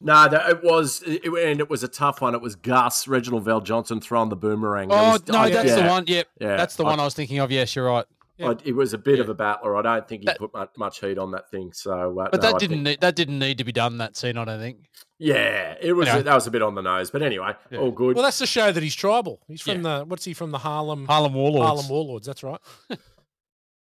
No, 0.00 0.28
that, 0.28 0.48
it 0.48 0.62
was, 0.62 1.02
it, 1.06 1.24
and 1.24 1.58
it 1.60 1.68
was 1.68 1.82
a 1.82 1.88
tough 1.88 2.20
one. 2.20 2.34
It 2.34 2.40
was 2.40 2.54
Gus 2.54 3.08
Reginald 3.08 3.44
VelJohnson 3.44 4.00
throwing 4.02 4.28
the 4.28 4.36
boomerang. 4.36 4.92
Oh 4.92 5.12
was- 5.12 5.26
no, 5.28 5.38
I- 5.38 5.50
that's 5.50 5.74
the 5.74 5.82
one. 5.86 6.04
Yep, 6.06 6.28
Yeah, 6.40 6.56
that's 6.56 6.76
the 6.76 6.84
I- 6.84 6.90
one 6.90 7.00
I 7.00 7.04
was 7.04 7.14
thinking 7.14 7.38
of. 7.40 7.50
Yes, 7.50 7.74
you're 7.74 7.86
right. 7.86 8.04
Yeah. 8.36 8.50
I- 8.50 8.56
it 8.64 8.76
was 8.76 8.94
a 8.94 8.98
bit 8.98 9.18
of 9.18 9.28
a 9.28 9.34
battler. 9.34 9.76
I 9.76 9.82
don't 9.82 10.06
think 10.06 10.22
he 10.22 10.26
That- 10.26 10.38
put 10.38 10.54
much, 10.54 10.70
much 10.78 11.00
heat 11.00 11.18
on 11.18 11.32
that 11.32 11.50
thing. 11.50 11.72
So, 11.72 11.90
uh, 12.20 12.28
But 12.30 12.34
no, 12.34 12.38
that 12.50 12.54
I 12.54 12.58
didn't 12.58 12.70
think- 12.76 12.82
need, 12.84 13.00
that 13.00 13.16
didn't 13.16 13.40
need 13.40 13.58
to 13.58 13.64
be 13.64 13.72
done. 13.72 13.98
That 13.98 14.16
scene, 14.16 14.36
I 14.38 14.44
don't 14.44 14.60
think. 14.60 14.78
yeah, 15.18 15.74
it 15.80 15.92
was. 15.94 16.06
Anyway. 16.06 16.22
that 16.22 16.34
was 16.36 16.46
a 16.46 16.50
bit 16.52 16.62
on 16.62 16.76
the 16.76 16.82
nose. 16.82 17.10
But 17.10 17.22
anyway, 17.22 17.54
Yeah. 17.72 17.78
all 17.80 17.90
good. 17.90 18.14
Well, 18.14 18.22
that's 18.22 18.38
to 18.38 18.46
show 18.46 18.70
that 18.70 18.80
he's 18.80 18.94
tribal. 18.94 19.40
He's 19.48 19.62
from 19.62 19.82
the 19.82 20.04
what's 20.06 20.24
he 20.24 20.32
from 20.32 20.52
the 20.52 20.58
Harlem 20.58 21.06
Harlem 21.06 21.34
Warlords. 21.34 21.66
Harlem 21.66 21.88
Warlords. 21.88 22.26
That's 22.28 22.44
right. 22.44 22.60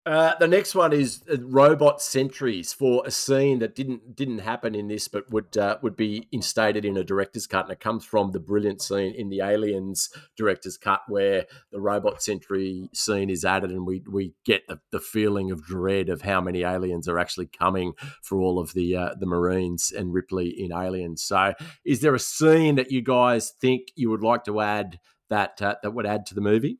Uh, 0.05 0.35
the 0.37 0.47
next 0.47 0.75
one 0.75 0.91
is 0.91 1.23
uh, 1.31 1.37
robot 1.39 2.01
sentries 2.01 2.73
for 2.73 3.03
a 3.05 3.11
scene 3.11 3.59
that 3.59 3.73
didn't 3.73 4.17
didn't 4.17 4.39
happen 4.39 4.75
in 4.75 4.89
this, 4.89 5.07
but 5.07 5.29
would 5.31 5.55
uh, 5.55 5.77
would 5.81 5.95
be 5.95 6.27
instated 6.33 6.83
in 6.83 6.97
a 6.97 7.05
director's 7.05 7.47
cut, 7.47 7.63
and 7.63 7.71
it 7.71 7.79
comes 7.79 8.03
from 8.03 8.31
the 8.31 8.39
brilliant 8.39 8.81
scene 8.81 9.13
in 9.15 9.29
the 9.29 9.39
Aliens 9.39 10.09
director's 10.35 10.77
cut 10.77 11.03
where 11.07 11.45
the 11.71 11.79
robot 11.79 12.21
sentry 12.21 12.89
scene 12.93 13.29
is 13.29 13.45
added, 13.45 13.71
and 13.71 13.87
we 13.87 14.03
we 14.11 14.33
get 14.43 14.67
the, 14.67 14.77
the 14.91 14.99
feeling 14.99 15.51
of 15.51 15.63
dread 15.63 16.09
of 16.09 16.23
how 16.23 16.41
many 16.41 16.63
aliens 16.63 17.07
are 17.07 17.17
actually 17.19 17.47
coming 17.47 17.93
for 18.21 18.41
all 18.41 18.59
of 18.59 18.73
the 18.73 18.97
uh, 18.97 19.15
the 19.17 19.25
Marines 19.25 19.93
and 19.95 20.13
Ripley 20.13 20.49
in 20.49 20.73
Aliens. 20.73 21.23
So, 21.23 21.53
is 21.85 22.01
there 22.01 22.13
a 22.13 22.19
scene 22.19 22.75
that 22.75 22.91
you 22.91 23.01
guys 23.01 23.53
think 23.61 23.87
you 23.95 24.09
would 24.09 24.23
like 24.23 24.43
to 24.45 24.59
add 24.59 24.99
that 25.29 25.61
uh, 25.61 25.75
that 25.81 25.93
would 25.93 26.05
add 26.05 26.25
to 26.25 26.35
the 26.35 26.41
movie? 26.41 26.79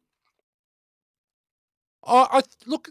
Oh, 2.05 2.28
I 2.30 2.41
look. 2.65 2.89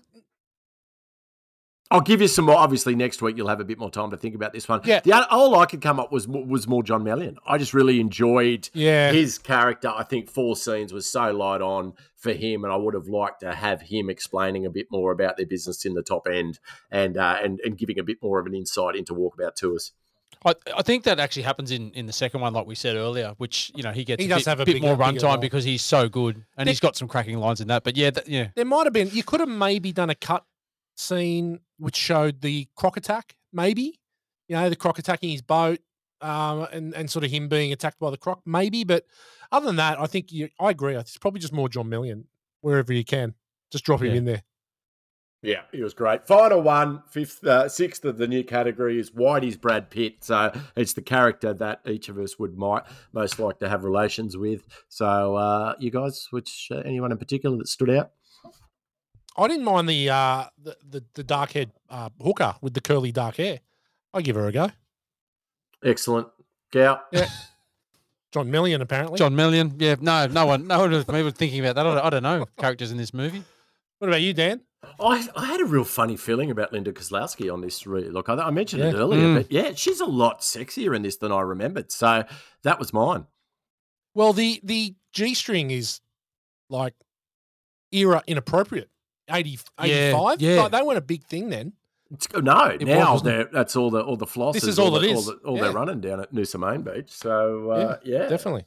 I'll 1.92 2.00
give 2.00 2.20
you 2.20 2.28
some 2.28 2.46
more. 2.46 2.56
Obviously, 2.56 2.94
next 2.94 3.22
week 3.22 3.36
you'll 3.36 3.48
have 3.48 3.60
a 3.60 3.64
bit 3.64 3.78
more 3.78 3.90
time 3.90 4.10
to 4.10 4.16
think 4.16 4.34
about 4.34 4.52
this 4.52 4.68
one. 4.68 4.80
Yeah. 4.84 5.00
The 5.00 5.12
other, 5.12 5.26
all 5.30 5.56
I 5.58 5.66
could 5.66 5.80
come 5.80 6.00
up 6.00 6.10
was 6.10 6.26
was 6.26 6.66
more 6.66 6.82
John 6.82 7.04
Meillon. 7.04 7.36
I 7.46 7.58
just 7.58 7.74
really 7.74 8.00
enjoyed 8.00 8.68
Yeah. 8.74 9.12
his 9.12 9.38
character. 9.38 9.92
I 9.94 10.02
think 10.04 10.28
four 10.30 10.56
scenes 10.56 10.92
was 10.92 11.06
so 11.10 11.30
light 11.32 11.60
on 11.60 11.92
for 12.16 12.32
him, 12.32 12.64
and 12.64 12.72
I 12.72 12.76
would 12.76 12.94
have 12.94 13.06
liked 13.08 13.40
to 13.40 13.54
have 13.54 13.82
him 13.82 14.08
explaining 14.10 14.64
a 14.66 14.70
bit 14.70 14.86
more 14.90 15.12
about 15.12 15.36
their 15.36 15.46
business 15.46 15.84
in 15.84 15.94
the 15.94 16.02
top 16.02 16.26
end 16.26 16.58
and 16.90 17.16
uh, 17.16 17.36
and 17.42 17.60
and 17.64 17.76
giving 17.78 17.98
a 17.98 18.02
bit 18.02 18.18
more 18.22 18.40
of 18.40 18.46
an 18.46 18.54
insight 18.54 18.96
into 18.96 19.14
walkabout 19.14 19.54
tours. 19.54 19.92
I, 20.44 20.54
I 20.76 20.82
think 20.82 21.04
that 21.04 21.20
actually 21.20 21.42
happens 21.42 21.70
in, 21.70 21.92
in 21.92 22.06
the 22.06 22.12
second 22.12 22.40
one, 22.40 22.52
like 22.52 22.66
we 22.66 22.74
said 22.74 22.96
earlier, 22.96 23.34
which 23.36 23.70
you 23.76 23.82
know 23.82 23.92
he 23.92 24.02
gets 24.02 24.20
He 24.20 24.26
a 24.26 24.34
does 24.34 24.44
bit, 24.44 24.50
have 24.50 24.60
a 24.60 24.64
bit 24.64 24.72
bigger- 24.76 24.86
more 24.86 24.96
runtime 24.96 25.40
because 25.40 25.62
he's 25.64 25.82
so 25.84 26.08
good 26.08 26.44
and 26.56 26.68
he's 26.68 26.80
got 26.80 26.96
some 26.96 27.06
cracking 27.06 27.36
lines 27.38 27.60
in 27.60 27.68
that. 27.68 27.84
But 27.84 27.96
yeah, 27.96 28.10
that, 28.10 28.28
yeah, 28.28 28.48
There 28.56 28.64
might 28.64 28.84
have 28.84 28.92
been. 28.94 29.10
You 29.12 29.22
could 29.22 29.40
have 29.40 29.48
maybe 29.48 29.92
done 29.92 30.08
a 30.10 30.14
cut 30.16 30.44
scene 30.96 31.60
which 31.82 31.96
showed 31.96 32.40
the 32.40 32.68
croc 32.76 32.96
attack. 32.96 33.34
Maybe, 33.52 33.98
you 34.48 34.56
know, 34.56 34.70
the 34.70 34.76
croc 34.76 34.98
attacking 34.98 35.30
his 35.30 35.42
boat, 35.42 35.80
um, 36.20 36.66
and 36.72 36.94
and 36.94 37.10
sort 37.10 37.24
of 37.24 37.30
him 37.30 37.48
being 37.48 37.72
attacked 37.72 37.98
by 37.98 38.10
the 38.10 38.16
croc. 38.16 38.40
Maybe, 38.46 38.84
but 38.84 39.04
other 39.50 39.66
than 39.66 39.76
that, 39.76 40.00
I 40.00 40.06
think 40.06 40.32
you. 40.32 40.48
I 40.60 40.70
agree. 40.70 40.94
It's 40.96 41.18
probably 41.18 41.40
just 41.40 41.52
more 41.52 41.68
John 41.68 41.88
Meillon 41.90 42.24
wherever 42.60 42.92
you 42.92 43.04
can. 43.04 43.34
Just 43.70 43.84
drop 43.84 44.00
him 44.00 44.08
Yeah. 44.12 44.14
in 44.14 44.24
there. 44.24 44.42
Yeah, 45.44 45.62
he 45.72 45.82
was 45.82 45.92
great. 45.92 46.24
Final 46.28 46.62
one, 46.62 47.02
fifth, 47.10 47.42
uh, 47.44 47.68
sixth 47.68 48.04
of 48.04 48.16
the 48.16 48.28
new 48.28 48.44
category 48.44 49.00
is 49.00 49.10
Whitey's 49.10 49.56
Brad 49.56 49.90
Pitt. 49.90 50.22
So 50.22 50.52
it's 50.76 50.92
the 50.92 51.02
character 51.02 51.52
that 51.54 51.80
each 51.84 52.08
of 52.08 52.16
us 52.18 52.38
would 52.38 52.56
might 52.56 52.84
most 53.12 53.40
like 53.40 53.58
to 53.58 53.68
have 53.68 53.82
relations 53.82 54.36
with. 54.36 54.62
So 54.88 55.34
uh, 55.34 55.74
you 55.80 55.90
guys, 55.90 56.28
which 56.30 56.68
uh, 56.70 56.76
anyone 56.84 57.10
in 57.10 57.18
particular 57.18 57.56
that 57.58 57.66
stood 57.66 57.90
out? 57.90 58.12
I 59.36 59.48
didn't 59.48 59.64
mind 59.64 59.88
the 59.88 60.10
uh, 60.10 60.44
the 60.62 60.76
the, 60.88 61.04
the 61.14 61.22
dark 61.24 61.52
haired 61.52 61.70
uh, 61.88 62.10
hooker 62.22 62.54
with 62.60 62.74
the 62.74 62.80
curly 62.80 63.12
dark 63.12 63.36
hair. 63.36 63.60
I 64.14 64.20
give 64.22 64.36
her 64.36 64.46
a 64.46 64.52
go. 64.52 64.70
Excellent. 65.84 66.28
Gow. 66.70 67.00
Yeah. 67.12 67.28
John 68.30 68.50
Meillon, 68.50 68.80
apparently. 68.80 69.18
John 69.18 69.34
Meillon. 69.34 69.74
Yeah, 69.78 69.96
no, 70.00 70.26
no 70.26 70.46
one, 70.46 70.66
no 70.66 70.78
one 70.80 70.90
was 70.90 71.06
maybe 71.08 71.30
thinking 71.30 71.60
about 71.60 71.74
that. 71.74 71.86
I 71.86 71.94
don't, 71.94 72.04
I 72.06 72.10
don't 72.10 72.22
know 72.22 72.46
characters 72.58 72.90
in 72.90 72.96
this 72.96 73.12
movie. 73.12 73.42
What 73.98 74.08
about 74.08 74.22
you, 74.22 74.32
Dan? 74.32 74.62
I, 74.98 75.28
I 75.36 75.44
had 75.46 75.60
a 75.60 75.64
real 75.66 75.84
funny 75.84 76.16
feeling 76.16 76.50
about 76.50 76.72
Linda 76.72 76.92
Kozlowski 76.92 77.52
on 77.52 77.60
this. 77.60 77.86
Really, 77.86 78.08
look, 78.10 78.28
I, 78.28 78.34
I 78.34 78.50
mentioned 78.50 78.82
it 78.82 78.94
earlier, 78.94 79.20
Mm. 79.22 79.34
but 79.34 79.52
yeah, 79.52 79.72
she's 79.74 80.00
a 80.00 80.06
lot 80.06 80.40
sexier 80.40 80.96
in 80.96 81.02
this 81.02 81.16
than 81.16 81.30
I 81.30 81.40
remembered. 81.42 81.92
So 81.92 82.24
that 82.62 82.78
was 82.78 82.92
mine. 82.92 83.26
Well, 84.14 84.32
the 84.32 84.60
the 84.64 84.94
G 85.12 85.34
string 85.34 85.70
is 85.70 86.00
like 86.68 86.94
era 87.92 88.22
inappropriate. 88.26 88.88
80, 89.30 89.50
Yeah, 89.84 89.86
85? 90.08 90.40
yeah. 90.40 90.62
Like, 90.62 90.72
they 90.72 90.82
weren't 90.82 90.98
a 90.98 91.02
big 91.02 91.24
thing 91.26 91.48
then. 91.50 91.72
It's, 92.10 92.28
no, 92.34 92.64
It 92.66 92.84
now 92.86 93.16
they're, 93.18 93.44
that's 93.44 93.74
all 93.74 93.90
the 93.90 94.02
all 94.04 94.16
the 94.18 94.26
flosses. 94.26 94.52
This 94.54 94.64
is 94.64 94.78
all 94.78 94.90
the, 94.90 95.00
it 95.00 95.12
All, 95.12 95.18
is. 95.18 95.26
the, 95.26 95.32
all 95.46 95.56
Yeah. 95.56 95.62
they're 95.62 95.72
running 95.72 96.00
down 96.02 96.20
at 96.20 96.30
Noosa 96.32 96.60
Main 96.60 96.82
Beach. 96.82 97.10
So 97.10 97.70
uh, 97.70 97.98
yeah, 98.04 98.28
Definitely. 98.28 98.66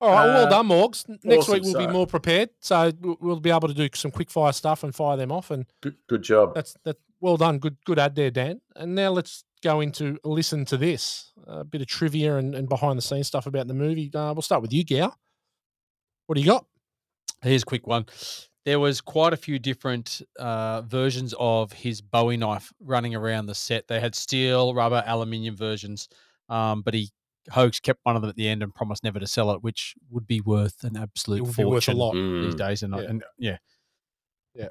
All 0.00 0.08
right, 0.10 0.24
well 0.26 0.46
Uh, 0.46 0.48
done, 0.48 0.66
Morgs. 0.68 1.06
Next 1.22 1.40
awesome. 1.48 1.52
week 1.52 1.62
we'll 1.64 1.86
be 1.86 1.92
more 1.92 2.06
prepared, 2.06 2.48
so 2.60 2.90
we'll- 3.00 3.18
we'll 3.20 3.40
be 3.40 3.50
able 3.50 3.68
to 3.68 3.74
do 3.74 3.90
some 3.94 4.10
quick 4.10 4.30
fire 4.30 4.52
stuff 4.52 4.82
and 4.82 4.94
fire 4.94 5.18
them 5.18 5.30
off. 5.30 5.50
And 5.50 5.66
Good, 5.82 5.96
good 6.08 6.22
job. 6.22 6.54
that's 6.54 6.74
that. 6.84 6.96
Well 7.20 7.36
done, 7.36 7.58
good 7.58 7.76
good 7.84 7.98
ad 7.98 8.14
there, 8.14 8.30
Dan. 8.30 8.62
And 8.74 8.94
now 8.94 9.10
let's 9.10 9.44
go 9.62 9.82
into 9.82 10.18
listen 10.24 10.64
to 10.64 10.78
this 10.78 11.32
a 11.46 11.64
bit 11.64 11.82
of 11.82 11.86
trivia 11.88 12.36
and, 12.38 12.54
and 12.54 12.66
behind 12.66 12.96
the 12.96 13.02
scenes 13.02 13.26
stuff 13.26 13.44
about 13.46 13.66
the 13.68 13.74
movie. 13.74 14.10
Uh, 14.14 14.32
we'll 14.32 14.40
start 14.40 14.62
with 14.62 14.72
you, 14.72 14.82
Gow. 14.86 15.12
What 16.26 16.36
do 16.36 16.40
you 16.40 16.46
got? 16.46 16.64
Here's 17.42 17.62
a 17.64 17.66
quick 17.66 17.86
one. 17.86 18.06
There 18.66 18.78
was 18.78 19.00
quite 19.00 19.32
a 19.32 19.36
few 19.36 19.58
different 19.58 20.20
uh, 20.38 20.82
versions 20.82 21.34
of 21.38 21.72
his 21.72 22.00
Bowie 22.02 22.36
knife 22.36 22.72
running 22.80 23.14
around 23.14 23.46
the 23.46 23.54
set. 23.54 23.88
They 23.88 24.00
had 24.00 24.14
steel, 24.14 24.74
rubber, 24.74 25.02
aluminium 25.06 25.56
versions, 25.56 26.08
um, 26.48 26.82
but 26.82 26.94
he 26.94 27.10
Hogs 27.50 27.80
kept 27.80 28.00
one 28.02 28.16
of 28.16 28.22
them 28.22 28.28
at 28.28 28.36
the 28.36 28.46
end 28.48 28.62
and 28.62 28.72
promised 28.74 29.02
never 29.02 29.18
to 29.18 29.26
sell 29.26 29.50
it, 29.52 29.62
which 29.62 29.94
would 30.10 30.26
be 30.26 30.40
worth 30.42 30.84
an 30.84 30.96
absolute 30.96 31.38
It 31.38 31.42
would 31.42 31.56
be 31.56 31.64
worth 31.64 31.88
a 31.88 31.92
fortune 31.92 31.96
lot. 31.98 32.12
these 32.12 32.54
Mm. 32.54 32.58
days. 32.58 32.82
And, 32.82 32.94
I- 32.94 33.00
Yeah. 33.02 33.08
and 33.10 33.24
yeah, 33.38 33.58
Yeah. 34.54 34.68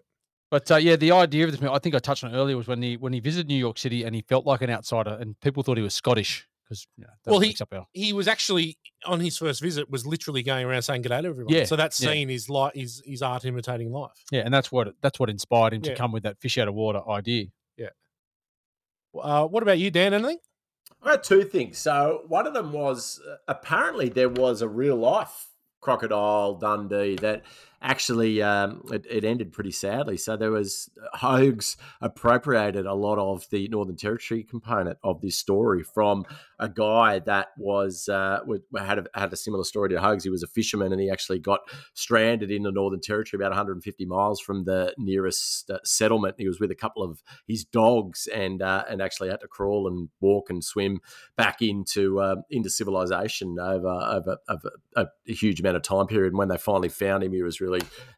But 0.52 0.70
uh, 0.72 0.76
yeah, 0.78 0.96
the 0.96 1.12
idea 1.12 1.46
of 1.46 1.52
this, 1.52 1.62
I 1.70 1.80
think 1.80 1.94
I 1.96 2.00
touched 2.00 2.24
on 2.24 2.34
earlier, 2.34 2.58
was 2.58 2.68
when 2.68 2.82
he 2.82 2.98
when 2.98 3.14
he 3.14 3.20
visited 3.20 3.48
New 3.48 3.56
York 3.58 3.78
City 3.78 4.04
and 4.04 4.16
he 4.16 4.22
felt 4.22 4.46
like 4.48 4.62
an 4.62 4.70
outsider, 4.72 5.16
and 5.20 5.40
people 5.42 5.62
thought 5.64 5.78
he 5.78 5.84
was 5.84 5.94
Scottish 5.94 6.48
because 6.70 6.86
you 6.98 7.04
know, 7.04 7.10
Well, 7.26 7.40
he- 7.40 7.56
up 7.60 7.74
our 7.74 7.88
He 7.94 8.14
was 8.14 8.28
actually 8.28 8.78
on 9.06 9.20
his 9.20 9.38
first 9.38 9.60
visit 9.62 9.90
was 9.90 10.06
literally 10.06 10.44
going 10.44 10.66
around 10.68 10.84
saying 10.84 11.02
good 11.02 11.10
day 11.10 11.22
to 11.24 11.28
everyone. 11.28 11.52
Yeah, 11.54 11.66
So 11.66 11.76
that 11.76 12.00
yeah. 12.00 12.10
scene 12.12 12.30
is 12.30 12.48
like 12.50 12.76
is 12.78 13.02
is 13.06 13.22
art 13.24 13.44
imitating 13.46 13.92
life. 13.92 14.12
yeah, 14.32 14.42
and 14.46 14.54
that's 14.54 14.72
what 14.72 14.94
that's 15.02 15.20
what 15.20 15.30
inspired 15.30 15.74
him 15.74 15.82
Yeah. 15.84 15.92
to 15.92 15.98
come 15.98 16.12
with 16.12 16.24
that 16.24 16.40
fish 16.40 16.58
out 16.60 16.68
of 16.68 16.76
water 16.76 17.02
idea. 17.10 17.48
Uh, 19.20 19.46
what 19.48 19.64
about 19.64 19.80
you, 19.80 19.90
Dan? 19.90 20.14
Anything? 20.14 20.38
I 21.02 21.12
had 21.12 21.24
two 21.24 21.44
things. 21.44 21.78
So 21.80 22.24
one 22.28 22.46
of 22.46 22.54
them 22.54 22.72
was 22.72 23.20
uh, 23.28 23.38
apparently 23.48 24.08
there 24.10 24.30
was 24.30 24.62
a 24.62 24.68
real 24.68 24.96
life 24.98 25.48
crocodile 25.82 26.54
Dundee 26.56 27.16
that 27.16 27.44
actually 27.82 28.42
um, 28.42 28.84
it, 28.92 29.06
it 29.10 29.24
ended 29.24 29.52
pretty 29.52 29.72
sadly. 29.72 30.18
So 30.18 30.36
there 30.36 30.52
was 30.52 30.90
Hogs 31.14 31.78
appropriated 32.02 32.86
a 32.86 32.94
lot 32.94 33.18
of 33.18 33.50
the 33.50 33.68
Northern 33.70 33.96
Territory 33.96 34.44
component 34.44 34.98
of 35.04 35.22
this 35.22 35.38
story 35.38 35.84
from 35.84 36.26
a 36.60 36.68
guy 36.68 37.20
that 37.20 37.50
was 37.58 38.10
uh, 38.10 38.42
had 38.78 39.00
a, 39.00 39.06
had 39.14 39.32
a 39.32 39.38
similar 39.38 39.64
story 39.64 39.90
to 39.90 40.00
Hogs. 40.00 40.24
He 40.24 40.30
was 40.30 40.44
a 40.44 40.48
fisherman 40.48 40.92
and 40.92 41.02
he 41.02 41.10
actually 41.10 41.40
got 41.40 41.62
stranded 41.94 42.52
in 42.52 42.64
the 42.64 42.72
Northern 42.72 43.02
Territory 43.02 43.40
about 43.40 43.52
150 43.52 44.06
miles 44.06 44.42
from 44.42 44.66
the 44.66 44.94
nearest 44.98 45.70
uh, 45.70 45.80
settlement. 45.84 46.36
He 46.38 46.48
was 46.48 46.60
with 46.60 46.72
a 46.72 46.76
couple 46.76 47.04
of 47.04 47.24
his 47.48 47.64
dogs 47.64 48.28
and 48.34 48.62
uh, 48.62 48.84
and 48.90 49.02
actually 49.02 49.30
had 49.30 49.42
to 49.42 49.48
crawl 49.48 49.88
and 49.88 50.10
walk 50.20 50.50
and 50.50 50.64
swim 50.64 51.00
back 51.38 51.62
into 51.62 52.22
um, 52.22 52.44
into 52.50 52.70
civilization 52.70 53.58
over 53.60 53.88
over, 53.88 54.38
over 54.50 54.72
a, 54.96 55.08
a 55.28 55.34
huge 55.34 55.60
amount 55.62 55.78
of 55.78 55.84
time 55.84 56.08
period. 56.08 56.34
And 56.34 56.38
when 56.38 56.50
they 56.50 56.58
finally 56.58 56.90
found 56.90 57.24
him, 57.24 57.34
he 57.34 57.44
was 57.44 57.62
really 57.62 57.69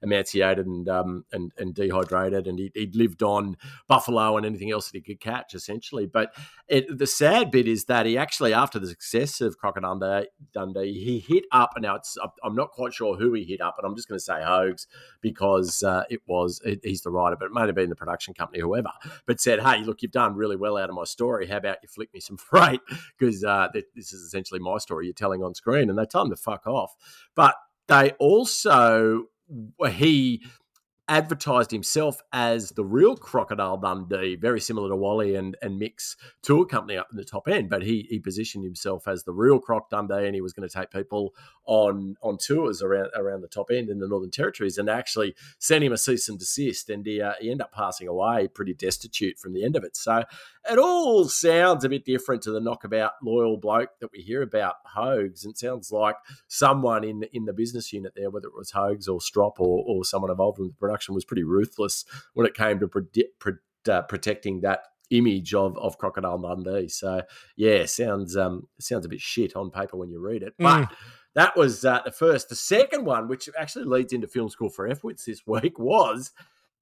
emaciated 0.01 0.65
and 0.65 0.87
um, 0.87 1.25
and, 1.31 1.51
and 1.57 1.73
dehydrated, 1.73 2.47
and 2.47 2.59
he, 2.59 2.71
he'd 2.73 2.95
lived 2.95 3.23
on 3.23 3.57
buffalo 3.87 4.37
and 4.37 4.45
anything 4.45 4.71
else 4.71 4.89
that 4.89 4.97
he 4.97 5.01
could 5.01 5.19
catch, 5.19 5.53
essentially. 5.53 6.05
But 6.05 6.33
it, 6.67 6.97
the 6.97 7.07
sad 7.07 7.51
bit 7.51 7.67
is 7.67 7.85
that 7.85 8.05
he 8.05 8.17
actually, 8.17 8.53
after 8.53 8.79
the 8.79 8.87
success 8.87 9.41
of 9.41 9.57
Crocodile 9.57 10.25
Dundee, 10.53 10.93
he 10.93 11.19
hit 11.19 11.45
up. 11.51 11.71
and 11.75 11.83
Now 11.83 11.95
it's 11.95 12.17
I'm 12.43 12.55
not 12.55 12.71
quite 12.71 12.93
sure 12.93 13.15
who 13.17 13.33
he 13.33 13.43
hit 13.43 13.61
up, 13.61 13.75
but 13.77 13.85
I'm 13.85 13.95
just 13.95 14.07
going 14.07 14.19
to 14.19 14.23
say 14.23 14.41
Hogs 14.41 14.87
because 15.21 15.83
uh, 15.83 16.03
it 16.09 16.21
was 16.25 16.61
he's 16.83 17.01
the 17.01 17.11
writer, 17.11 17.35
but 17.37 17.45
it 17.45 17.51
might 17.51 17.67
have 17.67 17.75
been 17.75 17.89
the 17.89 17.95
production 17.95 18.33
company, 18.33 18.59
whoever. 18.59 18.91
But 19.25 19.39
said, 19.39 19.59
hey, 19.59 19.83
look, 19.83 20.01
you've 20.01 20.11
done 20.11 20.35
really 20.35 20.55
well 20.55 20.77
out 20.77 20.89
of 20.89 20.95
my 20.95 21.03
story. 21.03 21.47
How 21.47 21.57
about 21.57 21.77
you 21.81 21.89
flick 21.89 22.13
me 22.13 22.19
some 22.19 22.37
freight 22.51 22.81
because 23.17 23.43
uh, 23.43 23.67
this 23.73 24.13
is 24.13 24.21
essentially 24.21 24.59
my 24.59 24.77
story 24.77 25.05
you're 25.05 25.13
telling 25.13 25.43
on 25.43 25.53
screen, 25.53 25.89
and 25.89 25.97
they 25.97 26.05
tell 26.05 26.23
him 26.23 26.29
to 26.29 26.35
fuck 26.35 26.67
off. 26.67 26.95
But 27.35 27.55
they 27.87 28.11
also 28.19 29.25
he 29.89 30.43
advertised 31.11 31.71
himself 31.71 32.21
as 32.31 32.69
the 32.69 32.85
real 32.85 33.17
Crocodile 33.17 33.75
Dundee, 33.75 34.37
very 34.37 34.61
similar 34.61 34.87
to 34.87 34.95
Wally 34.95 35.35
and, 35.35 35.57
and 35.61 35.77
Mick's 35.77 36.15
tour 36.41 36.65
company 36.65 36.97
up 36.97 37.09
in 37.11 37.17
the 37.17 37.25
top 37.25 37.49
end. 37.49 37.69
But 37.69 37.83
he 37.83 38.07
he 38.09 38.17
positioned 38.17 38.63
himself 38.63 39.09
as 39.09 39.23
the 39.23 39.33
real 39.33 39.59
Croc 39.59 39.89
Dundee, 39.89 40.25
and 40.25 40.33
he 40.33 40.39
was 40.39 40.53
going 40.53 40.67
to 40.67 40.73
take 40.73 40.89
people 40.89 41.35
on 41.65 42.15
on 42.21 42.37
tours 42.37 42.81
around 42.81 43.09
around 43.13 43.41
the 43.41 43.49
top 43.49 43.71
end 43.71 43.89
in 43.89 43.99
the 43.99 44.07
Northern 44.07 44.31
Territories, 44.31 44.77
and 44.77 44.89
actually 44.89 45.35
sent 45.59 45.83
him 45.83 45.91
a 45.91 45.97
cease 45.97 46.29
and 46.29 46.39
desist, 46.39 46.89
and 46.89 47.05
he 47.05 47.21
uh, 47.21 47.33
he 47.41 47.51
ended 47.51 47.65
up 47.65 47.73
passing 47.73 48.07
away 48.07 48.47
pretty 48.47 48.73
destitute 48.73 49.37
from 49.37 49.51
the 49.51 49.65
end 49.65 49.75
of 49.75 49.83
it. 49.83 49.97
So 49.97 50.23
it 50.71 50.79
all 50.79 51.25
sounds 51.25 51.83
a 51.83 51.89
bit 51.89 52.05
different 52.05 52.41
to 52.43 52.51
the 52.51 52.61
knockabout 52.61 53.13
loyal 53.21 53.57
bloke 53.57 53.89
that 53.99 54.11
we 54.13 54.21
hear 54.21 54.41
about 54.41 54.75
Hogs, 54.85 55.45
it 55.45 55.57
sounds 55.57 55.91
like 55.91 56.15
someone 56.47 57.03
in 57.03 57.23
in 57.33 57.45
the 57.45 57.53
business 57.53 57.91
unit 57.93 58.13
there, 58.15 58.29
whether 58.29 58.47
it 58.47 58.55
was 58.55 58.71
Hogs 58.71 59.07
or 59.07 59.21
Strop 59.21 59.59
or, 59.59 59.83
or 59.87 60.03
someone 60.03 60.31
involved 60.31 60.59
with 60.59 60.69
the 60.69 60.75
production, 60.75 61.00
was 61.09 61.25
pretty 61.25 61.43
ruthless 61.43 62.05
when 62.33 62.45
it 62.45 62.53
came 62.53 62.79
to 62.79 62.87
predi- 62.87 63.29
pro- 63.39 63.53
uh, 63.89 64.01
protecting 64.03 64.61
that 64.61 64.83
image 65.09 65.53
of 65.53 65.77
of 65.77 65.97
Crocodile 65.97 66.37
Dundee. 66.37 66.87
So 66.87 67.21
yeah, 67.55 67.85
sounds 67.85 68.37
um 68.37 68.67
sounds 68.79 69.05
a 69.05 69.09
bit 69.09 69.21
shit 69.21 69.55
on 69.55 69.71
paper 69.71 69.97
when 69.97 70.09
you 70.09 70.19
read 70.19 70.43
it, 70.43 70.53
but. 70.57 70.91
That 71.33 71.55
was 71.55 71.85
uh, 71.85 72.01
the 72.03 72.11
first. 72.11 72.49
The 72.49 72.57
second 72.57 73.05
one, 73.05 73.29
which 73.29 73.49
actually 73.57 73.85
leads 73.85 74.11
into 74.11 74.27
Film 74.27 74.49
School 74.49 74.69
for 74.69 74.85
F-Wits 74.85 75.23
this 75.23 75.41
week, 75.47 75.79
was 75.79 76.31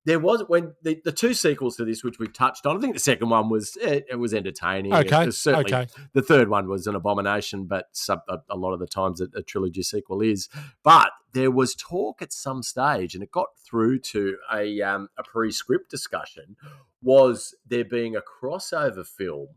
there 0.06 0.20
was 0.20 0.44
when 0.48 0.74
the, 0.82 1.02
the 1.04 1.12
two 1.12 1.34
sequels 1.34 1.76
to 1.78 1.86
this, 1.86 2.04
which 2.04 2.20
we've 2.20 2.34
touched 2.34 2.66
on. 2.66 2.78
I 2.78 2.80
think 2.80 2.94
the 2.94 3.00
second 3.00 3.30
one 3.30 3.50
was 3.50 3.78
it, 3.78 4.06
it 4.10 4.16
was 4.16 4.34
entertaining. 4.34 4.94
Okay, 4.94 5.26
was 5.26 5.38
certainly 5.38 5.74
okay. 5.74 5.88
the 6.14 6.22
third 6.22 6.50
one 6.50 6.68
was 6.68 6.88
an 6.88 6.96
abomination, 6.96 7.66
but 7.66 7.90
some, 7.92 8.22
a, 8.30 8.38
a 8.50 8.56
lot 8.56 8.74
of 8.74 8.80
the 8.80 8.88
times 8.88 9.22
a, 9.22 9.28
a 9.36 9.42
trilogy 9.42 9.84
sequel 9.84 10.22
is. 10.22 10.48
But 10.84 11.12
there 11.34 11.52
was 11.52 11.76
talk 11.76 12.22
at 12.22 12.32
some 12.32 12.64
stage, 12.64 13.14
and 13.14 13.24
it 13.24 13.32
got 13.32 13.48
through 13.58 14.00
to 14.00 14.38
a 14.54 14.82
um, 14.82 15.10
a 15.18 15.24
pre-script 15.24 15.92
discussion. 15.92 16.56
Was 17.02 17.56
there 17.68 17.86
being 17.86 18.16
a 18.16 18.22
crossover 18.22 19.06
film 19.06 19.48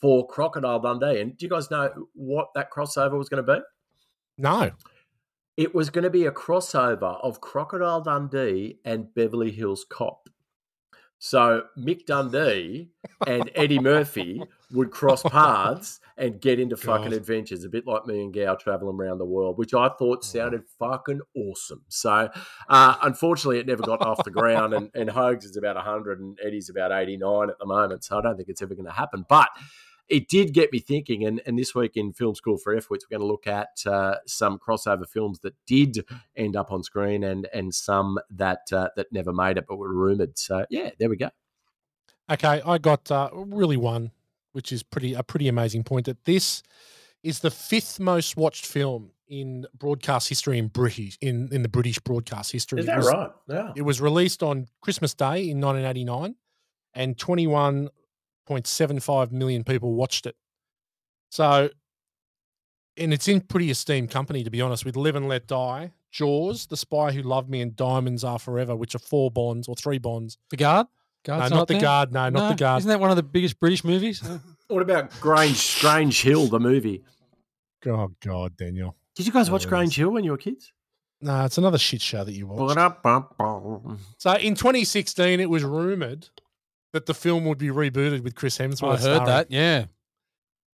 for 0.00 0.26
Crocodile 0.26 0.80
Dundee? 0.80 1.20
And 1.20 1.36
do 1.36 1.46
you 1.46 1.50
guys 1.50 1.70
know 1.70 2.08
what 2.14 2.48
that 2.54 2.70
crossover 2.70 3.16
was 3.16 3.28
going 3.28 3.44
to 3.44 3.54
be? 3.54 3.60
No. 4.36 4.70
It 5.58 5.74
was 5.74 5.90
going 5.90 6.04
to 6.04 6.10
be 6.10 6.24
a 6.24 6.30
crossover 6.30 7.18
of 7.20 7.40
Crocodile 7.40 8.00
Dundee 8.00 8.78
and 8.84 9.12
Beverly 9.12 9.50
Hills 9.50 9.84
Cop. 9.88 10.28
So 11.18 11.64
Mick 11.76 12.06
Dundee 12.06 12.90
and 13.26 13.50
Eddie 13.56 13.80
Murphy 13.80 14.40
would 14.70 14.92
cross 14.92 15.22
paths 15.24 15.98
and 16.16 16.40
get 16.40 16.60
into 16.60 16.76
fucking 16.76 17.12
adventures, 17.12 17.64
a 17.64 17.68
bit 17.68 17.88
like 17.88 18.06
me 18.06 18.22
and 18.22 18.32
Gow 18.32 18.54
traveling 18.54 19.00
around 19.00 19.18
the 19.18 19.24
world, 19.24 19.58
which 19.58 19.74
I 19.74 19.88
thought 19.88 20.24
sounded 20.24 20.62
fucking 20.78 21.22
awesome. 21.34 21.82
So 21.88 22.28
uh, 22.68 22.96
unfortunately, 23.02 23.58
it 23.58 23.66
never 23.66 23.82
got 23.82 24.00
off 24.00 24.22
the 24.22 24.30
ground, 24.30 24.74
and, 24.74 24.90
and 24.94 25.10
Hogs 25.10 25.44
is 25.44 25.56
about 25.56 25.74
100 25.74 26.20
and 26.20 26.38
Eddie's 26.44 26.70
about 26.70 26.92
89 26.92 27.50
at 27.50 27.58
the 27.58 27.66
moment. 27.66 28.04
So 28.04 28.16
I 28.16 28.22
don't 28.22 28.36
think 28.36 28.48
it's 28.48 28.62
ever 28.62 28.76
going 28.76 28.86
to 28.86 28.92
happen. 28.92 29.24
But 29.28 29.48
it 30.08 30.28
did 30.28 30.54
get 30.54 30.72
me 30.72 30.78
thinking. 30.78 31.24
And, 31.24 31.40
and 31.46 31.58
this 31.58 31.74
week 31.74 31.92
in 31.96 32.12
Film 32.12 32.34
School 32.34 32.56
for 32.58 32.74
F-Wits, 32.74 33.04
we're 33.10 33.18
going 33.18 33.26
to 33.26 33.30
look 33.30 33.46
at 33.46 33.80
uh, 33.86 34.16
some 34.26 34.58
crossover 34.58 35.06
films 35.08 35.40
that 35.40 35.54
did 35.66 36.04
end 36.36 36.56
up 36.56 36.70
on 36.72 36.82
screen 36.82 37.24
and 37.24 37.46
and 37.52 37.74
some 37.74 38.18
that 38.30 38.72
uh, 38.72 38.88
that 38.96 39.12
never 39.12 39.32
made 39.32 39.58
it 39.58 39.66
but 39.68 39.76
were 39.76 39.92
rumored. 39.92 40.38
So 40.38 40.64
yeah, 40.70 40.90
there 40.98 41.08
we 41.08 41.16
go. 41.16 41.30
Okay, 42.30 42.60
I 42.64 42.78
got 42.78 43.10
uh, 43.10 43.30
really 43.32 43.76
one, 43.78 44.10
which 44.52 44.70
is 44.72 44.82
pretty 44.82 45.14
a 45.14 45.22
pretty 45.22 45.48
amazing 45.48 45.84
point. 45.84 46.06
That 46.06 46.24
this 46.24 46.62
is 47.22 47.40
the 47.40 47.50
fifth 47.50 47.98
most 47.98 48.36
watched 48.36 48.66
film 48.66 49.10
in 49.26 49.66
broadcast 49.78 50.28
history 50.28 50.56
in 50.58 50.68
British 50.68 51.18
in, 51.20 51.48
in 51.52 51.62
the 51.62 51.68
British 51.68 51.98
broadcast 51.98 52.52
history. 52.52 52.80
Is 52.80 52.84
It 52.84 52.88
that 52.88 52.96
was- 52.98 53.08
right? 53.12 53.30
Yeah. 53.48 53.72
It 53.76 53.82
was 53.82 54.00
released 54.00 54.42
on 54.42 54.68
Christmas 54.80 55.12
Day 55.14 55.50
in 55.50 55.60
1989, 55.60 56.34
and 56.94 57.18
21.75 58.48 59.32
million 59.32 59.64
people 59.64 59.94
watched 59.94 60.26
it. 60.26 60.36
So, 61.30 61.68
and 62.96 63.12
it's 63.12 63.28
in 63.28 63.40
pretty 63.42 63.70
esteemed 63.70 64.10
company, 64.10 64.44
to 64.44 64.50
be 64.50 64.60
honest, 64.60 64.84
with 64.84 64.96
Live 64.96 65.16
and 65.16 65.28
Let 65.28 65.46
Die, 65.46 65.92
Jaws, 66.10 66.66
The 66.66 66.76
Spy 66.76 67.12
Who 67.12 67.22
Loved 67.22 67.50
Me, 67.50 67.60
and 67.60 67.76
Diamonds 67.76 68.24
Are 68.24 68.38
Forever, 68.38 68.74
which 68.74 68.94
are 68.94 68.98
four 69.00 69.30
bonds 69.30 69.68
or 69.68 69.74
three 69.76 69.98
bonds. 69.98 70.38
The 70.50 70.56
Guard? 70.56 70.86
No, 71.26 71.36
Guard's 71.36 71.50
not 71.54 71.68
the 71.68 71.74
there? 71.74 71.80
Guard. 71.82 72.12
No, 72.12 72.28
not 72.30 72.48
the 72.50 72.54
Guard. 72.54 72.78
Isn't 72.80 72.88
that 72.88 73.00
one 73.00 73.10
of 73.10 73.16
the 73.16 73.22
biggest 73.22 73.60
British 73.60 73.84
movies? 73.84 74.22
What 74.68 74.82
about 74.82 75.10
Grange 75.18 75.80
Grange 75.80 76.20
Hill, 76.20 76.46
the 76.48 76.60
movie? 76.60 77.02
Oh 77.86 78.10
God, 78.20 78.54
Daniel. 78.58 78.96
Did 79.16 79.24
you 79.24 79.32
guys 79.32 79.50
watch 79.50 79.64
Oh, 79.64 79.68
Grange 79.70 79.96
Hill 79.96 80.10
when 80.10 80.24
you 80.24 80.30
were 80.30 80.36
kids? 80.36 80.74
No, 81.22 81.46
it's 81.46 81.56
another 81.56 81.78
shit 81.78 82.02
show 82.02 82.22
that 82.22 82.34
you 82.34 82.46
watched. 82.46 82.76
So 84.18 84.32
in 84.34 84.54
2016, 84.54 85.40
it 85.40 85.48
was 85.48 85.64
rumored 85.64 86.28
that 86.92 87.06
the 87.06 87.14
film 87.14 87.44
would 87.44 87.58
be 87.58 87.68
rebooted 87.68 88.22
with 88.22 88.34
Chris 88.34 88.58
Hemsworth. 88.58 88.88
I 88.88 88.90
heard 88.92 89.00
starring. 89.00 89.26
that. 89.26 89.50
Yeah. 89.50 89.84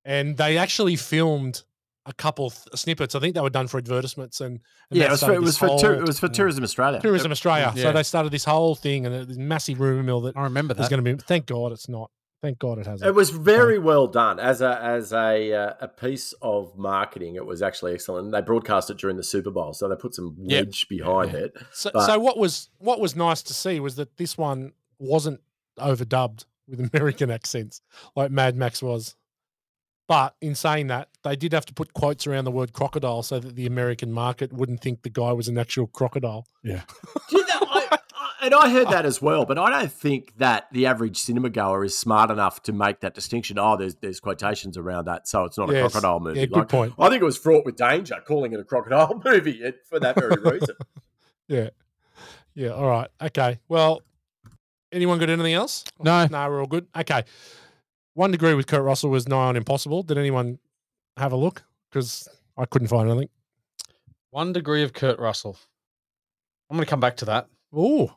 and 0.04 0.36
they 0.36 0.58
actually 0.58 0.96
filmed 0.96 1.62
a 2.06 2.12
couple 2.12 2.50
th- 2.50 2.68
snippets. 2.74 3.14
I 3.14 3.20
think 3.20 3.34
they 3.34 3.40
were 3.40 3.48
done 3.50 3.66
for 3.66 3.78
advertisements 3.78 4.40
and, 4.40 4.60
and 4.90 4.98
Yeah, 5.00 5.06
it 5.06 5.10
was 5.12 5.22
for, 5.22 5.32
it 5.32 5.40
was 5.40 5.50
this 5.50 5.58
for, 5.58 5.78
tour, 5.78 5.94
it 5.94 6.06
was 6.06 6.18
for 6.20 6.28
Tourism 6.28 6.62
Australia. 6.62 7.00
Tourism 7.00 7.32
Australia. 7.32 7.72
Yeah. 7.74 7.82
So 7.84 7.92
they 7.92 8.02
started 8.02 8.30
this 8.30 8.44
whole 8.44 8.74
thing 8.74 9.06
and 9.06 9.26
this 9.28 9.38
massive 9.38 9.80
rumor 9.80 10.02
mill 10.02 10.20
that 10.22 10.36
I 10.36 10.42
remember 10.42 10.74
there's 10.74 10.88
that. 10.90 10.96
going 11.02 11.16
to 11.16 11.16
be. 11.16 11.22
Thank 11.26 11.46
God 11.46 11.72
it's 11.72 11.88
not. 11.88 12.10
Thank 12.42 12.58
God 12.58 12.76
it 12.78 12.86
hasn't. 12.86 13.08
It 13.08 13.14
was 13.14 13.30
very 13.30 13.78
well 13.78 14.06
done 14.06 14.38
as 14.38 14.60
a 14.60 14.78
as 14.82 15.14
a 15.14 15.50
uh, 15.54 15.72
a 15.80 15.88
piece 15.88 16.34
of 16.42 16.76
marketing. 16.76 17.36
It 17.36 17.46
was 17.46 17.62
actually 17.62 17.94
excellent. 17.94 18.32
They 18.32 18.42
broadcast 18.42 18.90
it 18.90 18.98
during 18.98 19.16
the 19.16 19.22
Super 19.24 19.50
Bowl, 19.50 19.72
so 19.72 19.88
they 19.88 19.96
put 19.96 20.14
some 20.14 20.36
Yeah. 20.42 20.58
wedge 20.60 20.86
behind 20.90 21.32
Yeah. 21.32 21.38
it. 21.38 21.56
So, 21.72 21.90
But- 21.94 22.04
so 22.04 22.18
what 22.18 22.36
was 22.36 22.68
what 22.76 23.00
was 23.00 23.16
nice 23.16 23.42
to 23.44 23.54
see 23.54 23.80
was 23.80 23.96
that 23.96 24.18
this 24.18 24.36
one 24.36 24.72
wasn't 24.98 25.40
overdubbed 25.78 26.44
with 26.68 26.90
American 26.94 27.30
accents 27.30 27.80
like 28.16 28.30
Mad 28.30 28.56
Max 28.56 28.82
was. 28.82 29.16
But 30.06 30.34
in 30.42 30.54
saying 30.54 30.88
that, 30.88 31.08
they 31.22 31.34
did 31.34 31.54
have 31.54 31.64
to 31.66 31.72
put 31.74 31.94
quotes 31.94 32.26
around 32.26 32.44
the 32.44 32.50
word 32.50 32.74
crocodile 32.74 33.22
so 33.22 33.38
that 33.38 33.56
the 33.56 33.64
American 33.66 34.12
market 34.12 34.52
wouldn't 34.52 34.82
think 34.82 35.02
the 35.02 35.08
guy 35.08 35.32
was 35.32 35.48
an 35.48 35.56
actual 35.56 35.86
crocodile. 35.86 36.46
Yeah. 36.62 36.82
you 37.30 37.38
know, 37.46 37.46
I, 37.62 37.88
I- 37.90 37.98
and 38.42 38.52
I 38.52 38.68
heard 38.68 38.88
that 38.90 39.06
as 39.06 39.22
well, 39.22 39.46
but 39.46 39.56
I 39.56 39.70
don't 39.70 39.90
think 39.90 40.36
that 40.36 40.66
the 40.70 40.84
average 40.84 41.16
cinema 41.16 41.48
goer 41.48 41.82
is 41.82 41.96
smart 41.96 42.30
enough 42.30 42.62
to 42.64 42.74
make 42.74 43.00
that 43.00 43.14
distinction. 43.14 43.58
Oh, 43.58 43.78
there's 43.78 43.94
there's 43.94 44.20
quotations 44.20 44.76
around 44.76 45.06
that, 45.06 45.26
so 45.26 45.44
it's 45.44 45.56
not 45.56 45.70
a 45.70 45.72
crocodile 45.80 46.20
movie. 46.20 46.40
Yeah, 46.40 46.46
good 46.46 46.68
point. 46.68 46.92
I 46.98 47.08
think 47.08 47.22
it 47.22 47.24
was 47.24 47.38
fraught 47.38 47.64
with 47.64 47.76
danger 47.76 48.16
calling 48.26 48.52
it 48.52 48.60
a 48.60 48.64
crocodile 48.64 49.18
movie 49.24 49.62
for 49.88 49.98
that 50.00 50.16
very 50.16 50.36
reason. 50.42 50.76
Yeah. 51.48 51.70
Yeah. 52.54 52.70
All 52.70 52.86
right. 52.88 53.08
Okay. 53.22 53.60
Well, 53.68 54.02
anyone 54.94 55.18
got 55.18 55.28
anything 55.28 55.54
else? 55.54 55.84
No. 56.00 56.26
No, 56.30 56.48
we're 56.48 56.60
all 56.60 56.66
good. 56.66 56.86
Okay. 56.96 57.24
One 58.14 58.30
degree 58.30 58.54
with 58.54 58.66
Kurt 58.66 58.82
Russell 58.82 59.10
was 59.10 59.28
nigh 59.28 59.46
on 59.48 59.56
impossible. 59.56 60.02
Did 60.02 60.18
anyone 60.18 60.58
have 61.16 61.32
a 61.32 61.36
look? 61.36 61.64
Because 61.90 62.28
I 62.56 62.64
couldn't 62.64 62.88
find 62.88 63.08
anything. 63.10 63.28
One 64.30 64.52
degree 64.52 64.82
of 64.82 64.92
Kurt 64.92 65.18
Russell. 65.18 65.56
I'm 66.70 66.76
going 66.76 66.84
to 66.86 66.90
come 66.90 67.00
back 67.00 67.16
to 67.18 67.24
that. 67.26 67.48
Oh. 67.72 68.14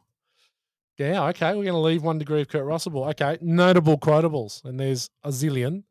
Yeah. 0.97 1.25
Okay. 1.29 1.49
We're 1.49 1.63
going 1.63 1.73
to 1.73 1.77
leave 1.79 2.03
one 2.03 2.19
degree 2.19 2.41
of 2.41 2.47
Kurt 2.47 2.65
Russell. 2.65 3.03
Okay. 3.05 3.37
Notable 3.41 3.97
quotables. 3.97 4.63
And 4.65 4.79
there's 4.79 5.09
a 5.23 5.29
zillion, 5.29 5.83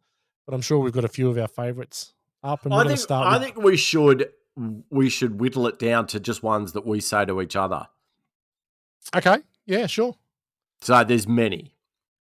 but 0.46 0.54
I'm 0.54 0.62
sure 0.62 0.78
we've 0.78 0.92
got 0.92 1.04
a 1.04 1.08
few 1.08 1.28
of 1.28 1.36
our 1.38 1.48
favorites 1.48 2.12
up. 2.42 2.64
And 2.64 2.72
we're 2.72 2.80
I 2.80 2.84
going 2.84 2.96
to 2.96 3.00
start 3.02 3.26
I 3.26 3.38
with. 3.38 3.42
think 3.42 3.56
we 3.62 3.76
should 3.76 4.30
we 4.90 5.10
should 5.10 5.38
whittle 5.38 5.66
it 5.66 5.78
down 5.78 6.06
to 6.06 6.18
just 6.18 6.42
ones 6.42 6.72
that 6.72 6.86
we 6.86 6.98
say 7.00 7.24
to 7.26 7.42
each 7.42 7.56
other. 7.56 7.86
okay. 9.14 9.38
Yeah, 9.66 9.86
sure. 9.86 10.14
So 10.80 11.02
there's 11.04 11.26
many. 11.26 11.72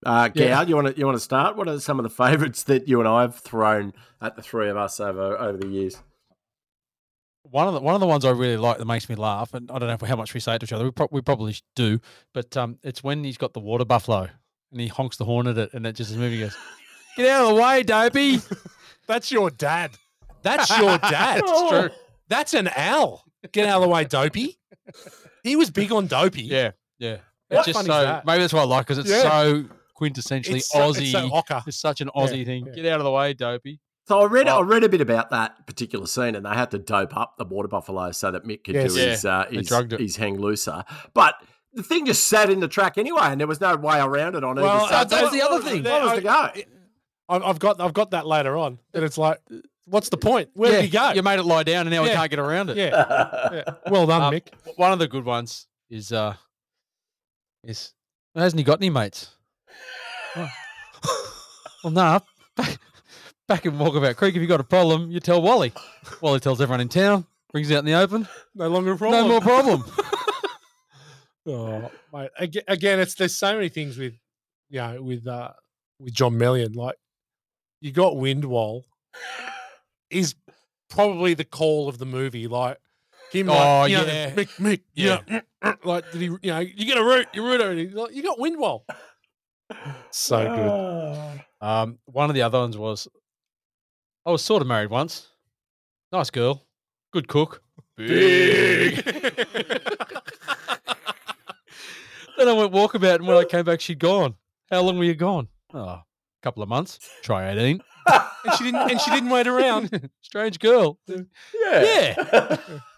Uh, 0.05 0.29
Yeah. 0.33 0.47
Gal, 0.47 0.69
you 0.69 0.75
want 0.75 0.87
to 0.87 0.97
you 0.99 1.05
want 1.05 1.15
to 1.15 1.23
start? 1.23 1.55
What 1.57 1.67
are 1.67 1.79
some 1.79 1.99
of 1.99 2.03
the 2.03 2.09
favourites 2.09 2.63
that 2.63 2.87
you 2.87 2.99
and 2.99 3.07
I 3.07 3.21
have 3.21 3.35
thrown 3.39 3.93
at 4.21 4.35
the 4.35 4.41
three 4.41 4.69
of 4.69 4.77
us 4.77 4.99
over 4.99 5.37
over 5.37 5.57
the 5.57 5.67
years? 5.67 5.97
One 7.43 7.67
of 7.67 7.73
the 7.75 7.79
one 7.79 7.93
of 7.93 8.01
the 8.01 8.07
ones 8.07 8.25
I 8.25 8.31
really 8.31 8.57
like 8.57 8.77
that 8.79 8.85
makes 8.85 9.07
me 9.07 9.15
laugh, 9.15 9.53
and 9.53 9.69
I 9.71 9.77
don't 9.79 9.87
know 10.01 10.07
how 10.07 10.15
much 10.15 10.33
we 10.33 10.39
say 10.39 10.55
it 10.55 10.59
to 10.59 10.65
each 10.65 10.73
other. 10.73 10.85
We, 10.85 10.91
pro- 10.91 11.09
we 11.11 11.21
probably 11.21 11.55
do, 11.75 11.99
but 12.33 12.55
um, 12.57 12.79
it's 12.83 13.03
when 13.03 13.23
he's 13.23 13.37
got 13.37 13.53
the 13.53 13.59
water 13.59 13.85
buffalo 13.85 14.29
and 14.71 14.81
he 14.81 14.87
honks 14.87 15.17
the 15.17 15.25
horn 15.25 15.47
at 15.47 15.57
it, 15.57 15.73
and 15.73 15.85
it 15.85 15.93
just 15.93 16.09
is 16.11 16.17
moving. 16.17 16.39
He 16.39 16.43
goes, 16.43 16.57
"Get 17.17 17.29
out 17.29 17.43
of 17.49 17.55
the 17.55 17.61
way, 17.61 17.83
dopey!" 17.83 18.39
That's 19.07 19.31
your 19.31 19.51
dad. 19.51 19.91
That's 20.41 20.75
your 20.77 20.97
dad. 20.97 21.41
It's 21.45 21.69
true. 21.69 21.89
That's 22.27 22.53
an 22.55 22.69
owl. 22.75 23.23
Get 23.51 23.67
out 23.67 23.77
of 23.77 23.83
the 23.83 23.89
way, 23.89 24.03
dopey. 24.05 24.57
He 25.43 25.55
was 25.55 25.69
big 25.69 25.91
on 25.91 26.07
dopey. 26.07 26.43
Yeah, 26.43 26.71
yeah. 26.97 27.17
How 27.51 27.57
It's 27.57 27.65
just 27.67 27.77
funny 27.77 27.87
so 27.87 27.99
is 27.99 28.05
that? 28.05 28.25
maybe 28.25 28.39
that's 28.41 28.53
why 28.53 28.61
I 28.61 28.65
like 28.65 28.85
because 28.87 28.97
it's 28.97 29.09
Yeah. 29.09 29.21
so 29.21 29.65
quintessentially 29.99 30.55
It's 30.57 30.69
so, 30.69 30.79
Aussie. 30.79 31.01
it's 31.01 31.11
so. 31.11 31.61
It's 31.67 31.77
such 31.77 32.01
an 32.01 32.09
Yeah, 32.15 32.21
Aussie 32.21 32.45
thing. 32.45 32.65
yeah. 32.67 32.73
Get 32.73 32.85
out 32.87 32.99
of 32.99 33.03
the 33.05 33.11
way, 33.11 33.33
dopey. 33.33 33.79
So 34.07 34.19
I 34.19 34.25
read 34.25 34.47
I 34.47 34.61
read 34.61 34.83
a 34.83 34.89
bit 34.89 35.01
about 35.01 35.31
that 35.31 35.65
particular 35.65 36.05
scene, 36.05 36.35
and 36.35 36.45
they 36.45 36.49
had 36.53 36.69
to 36.71 36.77
dope 36.77 37.15
up 37.17 37.35
the 37.37 37.45
water 37.45 37.67
buffalo 37.67 38.11
so 38.11 38.29
that 38.31 38.43
Mick 38.45 38.63
could 38.63 38.75
Yes. 38.75 38.93
do 38.93 38.99
Yeah, 38.99 39.05
his 39.09 39.25
uh, 39.25 39.45
his, 39.49 39.69
his 39.99 40.15
hang 40.17 40.39
looser. 40.39 40.83
But 41.13 41.35
the 41.73 41.81
thing 41.83 42.05
just 42.05 42.27
sat 42.27 42.49
in 42.49 42.59
the 42.59 42.67
track 42.67 42.97
anyway, 42.97 43.21
and 43.23 43.39
there 43.39 43.47
was 43.47 43.59
no 43.61 43.75
way 43.75 43.99
around 43.99 44.35
it 44.35 44.43
on 44.43 44.55
Well, 44.57 44.65
either 44.67 44.85
uh, 44.85 44.89
side. 44.89 45.09
that's 45.09 45.21
What- 45.23 45.33
the 45.33 45.41
other 45.41 45.61
thing. 45.61 45.83
What 45.83 46.03
was 46.03 46.13
the 46.15 46.21
go? 46.21 46.49
I've, 47.27 47.43
I've 47.43 47.59
got 47.59 47.81
I've 47.81 47.93
got 47.93 48.11
that 48.11 48.27
later 48.27 48.55
on. 48.57 48.77
And 48.93 49.03
it's 49.03 49.17
like, 49.17 49.39
what's 49.85 50.09
the 50.09 50.17
point? 50.17 50.49
Where 50.53 50.69
yeah, 50.71 50.77
did 50.81 50.85
he 50.85 50.91
go? 50.91 51.11
You 51.13 51.23
made 51.23 51.39
it 51.39 51.43
lie 51.43 51.63
down, 51.63 51.87
and 51.87 51.89
now 51.95 52.03
we 52.03 52.09
can't 52.09 52.29
get 52.29 52.37
around 52.39 52.69
it. 52.69 52.77
yeah. 52.77 53.49
yeah. 53.51 53.63
Well 53.89 54.05
done, 54.05 54.21
Um, 54.21 54.33
Mick. 54.33 54.47
One 54.75 54.91
of 54.91 54.99
the 54.99 55.07
good 55.07 55.25
ones 55.25 55.65
is 55.89 56.11
uh 56.11 56.35
is 57.65 57.93
hasn't 58.35 58.59
he 58.59 58.63
got 58.63 58.79
any 58.79 58.89
mates? 58.89 59.29
well, 60.35 60.51
well 61.83 61.93
nah. 61.93 62.19
Back, 62.55 62.77
back 63.47 63.65
in 63.65 63.73
Walkabout 63.73 64.15
Creek, 64.15 64.35
if 64.35 64.41
you've 64.41 64.49
got 64.49 64.61
a 64.61 64.65
problem, 64.65 65.11
you 65.11 65.19
tell 65.19 65.41
Wally. 65.41 65.73
Wally 66.21 66.39
tells 66.39 66.61
everyone 66.61 66.81
in 66.81 66.89
town, 66.89 67.25
brings 67.51 67.69
it 67.69 67.75
out 67.75 67.79
in 67.79 67.85
the 67.85 67.93
open. 67.93 68.27
No 68.53 68.69
longer 68.69 68.93
a 68.93 68.97
problem. 68.97 69.21
No 69.21 69.27
more 69.27 69.41
problem. 69.41 69.83
Oh, 71.47 71.91
mate. 72.11 72.31
Again, 72.39 72.63
again, 72.67 72.99
it's 72.99 73.13
there's 73.13 73.35
so 73.35 73.53
many 73.53 73.69
things 73.69 73.97
with, 73.97 74.15
you 74.69 74.79
know, 74.79 75.01
with 75.01 75.27
uh 75.27 75.51
with 75.99 76.13
John 76.13 76.39
Meillon. 76.39 76.75
Like, 76.75 76.95
you 77.81 77.91
got 77.91 78.15
Windwall, 78.15 78.83
is 80.09 80.33
probably 80.89 81.33
the 81.33 81.45
call 81.45 81.87
of 81.87 81.97
the 81.97 82.05
movie. 82.05 82.47
Like 82.47 82.77
him, 83.35 83.49
oh, 83.49 83.53
like, 83.53 83.63
Oh, 83.67 83.85
you 83.85 83.97
know, 83.97 84.05
yeah. 84.05 84.31
Mick, 84.31 84.49
Mick, 84.57 84.81
yeah, 84.93 85.17
mm, 85.27 85.41
mm, 85.63 85.77
mm, 85.77 85.85
like 85.85 86.11
did 86.11 86.21
he? 86.21 86.27
You 86.27 86.39
know, 86.43 86.59
you 86.59 86.85
get 86.85 86.97
a 86.97 87.03
root, 87.03 87.27
you 87.33 87.43
root, 87.43 87.61
and 87.61 87.79
he's 87.79 87.93
like, 87.93 88.13
you 88.13 88.23
got 88.23 88.39
Windwall. 88.39 88.85
So 90.11 90.43
good. 90.43 91.41
Ah. 91.61 91.81
Um, 91.81 91.97
one 92.05 92.29
of 92.29 92.35
the 92.35 92.41
other 92.43 92.59
ones 92.59 92.77
was 92.77 93.07
I 94.25 94.31
was 94.31 94.43
sort 94.43 94.61
of 94.61 94.67
married 94.67 94.89
once. 94.89 95.27
Nice 96.11 96.29
girl, 96.29 96.65
good 97.11 97.27
cook. 97.27 97.61
Big. 97.97 99.03
then 102.37 102.47
I 102.47 102.53
went 102.53 102.73
walkabout, 102.73 103.15
and 103.15 103.27
when 103.27 103.37
I 103.37 103.43
came 103.43 103.65
back, 103.65 103.81
she'd 103.81 103.99
gone. 103.99 104.35
How 104.69 104.81
long 104.81 104.97
were 104.97 105.03
you 105.05 105.15
gone? 105.15 105.47
Oh, 105.73 105.79
a 105.79 106.03
couple 106.43 106.61
of 106.63 106.69
months. 106.69 106.99
Try 107.23 107.49
eighteen. 107.51 107.81
and 108.07 108.53
she 108.57 108.63
didn't, 108.65 108.91
and 108.91 109.01
she 109.01 109.11
didn't 109.11 109.29
wait 109.29 109.47
around. 109.47 110.09
Strange 110.21 110.59
girl. 110.59 110.99
Yeah. 111.07 111.23
Yeah. 111.63 112.57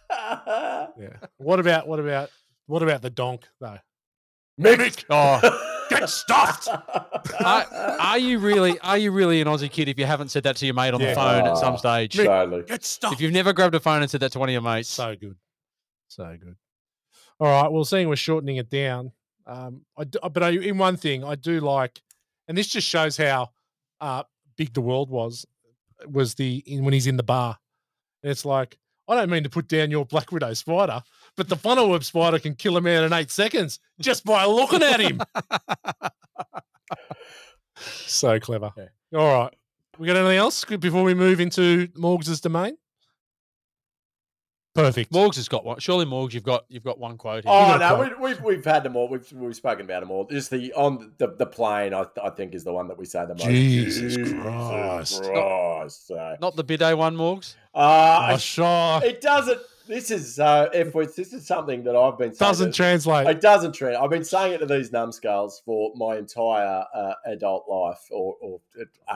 What 1.37 1.59
about 1.59 1.87
what 1.87 1.99
about 1.99 2.29
what 2.67 2.83
about 2.83 3.01
the 3.01 3.09
donk 3.09 3.43
though? 3.59 3.77
Mimic. 4.57 5.05
Oh, 5.09 5.85
Get 5.89 6.09
stuffed. 6.09 6.67
are, 6.67 7.65
are 7.99 8.17
you 8.17 8.39
really? 8.39 8.79
Are 8.79 8.97
you 8.97 9.11
really 9.11 9.39
an 9.41 9.47
Aussie 9.47 9.69
kid 9.71 9.87
if 9.87 9.99
you 9.99 10.05
haven't 10.05 10.29
said 10.29 10.43
that 10.43 10.55
to 10.57 10.65
your 10.65 10.73
mate 10.75 10.93
on 10.93 10.99
Yeah. 11.01 11.09
the 11.09 11.15
phone 11.15 11.47
at 11.47 11.57
some 11.57 11.75
Oh, 11.75 11.77
stage? 11.77 12.15
Totally. 12.15 12.63
Get 12.63 12.83
stuffed. 12.83 13.13
If 13.13 13.21
you've 13.21 13.33
never 13.33 13.53
grabbed 13.53 13.75
a 13.75 13.79
phone 13.79 14.01
and 14.01 14.09
said 14.09 14.21
that 14.21 14.31
to 14.31 14.39
one 14.39 14.49
of 14.49 14.53
your 14.53 14.61
mates, 14.61 14.89
So 14.89 15.15
good. 15.15 15.35
So 16.07 16.25
good. 16.39 16.55
All 17.39 17.47
right. 17.47 17.71
Well, 17.71 17.85
seeing 17.85 18.09
we're 18.09 18.15
shortening 18.15 18.57
it 18.57 18.69
down, 18.69 19.11
um, 19.45 19.81
I 19.95 20.05
do, 20.05 20.19
but 20.31 20.41
I, 20.41 20.49
in 20.49 20.77
one 20.79 20.97
thing 20.97 21.23
I 21.23 21.35
do 21.35 21.59
like, 21.59 22.01
and 22.47 22.57
this 22.57 22.67
just 22.67 22.87
shows 22.87 23.15
how 23.15 23.51
uh, 24.01 24.23
big 24.57 24.73
the 24.73 24.81
world 24.81 25.09
was, 25.11 25.45
was 26.07 26.33
the 26.35 26.63
in, 26.65 26.83
when 26.83 26.93
he's 26.93 27.07
in 27.07 27.17
the 27.17 27.23
bar. 27.23 27.57
And 28.23 28.31
it's 28.31 28.43
like 28.45 28.77
I 29.07 29.15
don't 29.15 29.29
mean 29.29 29.43
to 29.43 29.49
put 29.49 29.67
down 29.67 29.91
your 29.91 30.05
Black 30.05 30.31
Widow 30.31 30.53
spider, 30.53 31.01
but 31.35 31.49
the 31.49 31.55
funnel 31.55 31.89
web 31.89 32.03
spider 32.03 32.39
can 32.39 32.55
kill 32.55 32.77
a 32.77 32.81
man 32.81 33.03
in 33.03 33.13
eight 33.13 33.31
seconds 33.31 33.79
just 33.99 34.25
by 34.25 34.45
looking 34.45 34.83
at 34.83 34.99
him. 34.99 35.21
so 37.79 38.39
clever. 38.39 38.71
All 39.15 39.41
right. 39.43 39.53
We 39.97 40.07
got 40.07 40.17
anything 40.17 40.37
else 40.37 40.63
before 40.65 41.03
we 41.03 41.13
move 41.13 41.39
into 41.39 41.87
Morgs' 41.89 42.41
domain? 42.41 42.77
Perfect. 44.77 45.11
Morgs 45.11 45.35
has 45.37 45.47
got 45.47 45.65
one. 45.65 45.79
Surely 45.79 46.05
Morgs, 46.05 46.33
you've 46.33 46.43
got 46.43 46.65
you've 46.69 46.83
got 46.83 46.99
one 46.99 47.17
quote. 47.17 47.43
Here. 47.45 47.51
Oh 47.53 47.77
no, 47.77 47.95
quote. 47.95 48.19
we, 48.19 48.29
we've 48.29 48.41
we've 48.41 48.65
had 48.65 48.83
them 48.83 48.95
all. 48.95 49.09
We've 49.09 49.29
we've 49.33 49.55
spoken 49.55 49.85
about 49.85 50.01
them 50.01 50.11
all. 50.11 50.25
Just 50.25 50.51
the 50.51 50.71
on 50.73 51.11
the 51.17 51.27
the 51.35 51.47
plane, 51.47 51.93
I, 51.95 52.05
I 52.23 52.29
think 52.29 52.53
is 52.53 52.63
the 52.63 52.71
one 52.73 52.87
that 52.89 52.97
we 52.97 53.05
say 53.05 53.21
the 53.25 53.33
most. 53.33 53.43
Jesus 53.45 54.15
Christ. 54.33 55.23
Christ. 55.23 56.07
So, 56.07 56.35
Not 56.39 56.55
the 56.55 56.63
bidet 56.63 56.95
one, 56.97 57.17
Morgs. 57.17 57.55
uh, 57.73 58.29
Oh, 58.33 58.37
sure. 58.37 59.01
it 59.03 59.19
doesn't. 59.21 59.59
This 59.87 60.11
is 60.11 60.37
uh, 60.37 60.67
F 60.73 60.93
words. 60.93 61.15
This 61.15 61.31
is 61.33 61.47
something 61.47 61.83
that 61.85 61.95
I've 61.95 62.17
been 62.17 62.33
saying. 62.35 62.49
Doesn't 62.49 62.67
that- 62.69 62.75
translate. 62.75 63.25
It 63.27 63.39
doesn't 63.41 63.71
translate. 63.71 64.03
I've 64.03 64.09
been 64.09 64.25
saying 64.25 64.53
it 64.53 64.57
to 64.59 64.65
these 64.65 64.91
numbskulls 64.91 65.61
for 65.65 65.93
my 65.95 66.17
entire 66.17 66.83
uh, 66.93 67.13
adult 67.25 67.65
life 67.69 68.01
or, 68.11 68.35
or 68.41 68.59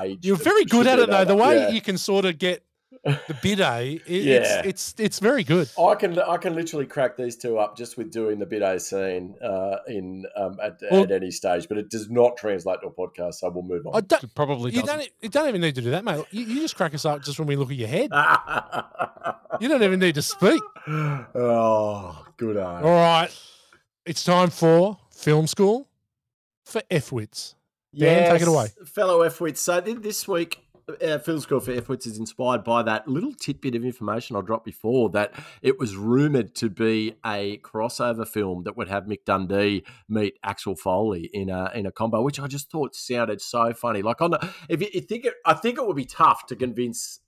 age. 0.01 0.25
You're 0.25 0.37
very 0.37 0.63
good 0.65 0.87
at 0.87 0.97
it 0.97 1.09
though. 1.09 1.25
The 1.25 1.35
way 1.35 1.57
Yeah. 1.57 1.69
you 1.69 1.81
can 1.81 1.97
sort 1.97 2.23
of 2.25 2.37
get 2.37 2.63
the 3.03 3.37
bidet, 3.41 4.01
it, 4.05 4.23
Yeah. 4.23 4.35
it's 4.35 4.67
it's 4.67 4.95
it's 4.99 5.19
very 5.19 5.43
good. 5.43 5.69
I 5.79 5.95
can 5.95 6.19
I 6.19 6.37
can 6.37 6.53
literally 6.55 6.85
crack 6.85 7.17
these 7.17 7.35
two 7.37 7.57
up 7.57 7.75
just 7.77 7.97
with 7.97 8.11
doing 8.11 8.37
the 8.39 8.45
bidet 8.45 8.81
scene 8.81 9.35
uh, 9.43 9.77
in 9.87 10.25
um, 10.35 10.57
at, 10.61 10.79
Well- 10.91 11.03
at 11.03 11.11
any 11.11 11.31
stage, 11.31 11.67
but 11.69 11.77
it 11.77 11.89
does 11.89 12.09
not 12.09 12.37
translate 12.37 12.81
to 12.81 12.87
a 12.87 12.91
podcast. 12.91 13.35
So 13.35 13.49
we'll 13.49 13.63
move 13.63 13.87
I 13.87 13.97
on. 13.97 14.03
don't, 14.07 14.23
It 14.23 14.35
probably 14.35 14.71
you 14.71 14.81
doesn't. 14.81 14.97
don't 14.97 15.09
you 15.21 15.29
don't 15.29 15.47
even 15.49 15.61
need 15.61 15.75
to 15.75 15.81
do 15.81 15.91
that, 15.91 16.03
mate. 16.03 16.25
You, 16.31 16.43
you 16.45 16.59
just 16.61 16.75
crack 16.75 16.93
us 16.93 17.05
up 17.05 17.23
just 17.23 17.39
when 17.39 17.47
we 17.47 17.55
look 17.55 17.71
at 17.71 17.77
your 17.77 17.87
head. 17.89 18.11
You 19.59 19.67
don't 19.67 19.83
even 19.83 19.99
need 19.99 20.15
to 20.15 20.21
speak. 20.23 20.61
oh, 20.87 22.25
good 22.37 22.57
All 22.57 22.65
eye. 22.65 22.81
right, 23.23 23.39
it's 24.05 24.23
time 24.23 24.49
for 24.49 24.97
film 25.11 25.45
school 25.47 25.87
for 26.65 26.81
F-wits. 26.89 27.55
Dan, 27.95 28.31
take 28.31 28.41
it 28.41 28.47
away. 28.47 28.67
fellow 28.85 29.21
F-wits. 29.21 29.61
So 29.61 29.81
th- 29.81 29.97
this 29.99 30.27
week, 30.27 30.59
uh, 31.01 31.39
School 31.39 31.59
for 31.59 31.71
F-wits 31.71 32.05
is 32.05 32.17
inspired 32.17 32.63
by 32.63 32.83
that 32.83 33.07
little 33.07 33.33
tidbit 33.33 33.75
of 33.75 33.83
information 33.85 34.35
I 34.35 34.41
dropped 34.41 34.65
before 34.65 35.09
that 35.11 35.33
it 35.61 35.79
was 35.79 35.95
rumored 35.95 36.55
to 36.55 36.69
be 36.69 37.15
a 37.25 37.57
crossover 37.59 38.27
film 38.27 38.63
that 38.63 38.77
would 38.77 38.87
have 38.89 39.05
Mick 39.05 39.25
Dundee 39.25 39.83
meet 40.09 40.37
Axel 40.43 40.75
Foley 40.75 41.29
in 41.33 41.49
a 41.49 41.71
in 41.73 41.85
a 41.85 41.91
combo, 41.91 42.21
which 42.21 42.39
I 42.39 42.47
just 42.47 42.71
thought 42.71 42.95
sounded 42.95 43.41
so 43.41 43.73
funny. 43.73 44.01
Like 44.01 44.21
on 44.21 44.31
the, 44.31 44.53
if 44.69 44.81
you 44.81 45.01
think 45.01 45.25
it, 45.25 45.33
I 45.45 45.53
think 45.53 45.77
it 45.77 45.85
would 45.85 45.95
be 45.95 46.05
tough 46.05 46.45
to 46.47 46.55
convince. 46.55 47.19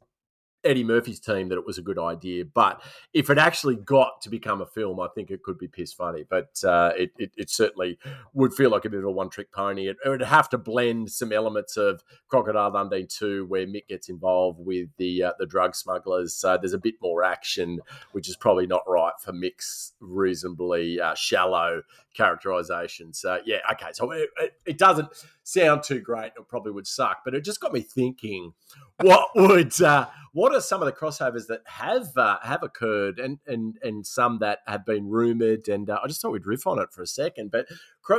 Eddie 0.64 0.84
Murphy's 0.84 1.19
team 1.19 1.49
that 1.49 1.57
it 1.57 1.65
was 1.65 1.77
a 1.77 1.81
good 1.81 1.99
idea, 1.99 2.45
but 2.45 2.81
if 3.14 3.30
it 3.30 3.38
actually 3.38 3.76
got 3.76 4.22
to 4.22 4.30
become 4.30 4.61
a 4.61 4.65
film, 4.65 4.99
I 4.99 5.07
think 5.14 5.31
it 5.31 5.44
could 5.44 5.57
be 5.57 5.68
piss 5.68 5.94
funny. 5.94 6.23
But 6.27 6.64
uh, 6.64 6.91
it, 6.98 7.11
it 7.18 7.31
it 7.38 7.49
certainly 7.49 7.99
would 8.34 8.53
feel 8.53 8.69
like 8.69 8.85
a 8.85 8.90
bit 8.90 8.99
of 8.99 9.06
a 9.06 9.11
one 9.11 9.30
trick 9.30 9.52
pony. 9.52 9.88
It, 9.90 9.98
would 10.06 10.22
have 10.22 10.49
to 10.49 10.57
blend 10.57 11.11
some 11.11 11.31
elements 11.31 11.77
of 11.77 12.03
Crocodile 12.27 12.72
Dundee 12.72 13.06
2, 13.06 13.45
where 13.45 13.65
Mick 13.65 13.88
gets 13.88 14.10
involved 14.10 14.60
with 14.60 14.90
the 14.98 15.23
uh, 15.23 15.34
the 15.40 15.45
drug 15.45 15.76
smugglers. 15.76 16.35
So 16.35 16.57
there's 16.57 16.73
a 16.73 16.77
bit 16.77 16.95
more 17.02 17.23
action, 17.23 17.80
which 18.11 18.30
is 18.30 18.35
probably 18.35 18.68
not 18.68 18.84
right 18.88 19.14
for 19.19 19.34
Mick's 19.34 19.94
reasonably 19.99 20.99
uh, 20.99 21.15
shallow 21.15 21.84
characterization. 22.14 23.14
So 23.14 23.40
yeah, 23.45 23.60
okay. 23.72 23.90
So 23.94 24.11
it, 24.11 24.30
it 24.65 24.77
doesn't 24.77 25.10
sound 25.44 25.84
too 25.84 25.99
great. 25.99 26.34
It 26.38 26.48
probably 26.48 26.72
would 26.72 26.88
suck, 26.88 27.19
but 27.26 27.34
it 27.34 27.44
just 27.44 27.60
got 27.60 27.73
me 27.73 27.81
thinking: 27.81 28.53
what 29.02 29.30
would 29.36 29.82
uh, 29.82 30.07
what 30.34 30.53
are 30.53 30.61
some 30.61 30.82
of 30.82 30.88
the 30.88 30.91
crossovers 30.91 31.48
that 31.48 31.61
have 31.65 32.15
uh, 32.18 32.38
have 32.44 32.64
occurred, 32.64 33.20
and 33.20 33.40
and 33.48 33.78
and 33.84 34.06
some 34.06 34.40
that 34.40 34.60
have 34.68 34.86
been 34.86 35.07
rumored? 35.10 35.68
And 35.68 35.90
uh, 35.90 35.99
I 36.03 36.07
just 36.07 36.22
thought 36.22 36.32
we'd 36.32 36.45
riff 36.45 36.68
on 36.68 36.80
it 36.80 36.91
for 36.91 37.02
a 37.02 37.07
second, 37.07 37.52
but 37.52 37.68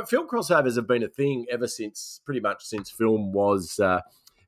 film 0.07 0.27
crossovers 0.27 0.75
have 0.75 0.87
been 0.87 1.03
a 1.03 1.07
thing 1.07 1.45
ever 1.51 1.67
since 1.67 2.21
pretty 2.25 2.39
much 2.39 2.63
since 2.63 2.89
film 2.89 3.33
was 3.33 3.79
uh, 3.79 4.01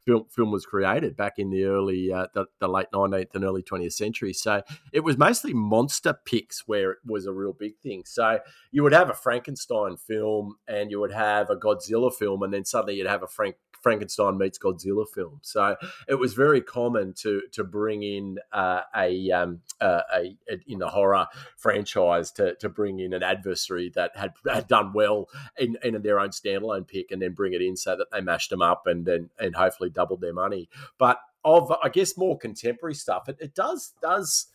film 0.07 0.25
film 0.29 0.51
was 0.51 0.65
created 0.65 1.17
back 1.17 1.33
in 1.37 1.49
the 1.49 1.65
early 1.65 2.11
uh, 2.11 2.27
the, 2.33 2.45
the 2.59 2.67
late 2.67 2.87
19th 2.93 3.35
and 3.35 3.43
early 3.43 3.61
20th 3.61 3.91
century 3.91 4.31
so 4.31 4.63
it 4.93 5.01
was 5.01 5.17
mostly 5.17 5.53
monster 5.53 6.17
picks 6.25 6.65
where 6.65 6.91
it 6.91 6.97
was 7.05 7.25
a 7.25 7.33
real 7.33 7.51
big 7.51 7.77
thing 7.83 8.03
so 8.05 8.39
you 8.71 8.83
would 8.83 8.93
have 8.93 9.09
a 9.09 9.13
frankenstein 9.13 9.97
film 9.97 10.55
and 10.67 10.89
you 10.89 10.99
would 10.99 11.11
have 11.11 11.49
a 11.49 11.57
godzilla 11.57 12.11
film 12.11 12.41
and 12.41 12.53
then 12.53 12.63
suddenly 12.63 12.95
you'd 12.95 13.05
have 13.05 13.21
a 13.21 13.27
frank 13.27 13.57
Frankenstein 13.87 14.37
meets 14.37 14.59
Godzilla 14.59 15.05
film, 15.07 15.39
so 15.41 15.77
it 16.09 16.15
was 16.15 16.33
very 16.33 16.59
common 16.61 17.13
to 17.19 17.43
to 17.53 17.63
bring 17.63 18.03
in 18.03 18.39
uh, 18.51 18.81
a, 18.95 19.31
um, 19.31 19.61
uh, 19.79 20.01
a 20.13 20.37
a 20.49 20.59
in 20.67 20.79
the 20.79 20.89
horror 20.89 21.27
franchise 21.55 22.31
to 22.33 22.55
to 22.55 22.67
bring 22.67 22.99
in 22.99 23.13
an 23.13 23.23
adversary 23.23 23.89
that 23.95 24.17
had 24.17 24.33
had 24.45 24.67
done 24.67 24.91
well 24.91 25.29
in, 25.57 25.77
in 25.83 26.01
their 26.01 26.19
own 26.19 26.29
standalone 26.29 26.85
pick 26.85 27.11
and 27.11 27.21
then 27.21 27.31
bring 27.33 27.53
it 27.53 27.61
in 27.61 27.77
so 27.77 27.95
that 27.95 28.11
they 28.11 28.19
mashed 28.19 28.49
them 28.49 28.61
up 28.61 28.87
and 28.87 29.07
and, 29.07 29.29
and 29.39 29.55
hopefully 29.55 29.89
doubled 29.89 30.19
their 30.19 30.33
money. 30.33 30.69
But 30.97 31.19
of 31.45 31.71
I 31.81 31.87
guess 31.87 32.17
more 32.17 32.37
contemporary 32.37 32.95
stuff, 32.95 33.29
it, 33.29 33.37
it 33.39 33.55
does 33.55 33.93
does 34.01 34.47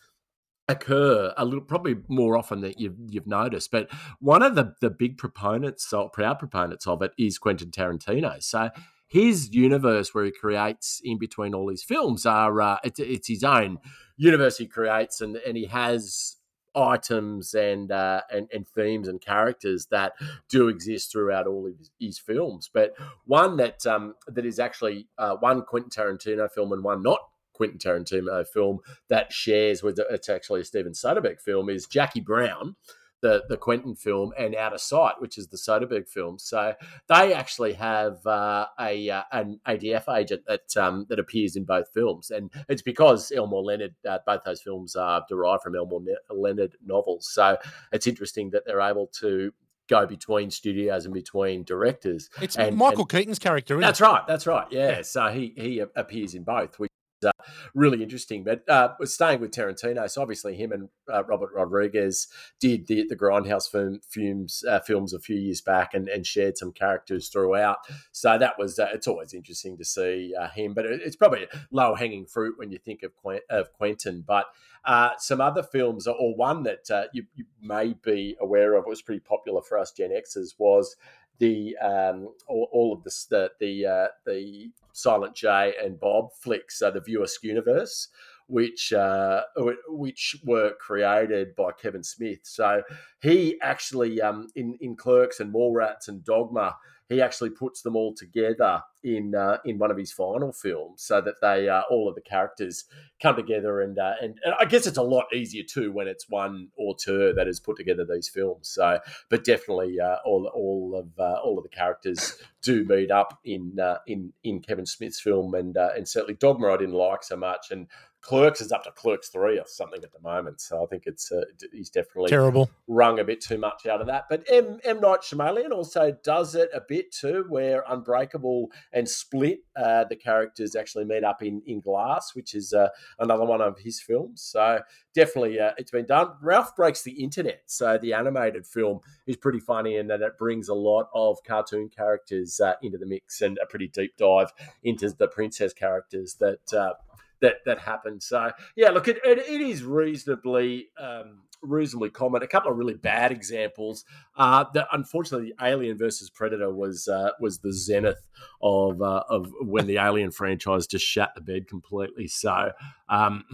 occur 0.67 1.33
a 1.35 1.43
little 1.43 1.61
probably 1.61 1.97
more 2.07 2.37
often 2.37 2.61
than 2.61 2.73
you've 2.77 2.95
you've 3.09 3.27
noticed. 3.27 3.71
But 3.71 3.89
one 4.19 4.43
of 4.43 4.55
the 4.55 4.75
the 4.79 4.89
big 4.89 5.17
proponents 5.17 5.91
or 5.91 6.09
proud 6.09 6.39
proponents 6.39 6.87
of 6.87 7.01
it 7.01 7.13
is 7.17 7.37
Quentin 7.37 7.71
Tarantino. 7.71 8.41
So 8.41 8.69
his 9.13 9.53
universe 9.53 10.11
where 10.11 10.25
he 10.25 10.31
creates 10.31 10.99
in 11.03 11.19
between 11.19 11.53
all 11.53 11.69
his 11.69 11.83
films 11.83 12.25
are 12.25 12.59
uh, 12.59 12.77
it's, 12.83 12.99
it's 12.99 13.27
his 13.27 13.43
own 13.43 13.77
universe 14.17 14.57
he 14.57 14.65
creates 14.65 15.21
and 15.21 15.35
and 15.37 15.55
he 15.55 15.65
has 15.65 16.37
items 16.75 17.53
and 17.53 17.91
uh, 17.91 18.21
and 18.31 18.47
and 18.51 18.67
themes 18.67 19.07
and 19.07 19.21
characters 19.21 19.85
that 19.91 20.13
do 20.49 20.67
exist 20.67 21.11
throughout 21.11 21.45
all 21.45 21.67
of 21.67 21.77
his, 21.77 21.91
his 21.99 22.17
films. 22.17 22.71
But 22.73 22.95
one 23.25 23.57
that 23.57 23.85
um, 23.85 24.15
that 24.27 24.47
is 24.47 24.57
actually 24.57 25.07
uh, 25.19 25.35
one 25.35 25.61
Quentin 25.61 25.91
Tarantino 25.91 26.49
film 26.49 26.71
and 26.71 26.83
one 26.83 27.03
not 27.03 27.19
Quentin 27.53 27.77
Tarantino 27.77 28.47
film 28.47 28.79
that 29.09 29.31
shares 29.31 29.83
with 29.83 29.99
it's 30.09 30.29
actually 30.29 30.61
a 30.61 30.65
Steven 30.65 30.93
Soderbergh 30.93 31.39
film 31.39 31.69
is 31.69 31.85
Jackie 31.85 32.21
Brown. 32.21 32.75
The, 33.23 33.43
the 33.49 33.57
Quentin 33.57 33.95
film 33.95 34.33
and 34.37 34.53
Out 34.53 34.73
of 34.73 34.81
Sight, 34.81 35.15
which 35.19 35.37
is 35.37 35.47
the 35.47 35.57
Soderbergh 35.57 36.07
film. 36.09 36.37
So 36.37 36.73
they 37.07 37.33
actually 37.33 37.73
have 37.73 38.25
uh, 38.27 38.67
a 38.79 39.09
uh, 39.09 39.23
an 39.31 39.61
ATF 39.65 40.13
agent 40.13 40.43
that 40.45 40.77
um, 40.77 41.07
that 41.09 41.19
appears 41.19 41.55
in 41.55 41.63
both 41.63 41.87
films, 41.93 42.29
and 42.29 42.51
it's 42.67 42.81
because 42.81 43.31
Elmore 43.31 43.63
Leonard. 43.63 43.95
Uh, 44.07 44.19
both 44.25 44.41
those 44.43 44.61
films 44.61 44.95
are 44.95 45.25
derived 45.29 45.63
from 45.63 45.75
Elmore 45.75 46.01
Leonard 46.29 46.75
novels. 46.85 47.29
So 47.33 47.57
it's 47.93 48.07
interesting 48.07 48.49
that 48.51 48.63
they're 48.65 48.81
able 48.81 49.07
to 49.21 49.53
go 49.87 50.05
between 50.05 50.51
studios 50.51 51.05
and 51.05 51.13
between 51.13 51.63
directors. 51.63 52.29
It's 52.41 52.57
and- 52.57 52.75
Michael 52.75 53.01
and- 53.01 53.09
Keaton's 53.09 53.39
character. 53.39 53.75
Isn't 53.75 53.81
that's 53.81 54.01
right. 54.01 54.25
That's 54.27 54.47
right. 54.47 54.67
Yeah. 54.71 55.01
So 55.01 55.27
he 55.27 55.53
he 55.55 55.79
appears 55.79 56.35
in 56.35 56.43
both, 56.43 56.79
which 56.79 56.91
uh, 57.23 57.31
really 57.73 58.01
interesting. 58.01 58.43
But 58.43 58.67
uh, 58.69 58.89
staying 59.03 59.41
with 59.41 59.51
Tarantino, 59.51 60.09
so 60.09 60.21
obviously 60.21 60.55
him 60.55 60.71
and 60.71 60.89
uh, 61.11 61.23
Robert 61.25 61.51
Rodriguez 61.53 62.27
did 62.59 62.87
the 62.87 63.05
the 63.07 63.15
Grindhouse 63.15 63.69
film, 63.69 63.99
films 64.07 64.63
uh, 64.69 64.79
films 64.79 65.13
a 65.13 65.19
few 65.19 65.35
years 65.35 65.61
back 65.61 65.93
and, 65.93 66.07
and 66.07 66.25
shared 66.25 66.57
some 66.57 66.71
characters 66.71 67.29
throughout. 67.29 67.77
So 68.11 68.37
that 68.37 68.57
was 68.57 68.79
uh, 68.79 68.89
it's 68.93 69.07
always 69.07 69.33
interesting 69.33 69.77
to 69.77 69.85
see 69.85 70.33
uh, 70.39 70.49
him. 70.49 70.73
But 70.73 70.85
it, 70.85 71.01
it's 71.03 71.15
probably 71.15 71.47
low 71.71 71.95
hanging 71.95 72.25
fruit 72.25 72.55
when 72.57 72.71
you 72.71 72.77
think 72.77 73.03
of 73.03 73.15
Quen- 73.15 73.41
of 73.49 73.73
Quentin. 73.73 74.23
But 74.25 74.45
uh, 74.85 75.11
some 75.17 75.39
other 75.39 75.63
films, 75.63 76.07
or 76.07 76.35
one 76.35 76.63
that 76.63 77.09
you, 77.13 77.23
you 77.35 77.45
may 77.61 77.93
be 78.03 78.35
aware 78.41 78.75
of, 78.75 78.85
was 78.85 79.01
pretty 79.01 79.21
popular 79.21 79.61
for 79.61 79.77
us 79.77 79.91
Gen 79.91 80.11
Xers, 80.11 80.55
was 80.57 80.95
the 81.39 81.75
um, 81.77 82.29
all, 82.47 82.69
all 82.71 82.93
of 82.93 83.03
the 83.03 83.11
the 83.29 83.51
the, 83.59 83.85
uh, 83.85 84.07
the 84.25 84.71
Silent 84.93 85.35
J 85.35 85.73
and 85.83 85.99
Bob 85.99 86.29
flicks, 86.39 86.79
so 86.79 86.91
the 86.91 87.01
Viewer 87.01 87.27
Universe, 87.41 88.09
which 88.47 88.93
uh, 88.93 89.41
which 89.87 90.35
were 90.45 90.73
created 90.79 91.55
by 91.55 91.71
Kevin 91.71 92.03
Smith. 92.03 92.39
So 92.43 92.83
he 93.21 93.59
actually 93.61 94.21
um, 94.21 94.47
in 94.55 94.77
in 94.81 94.95
Clerks 94.95 95.39
and 95.39 95.53
Mallrats 95.53 96.07
and 96.07 96.23
Dogma. 96.23 96.75
He 97.09 97.21
actually 97.21 97.49
puts 97.51 97.81
them 97.81 97.95
all 97.95 98.15
together 98.15 98.81
in 99.03 99.35
uh, 99.35 99.57
in 99.65 99.77
one 99.77 99.91
of 99.91 99.97
his 99.97 100.11
final 100.11 100.51
films, 100.51 101.03
so 101.03 101.21
that 101.21 101.35
they 101.41 101.69
uh, 101.69 101.81
all 101.89 102.07
of 102.07 102.15
the 102.15 102.21
characters 102.21 102.85
come 103.21 103.35
together, 103.35 103.81
and, 103.81 103.99
uh, 103.99 104.13
and 104.21 104.39
and 104.43 104.53
I 104.59 104.65
guess 104.65 104.87
it's 104.87 104.97
a 104.97 105.03
lot 105.03 105.25
easier 105.33 105.63
too 105.63 105.91
when 105.91 106.07
it's 106.07 106.29
one 106.29 106.69
auteur 106.77 107.33
that 107.33 107.47
has 107.47 107.59
put 107.59 107.77
together 107.77 108.05
these 108.05 108.29
films. 108.29 108.69
So, 108.69 108.99
but 109.29 109.43
definitely 109.43 109.99
uh, 109.99 110.17
all 110.25 110.49
all 110.53 110.95
of 110.95 111.19
uh, 111.19 111.39
all 111.43 111.57
of 111.57 111.63
the 111.63 111.69
characters 111.69 112.37
do 112.61 112.85
meet 112.85 113.11
up 113.11 113.39
in 113.43 113.77
uh, 113.79 113.97
in 114.07 114.33
in 114.43 114.61
Kevin 114.61 114.85
Smith's 114.85 115.19
film, 115.19 115.53
and 115.53 115.77
uh, 115.77 115.89
and 115.95 116.07
certainly 116.07 116.35
Dogma 116.35 116.69
I 116.73 116.77
didn't 116.77 116.95
like 116.95 117.23
so 117.23 117.35
much, 117.35 117.71
and 117.71 117.87
Clerks 118.23 118.61
is 118.61 118.71
up 118.71 118.85
to 118.85 118.91
Clerks 118.91 119.27
three 119.27 119.59
or 119.59 119.65
something 119.67 120.01
at 120.01 120.13
the 120.13 120.21
moment. 120.21 120.61
So 120.61 120.81
I 120.81 120.87
think 120.87 121.03
it's 121.05 121.29
uh, 121.29 121.41
he's 121.73 121.89
definitely 121.89 122.29
Terrible. 122.29 122.71
wrung 122.87 123.19
a 123.19 123.23
bit 123.25 123.41
too 123.41 123.57
much 123.57 123.85
out 123.85 123.99
of 123.99 124.07
that. 124.07 124.27
But 124.29 124.45
M, 124.49 124.79
M. 124.85 125.01
Night 125.01 125.19
Shyamalan 125.21 125.71
also 125.71 126.17
does 126.23 126.55
it 126.55 126.69
a 126.73 126.79
bit 126.79 127.11
too, 127.11 127.45
where 127.49 127.83
Unbreakable 127.87 128.71
and 128.93 129.09
Split, 129.09 129.59
uh, 129.75 130.05
the 130.05 130.15
characters 130.15 130.75
actually 130.75 131.05
meet 131.05 131.23
up 131.23 131.41
in, 131.41 131.61
in 131.65 131.81
Glass, 131.81 132.35
which 132.35 132.53
is 132.53 132.73
uh, 132.73 132.89
another 133.19 133.45
one 133.45 133.61
of 133.61 133.79
his 133.79 133.99
films. 133.99 134.41
So 134.41 134.79
definitely 135.13 135.59
uh, 135.59 135.71
it's 135.77 135.91
been 135.91 136.05
done. 136.05 136.29
Ralph 136.41 136.75
Breaks 136.75 137.01
the 137.03 137.11
Internet. 137.11 137.63
So 137.65 137.97
the 137.97 138.13
animated 138.13 138.65
film 138.65 138.99
is 139.27 139.35
pretty 139.35 139.59
funny 139.59 139.97
in 139.97 140.07
that 140.07 140.21
it 140.21 140.37
brings 140.37 140.69
a 140.69 140.73
lot 140.73 141.07
of 141.13 141.37
cartoon 141.43 141.89
characters 141.89 142.59
uh, 142.59 142.73
into 142.81 142.97
the 142.97 143.05
mix 143.05 143.41
and 143.41 143.57
a 143.61 143.65
pretty 143.65 143.87
deep 143.87 144.15
dive 144.17 144.51
into 144.83 145.09
the 145.09 145.27
princess 145.27 145.73
characters 145.73 146.35
that. 146.35 146.73
Uh, 146.73 146.93
that 147.41 147.55
that 147.65 147.77
happened. 147.77 148.23
So 148.23 148.51
yeah, 148.77 148.91
look, 148.91 149.09
it, 149.09 149.17
it, 149.25 149.37
it 149.37 149.59
is 149.59 149.83
reasonably 149.83 150.87
um, 150.97 151.41
reasonably 151.63 152.09
common. 152.09 152.43
A 152.43 152.47
couple 152.47 152.71
of 152.71 152.77
really 152.77 152.93
bad 152.93 153.31
examples. 153.31 154.05
Uh, 154.37 154.65
that 154.73 154.87
unfortunately, 154.91 155.53
Alien 155.61 155.97
versus 155.97 156.29
Predator 156.29 156.73
was 156.73 157.07
uh, 157.07 157.31
was 157.39 157.59
the 157.59 157.73
zenith 157.73 158.27
of 158.61 159.01
uh, 159.01 159.23
of 159.29 159.51
when 159.61 159.87
the 159.87 159.97
Alien 159.97 160.31
franchise 160.31 160.85
just 160.87 161.05
shat 161.05 161.31
the 161.35 161.41
bed 161.41 161.67
completely. 161.67 162.27
So. 162.27 162.71
Um, 163.09 163.45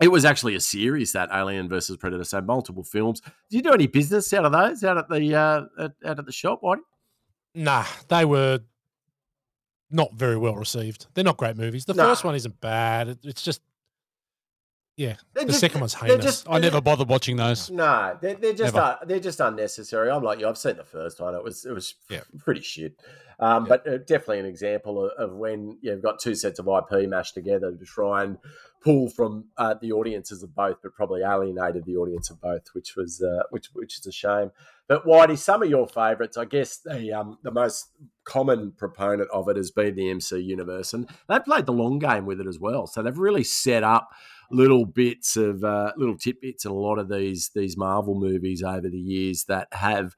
it 0.00 0.08
was 0.08 0.24
actually 0.24 0.56
a 0.56 0.60
series 0.60 1.12
that 1.12 1.28
Alien 1.32 1.68
versus 1.68 1.96
Predator, 1.96 2.24
so 2.24 2.40
multiple 2.40 2.82
films. 2.82 3.20
Did 3.48 3.58
you 3.58 3.62
do 3.62 3.72
any 3.72 3.86
business 3.86 4.32
out 4.32 4.44
of 4.44 4.50
those 4.50 4.82
out 4.82 4.98
at 4.98 5.08
the 5.08 5.34
uh, 5.36 5.62
out 6.04 6.18
at 6.18 6.26
the 6.26 6.32
shop, 6.32 6.62
Whitey? 6.62 6.80
Nah, 7.54 7.84
they 8.08 8.24
were 8.24 8.58
not 9.90 10.12
very 10.14 10.36
well 10.36 10.56
received. 10.56 11.06
They're 11.14 11.22
not 11.22 11.36
great 11.36 11.56
movies. 11.56 11.84
The 11.84 11.94
No. 11.94 12.06
first 12.06 12.24
one 12.24 12.34
isn't 12.34 12.60
bad. 12.60 13.18
It's 13.22 13.42
just, 13.42 13.60
yeah. 14.96 15.16
They're 15.32 15.44
the 15.44 15.48
just- 15.50 15.60
second 15.60 15.80
one's 15.80 15.94
heinous. 15.94 16.24
just- 16.24 16.46
I 16.48 16.58
never 16.58 16.80
bothered 16.80 17.08
watching 17.08 17.36
those. 17.36 17.70
No, 17.70 18.16
they're, 18.20 18.34
they're 18.34 18.52
just 18.52 18.74
uh, 18.74 18.98
they're 19.06 19.20
just 19.20 19.40
unnecessary. 19.40 20.10
I'm 20.10 20.22
like 20.22 20.38
you. 20.40 20.48
I've 20.48 20.58
seen 20.58 20.76
the 20.76 20.84
first 20.84 21.20
one. 21.20 21.34
It 21.34 21.42
was 21.42 21.64
it 21.64 21.72
was 21.72 21.94
Yeah. 22.10 22.20
pretty 22.38 22.60
shit. 22.62 22.94
Um, 23.40 23.64
But 23.64 23.84
uh, 23.88 23.98
definitely 23.98 24.38
an 24.38 24.46
example 24.46 25.06
of, 25.06 25.10
of 25.18 25.32
when 25.36 25.76
you've 25.82 26.00
got 26.02 26.20
two 26.20 26.36
sets 26.36 26.60
of 26.60 26.68
IP 26.68 27.08
mashed 27.08 27.34
together 27.34 27.72
to 27.72 27.84
try 27.84 28.22
and 28.22 28.38
pull 28.80 29.08
from 29.08 29.46
uh, 29.56 29.74
the 29.80 29.90
audiences 29.90 30.44
of 30.44 30.54
both, 30.54 30.76
but 30.82 30.94
probably 30.94 31.22
alienated 31.22 31.84
the 31.84 31.96
audience 31.96 32.30
of 32.30 32.40
both, 32.40 32.62
which 32.74 32.94
was 32.94 33.20
uh, 33.22 33.42
which 33.50 33.66
which 33.74 33.98
is 33.98 34.06
a 34.06 34.12
shame. 34.12 34.52
But 34.86 35.04
Whitey, 35.04 35.36
some 35.38 35.62
of 35.64 35.68
your 35.70 35.88
favourites, 35.88 36.36
I 36.36 36.44
guess 36.44 36.76
the 36.76 37.12
um, 37.12 37.38
the 37.42 37.50
most 37.50 37.88
common 38.22 38.70
proponent 38.72 39.28
of 39.32 39.48
it 39.48 39.56
has 39.56 39.72
been 39.72 39.96
the 39.96 40.10
MC 40.10 40.38
universe, 40.38 40.94
and 40.94 41.08
they've 41.28 41.44
played 41.44 41.66
the 41.66 41.72
long 41.72 41.98
game 41.98 42.26
with 42.26 42.40
it 42.40 42.46
as 42.46 42.60
well. 42.60 42.86
So 42.86 43.02
they've 43.02 43.18
really 43.18 43.44
set 43.44 43.82
up 43.82 44.10
little 44.50 44.86
bits 44.86 45.36
of 45.36 45.64
uh, 45.64 45.92
little 45.96 46.16
tidbits 46.16 46.64
in 46.64 46.70
a 46.70 46.74
lot 46.74 46.98
of 46.98 47.08
these 47.08 47.50
these 47.54 47.76
Marvel 47.76 48.14
movies 48.14 48.62
over 48.62 48.88
the 48.88 48.98
years 48.98 49.44
that 49.44 49.68
have 49.72 50.14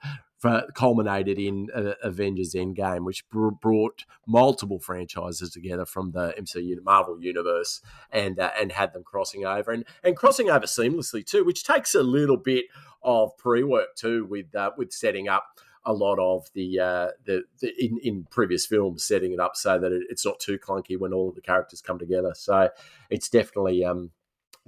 culminated 0.74 1.38
in 1.38 1.68
uh, 1.74 1.92
Avengers 2.02 2.54
Endgame, 2.54 3.04
which 3.04 3.28
br- 3.30 3.48
brought 3.48 4.04
multiple 4.26 4.78
franchises 4.78 5.50
together 5.50 5.84
from 5.86 6.12
the 6.12 6.34
MCU 6.38 6.82
Marvel 6.82 7.20
universe 7.20 7.80
and 8.10 8.38
uh, 8.38 8.50
and 8.58 8.72
had 8.72 8.92
them 8.92 9.02
crossing 9.02 9.44
over 9.44 9.70
and 9.72 9.84
and 10.04 10.16
crossing 10.16 10.50
over 10.50 10.66
seamlessly 10.66 11.24
too, 11.24 11.44
which 11.44 11.64
takes 11.64 11.94
a 11.94 12.02
little 12.02 12.36
bit 12.36 12.66
of 13.02 13.36
pre 13.36 13.62
work 13.62 13.94
too 13.96 14.24
with 14.24 14.54
uh, 14.54 14.70
with 14.76 14.92
setting 14.92 15.28
up 15.28 15.58
a 15.86 15.92
lot 15.92 16.18
of 16.18 16.46
the 16.52 16.78
uh, 16.80 17.08
the, 17.24 17.44
the 17.60 17.72
in, 17.82 17.98
in 18.02 18.24
previous 18.30 18.66
films, 18.66 19.04
setting 19.04 19.32
it 19.32 19.40
up 19.40 19.56
so 19.56 19.78
that 19.78 19.92
it, 19.92 20.02
it's 20.10 20.26
not 20.26 20.40
too 20.40 20.58
clunky 20.58 20.98
when 20.98 21.12
all 21.14 21.28
of 21.28 21.34
the 21.34 21.40
characters 21.40 21.80
come 21.80 21.98
together. 21.98 22.32
So 22.34 22.68
it's 23.08 23.28
definitely 23.28 23.84
um, 23.84 24.10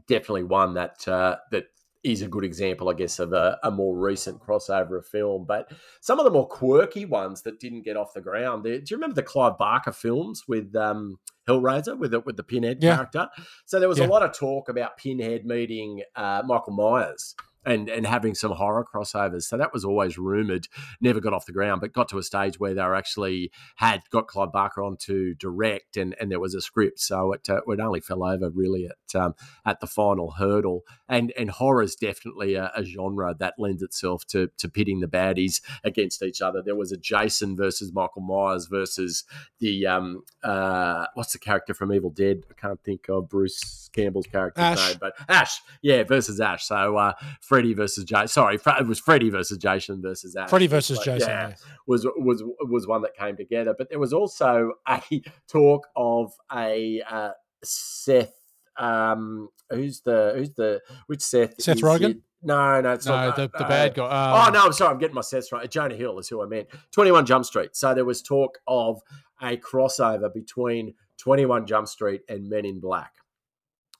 definitely 0.06 0.44
one 0.44 0.74
that 0.74 1.06
uh, 1.06 1.36
that 1.50 1.64
is 2.04 2.22
a 2.22 2.28
good 2.28 2.44
example, 2.44 2.88
I 2.88 2.94
guess, 2.94 3.18
of 3.18 3.32
a, 3.32 3.58
a 3.64 3.70
more 3.72 3.96
recent 3.98 4.40
crossover 4.40 4.96
of 4.98 5.04
film. 5.06 5.44
But 5.44 5.72
some 6.00 6.20
of 6.20 6.24
the 6.24 6.30
more 6.30 6.46
quirky 6.46 7.04
ones 7.04 7.42
that 7.42 7.58
didn't 7.58 7.82
get 7.82 7.96
off 7.96 8.14
the 8.14 8.20
ground. 8.20 8.62
Do 8.62 8.70
you 8.70 8.96
remember 8.96 9.16
the 9.16 9.22
Clive 9.24 9.58
Barker 9.58 9.92
films 9.92 10.44
with 10.46 10.74
um, 10.76 11.18
Hellraiser 11.48 11.98
with 11.98 12.12
the, 12.12 12.20
with 12.20 12.36
the 12.36 12.44
Pinhead 12.44 12.78
Yeah. 12.80 12.94
character? 12.94 13.28
So 13.66 13.80
there 13.80 13.88
was 13.88 13.98
Yeah. 13.98 14.06
a 14.06 14.08
lot 14.08 14.22
of 14.22 14.32
talk 14.32 14.68
about 14.68 14.96
Pinhead 14.96 15.44
meeting 15.44 16.02
uh, 16.14 16.42
Michael 16.46 16.74
Myers. 16.74 17.34
And, 17.64 17.90
and 17.90 18.06
having 18.06 18.34
some 18.34 18.52
horror 18.52 18.84
crossovers. 18.84 19.42
So 19.42 19.58
that 19.58 19.74
was 19.74 19.84
always 19.84 20.16
rumored, 20.16 20.68
never 21.00 21.20
got 21.20 21.34
off 21.34 21.44
the 21.44 21.52
ground, 21.52 21.82
but 21.82 21.92
got 21.92 22.08
to 22.10 22.18
a 22.18 22.22
stage 22.22 22.58
where 22.58 22.72
they 22.72 22.82
were 22.82 22.94
actually 22.94 23.50
had 23.76 24.00
got 24.10 24.26
Clive 24.26 24.52
Barker 24.52 24.82
on 24.82 24.96
to 25.00 25.34
direct 25.34 25.96
and, 25.96 26.14
and 26.18 26.30
there 26.30 26.40
was 26.40 26.54
a 26.54 26.62
script. 26.62 27.00
So 27.00 27.32
it, 27.32 27.48
uh, 27.50 27.60
it 27.66 27.80
only 27.80 28.00
fell 28.00 28.24
over 28.24 28.48
really 28.48 28.86
at 28.86 29.20
um, 29.20 29.34
at 29.66 29.80
the 29.80 29.86
final 29.86 30.32
hurdle. 30.32 30.82
And 31.08 31.32
and 31.38 31.50
horror 31.50 31.82
is 31.82 31.94
definitely 31.94 32.54
a, 32.54 32.70
a 32.74 32.84
genre 32.84 33.34
that 33.38 33.54
lends 33.58 33.82
itself 33.82 34.24
to 34.28 34.50
to 34.58 34.68
pitting 34.68 35.00
the 35.00 35.06
baddies 35.06 35.60
against 35.84 36.22
each 36.22 36.40
other. 36.40 36.62
There 36.62 36.76
was 36.76 36.92
a 36.92 36.96
Jason 36.96 37.56
versus 37.56 37.92
Michael 37.92 38.22
Myers 38.22 38.66
versus 38.66 39.24
the 39.58 39.86
um 39.86 40.22
uh 40.42 41.06
what's 41.14 41.32
the 41.32 41.38
character 41.38 41.74
from 41.74 41.92
Evil 41.92 42.10
Dead? 42.10 42.44
I 42.50 42.54
can't 42.54 42.82
think 42.82 43.08
of 43.08 43.28
Bruce 43.28 43.90
Campbell's 43.92 44.26
character, 44.26 44.60
Ash. 44.60 44.88
name, 44.88 44.98
but 45.00 45.14
Ash, 45.28 45.60
yeah, 45.82 46.04
versus 46.04 46.40
Ash. 46.40 46.64
So 46.64 46.96
uh 46.96 47.12
Freddy 47.48 47.72
versus 47.72 48.04
Jason. 48.04 48.28
Sorry, 48.28 48.56
it 48.56 48.86
was 48.86 48.98
Freddy 48.98 49.30
versus 49.30 49.56
Jason 49.56 50.02
versus 50.02 50.36
Ash. 50.36 50.50
Freddy 50.50 50.66
versus 50.66 50.98
Jason. 50.98 51.28
yeah 51.28 51.48
yeah. 51.48 51.54
was 51.86 52.06
was 52.16 52.42
was 52.60 52.86
one 52.86 53.02
that 53.02 53.16
came 53.16 53.36
together. 53.36 53.74
But 53.76 53.88
there 53.88 53.98
was 53.98 54.12
also 54.12 54.72
a 54.86 55.02
talk 55.48 55.86
of 55.96 56.32
a 56.54 57.02
uh, 57.08 57.30
Seth. 57.64 58.34
Um, 58.76 59.48
who's 59.70 60.02
the 60.02 60.34
who's 60.36 60.50
the 60.52 60.80
which 61.06 61.22
Seth? 61.22 61.60
Seth 61.60 61.78
Rogen? 61.78 62.10
it? 62.10 62.18
No, 62.40 62.80
no, 62.80 62.92
it's 62.92 63.06
No, 63.06 63.16
not 63.16 63.36
the, 63.36 63.48
the 63.48 63.64
uh, 63.64 63.68
bad 63.68 63.94
guy. 63.94 64.04
Oh 64.04 64.46
um, 64.46 64.52
no, 64.52 64.66
I'm 64.66 64.72
sorry, 64.72 64.92
I'm 64.92 64.98
getting 64.98 65.14
my 65.14 65.22
Seth 65.22 65.50
right. 65.50 65.68
Jonah 65.68 65.96
Hill 65.96 66.18
is 66.18 66.28
who 66.28 66.42
I 66.42 66.46
meant. 66.46 66.68
Twenty 66.92 67.10
One 67.10 67.26
Jump 67.26 67.44
Street. 67.44 67.74
So 67.74 67.94
there 67.94 68.04
was 68.04 68.22
talk 68.22 68.58
of 68.66 69.00
a 69.42 69.56
crossover 69.56 70.32
between 70.32 70.94
Twenty 71.16 71.46
One 71.46 71.66
Jump 71.66 71.88
Street 71.88 72.22
and 72.28 72.48
Men 72.48 72.64
in 72.64 72.78
Black. 72.78 73.14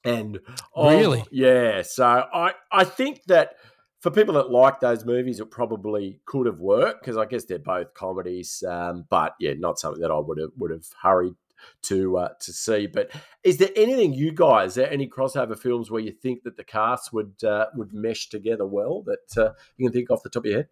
And 0.09 0.41
oh, 0.75 0.91
Really? 0.91 1.25
yeah. 1.31 1.83
So 1.83 2.05
I 2.07 2.53
I 2.73 2.85
think 2.85 3.25
that 3.27 3.55
for 4.01 4.11
people 4.11 4.35
that 4.35 4.51
like 4.51 4.81
those 4.81 5.05
movies, 5.05 5.41
it 5.41 5.51
probably 5.51 6.21
could 6.25 6.47
have 6.47 6.61
worked 6.61 7.03
because 7.03 7.17
I 7.17 7.25
guess 7.27 7.45
they're 7.45 7.59
both 7.59 7.95
comedies. 7.95 8.63
Um, 8.67 9.07
but 9.09 9.35
yeah, 9.41 9.55
not 9.59 9.79
something 9.79 10.01
that 10.01 10.11
I 10.11 10.19
would 10.19 10.39
have 10.39 10.51
would 10.57 10.71
have 10.71 10.87
hurried 11.03 11.35
to 11.83 12.19
uh, 12.19 12.29
to 12.41 12.53
see. 12.53 12.87
But 12.87 13.11
is 13.43 13.59
there 13.59 13.71
anything 13.77 14.15
you 14.15 14.33
guys, 14.33 14.71
Is 14.71 14.75
there 14.77 14.93
any 14.93 15.09
crossover 15.09 15.59
films 15.59 15.91
where 15.91 16.01
you 16.01 16.13
think 16.13 16.45
that 16.45 16.57
the 16.57 16.65
casts 16.65 17.13
would 17.13 17.43
uh, 17.45 17.67
would 17.75 17.93
mesh 17.93 18.29
together 18.29 18.67
well 18.67 19.03
that 19.03 19.43
uh, 19.43 19.53
you 19.77 19.87
can 19.87 19.93
think 19.93 20.11
off 20.11 20.23
the 20.23 20.31
top 20.31 20.45
of 20.45 20.51
your 20.51 20.59
head? 20.59 20.69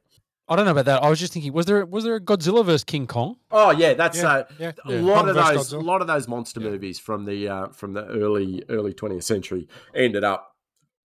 I 0.49 0.55
don't 0.55 0.65
know 0.65 0.71
about 0.71 0.85
that. 0.85 1.03
I 1.03 1.09
was 1.11 1.19
just 1.19 1.33
thinking, 1.33 1.53
was 1.53 1.67
there 1.67 1.85
was 1.85 2.05
there 2.05 2.15
a 2.17 2.21
Godzilla 2.21 2.65
versus 2.65 2.85
King 2.85 3.07
Kong? 3.07 3.37
Oh 3.51 3.71
yeah, 3.73 3.95
that's 3.95 4.19
Yeah, 4.19 4.29
uh, 4.29 4.45
yeah. 4.59 4.73
a 4.85 4.93
Yeah. 4.95 5.01
lot 5.01 5.15
Kong 5.21 5.29
of 5.31 5.35
versus 5.37 5.71
those, 5.71 5.73
a 5.73 5.79
lot 5.81 6.01
of 6.01 6.07
those 6.07 6.29
monster 6.29 6.61
movies 6.61 6.99
from 7.01 7.25
the 7.25 7.49
uh, 7.49 7.69
from 7.69 7.95
the 7.95 8.05
early 8.07 8.63
early 8.69 8.93
twentieth 8.93 9.25
century 9.25 9.67
ended 9.95 10.23
up 10.25 10.53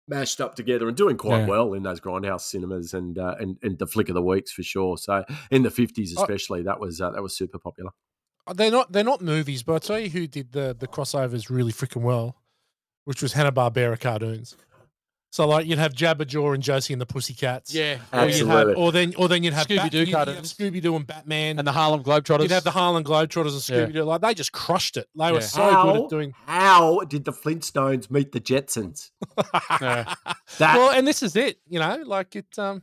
mashed 0.08 0.40
up 0.40 0.56
together 0.56 0.88
and 0.88 0.96
doing 0.96 1.16
quite 1.16 1.40
Yeah. 1.42 1.46
well 1.46 1.74
in 1.74 1.84
those 1.84 2.00
grindhouse 2.00 2.40
cinemas 2.40 2.92
and 2.94 3.18
uh, 3.18 3.36
and 3.38 3.56
and 3.62 3.78
the 3.78 3.86
flick 3.86 4.08
of 4.08 4.14
the 4.16 4.22
weeks 4.22 4.50
for 4.50 4.64
sure. 4.64 4.96
So 4.98 5.24
in 5.52 5.62
the 5.62 5.70
fifties 5.70 6.12
Oh. 6.16 6.22
especially, 6.22 6.62
that 6.62 6.80
was 6.80 7.00
uh, 7.00 7.10
that 7.10 7.22
was 7.22 7.36
super 7.36 7.58
popular. 7.60 7.90
Uh, 8.48 8.52
They're 8.54 8.70
not 8.72 8.90
they're 8.90 9.04
not 9.04 9.20
movies, 9.20 9.62
but 9.62 9.74
I 9.74 9.78
tell 9.78 9.98
you 10.00 10.08
who 10.10 10.26
did 10.26 10.50
the 10.52 10.74
the 10.76 10.88
crossovers 10.88 11.48
really 11.50 11.72
freaking 11.72 12.02
well, 12.02 12.34
which 13.04 13.22
was 13.22 13.34
Hanna 13.34 13.52
Barbera 13.52 14.00
cartoons. 14.00 14.56
So 15.32 15.46
like 15.46 15.64
you'd 15.66 15.78
have 15.78 15.92
Jabberjaw 15.92 16.54
and 16.54 16.62
Josie 16.62 16.92
and 16.92 17.00
the 17.00 17.06
Pussycats. 17.06 17.72
Yeah, 17.72 17.98
Or 18.12 18.24
you'd 18.26 18.48
have, 18.48 18.48
Absolutely. 18.48 18.74
or 18.74 18.90
then 18.92 19.14
or 19.16 19.28
then 19.28 19.44
you'd 19.44 19.52
have 19.54 19.68
Scooby-Doo 19.68 20.10
cartoons. 20.10 20.52
Scooby 20.52 20.82
Doo 20.82 20.96
and 20.96 21.06
Batman. 21.06 21.58
and 21.58 21.66
the 21.68 21.70
Harlem 21.72 22.02
Globetrotters. 22.02 22.42
You'd 22.42 22.50
have 22.50 22.64
the 22.64 22.72
Harlem 22.72 23.04
Globetrotters 23.04 23.52
and 23.52 23.90
Scooby 23.90 23.92
Doo. 23.92 24.02
Like 24.02 24.22
they 24.22 24.34
just 24.34 24.50
crushed 24.50 24.96
it. 24.96 25.06
They 25.16 25.30
were 25.30 25.40
so 25.40 25.62
how, 25.70 25.92
good 25.92 26.02
at 26.04 26.10
doing. 26.10 26.34
how 26.46 27.00
did 27.08 27.24
the 27.24 27.32
Flintstones 27.32 28.10
meet 28.10 28.32
the 28.32 28.40
Jetsons? 28.40 29.10
Yeah. 29.80 30.14
That 30.58 30.76
well, 30.76 30.90
and 30.90 31.06
this 31.06 31.22
is 31.22 31.36
it. 31.36 31.58
You 31.68 31.78
know, 31.78 32.02
like 32.04 32.34
it. 32.36 32.58
Um, 32.58 32.82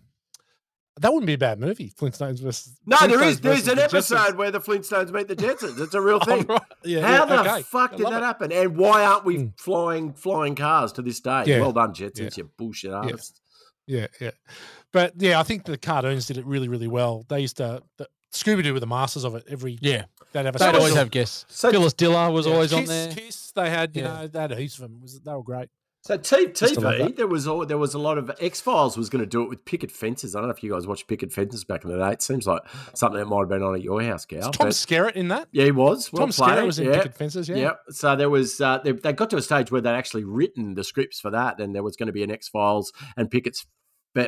that 0.99 1.11
wouldn't 1.13 1.27
be 1.27 1.33
a 1.33 1.37
bad 1.37 1.59
movie. 1.59 1.91
Flintstones 1.99 2.39
versus. 2.41 2.77
no, 2.85 2.97
there 3.07 3.17
Flintstones 3.19 3.27
is 3.29 3.41
there's 3.41 3.67
an 3.67 3.75
the 3.77 3.83
episode 3.85 4.15
Jetsons. 4.17 4.35
where 4.37 4.51
the 4.51 4.59
Flintstones 4.59 5.11
meet 5.11 5.27
the 5.27 5.35
Jetsons. 5.35 5.79
It's 5.79 5.93
a 5.93 6.01
real 6.01 6.17
Oh, 6.21 6.25
thing. 6.25 6.45
right. 6.47 6.61
Yeah, 6.83 7.01
How 7.01 7.13
yeah, 7.13 7.25
the 7.43 7.51
okay. 7.51 7.61
fuck 7.63 7.95
did 7.95 8.05
that 8.07 8.21
it. 8.21 8.25
happen? 8.25 8.51
And 8.51 8.77
why 8.77 9.03
aren't 9.05 9.25
we 9.25 9.37
Mm. 9.37 9.59
flying 9.59 10.13
flying 10.13 10.55
cars 10.55 10.91
to 10.93 11.01
this 11.01 11.19
day? 11.19 11.43
Yeah. 11.45 11.61
Well 11.61 11.71
done, 11.73 11.93
Jetsons, 11.93 12.19
Yeah. 12.37 12.43
you 12.43 12.51
bullshit 12.57 12.91
Yeah. 12.91 12.97
artists. 12.97 13.39
Yeah, 13.85 14.07
yeah. 14.19 14.31
But 14.91 15.13
yeah, 15.17 15.39
I 15.39 15.43
think 15.43 15.65
the 15.65 15.77
cartoons 15.77 16.25
did 16.27 16.37
it 16.37 16.45
really, 16.45 16.67
really 16.67 16.87
well. 16.87 17.25
They 17.29 17.39
used 17.41 17.57
to 17.57 17.81
the, 17.97 18.07
Scooby 18.33 18.61
Doo 18.63 18.73
were 18.73 18.79
the 18.79 18.87
masters 18.87 19.23
of 19.23 19.35
it. 19.35 19.43
Every 19.49 19.77
yeah. 19.81 20.05
they'd 20.33 20.45
have 20.45 20.55
a 20.55 20.59
They'd 20.59 20.75
always 20.75 20.95
have 20.95 21.09
guests. 21.11 21.45
So- 21.47 21.71
Phyllis 21.71 21.93
Diller 21.93 22.29
was 22.31 22.45
Yeah, 22.45 22.53
always 22.53 22.73
on 22.73 22.85
there. 22.85 23.11
Kiss, 23.13 23.51
they 23.51 23.69
had 23.69 23.95
you 23.95 24.01
Yeah. 24.03 24.07
know 24.21 24.27
they 24.27 24.39
had 24.39 24.51
heaps 24.57 24.75
of 24.75 24.81
them. 24.81 24.95
It 24.97 25.01
was 25.03 25.19
they 25.21 25.31
were 25.33 25.43
great. 25.43 25.69
So 26.01 26.15
T- 26.15 26.37
Used 26.41 26.55
to 26.55 26.79
love 26.79 26.95
TV, 26.95 27.15
there 27.15 27.27
was 27.27 27.47
all, 27.47 27.65
there 27.65 27.77
was 27.77 27.93
a 27.93 27.99
lot 27.99 28.17
of 28.17 28.31
X 28.39 28.61
Files 28.61 28.97
was 28.97 29.09
going 29.09 29.21
to 29.21 29.25
do 29.25 29.41
it 29.43 29.49
with 29.49 29.65
picket 29.65 29.91
fences. 29.91 30.35
I 30.35 30.39
don't 30.39 30.47
know 30.47 30.53
if 30.53 30.63
you 30.63 30.71
guys 30.71 30.87
watched 30.87 31.07
picket 31.07 31.33
fences 31.33 31.65
back 31.65 31.83
in 31.83 31.91
the 31.91 31.97
day. 31.97 32.11
It 32.11 32.21
seems 32.21 32.47
like 32.47 32.61
something 32.93 33.19
that 33.19 33.25
might 33.25 33.39
have 33.39 33.49
been 33.49 33.63
on 33.63 33.75
at 33.75 33.81
your 33.81 34.01
house, 34.01 34.25
Gal. 34.25 34.47
Was 34.47 34.57
Tom 34.57 34.67
Skerritt 34.69 35.13
in 35.13 35.27
that? 35.29 35.49
yeah, 35.51 35.65
he 35.65 35.71
was. 35.71 36.11
Well 36.13 36.21
Tom 36.21 36.29
Skerritt 36.29 36.65
was 36.65 36.79
in 36.79 36.87
yeah. 36.87 36.97
Picket 36.97 37.15
Fences. 37.15 37.49
Yeah. 37.49 37.55
Yeah. 37.57 37.71
So 37.89 38.15
there 38.15 38.29
was 38.29 38.61
uh, 38.61 38.79
they, 38.83 38.93
they 38.93 39.11
got 39.11 39.29
to 39.31 39.37
a 39.37 39.41
stage 39.41 39.71
where 39.71 39.81
they'd 39.81 39.89
actually 39.89 40.23
written 40.23 40.75
the 40.75 40.83
scripts 40.83 41.19
for 41.19 41.31
that, 41.31 41.59
and 41.59 41.75
there 41.75 41.83
was 41.83 41.97
going 41.97 42.07
to 42.07 42.13
be 42.13 42.23
an 42.23 42.31
X 42.31 42.47
Files 42.47 42.93
and 43.17 43.29
Pickett's 43.29 43.65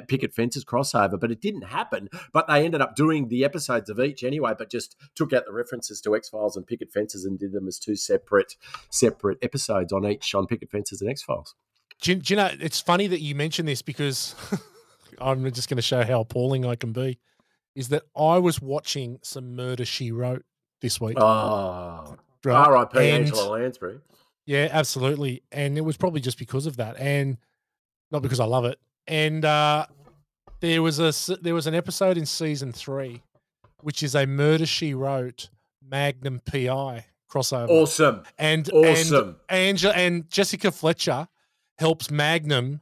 Picket 0.07 0.33
Fences 0.33 0.65
crossover, 0.65 1.19
but 1.19 1.31
it 1.31 1.41
didn't 1.41 1.63
happen. 1.63 2.09
But 2.33 2.47
they 2.47 2.65
ended 2.65 2.81
up 2.81 2.95
doing 2.95 3.27
the 3.27 3.43
episodes 3.43 3.89
of 3.89 3.99
each 3.99 4.23
anyway, 4.23 4.53
but 4.57 4.69
just 4.69 4.95
took 5.15 5.33
out 5.33 5.45
the 5.45 5.53
references 5.53 6.01
to 6.01 6.15
X 6.15 6.29
Files 6.29 6.55
and 6.55 6.65
Picket 6.65 6.91
Fences 6.91 7.25
and 7.25 7.37
did 7.37 7.51
them 7.51 7.67
as 7.67 7.79
two 7.79 7.95
separate 7.95 8.55
separate 8.89 9.37
episodes 9.41 9.91
on 9.91 10.05
each 10.05 10.33
on 10.35 10.47
Picket 10.47 10.71
Fences 10.71 11.01
and 11.01 11.09
X 11.09 11.23
Files. 11.23 11.55
Do 12.01 12.15
do 12.15 12.33
you 12.33 12.37
know? 12.37 12.51
It's 12.59 12.79
funny 12.79 13.07
that 13.07 13.21
you 13.21 13.35
mention 13.35 13.65
this 13.65 13.81
because 13.81 14.35
I'm 15.19 15.51
just 15.51 15.69
going 15.69 15.77
to 15.77 15.81
show 15.81 16.03
how 16.03 16.21
appalling 16.21 16.65
I 16.65 16.75
can 16.75 16.93
be. 16.93 17.19
Is 17.75 17.89
that 17.89 18.03
I 18.15 18.39
was 18.39 18.61
watching 18.61 19.19
some 19.23 19.55
Murder 19.55 19.85
She 19.85 20.11
Wrote 20.11 20.43
this 20.81 20.99
week. 20.99 21.17
Oh, 21.19 22.17
right? 22.43 22.67
R.I.P. 22.67 22.99
Angela 22.99 23.51
Lansbury. 23.51 23.99
Yeah, 24.45 24.67
absolutely. 24.71 25.43
And 25.51 25.77
it 25.77 25.81
was 25.81 25.95
probably 25.95 26.21
just 26.21 26.39
because 26.39 26.65
of 26.65 26.77
that, 26.77 26.97
and 26.97 27.37
not 28.11 28.21
because 28.21 28.39
I 28.39 28.45
love 28.45 28.65
it. 28.65 28.79
And 29.10 29.44
uh, 29.44 29.88
there 30.61 30.81
was 30.81 30.99
a 30.99 31.11
there 31.41 31.53
was 31.56 31.68
an 31.68 31.73
episode 31.76 32.18
in 32.18 32.26
season 32.26 32.72
three, 32.72 33.23
which 33.81 34.03
is 34.03 34.14
a 34.15 34.26
Murder 34.26 34.65
She 34.68 34.94
Wrote 34.94 35.49
Magnum 35.84 36.41
PI 36.45 37.06
crossover. 37.30 37.69
Awesome. 37.69 38.22
and 38.38 38.69
Awesome. 38.72 39.27
and 39.27 39.36
Angela 39.49 39.94
and 39.94 40.30
Jessica 40.30 40.72
Fletcher 40.72 41.27
helps 41.80 42.11
Magnum 42.11 42.81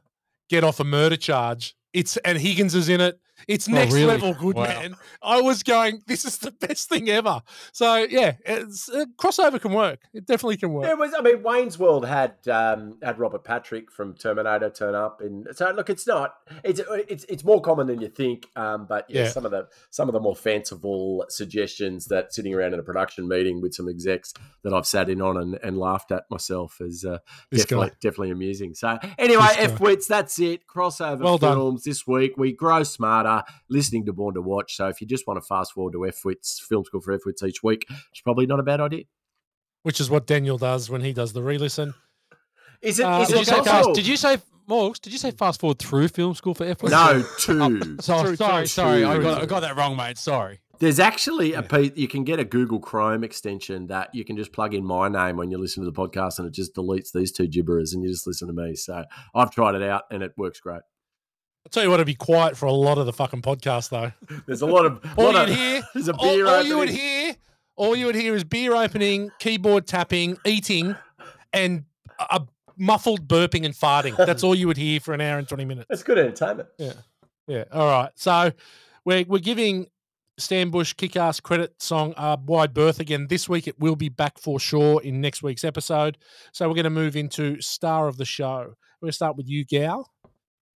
get 0.50 0.64
off 0.64 0.80
a 0.80 0.84
murder 0.84 1.16
charge. 1.16 1.74
It's 1.94 2.16
and 2.18 2.38
Higgins 2.38 2.74
is 2.74 2.88
in 2.90 3.00
it. 3.00 3.18
It's 3.46 3.68
Oh, 3.68 3.72
next 3.72 3.94
really? 3.94 4.06
level 4.06 4.34
good, 4.34 4.56
Wow. 4.56 4.64
man. 4.64 4.96
I 5.22 5.40
was 5.40 5.62
going, 5.62 6.02
this 6.06 6.24
is 6.24 6.38
the 6.38 6.50
best 6.50 6.88
thing 6.88 7.08
ever. 7.08 7.42
So 7.72 7.96
yeah, 8.08 8.34
it's, 8.44 8.88
uh, 8.88 9.04
crossover 9.16 9.60
can 9.60 9.72
work. 9.72 10.00
It 10.12 10.26
definitely 10.26 10.56
can 10.56 10.72
work. 10.72 10.86
Yeah, 10.86 10.92
it 10.92 10.98
was. 10.98 11.12
I 11.16 11.22
mean, 11.22 11.42
Wayne's 11.42 11.78
World 11.78 12.06
had 12.06 12.34
um, 12.50 12.98
had 13.02 13.18
Robert 13.18 13.44
Patrick 13.44 13.90
from 13.92 14.14
Terminator 14.14 14.70
turn 14.70 14.94
up, 14.94 15.20
and 15.20 15.46
so 15.54 15.70
look, 15.70 15.88
it's 15.90 16.06
not. 16.06 16.34
It's 16.64 16.80
it's 17.08 17.24
it's 17.28 17.44
more 17.44 17.60
common 17.60 17.86
than 17.86 18.00
you 18.00 18.08
think. 18.08 18.46
Um, 18.56 18.86
but 18.88 19.06
yeah, 19.08 19.24
Yeah. 19.24 19.28
some 19.30 19.44
of 19.44 19.50
the 19.50 19.68
some 19.90 20.08
of 20.08 20.12
the 20.12 20.20
more 20.20 20.36
fanciful 20.36 21.24
suggestions 21.28 22.06
that 22.06 22.32
sitting 22.34 22.54
around 22.54 22.74
in 22.74 22.80
a 22.80 22.82
production 22.82 23.28
meeting 23.28 23.60
with 23.60 23.74
some 23.74 23.88
execs 23.88 24.34
that 24.62 24.72
I've 24.74 24.86
sat 24.86 25.08
in 25.08 25.20
on 25.22 25.36
and, 25.36 25.58
and 25.62 25.78
laughed 25.78 26.10
at 26.12 26.24
myself 26.30 26.80
is 26.80 27.04
uh, 27.04 27.18
definitely 27.52 27.88
guy. 27.88 27.94
definitely 28.00 28.30
amusing. 28.30 28.74
So 28.74 28.98
anyway, 29.18 29.46
F 29.56 29.80
wits. 29.80 30.06
That's 30.06 30.38
it. 30.40 30.66
Crossover 30.66 31.20
Well 31.20 31.38
done. 31.38 31.56
films 31.56 31.84
this 31.84 32.06
week. 32.06 32.36
We 32.36 32.52
grow 32.52 32.82
smarter 32.82 33.27
listening 33.68 34.06
to 34.06 34.12
Born 34.12 34.34
to 34.34 34.42
Watch. 34.42 34.76
So 34.76 34.88
if 34.88 35.00
you 35.00 35.06
just 35.06 35.26
want 35.26 35.40
to 35.42 35.46
fast 35.46 35.72
forward 35.72 35.92
to 35.92 36.06
F 36.06 36.24
wits 36.24 36.64
film 36.68 36.84
school 36.84 37.00
for 37.00 37.12
F 37.12 37.20
wits 37.24 37.42
each 37.42 37.62
week, 37.62 37.86
it's 38.10 38.20
probably 38.22 38.46
not 38.46 38.60
a 38.60 38.62
bad 38.62 38.80
idea. 38.80 39.04
Which 39.82 40.00
is 40.00 40.10
what 40.10 40.26
Daniel 40.26 40.58
does 40.58 40.90
when 40.90 41.02
he 41.02 41.12
does 41.12 41.32
the 41.32 41.42
re-listen. 41.42 41.94
Is 42.82 42.98
it? 42.98 43.04
Uh, 43.04 43.22
is 43.22 43.28
Did 43.28 43.36
it 43.36 43.38
you 43.38 43.44
say 43.44 43.62
fast? 43.62 43.94
Did 43.94 44.06
you 44.06 44.16
say 44.16 44.38
Morgs? 44.68 45.00
Did 45.00 45.12
you 45.12 45.18
say 45.18 45.30
fast 45.30 45.60
forward 45.60 45.78
through 45.78 46.08
film 46.08 46.34
school 46.34 46.54
for 46.54 46.64
F? 46.64 46.82
No, 46.82 47.24
two. 47.38 47.96
So, 48.00 48.22
True, 48.22 48.36
sorry, 48.36 48.60
true, 48.60 48.66
sorry, 48.66 49.04
I 49.04 49.18
got 49.18 49.42
I 49.42 49.46
got 49.46 49.60
that 49.60 49.76
wrong, 49.76 49.96
mate. 49.96 50.18
Sorry. 50.18 50.60
There's 50.78 51.00
actually 51.00 51.54
a 51.54 51.62
piece 51.62 51.90
you 51.96 52.06
can 52.06 52.22
get 52.22 52.38
a 52.38 52.44
Google 52.44 52.78
Chrome 52.78 53.24
extension 53.24 53.88
that 53.88 54.14
you 54.14 54.24
can 54.24 54.36
just 54.36 54.52
plug 54.52 54.74
in 54.74 54.84
my 54.84 55.08
name 55.08 55.36
when 55.36 55.50
you 55.50 55.58
listen 55.58 55.82
to 55.82 55.90
the 55.90 55.96
podcast, 55.96 56.38
and 56.38 56.46
it 56.46 56.54
just 56.54 56.74
deletes 56.74 57.10
these 57.12 57.32
two 57.32 57.48
gibberers, 57.48 57.94
and 57.94 58.02
you 58.04 58.10
just 58.10 58.28
listen 58.28 58.46
to 58.46 58.54
me. 58.54 58.76
So 58.76 59.04
I've 59.34 59.50
tried 59.50 59.74
it 59.74 59.82
out, 59.82 60.04
and 60.12 60.22
it 60.22 60.34
works 60.36 60.60
great. 60.60 60.82
I'll 61.68 61.70
tell 61.70 61.82
you 61.82 61.90
what, 61.90 61.96
it'd 61.96 62.06
be 62.06 62.14
quiet 62.14 62.56
for 62.56 62.64
a 62.64 62.72
lot 62.72 62.96
of 62.96 63.04
the 63.04 63.12
fucking 63.12 63.42
podcast 63.42 63.90
though. 63.90 64.10
There's 64.46 64.62
a 64.62 64.66
lot 64.66 64.86
of 64.86 65.04
All 65.18 65.26
lot 65.26 65.48
you'd 65.48 65.50
of- 65.50 65.54
hear, 65.54 65.82
There's 65.94 66.08
a 66.08 66.14
all, 66.14 66.34
beer 66.34 66.46
all 66.46 66.62
you 66.62 66.78
would 66.78 66.88
hear, 66.88 67.36
all 67.76 67.94
you 67.94 68.06
would 68.06 68.14
hear 68.14 68.34
is 68.34 68.42
beer 68.42 68.74
opening, 68.74 69.30
keyboard 69.38 69.86
tapping, 69.86 70.38
eating, 70.46 70.96
and 71.52 71.84
a 72.18 72.40
muffled 72.78 73.28
burping 73.28 73.66
and 73.66 73.74
farting. 73.74 74.16
That's 74.16 74.42
all 74.42 74.54
you 74.54 74.66
would 74.66 74.78
hear 74.78 74.98
for 74.98 75.12
an 75.12 75.20
hour 75.20 75.38
and 75.38 75.46
twenty 75.46 75.66
minutes. 75.66 75.88
That's 75.90 76.02
good 76.02 76.16
entertainment. 76.16 76.70
Yeah. 76.78 76.94
Yeah. 77.46 77.64
All 77.70 77.86
right. 77.86 78.12
So 78.14 78.50
we're 79.04 79.26
we're 79.28 79.38
giving 79.38 79.88
Stan 80.38 80.70
Bush 80.70 80.94
kick-ass 80.94 81.40
credit 81.40 81.74
song 81.82 82.14
a 82.16 82.38
wide 82.42 82.72
berth 82.72 82.98
again. 82.98 83.26
This 83.28 83.46
week 83.46 83.68
it 83.68 83.78
will 83.78 83.96
be 83.96 84.08
back 84.08 84.38
for 84.38 84.58
sure 84.58 85.02
in 85.02 85.20
next 85.20 85.42
week's 85.42 85.64
episode. 85.64 86.16
So 86.52 86.66
we're 86.66 86.76
going 86.76 86.84
to 86.84 86.90
move 86.90 87.14
into 87.14 87.60
star 87.60 88.08
of 88.08 88.16
the 88.16 88.24
show. 88.24 88.74
We're 89.00 89.06
going 89.06 89.10
to 89.10 89.12
start 89.12 89.36
with 89.36 89.48
you, 89.50 89.64
Gal. 89.66 90.10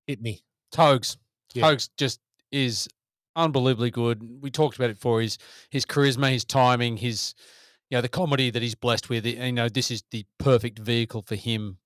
Hit 0.07 0.21
me. 0.21 0.41
Hogs. 0.75 1.17
Yeah. 1.53 1.65
Hogs 1.65 1.89
just 1.97 2.19
is 2.51 2.87
unbelievably 3.35 3.91
good. 3.91 4.21
We 4.41 4.51
talked 4.51 4.75
about 4.77 4.89
it 4.89 4.97
for 4.97 5.21
his 5.21 5.37
his 5.69 5.85
charisma, 5.85 6.31
his 6.31 6.45
timing, 6.45 6.97
his 6.97 7.33
you 7.89 7.97
know 7.97 8.01
the 8.01 8.09
comedy 8.09 8.49
that 8.49 8.61
he's 8.61 8.75
blessed 8.75 9.09
with. 9.09 9.25
And, 9.25 9.35
you 9.35 9.51
know 9.51 9.69
this 9.69 9.91
is 9.91 10.03
the 10.11 10.25
perfect 10.37 10.79
vehicle 10.79 11.21
for 11.21 11.35
him, 11.35 11.77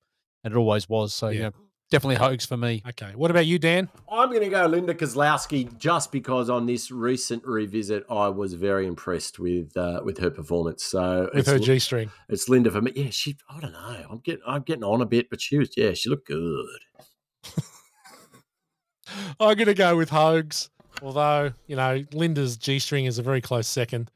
and 0.44 0.54
it 0.54 0.58
always 0.58 0.88
was. 0.90 1.14
So 1.14 1.30
you 1.30 1.40
Yeah. 1.40 1.46
know, 1.50 1.54
definitely 1.92 2.16
Hogs 2.16 2.46
for 2.46 2.58
me. 2.58 2.82
Okay. 2.90 3.14
What 3.16 3.32
about 3.32 3.46
you, 3.46 3.58
Dan? 3.60 3.90
I'm 4.12 4.30
going 4.30 4.42
to 4.42 4.50
go 4.50 4.66
Linda 4.66 4.94
Kozlowski 4.94 5.78
just 5.78 6.12
because 6.12 6.50
on 6.50 6.66
this 6.66 6.90
recent 6.92 7.44
revisit 7.46 8.06
I 8.10 8.30
was 8.30 8.54
very 8.56 8.86
impressed 8.88 9.40
with 9.40 9.76
uh, 9.78 10.02
with 10.04 10.18
her 10.20 10.30
performance. 10.32 10.84
So 10.84 11.30
With 11.34 11.48
it's, 11.48 11.50
her 11.50 11.60
G 11.60 11.80
string. 11.80 12.12
it's 12.30 12.50
Linda 12.50 12.72
for 12.72 12.82
me. 12.82 12.92
Yeah, 12.96 13.10
she. 13.12 13.38
I 13.50 13.60
don't 13.60 13.74
know. 13.74 14.06
I'm 14.10 14.20
getting 14.20 14.42
I'm 14.48 14.62
getting 14.64 14.84
on 14.84 15.02
a 15.02 15.06
bit, 15.06 15.30
but 15.30 15.42
she 15.42 15.58
was. 15.58 15.70
Yeah, 15.78 15.94
she 15.94 16.10
looked 16.10 16.28
good. 16.28 16.80
I'm 19.40 19.56
going 19.56 19.66
to 19.68 19.74
go 19.74 19.96
with 19.98 20.10
Hogs, 20.10 20.70
although, 21.02 21.52
you 21.68 21.76
know, 21.76 22.04
Linda's 22.14 22.58
G 22.58 22.80
string 22.80 23.06
is 23.06 23.18
a 23.20 23.24
very 23.24 23.42
close 23.42 23.68
second. 23.68 24.10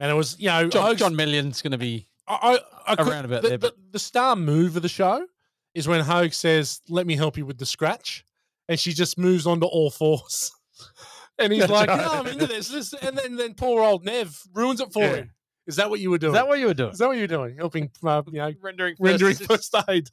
And 0.00 0.10
it 0.10 0.14
was, 0.14 0.36
you 0.38 0.48
know, 0.48 0.68
John, 0.68 0.82
Hogs, 0.82 0.98
John 0.98 1.14
Meillon's 1.14 1.62
going 1.62 1.72
to 1.72 1.78
be 1.78 2.06
I, 2.28 2.58
I, 2.86 2.92
I 2.92 2.96
could- 2.96 3.08
around 3.08 3.24
about 3.24 3.42
the, 3.42 3.48
there, 3.50 3.58
but 3.58 3.74
the 3.92 3.98
star 3.98 4.36
move 4.36 4.76
of 4.76 4.82
the 4.82 4.88
show 4.88 5.26
is 5.74 5.86
when 5.88 6.00
Hogue 6.00 6.32
says, 6.32 6.80
"Let 6.88 7.06
me 7.06 7.16
help 7.16 7.36
you 7.36 7.44
with 7.46 7.58
the 7.58 7.66
scratch," 7.66 8.24
and 8.68 8.78
she 8.80 8.92
just 8.92 9.18
moves 9.18 9.46
on 9.46 9.60
to 9.60 9.66
all 9.66 9.90
fours. 9.90 10.52
And 11.38 11.52
he's 11.52 11.68
like. 11.68 11.88
"No, 11.88 11.94
I'm 11.94 12.26
into 12.28 12.46
this." 12.46 12.68
this 12.68 12.94
and 12.94 13.18
then, 13.18 13.36
then 13.36 13.52
poor 13.52 13.82
old 13.82 14.06
Nev 14.06 14.42
ruins 14.54 14.80
it 14.80 14.90
for 14.90 15.02
Yeah. 15.02 15.14
him. 15.16 15.30
Is 15.66 15.76
that 15.76 15.90
what 15.90 16.00
you 16.00 16.10
were 16.10 16.18
doing? 16.18 16.34
is 16.34 16.38
that 16.38 16.46
what 16.46 16.58
you 16.58 16.66
were 16.66 16.74
doing? 16.74 16.92
Is 16.92 16.98
that 16.98 17.08
what 17.08 17.18
you're 17.18 17.26
doing? 17.26 17.56
Helping, 17.56 17.90
uh, 18.04 18.22
you 18.26 18.38
know, 18.38 18.52
rendering 18.60 18.94
rendering 18.98 19.34
first 19.34 19.72
first 19.72 19.88
aid. 19.88 20.08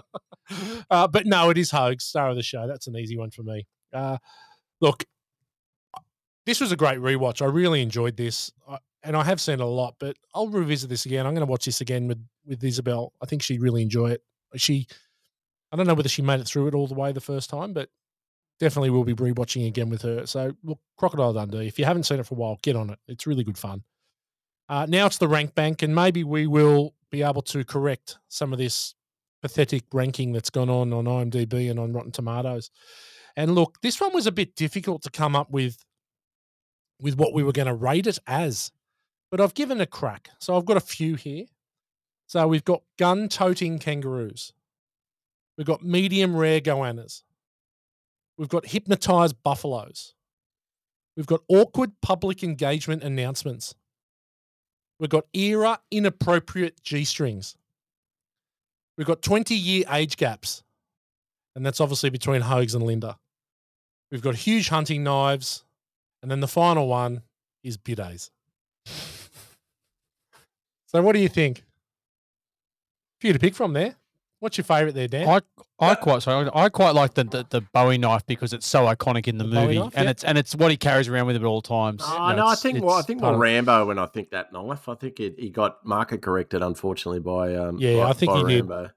uh, 0.90 1.08
but 1.08 1.26
no, 1.26 1.50
it 1.50 1.58
is 1.58 1.70
Hogue, 1.70 2.00
star 2.00 2.30
of 2.30 2.36
the 2.36 2.42
show. 2.42 2.66
That's 2.66 2.86
an 2.86 2.96
easy 2.96 3.16
one 3.16 3.30
for 3.30 3.42
me. 3.42 3.66
Uh, 3.92 4.18
look, 4.80 5.04
this 6.46 6.60
was 6.60 6.70
a 6.70 6.76
great 6.76 6.98
rewatch. 6.98 7.42
I 7.42 7.46
really 7.46 7.82
enjoyed 7.82 8.16
this, 8.16 8.52
I, 8.68 8.78
and 9.02 9.16
I 9.16 9.24
have 9.24 9.40
seen 9.40 9.54
it 9.54 9.60
a 9.60 9.66
lot. 9.66 9.96
But 9.98 10.16
I'll 10.34 10.48
revisit 10.48 10.90
this 10.90 11.06
again. 11.06 11.26
I'm 11.26 11.34
going 11.34 11.46
to 11.46 11.50
watch 11.50 11.64
this 11.64 11.80
again 11.80 12.06
with 12.06 12.24
with 12.46 12.62
Isabel. 12.62 13.12
I 13.20 13.26
think 13.26 13.42
she'd 13.42 13.62
really 13.62 13.82
enjoy 13.82 14.12
it. 14.12 14.22
She, 14.56 14.86
I 15.72 15.76
don't 15.76 15.86
know 15.88 15.94
whether 15.94 16.08
she 16.08 16.22
made 16.22 16.38
it 16.38 16.46
through 16.46 16.68
it 16.68 16.74
all 16.74 16.86
the 16.86 16.94
way 16.94 17.10
the 17.10 17.20
first 17.20 17.50
time, 17.50 17.72
but 17.72 17.88
definitely 18.60 18.90
we'll 18.90 19.02
be 19.02 19.14
rewatching 19.14 19.66
again 19.66 19.90
with 19.90 20.02
her. 20.02 20.26
So 20.26 20.52
look, 20.62 20.78
Crocodile 20.96 21.32
Dundee. 21.32 21.66
If 21.66 21.78
you 21.78 21.84
haven't 21.84 22.04
seen 22.04 22.20
it 22.20 22.26
for 22.26 22.34
a 22.34 22.38
while, 22.38 22.58
get 22.62 22.76
on 22.76 22.90
it. 22.90 22.98
It's 23.08 23.26
really 23.26 23.42
good 23.42 23.58
fun. 23.58 23.82
Uh, 24.68 24.86
now 24.88 25.06
it's 25.06 25.18
the 25.18 25.28
rank 25.28 25.54
bank, 25.54 25.82
and 25.82 25.94
maybe 25.94 26.24
we 26.24 26.46
will 26.46 26.94
be 27.10 27.22
able 27.22 27.42
to 27.42 27.64
correct 27.64 28.18
some 28.28 28.52
of 28.52 28.58
this 28.58 28.94
pathetic 29.42 29.84
ranking 29.92 30.32
that's 30.32 30.50
gone 30.50 30.70
on 30.70 30.92
on 30.92 31.04
IMDb 31.04 31.70
and 31.70 31.78
on 31.78 31.92
Rotten 31.92 32.10
Tomatoes. 32.10 32.70
And 33.36 33.54
look, 33.54 33.78
this 33.82 34.00
one 34.00 34.14
was 34.14 34.26
a 34.26 34.32
bit 34.32 34.54
difficult 34.56 35.02
to 35.02 35.10
come 35.10 35.36
up 35.36 35.50
with 35.50 35.84
with 37.00 37.16
what 37.16 37.34
we 37.34 37.42
were 37.42 37.52
going 37.52 37.66
to 37.66 37.74
rate 37.74 38.06
it 38.06 38.18
as, 38.26 38.72
but 39.30 39.40
I've 39.40 39.54
given 39.54 39.80
a 39.80 39.86
crack. 39.86 40.30
So 40.38 40.56
I've 40.56 40.64
got 40.64 40.76
a 40.76 40.80
few 40.80 41.16
here. 41.16 41.44
So 42.26 42.46
we've 42.48 42.64
got 42.64 42.82
gun 42.98 43.28
toting 43.28 43.78
kangaroos. 43.78 44.52
We've 45.58 45.66
got 45.66 45.82
medium 45.82 46.34
rare 46.34 46.60
goannas. 46.60 47.22
We've 48.38 48.48
got 48.48 48.66
hypnotized 48.66 49.42
buffaloes. 49.42 50.14
We've 51.16 51.26
got 51.26 51.42
awkward 51.48 51.92
public 52.00 52.42
engagement 52.42 53.02
announcements. 53.02 53.74
We've 54.98 55.10
got 55.10 55.26
era 55.34 55.80
inappropriate 55.90 56.82
G 56.82 57.04
strings. 57.04 57.56
We've 58.96 59.06
got 59.06 59.22
20 59.22 59.54
year 59.54 59.84
age 59.90 60.16
gaps. 60.16 60.62
And 61.56 61.64
that's 61.64 61.80
obviously 61.80 62.10
between 62.10 62.42
Hogs 62.42 62.74
and 62.74 62.84
Linda. 62.84 63.18
We've 64.10 64.22
got 64.22 64.34
huge 64.34 64.68
hunting 64.68 65.04
knives. 65.04 65.64
And 66.22 66.30
then 66.30 66.40
the 66.40 66.48
final 66.48 66.88
one 66.88 67.22
is 67.62 67.76
bidets. 67.76 68.30
so 68.86 69.02
what 71.02 71.12
do 71.12 71.20
you 71.20 71.28
think? 71.28 71.58
A 71.58 71.62
Few 73.20 73.32
to 73.32 73.38
pick 73.38 73.54
from 73.54 73.72
there. 73.72 73.94
What's 74.44 74.58
your 74.58 74.64
favourite 74.66 74.94
there, 74.94 75.08
Dan? 75.08 75.26
I 75.26 75.40
I 75.80 75.94
quite 75.94 76.22
sorry, 76.22 76.50
I 76.54 76.68
quite 76.68 76.94
like 76.94 77.14
the, 77.14 77.24
the 77.24 77.46
the 77.48 77.60
Bowie 77.72 77.96
knife 77.96 78.26
because 78.26 78.52
it's 78.52 78.66
so 78.66 78.84
iconic 78.84 79.26
in 79.26 79.38
the, 79.38 79.44
The 79.44 79.54
movie, 79.62 79.78
knife, 79.78 79.94
and 79.96 80.04
yeah. 80.04 80.10
it's 80.10 80.22
and 80.22 80.36
it's 80.36 80.54
what 80.54 80.70
he 80.70 80.76
carries 80.76 81.08
around 81.08 81.28
with 81.28 81.36
him 81.36 81.42
at 81.44 81.48
all 81.48 81.62
times. 81.62 82.02
Oh, 82.04 82.12
You 82.28 82.36
know, 82.36 82.42
no, 82.42 82.46
I 82.48 82.54
think 82.54 82.84
well, 82.84 82.94
I 82.96 83.00
think 83.00 83.22
more 83.22 83.38
Rambo 83.38 83.86
when 83.86 83.98
I 83.98 84.04
think 84.04 84.32
that 84.32 84.52
knife. 84.52 84.86
I 84.86 84.96
think 84.96 85.18
it, 85.18 85.36
he 85.38 85.48
got 85.48 85.84
market 85.86 86.20
corrected, 86.20 86.62
unfortunately, 86.62 87.20
by 87.20 87.54
um. 87.54 87.78
Yeah, 87.78 88.04
by, 88.04 88.10
I 88.10 88.12
think 88.12 88.32
he 88.32 88.44
did. 88.44 88.68
Rambo. 88.68 88.90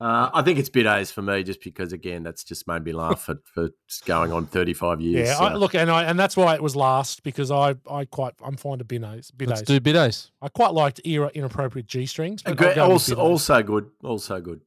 Uh, 0.00 0.30
I 0.34 0.42
think 0.42 0.58
it's 0.58 0.68
bit 0.68 0.86
A's 0.86 1.12
for 1.12 1.22
me, 1.22 1.44
just 1.44 1.62
because 1.62 1.92
again, 1.92 2.24
that's 2.24 2.42
just 2.42 2.66
made 2.66 2.82
me 2.84 2.92
laugh 2.92 3.22
for, 3.22 3.36
for 3.54 3.70
going 4.04 4.32
on 4.32 4.46
thirty 4.46 4.74
five 4.74 5.00
years. 5.00 5.28
yeah, 5.28 5.38
I, 5.38 5.54
look, 5.54 5.76
and 5.76 5.90
I 5.92 6.04
and 6.04 6.18
that's 6.18 6.36
why 6.36 6.54
it 6.56 6.62
was 6.62 6.74
last 6.74 7.22
because 7.22 7.52
I 7.52 7.76
I 7.88 8.04
quite 8.04 8.34
I'm 8.44 8.56
fond 8.56 8.80
of 8.80 8.88
bidets. 8.88 9.30
Let's 9.40 9.62
bidets. 9.62 9.64
do 9.64 9.78
bidets. 9.80 10.30
I 10.42 10.48
quite 10.48 10.72
liked 10.72 11.00
era 11.04 11.30
inappropriate 11.34 11.86
G 11.86 12.06
strings. 12.06 12.42
But 12.42 12.50
I'll 12.50 12.56
Good- 12.56 12.74
go 12.74 12.90
also, 12.90 13.14
also 13.16 13.62
good, 13.62 13.90
also 14.02 14.40
good. 14.40 14.60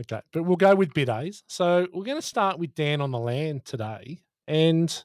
Okay, 0.00 0.20
but 0.32 0.44
we'll 0.44 0.56
go 0.56 0.74
with 0.74 0.94
bidets. 0.94 1.42
So 1.46 1.86
we're 1.92 2.04
going 2.04 2.18
to 2.18 2.26
start 2.26 2.58
with 2.58 2.74
Dan 2.74 3.00
on 3.00 3.10
the 3.10 3.18
land 3.18 3.64
today. 3.64 4.22
And 4.48 5.04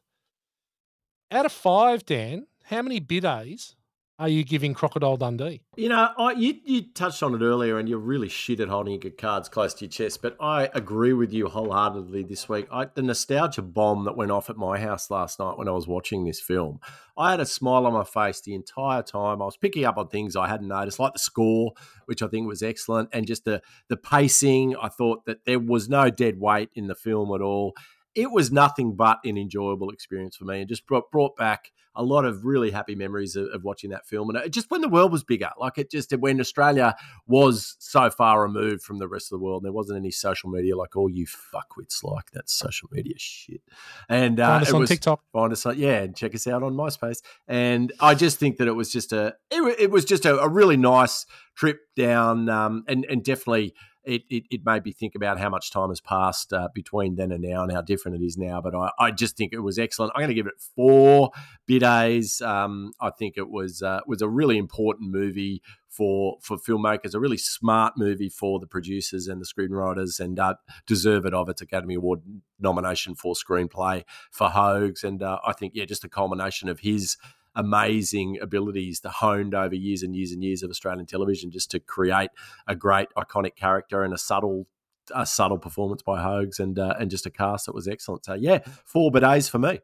out 1.31 1.45
of 1.45 1.51
five, 1.51 2.05
Dan, 2.05 2.47
how 2.63 2.81
many 2.81 3.01
bidets 3.01 3.75
are 4.17 4.29
you 4.29 4.45
giving 4.45 4.73
Crocodile 4.73 5.17
Dundee? 5.17 5.61
You 5.75 5.89
know, 5.89 6.09
I, 6.17 6.31
you 6.31 6.55
you 6.63 6.93
touched 6.93 7.21
on 7.21 7.35
it 7.35 7.43
earlier, 7.43 7.77
and 7.77 7.89
you're 7.89 7.99
really 7.99 8.29
shit 8.29 8.61
at 8.61 8.69
holding 8.69 9.01
your 9.01 9.11
cards 9.11 9.49
close 9.49 9.73
to 9.75 9.85
your 9.85 9.91
chest. 9.91 10.21
But 10.21 10.37
I 10.39 10.69
agree 10.73 11.11
with 11.11 11.33
you 11.33 11.47
wholeheartedly 11.49 12.23
this 12.23 12.47
week. 12.47 12.67
I, 12.71 12.85
the 12.85 13.01
nostalgia 13.01 13.61
bomb 13.61 14.05
that 14.05 14.15
went 14.15 14.31
off 14.31 14.49
at 14.49 14.55
my 14.55 14.79
house 14.79 15.11
last 15.11 15.39
night 15.39 15.57
when 15.57 15.67
I 15.67 15.71
was 15.71 15.85
watching 15.85 16.23
this 16.23 16.39
film, 16.39 16.79
I 17.17 17.31
had 17.31 17.41
a 17.41 17.45
smile 17.45 17.85
on 17.85 17.93
my 17.93 18.05
face 18.05 18.39
the 18.39 18.55
entire 18.55 19.03
time. 19.03 19.41
I 19.41 19.45
was 19.45 19.57
picking 19.57 19.83
up 19.83 19.97
on 19.97 20.07
things 20.07 20.37
I 20.37 20.47
hadn't 20.47 20.69
noticed, 20.69 20.99
like 20.99 21.13
the 21.13 21.19
score, 21.19 21.73
which 22.05 22.21
I 22.21 22.27
think 22.27 22.47
was 22.47 22.63
excellent, 22.63 23.09
and 23.11 23.27
just 23.27 23.43
the 23.43 23.61
the 23.89 23.97
pacing. 23.97 24.77
I 24.77 24.87
thought 24.87 25.25
that 25.25 25.43
there 25.45 25.59
was 25.59 25.89
no 25.89 26.09
dead 26.09 26.39
weight 26.39 26.69
in 26.73 26.87
the 26.87 26.95
film 26.95 27.35
at 27.35 27.41
all. 27.41 27.73
It 28.13 28.31
was 28.31 28.49
nothing 28.49 28.95
but 28.95 29.19
an 29.25 29.37
enjoyable 29.37 29.89
experience 29.89 30.37
for 30.37 30.45
me, 30.45 30.61
and 30.61 30.69
just 30.69 30.87
brought, 30.87 31.11
brought 31.11 31.35
back 31.35 31.73
a 31.95 32.03
lot 32.03 32.25
of 32.25 32.45
really 32.45 32.71
happy 32.71 32.95
memories 32.95 33.35
of, 33.35 33.47
of, 33.47 33.63
watching 33.63 33.89
that 33.91 34.05
film. 34.05 34.29
And 34.29 34.37
it, 34.37 34.51
just 34.51 34.69
when 34.69 34.81
the 34.81 34.89
world 34.89 35.11
was 35.11 35.23
bigger, 35.23 35.49
like 35.59 35.77
it 35.77 35.89
just 35.89 36.11
when 36.17 36.39
Australia 36.39 36.95
was 37.27 37.75
so 37.79 38.09
far 38.09 38.41
removed 38.41 38.83
from 38.83 38.99
the 38.99 39.07
rest 39.07 39.31
of 39.31 39.39
the 39.39 39.43
world, 39.43 39.63
there 39.63 39.71
wasn't 39.71 39.97
any 39.97 40.11
social 40.11 40.49
media 40.49 40.75
like 40.75 40.95
all 40.95 41.09
you 41.09 41.25
fuckwits 41.25 42.03
like 42.03 42.31
that 42.31 42.49
social 42.49 42.89
media 42.91 43.15
shit. 43.17 43.61
And 44.09 44.39
uh, 44.39 44.47
find 44.47 44.61
us 44.63 44.69
it 44.69 44.73
on 44.75 44.79
was, 44.81 44.89
TikTok. 44.89 45.21
Find 45.31 45.53
us 45.53 45.65
on, 45.65 45.77
yeah, 45.77 46.01
and 46.01 46.15
check 46.15 46.35
us 46.35 46.47
out 46.47 46.63
on 46.63 46.73
MySpace. 46.73 47.21
And 47.47 47.91
I 47.99 48.15
just 48.15 48.39
think 48.39 48.57
that 48.57 48.67
it 48.67 48.73
was 48.73 48.91
just 48.91 49.13
a, 49.13 49.35
it, 49.49 49.61
it 49.79 49.91
was 49.91 50.05
just 50.05 50.25
a, 50.25 50.39
a 50.39 50.49
really 50.49 50.77
nice 50.77 51.25
trip 51.55 51.79
down, 51.95 52.49
um, 52.49 52.83
and 52.87 53.05
and 53.09 53.23
definitely 53.23 53.73
it, 54.05 54.23
it, 54.29 54.43
it, 54.49 54.65
made 54.65 54.85
me 54.85 54.91
think 54.91 55.15
about 55.15 55.39
how 55.39 55.49
much 55.49 55.71
time 55.71 55.89
has 55.89 56.01
passed 56.01 56.53
uh, 56.53 56.69
between 56.73 57.15
then 57.15 57.31
and 57.31 57.43
now 57.43 57.63
and 57.63 57.71
how 57.71 57.81
different 57.81 58.21
it 58.21 58.25
is 58.25 58.37
now. 58.37 58.61
But 58.61 58.75
I, 58.75 58.89
I 58.99 59.11
just 59.11 59.37
think 59.37 59.53
it 59.53 59.59
was 59.59 59.77
excellent. 59.79 60.13
I'm 60.15 60.21
going 60.21 60.29
to 60.29 60.35
give 60.35 60.47
it 60.47 60.61
four 60.75 61.31
bidays. 61.69 62.41
Um, 62.45 62.91
I 62.99 63.09
think 63.09 63.35
it 63.37 63.49
was 63.49 63.81
uh, 63.81 64.01
was 64.07 64.21
a 64.21 64.29
really 64.29 64.57
important 64.57 65.11
movie 65.11 65.61
for 65.89 66.37
for 66.41 66.57
filmmakers, 66.57 67.13
a 67.13 67.19
really 67.19 67.37
smart 67.37 67.93
movie 67.97 68.29
for 68.29 68.59
the 68.59 68.67
producers 68.67 69.27
and 69.27 69.41
the 69.41 69.45
screenwriters, 69.45 70.19
and 70.19 70.39
uh, 70.39 70.55
deserve 70.85 71.25
it 71.25 71.33
of 71.33 71.49
its 71.49 71.61
Academy 71.61 71.95
Award 71.95 72.21
nomination 72.59 73.15
for 73.15 73.33
screenplay 73.33 74.03
for 74.31 74.49
Hogs. 74.49 75.03
And 75.03 75.23
uh, 75.23 75.39
I 75.45 75.53
think 75.53 75.73
yeah, 75.75 75.85
just 75.85 76.03
a 76.03 76.09
culmination 76.09 76.69
of 76.69 76.81
his 76.81 77.17
amazing 77.55 78.37
abilities 78.41 78.99
the 78.99 79.09
honed 79.09 79.53
over 79.53 79.75
years 79.75 80.03
and 80.03 80.15
years 80.15 80.31
and 80.31 80.43
years 80.43 80.63
of 80.63 80.69
Australian 80.69 81.05
television 81.05 81.51
just 81.51 81.71
to 81.71 81.79
create 81.79 82.29
a 82.67 82.75
great 82.75 83.07
iconic 83.17 83.55
character 83.55 84.03
and 84.03 84.13
a 84.13 84.17
subtle 84.17 84.67
a 85.13 85.25
subtle 85.25 85.59
performance 85.59 86.01
by 86.01 86.21
Hogs 86.21 86.59
and 86.59 86.79
uh, 86.79 86.95
and 86.99 87.11
just 87.11 87.25
a 87.25 87.29
cast 87.29 87.67
that 87.67 87.75
was 87.75 87.87
excellent. 87.87 88.25
So 88.25 88.33
yeah, 88.33 88.59
four 88.85 89.11
bidets 89.11 89.49
for 89.49 89.59
me. 89.59 89.79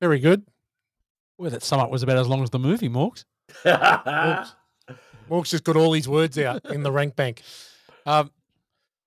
Very 0.00 0.18
good. 0.18 0.44
Well, 1.38 1.50
that 1.50 1.62
sum 1.62 1.80
up 1.80 1.90
was 1.90 2.02
about 2.02 2.18
as 2.18 2.28
long 2.28 2.42
as 2.42 2.50
the 2.50 2.58
movie, 2.58 2.88
Morgs. 2.88 3.24
Morgs. 3.64 4.52
Morgs 5.30 5.50
just 5.50 5.64
got 5.64 5.76
all 5.76 5.90
these 5.90 6.08
words 6.08 6.38
out 6.38 6.64
in 6.70 6.82
the 6.82 6.92
rank 6.92 7.16
bank. 7.16 7.42
Um, 8.06 8.30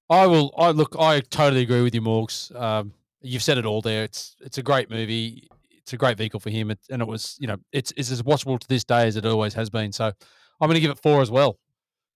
I 0.09 0.27
will. 0.27 0.53
I 0.57 0.71
look. 0.71 0.95
I 0.99 1.21
totally 1.21 1.61
agree 1.61 1.81
with 1.81 1.95
you, 1.95 2.01
Morgs. 2.01 2.55
Um, 2.59 2.93
you've 3.21 3.43
said 3.43 3.57
it 3.57 3.65
all 3.65 3.81
there. 3.81 4.03
It's 4.03 4.35
it's 4.41 4.57
a 4.57 4.63
great 4.63 4.89
movie 4.89 5.47
it's 5.87 5.93
a 5.93 5.97
great 5.97 6.17
vehicle 6.17 6.41
for 6.41 6.49
him, 6.49 6.69
it, 6.69 6.79
and 6.89 7.01
it 7.01 7.07
was 7.07 7.37
you 7.39 7.47
know 7.47 7.55
it's 7.71 7.93
it's 7.95 8.11
as 8.11 8.21
watchable 8.21 8.59
to 8.59 8.67
this 8.67 8.83
day 8.83 9.07
as 9.07 9.15
it 9.15 9.25
always 9.25 9.53
has 9.53 9.69
been. 9.69 9.93
So 9.93 10.07
I'm 10.07 10.67
going 10.67 10.75
to 10.75 10.81
give 10.81 10.91
it 10.91 10.99
four 11.01 11.21
as 11.21 11.31
well. 11.31 11.57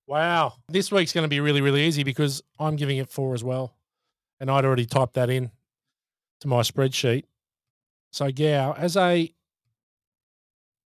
Wow, 0.08 0.56
this 0.68 0.92
week's 0.92 1.14
going 1.14 1.24
to 1.24 1.30
be 1.30 1.40
really 1.40 1.62
really 1.62 1.84
easy 1.84 2.04
because 2.04 2.42
I'm 2.60 2.76
giving 2.76 2.98
it 2.98 3.10
four 3.10 3.34
as 3.34 3.46
well, 3.46 3.74
and 4.42 4.52
I'd 4.52 4.66
already 4.66 4.86
typed 4.86 5.14
that 5.14 5.30
in 5.30 5.52
to 6.42 6.50
my 6.50 6.64
spreadsheet. 6.64 7.24
So 8.12 8.30
yeah, 8.36 8.74
as 8.76 8.98
a 8.98 9.34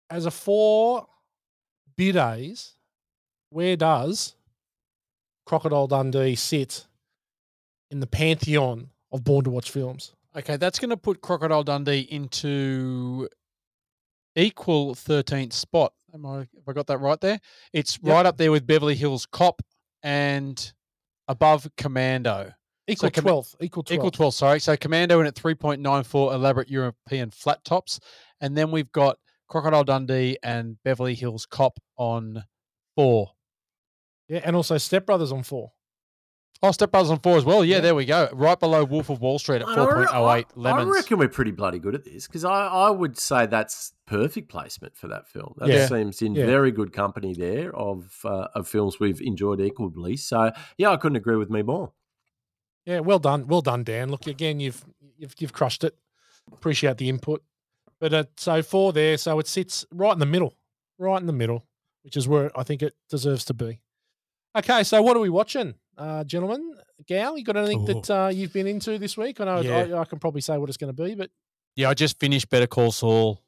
as 0.09 0.25
a 0.25 0.31
four 0.31 1.07
bidays, 1.97 2.73
where 3.49 3.77
does 3.77 4.35
Crocodile 5.45 5.87
Dundee 5.87 6.35
sit 6.35 6.85
in 7.89 8.01
the 8.01 8.07
pantheon 8.07 8.89
of 9.09 9.23
Born 9.23 9.45
to 9.45 9.51
Watch 9.51 9.71
films? 9.71 10.11
Okay, 10.35 10.57
that's 10.57 10.79
going 10.79 10.89
to 10.89 10.97
put 10.97 11.21
Crocodile 11.21 11.63
Dundee 11.63 12.07
into 12.09 13.29
equal 14.35 14.95
13th 14.95 15.53
spot. 15.53 15.93
Am 16.13 16.25
I 16.25 16.37
have 16.37 16.67
I 16.67 16.73
got 16.73 16.87
that 16.87 16.99
right 16.99 17.19
there? 17.21 17.39
It's 17.71 17.99
yep. 18.01 18.13
right 18.13 18.25
up 18.25 18.37
there 18.37 18.51
with 18.51 18.65
Beverly 18.65 18.95
Hills 18.95 19.25
Cop 19.25 19.61
and 20.01 20.73
above 21.27 21.67
Commando. 21.77 22.51
Equal 22.87 23.11
so, 23.13 23.21
12th. 23.21 23.55
Equal 23.61 23.83
12th. 23.83 23.91
Equal 23.93 24.11
12, 24.11 24.33
sorry. 24.33 24.59
So 24.59 24.75
Commando 24.75 25.19
in 25.19 25.27
at 25.27 25.35
3.94 25.35 26.33
elaborate 26.33 26.69
European 26.69 27.31
flat 27.31 27.63
tops. 27.63 27.99
And 28.41 28.57
then 28.57 28.71
we've 28.71 28.91
got 28.91 29.17
Crocodile 29.47 29.83
Dundee 29.83 30.37
and 30.43 30.77
Beverly 30.83 31.15
Hills 31.15 31.45
Cop 31.45 31.79
on 31.95 32.43
four. 32.95 33.31
Yeah, 34.27 34.41
and 34.43 34.55
also 34.55 34.77
Step 34.77 35.05
Brothers 35.05 35.31
on 35.31 35.43
four. 35.43 35.72
Oh, 36.65 36.71
Step 36.71 36.91
Brothers 36.91 37.11
on 37.11 37.19
four 37.19 37.35
as 37.35 37.43
well. 37.43 37.65
Yeah, 37.65 37.75
yeah, 37.75 37.81
there 37.81 37.95
we 37.95 38.05
go. 38.05 38.29
Right 38.31 38.57
below 38.57 38.85
Wolf 38.85 39.09
of 39.09 39.19
Wall 39.19 39.37
Street 39.37 39.61
at 39.61 39.67
4.08 39.67 40.45
lemons. 40.55 40.87
I 40.87 40.89
reckon 40.89 41.17
we're 41.17 41.27
pretty 41.27 41.51
bloody 41.51 41.77
good 41.77 41.93
at 41.93 42.05
this 42.05 42.25
because 42.25 42.45
I, 42.45 42.67
I 42.67 42.89
would 42.89 43.17
say 43.19 43.45
that's 43.47 43.91
perfect 44.05 44.47
placement 44.47 44.95
for 44.95 45.09
that 45.09 45.27
film. 45.27 45.55
That 45.57 45.67
yeah. 45.67 45.87
seems 45.87 46.21
in 46.21 46.35
yeah. 46.35 46.45
very 46.45 46.71
good 46.71 46.93
company 46.93 47.33
there 47.33 47.75
of 47.75 48.17
uh, 48.23 48.47
of 48.55 48.69
films 48.69 48.97
we've 48.97 49.19
enjoyed 49.19 49.59
equally. 49.59 50.15
So 50.15 50.53
yeah, 50.77 50.91
I 50.91 50.95
couldn't 50.95 51.17
agree 51.17 51.35
with 51.35 51.49
me 51.49 51.63
more. 51.63 51.91
Yeah, 52.85 53.01
well 53.01 53.19
done, 53.19 53.45
well 53.47 53.61
done, 53.61 53.83
Dan. 53.83 54.09
Look 54.09 54.25
again, 54.25 54.61
you've 54.61 54.85
you've 55.17 55.35
you've 55.39 55.53
crushed 55.53 55.83
it. 55.83 55.97
Appreciate 56.53 56.97
the 56.97 57.09
input. 57.09 57.43
But 57.99 58.13
uh, 58.13 58.23
so 58.37 58.61
four 58.61 58.93
there, 58.93 59.17
so 59.17 59.37
it 59.39 59.47
sits 59.47 59.85
right 59.91 60.13
in 60.13 60.19
the 60.19 60.25
middle, 60.25 60.55
right 60.97 61.19
in 61.19 61.27
the 61.27 61.33
middle, 61.33 61.65
which 62.03 62.15
is 62.15 62.25
where 62.25 62.57
I 62.57 62.63
think 62.63 62.81
it 62.81 62.95
deserves 63.09 63.43
to 63.45 63.53
be. 63.53 63.81
Okay, 64.57 64.83
so 64.83 65.01
what 65.01 65.17
are 65.17 65.21
we 65.21 65.29
watching? 65.29 65.75
Uh, 65.97 66.23
gentlemen. 66.23 66.75
Gal, 67.07 67.37
you 67.37 67.43
got 67.43 67.57
anything 67.57 67.81
Ooh. 67.81 67.93
that 67.93 68.09
uh, 68.09 68.29
you've 68.33 68.53
been 68.53 68.67
into 68.67 68.97
this 68.97 69.17
week? 69.17 69.41
I 69.41 69.45
know 69.45 69.61
yeah. 69.61 69.95
I, 69.95 70.01
I, 70.01 70.05
can 70.05 70.19
probably 70.19 70.41
say 70.41 70.57
what 70.57 70.69
it's 70.69 70.77
going 70.77 70.93
to 70.93 71.03
be, 71.03 71.15
but 71.15 71.29
yeah, 71.75 71.89
I 71.89 71.93
just 71.93 72.19
finished 72.19 72.49
Better 72.49 72.67
Call 72.67 72.91
Saul. 72.91 73.41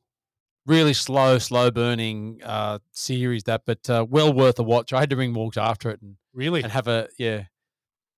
Really 0.65 0.93
slow, 0.93 1.37
slow 1.37 1.69
burning 1.69 2.41
uh, 2.43 2.79
series 2.91 3.43
that, 3.43 3.61
but 3.65 3.87
uh, 3.89 4.05
well 4.09 4.33
worth 4.33 4.57
a 4.57 4.63
watch. 4.63 4.93
I 4.93 4.99
had 4.99 5.11
to 5.11 5.15
ring 5.15 5.33
Morgs 5.33 5.57
after 5.57 5.91
it 5.91 6.01
and 6.01 6.15
really 6.33 6.63
and 6.63 6.71
have 6.71 6.87
a 6.87 7.07
yeah 7.19 7.43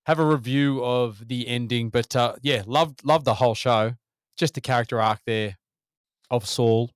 have 0.05 0.17
a 0.17 0.25
review 0.25 0.83
of 0.83 1.27
the 1.27 1.45
ending. 1.47 1.89
But 1.89 2.15
uh, 2.15 2.35
yeah, 2.41 2.63
loved 2.65 3.03
loved 3.03 3.25
the 3.25 3.33
whole 3.33 3.53
show. 3.53 3.95
Just 4.37 4.53
the 4.53 4.61
character 4.61 5.01
arc 5.01 5.19
there 5.25 5.57
of 6.31 6.47
Saul 6.47 6.91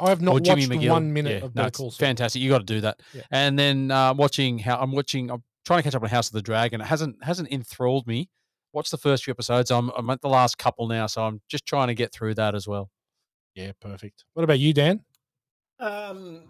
I 0.00 0.10
have 0.10 0.20
not 0.20 0.34
watched 0.34 0.46
McGill. 0.46 0.90
one 0.90 1.12
minute 1.12 1.40
yeah, 1.40 1.46
of 1.46 1.54
Better 1.54 1.66
no, 1.66 1.70
Call 1.70 1.90
Saul. 1.90 2.06
Fantastic, 2.06 2.40
you 2.40 2.50
got 2.50 2.58
to 2.58 2.64
do 2.64 2.80
that. 2.82 3.00
Yeah. 3.12 3.22
And 3.30 3.58
then 3.58 3.90
uh, 3.90 4.14
watching 4.14 4.58
how 4.58 4.78
I'm 4.78 4.92
watching. 4.92 5.30
I'm 5.30 5.42
trying 5.68 5.80
to 5.80 5.82
catch 5.82 5.94
up 5.94 6.02
on 6.02 6.08
House 6.08 6.28
of 6.28 6.32
the 6.32 6.42
Dragon. 6.42 6.80
It 6.80 6.86
hasn't 6.86 7.22
hasn't 7.22 7.52
enthralled 7.52 8.06
me. 8.06 8.30
Watched 8.72 8.90
the 8.90 8.96
first 8.98 9.24
few 9.24 9.32
episodes. 9.32 9.70
I'm 9.70 9.90
I'm 9.90 10.08
at 10.10 10.22
the 10.22 10.28
last 10.28 10.56
couple 10.56 10.88
now, 10.88 11.06
so 11.06 11.22
I'm 11.22 11.42
just 11.46 11.66
trying 11.66 11.88
to 11.88 11.94
get 11.94 12.10
through 12.10 12.34
that 12.34 12.54
as 12.54 12.66
well. 12.66 12.90
Yeah, 13.54 13.72
perfect. 13.78 14.24
What 14.32 14.44
about 14.44 14.58
you, 14.58 14.72
Dan? 14.72 15.04
Um, 15.78 16.44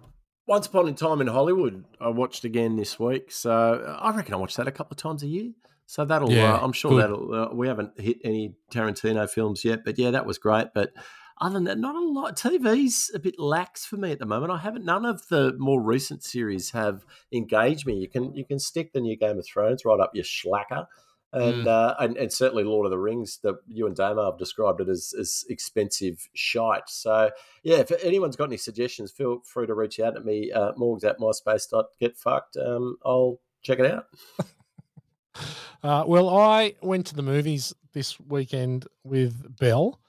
Once 0.47 0.69
Upon 0.69 0.89
a 0.89 0.93
Time 0.93 1.21
in 1.21 1.27
Hollywood, 1.27 1.85
I 2.01 2.09
watched 2.09 2.45
again 2.45 2.77
this 2.77 2.99
week. 3.01 3.33
So 3.33 3.97
I 4.01 4.15
reckon 4.15 4.35
I 4.35 4.37
watch 4.37 4.55
that 4.57 4.69
a 4.69 4.73
couple 4.73 4.95
of 4.95 4.99
times 4.99 5.23
a 5.23 5.27
year. 5.27 5.51
So 5.87 6.05
that'll, 6.05 6.31
yeah, 6.31 6.55
uh, 6.55 6.61
I'm 6.63 6.73
sure 6.73 6.93
good. 6.93 7.03
that'll. 7.03 7.35
Uh, 7.35 7.49
we 7.55 7.67
haven't 7.67 7.99
hit 7.99 8.19
any 8.23 8.55
Tarantino 8.71 9.29
films 9.29 9.65
yet, 9.65 9.85
but 9.85 9.99
yeah, 9.99 10.11
that 10.13 10.27
was 10.27 10.39
great. 10.39 10.69
But 10.75 10.93
other 11.41 11.55
than 11.55 11.65
that, 11.65 11.79
not 11.79 11.95
a 11.95 12.01
lot. 12.01 12.37
TV's 12.37 13.11
a 13.15 13.19
bit 13.19 13.39
lax 13.39 13.85
for 13.85 13.97
me 13.97 14.13
at 14.13 14.19
the 14.19 14.27
moment. 14.27 14.53
I 14.53 14.59
haven't. 14.59 14.85
None 14.85 15.05
of 15.05 15.29
the 15.29 15.55
more 15.59 15.81
recent 15.81 16.25
series 16.25 16.71
have 16.71 17.05
engaged 17.33 17.87
me. 17.87 17.95
You 17.95 18.09
can 18.09 18.35
you 18.35 18.45
can 18.45 18.59
stick 18.59 18.93
the 18.93 19.01
new 19.01 19.17
Game 19.17 19.39
of 19.39 19.47
Thrones 19.47 19.85
right 19.85 20.01
up 20.01 20.15
your 20.15 20.25
schlacker. 20.25 20.87
And, 21.31 21.67
mm. 21.67 21.67
uh, 21.67 21.95
and 22.01 22.17
and 22.17 22.33
certainly 22.33 22.65
Lord 22.65 22.87
of 22.87 22.91
the 22.91 22.99
Rings 22.99 23.39
that 23.43 23.57
you 23.69 23.87
and 23.87 23.95
Damo 23.95 24.31
have 24.31 24.39
described 24.39 24.81
it 24.81 24.89
as, 24.89 25.13
as 25.19 25.45
expensive 25.51 26.27
shite. 26.33 26.89
So 26.89 27.31
yeah, 27.63 27.77
if 27.77 27.93
anyone's 28.03 28.37
got 28.37 28.45
any 28.45 28.57
suggestions, 28.57 29.13
feel 29.13 29.41
free 29.45 29.67
to 29.67 29.75
reach 29.75 30.01
out 30.01 30.15
to 30.15 30.21
me. 30.21 30.51
Uh, 30.51 30.73
Morgs 30.73 31.05
at 31.05 31.19
myspace. 31.19 31.71
myspace.getfucked. 32.01 32.67
Um, 32.67 32.97
I'll 33.05 33.41
check 33.63 33.79
it 33.79 33.93
out. 33.93 34.07
uh, 35.83 36.05
well, 36.07 36.31
I 36.31 36.75
went 36.81 37.07
to 37.09 37.15
the 37.15 37.23
movies 37.23 37.75
this 37.93 38.19
weekend 38.19 38.87
with 39.05 39.59
Belle 39.59 40.01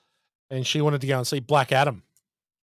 and 0.50 0.66
she 0.66 0.82
wanted 0.82 1.02
to 1.02 1.08
go 1.08 1.18
and 1.18 1.28
see 1.28 1.40
Black 1.40 1.72
Adam, 1.72 2.04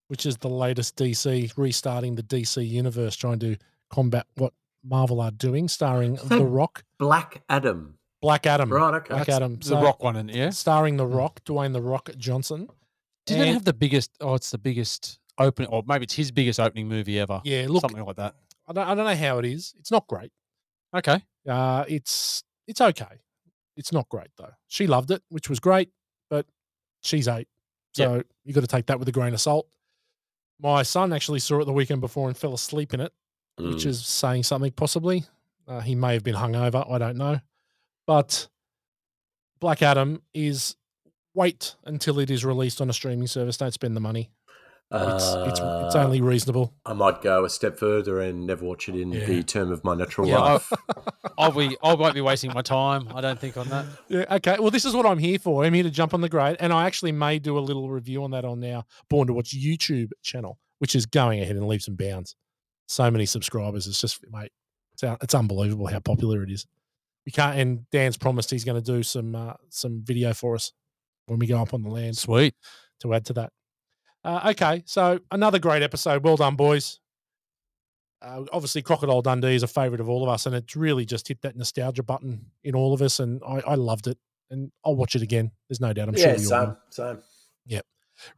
which 0.09 0.27
is 0.27 0.37
the 0.39 0.49
latest 0.49 0.97
DC 0.97 1.53
restarting 1.57 2.15
the 2.15 2.23
DC 2.23 2.67
universe, 2.67 3.17
trying 3.17 3.39
to 3.41 3.57
combat 3.91 4.27
what 4.37 4.53
Marvel 4.85 5.21
are 5.21 5.31
doing, 5.31 5.69
starring 5.69 6.15
The 6.25 6.45
Rock. 6.45 6.85
Black 6.99 7.43
Adam. 7.49 7.99
Black 8.23 8.47
Adam. 8.47 8.73
Right, 8.73 8.95
okay. 8.95 9.15
Black 9.15 9.29
Adam. 9.29 9.61
So, 9.63 9.77
the 9.77 9.83
Rock 9.83 10.03
one, 10.03 10.17
in 10.17 10.29
yeah. 10.29 10.51
Starring 10.51 10.97
The 10.97 11.07
Rock, 11.07 11.41
Dwayne 11.45 11.73
The 11.73 11.83
Rock 11.83 12.11
Johnson. 12.17 12.69
Didn't 13.27 13.43
and, 13.43 13.51
it 13.51 13.55
have 13.55 13.65
the 13.65 13.73
biggest? 13.73 14.13
Oh, 14.21 14.35
it's 14.35 14.51
the 14.51 14.59
biggest 14.59 15.19
opening, 15.39 15.71
or 15.71 15.83
maybe 15.87 16.05
it's 16.05 16.15
his 16.15 16.31
biggest 16.31 16.61
opening 16.61 16.89
movie 16.89 17.19
ever. 17.19 17.41
Yeah, 17.45 17.67
look, 17.69 17.83
something 17.83 18.05
like 18.05 18.17
that. 18.17 18.35
I 18.69 18.73
don't, 18.73 18.89
I 18.89 18.95
don't 18.95 19.05
know 19.05 19.17
how 19.17 19.39
it 19.39 19.45
is. 19.45 19.75
It's 19.79 19.91
not 19.91 20.07
great. 20.07 20.31
Okay. 20.95 21.21
Uh, 21.49 21.85
it's 21.89 22.43
it's 22.67 22.81
okay. 22.81 23.21
It's 23.77 23.93
not 23.93 24.09
great 24.09 24.29
though. 24.39 24.53
She 24.69 24.87
loved 24.87 25.11
it, 25.11 25.23
which 25.29 25.49
was 25.49 25.61
great, 25.61 25.91
but 26.31 26.47
she's 27.03 27.29
eight. 27.29 27.49
So 27.97 28.17
yep. 28.17 28.27
you 28.45 28.53
got 28.53 28.61
to 28.61 28.67
take 28.67 28.87
that 28.87 28.99
with 28.99 29.09
a 29.09 29.13
grain 29.13 29.33
of 29.33 29.41
salt. 29.41 29.67
My 30.61 30.83
son 30.83 31.13
actually 31.15 31.39
saw 31.41 31.61
it 31.61 31.65
the 31.65 31.73
weekend 31.73 32.01
before 32.03 32.29
and 32.29 32.37
fell 32.37 32.53
asleep 32.53 32.93
in 32.93 33.01
it, 33.01 33.13
which 33.59 33.85
Mm. 33.85 33.87
is 33.87 34.05
saying 34.05 34.43
something 34.43 34.71
possibly. 34.73 35.25
Uh, 35.67 35.81
he 35.81 35.95
may 35.95 36.13
have 36.13 36.23
been 36.23 36.35
hungover. 36.35 36.91
I 36.91 36.99
don't 36.99 37.17
know. 37.17 37.41
But 38.07 38.49
Black 39.61 39.81
Adam 39.83 40.23
is 40.35 40.77
wait 41.35 41.75
until 41.85 42.19
it 42.19 42.31
is 42.31 42.45
released 42.45 42.81
on 42.81 42.91
a 42.91 42.93
streaming 42.93 43.27
service. 43.27 43.57
Don't 43.57 43.73
spend 43.73 43.97
the 43.97 44.01
money. 44.01 44.31
It's, 44.93 45.25
it's, 45.25 45.61
it's 45.61 45.95
Uh, 45.97 46.05
only 46.05 46.21
reasonable. 46.21 46.73
I 46.87 46.93
might 46.93 47.21
go 47.21 47.45
a 47.45 47.51
step 47.51 47.77
further 47.77 48.21
and 48.21 48.47
never 48.47 48.65
watch 48.65 48.89
it 48.89 48.95
in 48.95 49.11
Yeah. 49.13 49.27
the 49.27 49.43
term 49.43 49.73
of 49.73 49.83
my 49.83 49.95
natural 49.97 50.29
Yeah, 50.29 50.39
life. 50.39 50.73
I'll 51.39 51.51
be. 51.51 51.77
I 51.83 51.95
won't 51.95 52.15
be 52.15 52.21
wasting 52.21 52.53
my 52.55 52.63
time. 52.63 53.09
I 53.15 53.21
don't 53.21 53.39
think 53.39 53.57
on 53.57 53.69
that. 53.69 53.85
Yeah, 54.09 54.25
okay. 54.37 54.57
Well, 54.61 54.71
this 54.71 54.85
is 54.85 54.95
what 54.95 55.05
I'm 55.05 55.19
here 55.19 55.39
for. 55.41 55.65
I'm 55.65 55.75
here 55.75 55.83
to 55.83 55.91
jump 55.91 56.15
on 56.15 56.21
the 56.21 56.29
grade, 56.29 56.57
and 56.61 56.73
I 56.73 56.87
actually 56.87 57.13
may 57.13 57.39
do 57.41 57.59
a 57.59 57.61
little 57.61 57.91
review 57.91 58.23
on 58.23 58.31
that 58.31 58.45
on 58.45 58.63
our 58.65 58.85
Born 59.11 59.27
to 59.27 59.33
Watch 59.33 59.51
YouTube 59.51 60.11
channel, 60.23 60.59
which 60.79 60.95
is 60.95 61.05
going 61.05 61.41
ahead 61.41 61.57
and 61.57 61.67
leaps 61.67 61.89
and 61.89 61.99
bounds. 61.99 62.37
So 62.87 63.11
many 63.11 63.27
subscribers. 63.27 63.89
It's 63.89 64.01
just, 64.01 64.21
mate, 64.31 64.53
it's, 64.95 65.03
it's 65.03 65.35
unbelievable 65.35 65.89
how 65.89 65.99
popular 65.99 66.45
it 66.45 66.51
is. 66.53 66.65
We 67.27 67.33
can't, 67.33 67.59
and 67.59 67.91
Dan's 67.91 68.17
promised 68.17 68.51
he's 68.53 68.63
going 68.65 68.81
to 68.81 68.93
do 68.93 69.03
some 69.03 69.35
uh, 69.35 69.55
some 69.69 70.03
video 70.05 70.33
for 70.33 70.55
us 70.55 70.71
when 71.27 71.41
we 71.41 71.49
go 71.49 71.61
up 71.61 71.75
on 71.75 71.83
the 71.83 71.91
land 71.91 72.17
Sweet. 72.17 72.55
to 73.01 73.13
add 73.13 73.25
to 73.27 73.33
that. 73.33 73.53
Uh, 74.27 74.51
okay, 74.51 74.83
so 74.87 75.21
another 75.31 75.61
great 75.61 75.83
episode. 75.83 76.25
Well 76.25 76.37
done, 76.37 76.57
boys. 76.57 76.99
Uh, 78.21 78.43
obviously, 78.53 78.83
Crocodile 78.83 79.23
Dundee 79.23 79.55
is 79.55 79.63
a 79.63 79.69
favourite 79.69 80.01
of 80.01 80.09
all 80.09 80.25
of 80.25 80.29
us, 80.29 80.47
and 80.47 80.55
it's 80.57 80.75
really 80.75 81.05
just 81.05 81.29
hit 81.29 81.43
that 81.43 81.55
nostalgia 81.57 82.03
button 82.03 82.47
in 82.65 82.75
all 82.75 82.93
of 82.93 83.03
us, 83.03 83.21
and 83.21 83.41
I, 83.47 83.61
I 83.61 83.75
loved 83.77 84.09
it. 84.09 84.19
And 84.51 84.73
I'll 84.85 84.97
watch 84.97 85.15
it 85.15 85.23
again. 85.23 85.53
There's 85.69 85.81
no 85.81 85.93
doubt. 85.93 86.09
I'm 86.09 86.17
sure 86.17 86.27
yeah, 86.27 86.37
same, 86.39 86.61
will. 86.61 86.79
same. 86.91 87.19
Yeah, 87.67 87.83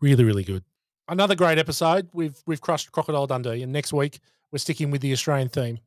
really, 0.03 0.25
really 0.25 0.45
good. 0.45 0.63
Another 1.09 1.35
great 1.35 1.57
episode. 1.57 2.11
We've 2.13 2.37
we've 2.47 2.61
crushed 2.61 2.93
Crocodile 2.93 3.27
Dundee, 3.27 3.63
and 3.63 3.73
next 3.73 3.95
week 3.95 4.21
we're 4.53 4.59
sticking 4.59 4.91
with 4.91 5.01
the 5.01 5.13
Australian 5.13 5.49
theme. 5.49 5.79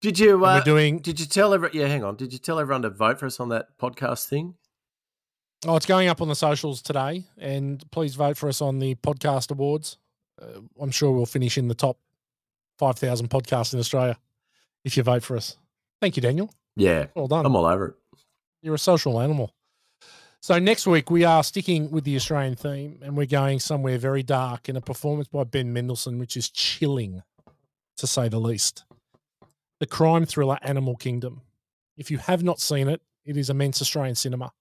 Did 0.00 0.18
you? 0.18 0.36
Uh, 0.42 0.56
we're 0.56 0.64
doing. 0.64 1.00
did 1.00 1.20
you 1.20 1.26
tell 1.26 1.52
everyone? 1.52 1.76
Yeah, 1.76 1.88
hang 1.88 2.02
on. 2.02 2.16
Did 2.16 2.32
you 2.32 2.38
tell 2.38 2.58
everyone 2.58 2.80
to 2.80 2.90
vote 2.90 3.18
for 3.18 3.26
us 3.26 3.40
on 3.40 3.50
that 3.50 3.76
podcast 3.78 4.26
thing? 4.26 4.54
Oh, 5.66 5.74
it's 5.74 5.86
going 5.86 6.08
up 6.08 6.20
on 6.22 6.28
the 6.28 6.36
socials 6.36 6.80
today, 6.82 7.24
and 7.36 7.82
please 7.90 8.14
vote 8.14 8.36
for 8.36 8.48
us 8.48 8.62
on 8.62 8.78
the 8.78 8.94
podcast 8.96 9.50
awards. 9.50 9.98
Uh, 10.40 10.60
I'm 10.80 10.92
sure 10.92 11.10
we'll 11.10 11.26
finish 11.26 11.58
in 11.58 11.66
the 11.66 11.74
top 11.74 11.98
five 12.78 12.96
thousand 12.96 13.28
podcasts 13.28 13.74
in 13.74 13.80
Australia 13.80 14.16
if 14.84 14.96
you 14.96 15.02
vote 15.02 15.24
for 15.24 15.36
us. 15.36 15.56
Thank 16.00 16.16
you, 16.16 16.22
Daniel. 16.22 16.52
Yeah, 16.76 17.06
Well 17.16 17.26
done. 17.26 17.44
I'm 17.44 17.56
all 17.56 17.66
over 17.66 17.88
it. 17.88 17.94
You're 18.62 18.76
a 18.76 18.78
social 18.78 19.20
animal. 19.20 19.52
So 20.40 20.60
next 20.60 20.86
week 20.86 21.10
we 21.10 21.24
are 21.24 21.42
sticking 21.42 21.90
with 21.90 22.04
the 22.04 22.14
Australian 22.14 22.54
theme, 22.54 23.00
and 23.02 23.16
we're 23.16 23.26
going 23.26 23.58
somewhere 23.58 23.98
very 23.98 24.22
dark 24.22 24.68
in 24.68 24.76
a 24.76 24.80
performance 24.80 25.26
by 25.26 25.42
Ben 25.42 25.72
Mendelsohn, 25.72 26.20
which 26.20 26.36
is 26.36 26.48
chilling, 26.48 27.24
to 27.96 28.06
say 28.06 28.28
the 28.28 28.38
least. 28.38 28.84
The 29.80 29.86
crime 29.86 30.24
thriller 30.24 30.58
Animal 30.62 30.94
Kingdom. 30.94 31.40
If 31.96 32.12
you 32.12 32.18
have 32.18 32.44
not 32.44 32.60
seen 32.60 32.86
it, 32.88 33.02
it 33.24 33.36
is 33.36 33.50
immense 33.50 33.82
Australian 33.82 34.14
cinema, 34.14 34.52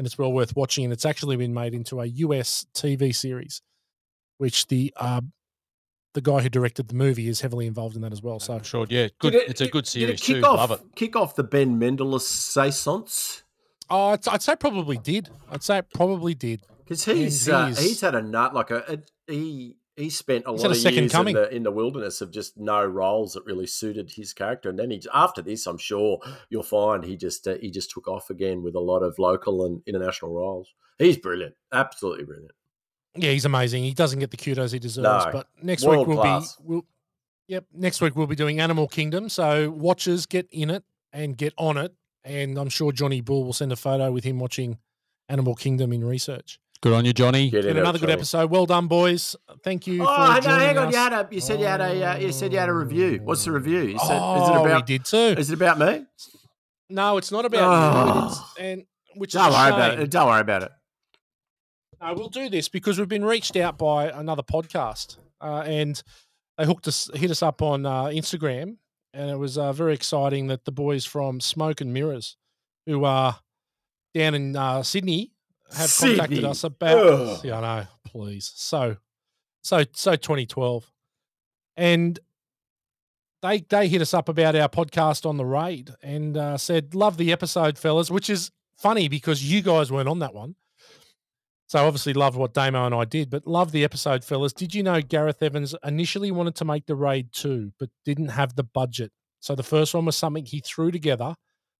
and 0.00 0.06
it's 0.06 0.16
well 0.16 0.32
worth 0.32 0.56
watching. 0.56 0.84
And 0.84 0.94
it's 0.94 1.04
actually 1.04 1.36
been 1.36 1.52
made 1.52 1.74
into 1.74 2.00
a 2.00 2.06
US 2.06 2.64
TV 2.72 3.14
series, 3.14 3.60
which 4.38 4.66
the 4.68 4.94
uh, 4.96 5.20
the 6.14 6.22
guy 6.22 6.40
who 6.40 6.48
directed 6.48 6.88
the 6.88 6.94
movie 6.94 7.28
is 7.28 7.42
heavily 7.42 7.66
involved 7.66 7.96
in 7.96 8.00
that 8.00 8.12
as 8.12 8.22
well. 8.22 8.40
So 8.40 8.54
I'm 8.54 8.62
sure. 8.62 8.86
Yeah, 8.88 9.08
good. 9.18 9.34
It- 9.34 9.50
it's 9.50 9.60
a 9.60 9.68
good 9.68 9.86
series 9.86 10.22
kick 10.22 10.36
too. 10.36 10.42
Off, 10.46 10.56
Love 10.56 10.70
it. 10.72 10.80
Kick 10.96 11.16
off 11.16 11.36
the 11.36 11.44
Ben 11.44 11.78
Mendelsohn 11.78 12.18
saisons 12.18 13.42
oh, 13.90 14.06
I'd, 14.08 14.26
I'd 14.28 14.42
say 14.42 14.56
probably 14.56 14.96
did. 14.96 15.28
I'd 15.50 15.62
say 15.62 15.78
it 15.78 15.86
probably 15.92 16.34
did. 16.34 16.62
because 16.78 17.06
And 17.06 17.18
he's 17.18 17.44
he 17.44 17.52
uh, 17.52 17.66
he's 17.66 18.00
had 18.00 18.14
a 18.14 18.22
nut 18.22 18.54
like 18.54 18.70
a, 18.70 18.94
a 19.28 19.32
he 19.32 19.76
he 20.00 20.10
spent 20.10 20.44
a 20.46 20.52
He's 20.52 20.62
lot 20.62 20.70
of 20.70 20.76
second 20.76 20.98
years 21.04 21.12
coming. 21.12 21.36
in 21.36 21.42
the 21.42 21.54
in 21.56 21.62
the 21.62 21.70
wilderness 21.70 22.20
of 22.20 22.30
just 22.32 22.56
no 22.58 22.84
roles 22.84 23.34
that 23.34 23.44
really 23.44 23.66
suited 23.66 24.10
his 24.12 24.32
character, 24.32 24.68
and 24.68 24.78
then 24.78 24.90
he 24.90 25.02
after 25.14 25.42
this, 25.42 25.66
I'm 25.66 25.78
sure 25.78 26.18
you'll 26.48 26.62
find 26.62 27.04
he 27.04 27.16
just 27.16 27.46
uh, 27.46 27.56
he 27.60 27.70
just 27.70 27.90
took 27.90 28.08
off 28.08 28.30
again 28.30 28.62
with 28.62 28.74
a 28.74 28.80
lot 28.80 29.00
of 29.02 29.18
local 29.18 29.64
and 29.66 29.82
international 29.86 30.32
roles. 30.34 30.68
He's 30.98 31.16
brilliant, 31.18 31.54
absolutely 31.72 32.24
brilliant. 32.24 32.52
Yeah, 33.16 33.30
he's 33.32 33.44
amazing. 33.44 33.82
He 33.84 33.92
doesn't 33.94 34.18
get 34.20 34.30
the 34.30 34.36
kudos 34.36 34.72
he 34.72 34.78
deserves. 34.78 35.26
No. 35.26 35.30
But 35.32 35.46
next 35.62 35.84
World 35.84 36.06
week 36.06 36.16
we'll 36.16 36.24
class. 36.24 36.56
be 36.56 36.62
we'll 36.66 36.86
Yep, 37.48 37.64
next 37.74 38.00
week 38.00 38.14
we'll 38.14 38.28
be 38.28 38.36
doing 38.36 38.60
Animal 38.60 38.86
Kingdom. 38.86 39.28
So 39.28 39.70
watchers 39.70 40.26
get 40.26 40.46
in 40.52 40.70
it 40.70 40.84
and 41.12 41.36
get 41.36 41.52
on 41.58 41.76
it. 41.76 41.92
And 42.22 42.56
I'm 42.58 42.68
sure 42.68 42.92
Johnny 42.92 43.20
Bull 43.22 43.42
will 43.44 43.52
send 43.52 43.72
a 43.72 43.76
photo 43.76 44.12
with 44.12 44.22
him 44.24 44.38
watching 44.38 44.78
Animal 45.28 45.54
Kingdom 45.56 45.92
in 45.92 46.04
research. 46.04 46.60
Good 46.82 46.94
on 46.94 47.04
you, 47.04 47.12
Johnny. 47.12 47.50
Get 47.50 47.64
in 47.64 47.70
And 47.70 47.78
it, 47.78 47.82
another 47.82 47.98
good 47.98 48.06
Johnny. 48.06 48.12
episode. 48.14 48.50
Well 48.50 48.64
done, 48.64 48.86
boys. 48.86 49.36
Thank 49.62 49.86
you. 49.86 50.02
Oh, 50.02 50.06
for 50.40 50.48
no, 50.48 50.58
hang 50.58 50.78
on. 50.78 50.86
us. 50.88 50.92
You 50.94 50.98
had 50.98 51.12
a 51.12 51.28
you 51.30 51.40
said 51.40 51.60
you 51.60 51.66
had 51.66 51.80
a 51.82 52.04
uh, 52.12 52.16
you 52.16 52.32
said 52.32 52.52
you 52.52 52.58
had 52.58 52.68
a 52.70 52.74
review. 52.74 53.20
What's 53.22 53.44
the 53.44 53.52
review? 53.52 53.80
You 53.82 53.98
said 53.98 54.18
oh, 54.20 54.42
is 54.42 54.48
it 54.48 54.52
we 54.62 54.70
about 54.70 54.86
did 54.86 55.04
too. 55.04 55.16
is 55.38 55.50
it 55.50 55.54
about 55.54 55.78
me? 55.78 56.06
No, 56.88 57.18
it's 57.18 57.30
not 57.30 57.44
about 57.44 57.58
you. 58.14 58.18
it's- 58.26 58.38
Oh. 58.40 58.54
and 58.58 58.84
which 59.16 59.32
Don't 59.32 59.48
is 59.50 59.54
a 59.54 59.58
worry 59.58 59.68
about 59.70 59.98
it. 59.98 60.10
Don't 60.10 60.26
worry 60.28 60.40
about 60.40 60.62
it. 60.62 60.72
No, 62.00 62.14
we'll 62.14 62.28
do 62.30 62.48
this 62.48 62.68
because 62.70 62.98
we've 62.98 63.08
been 63.08 63.24
reached 63.26 63.56
out 63.56 63.76
by 63.76 64.08
another 64.08 64.42
podcast, 64.42 65.18
uh, 65.42 65.62
and 65.66 66.02
they 66.56 66.64
hooked 66.64 66.88
us, 66.88 67.10
hit 67.14 67.30
us 67.30 67.42
up 67.42 67.60
on 67.60 67.84
uh, 67.84 68.04
Instagram, 68.04 68.76
and 69.12 69.28
it 69.30 69.36
was 69.38 69.58
uh, 69.58 69.72
very 69.74 69.92
exciting 69.92 70.46
that 70.46 70.64
the 70.64 70.72
boys 70.72 71.04
from 71.04 71.40
Smoke 71.40 71.82
and 71.82 71.92
Mirrors, 71.92 72.38
who 72.86 73.04
are 73.04 73.40
down 74.14 74.34
in 74.34 74.56
uh, 74.56 74.82
Sydney, 74.82 75.32
have 75.74 75.94
contacted 75.96 76.44
us 76.44 76.64
about. 76.64 76.98
Ugh. 76.98 77.44
Yeah, 77.44 77.58
I 77.58 77.60
know. 77.60 77.86
Please, 78.06 78.52
so, 78.54 78.96
so, 79.62 79.84
so 79.92 80.16
2012, 80.16 80.90
and 81.76 82.18
they 83.42 83.60
they 83.60 83.88
hit 83.88 84.02
us 84.02 84.14
up 84.14 84.28
about 84.28 84.56
our 84.56 84.68
podcast 84.68 85.26
on 85.26 85.36
the 85.36 85.44
raid 85.44 85.90
and 86.02 86.36
uh, 86.36 86.56
said, 86.56 86.94
"Love 86.94 87.16
the 87.16 87.32
episode, 87.32 87.78
fellas," 87.78 88.10
which 88.10 88.28
is 88.30 88.50
funny 88.76 89.08
because 89.08 89.42
you 89.42 89.62
guys 89.62 89.90
weren't 89.92 90.08
on 90.08 90.18
that 90.20 90.34
one. 90.34 90.56
So 91.70 91.86
obviously 91.86 92.14
loved 92.14 92.36
what 92.36 92.52
Damo 92.52 92.84
and 92.84 92.94
I 92.94 93.04
did, 93.04 93.30
but 93.30 93.46
love 93.46 93.70
the 93.70 93.84
episode, 93.84 94.24
fellas. 94.24 94.52
Did 94.52 94.74
you 94.74 94.82
know 94.82 95.00
Gareth 95.00 95.40
Evans 95.40 95.72
initially 95.84 96.32
wanted 96.32 96.56
to 96.56 96.64
make 96.64 96.86
the 96.86 96.96
raid 96.96 97.28
two, 97.32 97.72
but 97.78 97.90
didn't 98.04 98.30
have 98.30 98.56
the 98.56 98.64
budget? 98.64 99.12
So 99.38 99.54
the 99.54 99.62
first 99.62 99.94
one 99.94 100.04
was 100.04 100.16
something 100.16 100.44
he 100.44 100.58
threw 100.58 100.90
together 100.90 101.36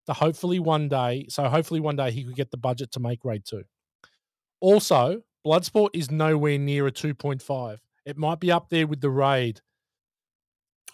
to 0.07 0.12
hopefully 0.12 0.61
one 0.61 0.89
day. 0.89 1.27
So 1.29 1.49
hopefully 1.49 1.81
one 1.81 1.97
day 1.97 2.12
he 2.12 2.23
could 2.23 2.37
get 2.37 2.53
the 2.53 2.57
budget 2.57 2.93
to 2.93 3.01
make 3.01 3.25
raid 3.25 3.43
two. 3.45 3.65
Also, 4.61 5.23
Bloodsport 5.45 5.91
is 5.95 6.11
nowhere 6.11 6.59
near 6.59 6.87
a 6.87 6.91
two 6.91 7.15
point 7.15 7.43
five. 7.43 7.81
It 8.05 8.16
might 8.16 8.41
be 8.41 8.51
up 8.51 8.69
there 8.69 8.87
with 8.87 9.01
the 9.01 9.11
raid, 9.11 9.61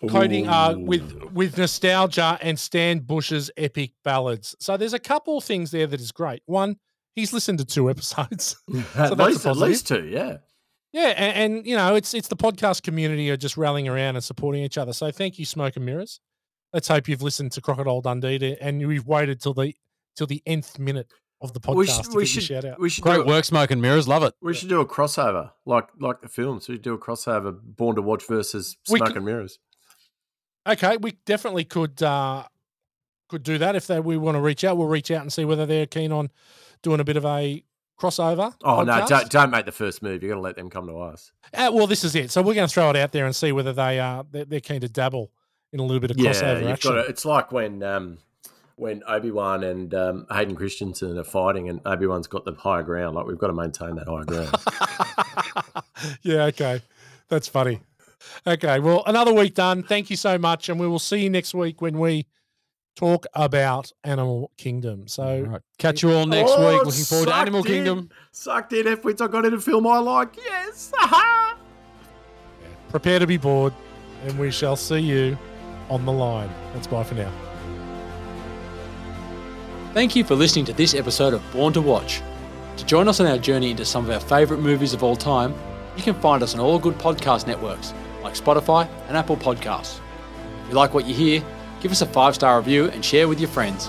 coding 0.08 0.48
uh, 0.48 0.74
with 0.76 1.32
with 1.32 1.58
nostalgia 1.58 2.38
and 2.40 2.58
Stan 2.58 3.00
Bush's 3.00 3.50
epic 3.56 3.92
ballads. 4.04 4.54
So 4.60 4.76
there's 4.76 4.94
a 4.94 4.98
couple 4.98 5.40
things 5.40 5.70
there 5.70 5.86
that 5.86 6.00
is 6.00 6.12
great. 6.12 6.42
One, 6.46 6.76
he's 7.14 7.32
listened 7.32 7.58
to 7.58 7.64
two 7.64 7.90
episodes. 7.90 8.56
at 8.94 9.16
that's 9.16 9.18
least 9.18 9.46
at 9.46 9.56
least 9.56 9.88
two. 9.88 10.06
Yeah. 10.06 10.38
Yeah, 10.92 11.08
and, 11.08 11.54
and 11.54 11.66
you 11.66 11.76
know, 11.76 11.94
it's 11.94 12.14
it's 12.14 12.28
the 12.28 12.36
podcast 12.36 12.82
community 12.82 13.30
are 13.30 13.36
just 13.36 13.58
rallying 13.58 13.86
around 13.86 14.16
and 14.16 14.24
supporting 14.24 14.62
each 14.62 14.78
other. 14.78 14.94
So 14.94 15.10
thank 15.10 15.38
you, 15.38 15.44
Smoke 15.44 15.76
and 15.76 15.84
Mirrors. 15.84 16.20
Let's 16.72 16.88
hope 16.88 17.08
you've 17.08 17.22
listened 17.22 17.52
to 17.52 17.60
Crocodile 17.60 18.00
Dundee 18.00 18.38
to, 18.38 18.62
and 18.62 18.80
you've 18.80 19.06
waited 19.06 19.42
till 19.42 19.52
the 19.52 19.74
till 20.16 20.26
the 20.26 20.42
nth 20.46 20.78
minute 20.78 21.12
of 21.40 21.52
the 21.52 21.60
podcast 21.60 21.76
we 21.76 21.86
to 21.86 21.92
should 21.92 22.04
give 22.04 22.14
we 22.14 22.20
you 22.20 22.22
a 22.22 22.26
should 22.26 22.42
shout 22.44 22.64
out. 22.64 22.80
we 22.80 22.88
should 22.88 23.04
do 23.04 23.10
Great 23.10 23.20
a- 23.20 23.24
work, 23.24 23.44
Smoke 23.44 23.70
and 23.70 23.82
Mirrors. 23.82 24.08
Love 24.08 24.22
it. 24.22 24.34
We 24.40 24.54
should 24.54 24.68
do 24.68 24.80
a 24.80 24.86
crossover, 24.86 25.52
like 25.64 25.88
like 26.00 26.20
the 26.22 26.28
films. 26.28 26.68
We 26.68 26.74
should 26.76 26.82
do 26.82 26.94
a 26.94 26.98
crossover, 26.98 27.58
Born 27.62 27.96
to 27.96 28.02
Watch 28.02 28.26
versus 28.26 28.76
We 28.90 28.98
Smoke 28.98 29.08
could- 29.08 29.16
and 29.16 29.26
Mirrors. 29.26 29.58
Okay, 30.68 30.96
we 30.96 31.12
definitely 31.26 31.64
could 31.64 32.02
uh 32.02 32.44
could 33.28 33.42
do 33.42 33.58
that 33.58 33.74
if 33.76 33.86
they, 33.86 33.98
we 34.00 34.16
want 34.16 34.36
to 34.36 34.40
reach 34.40 34.64
out. 34.64 34.76
We'll 34.76 34.86
reach 34.88 35.10
out 35.10 35.22
and 35.22 35.32
see 35.32 35.44
whether 35.44 35.66
they're 35.66 35.86
keen 35.86 36.12
on 36.12 36.30
doing 36.82 37.00
a 37.00 37.04
bit 37.04 37.16
of 37.16 37.24
a 37.24 37.62
crossover. 38.00 38.54
Oh 38.64 38.82
no! 38.82 39.04
Don't, 39.06 39.28
don't 39.30 39.50
make 39.50 39.66
the 39.66 39.72
first 39.72 40.02
move. 40.02 40.22
You 40.22 40.28
got 40.30 40.34
to 40.36 40.40
let 40.40 40.56
them 40.56 40.70
come 40.70 40.86
to 40.86 40.98
us. 41.00 41.32
Uh, 41.52 41.70
well, 41.72 41.86
this 41.86 42.04
is 42.04 42.14
it. 42.14 42.30
So 42.30 42.40
we're 42.42 42.54
going 42.54 42.68
to 42.68 42.72
throw 42.72 42.88
it 42.90 42.96
out 42.96 43.12
there 43.12 43.26
and 43.26 43.34
see 43.34 43.52
whether 43.52 43.72
they 43.72 43.98
uh 44.00 44.24
they're, 44.30 44.44
they're 44.44 44.60
keen 44.60 44.80
to 44.80 44.88
dabble 44.88 45.30
in 45.72 45.80
a 45.80 45.82
little 45.82 46.00
bit 46.00 46.10
of 46.10 46.18
Yeah, 46.18 46.30
crossover 46.32 46.60
you've 46.62 46.70
action. 46.70 46.92
got 46.92 47.02
to, 47.02 47.08
It's 47.08 47.24
like 47.24 47.50
when 47.52 47.82
um, 47.82 48.18
when 48.76 49.02
Obi 49.08 49.30
Wan 49.30 49.64
and 49.64 49.92
um, 49.94 50.26
Hayden 50.30 50.54
Christensen 50.54 51.18
are 51.18 51.24
fighting, 51.24 51.68
and 51.68 51.80
Obi 51.86 52.06
Wan's 52.06 52.26
got 52.26 52.44
the 52.44 52.52
higher 52.52 52.82
ground. 52.82 53.16
Like 53.16 53.26
we've 53.26 53.38
got 53.38 53.48
to 53.48 53.52
maintain 53.54 53.96
that 53.96 54.06
higher 54.06 54.24
ground. 54.24 54.54
yeah, 56.22 56.44
okay. 56.44 56.82
That's 57.28 57.48
funny. 57.48 57.80
Okay, 58.46 58.78
well, 58.80 59.02
another 59.06 59.32
week 59.32 59.54
done. 59.54 59.82
Thank 59.82 60.10
you 60.10 60.16
so 60.16 60.38
much. 60.38 60.68
And 60.68 60.78
we 60.78 60.86
will 60.86 60.98
see 60.98 61.18
you 61.22 61.30
next 61.30 61.54
week 61.54 61.80
when 61.80 61.98
we 61.98 62.26
talk 62.96 63.26
about 63.34 63.92
Animal 64.04 64.50
Kingdom. 64.56 65.06
So, 65.08 65.22
All 65.22 65.42
right. 65.42 65.60
Catch 65.78 66.02
you 66.02 66.12
all 66.12 66.26
next 66.26 66.52
Oh, 66.54 66.72
week. 66.72 66.84
Looking 66.84 67.04
forward 67.04 67.28
to 67.28 67.34
Animal 67.34 67.60
in. 67.60 67.66
Kingdom. 67.66 68.10
Sucked 68.32 68.72
in 68.72 68.86
F 68.88 69.04
wits. 69.04 69.20
I 69.20 69.28
got 69.28 69.44
in 69.44 69.54
a 69.54 69.60
film 69.60 69.86
I 69.86 69.98
like. 69.98 70.36
Yes. 70.36 70.92
Aha! 70.98 71.58
prepare 72.88 73.18
to 73.18 73.26
be 73.26 73.36
bored, 73.36 73.74
and 74.24 74.38
we 74.38 74.50
shall 74.50 74.76
see 74.76 74.98
you 75.00 75.38
on 75.90 76.04
the 76.04 76.12
line. 76.12 76.50
That's 76.72 76.86
bye 76.86 77.04
for 77.04 77.14
now. 77.14 77.30
Thank 79.96 80.14
you 80.14 80.24
for 80.24 80.34
listening 80.34 80.66
to 80.66 80.74
this 80.74 80.94
episode 80.94 81.32
of 81.32 81.42
Born 81.52 81.72
to 81.72 81.80
Watch. 81.80 82.20
To 82.76 82.84
join 82.84 83.08
us 83.08 83.18
on 83.18 83.26
our 83.26 83.38
journey 83.38 83.70
into 83.70 83.86
some 83.86 84.04
of 84.04 84.10
our 84.10 84.20
favourite 84.20 84.62
movies 84.62 84.92
of 84.92 85.02
all 85.02 85.16
time, 85.16 85.54
you 85.96 86.02
can 86.02 86.12
find 86.16 86.42
us 86.42 86.52
on 86.52 86.60
all 86.60 86.78
good 86.78 86.98
podcast 86.98 87.46
networks 87.46 87.94
like 88.22 88.34
Spotify 88.34 88.86
and 89.08 89.16
Apple 89.16 89.38
Podcasts. 89.38 90.00
If 90.64 90.68
you 90.68 90.74
like 90.74 90.92
what 90.92 91.06
you 91.06 91.14
hear, 91.14 91.42
give 91.80 91.92
us 91.92 92.02
a 92.02 92.06
five 92.06 92.34
star 92.34 92.58
review 92.58 92.90
and 92.90 93.02
share 93.02 93.26
with 93.26 93.40
your 93.40 93.48
friends. 93.48 93.88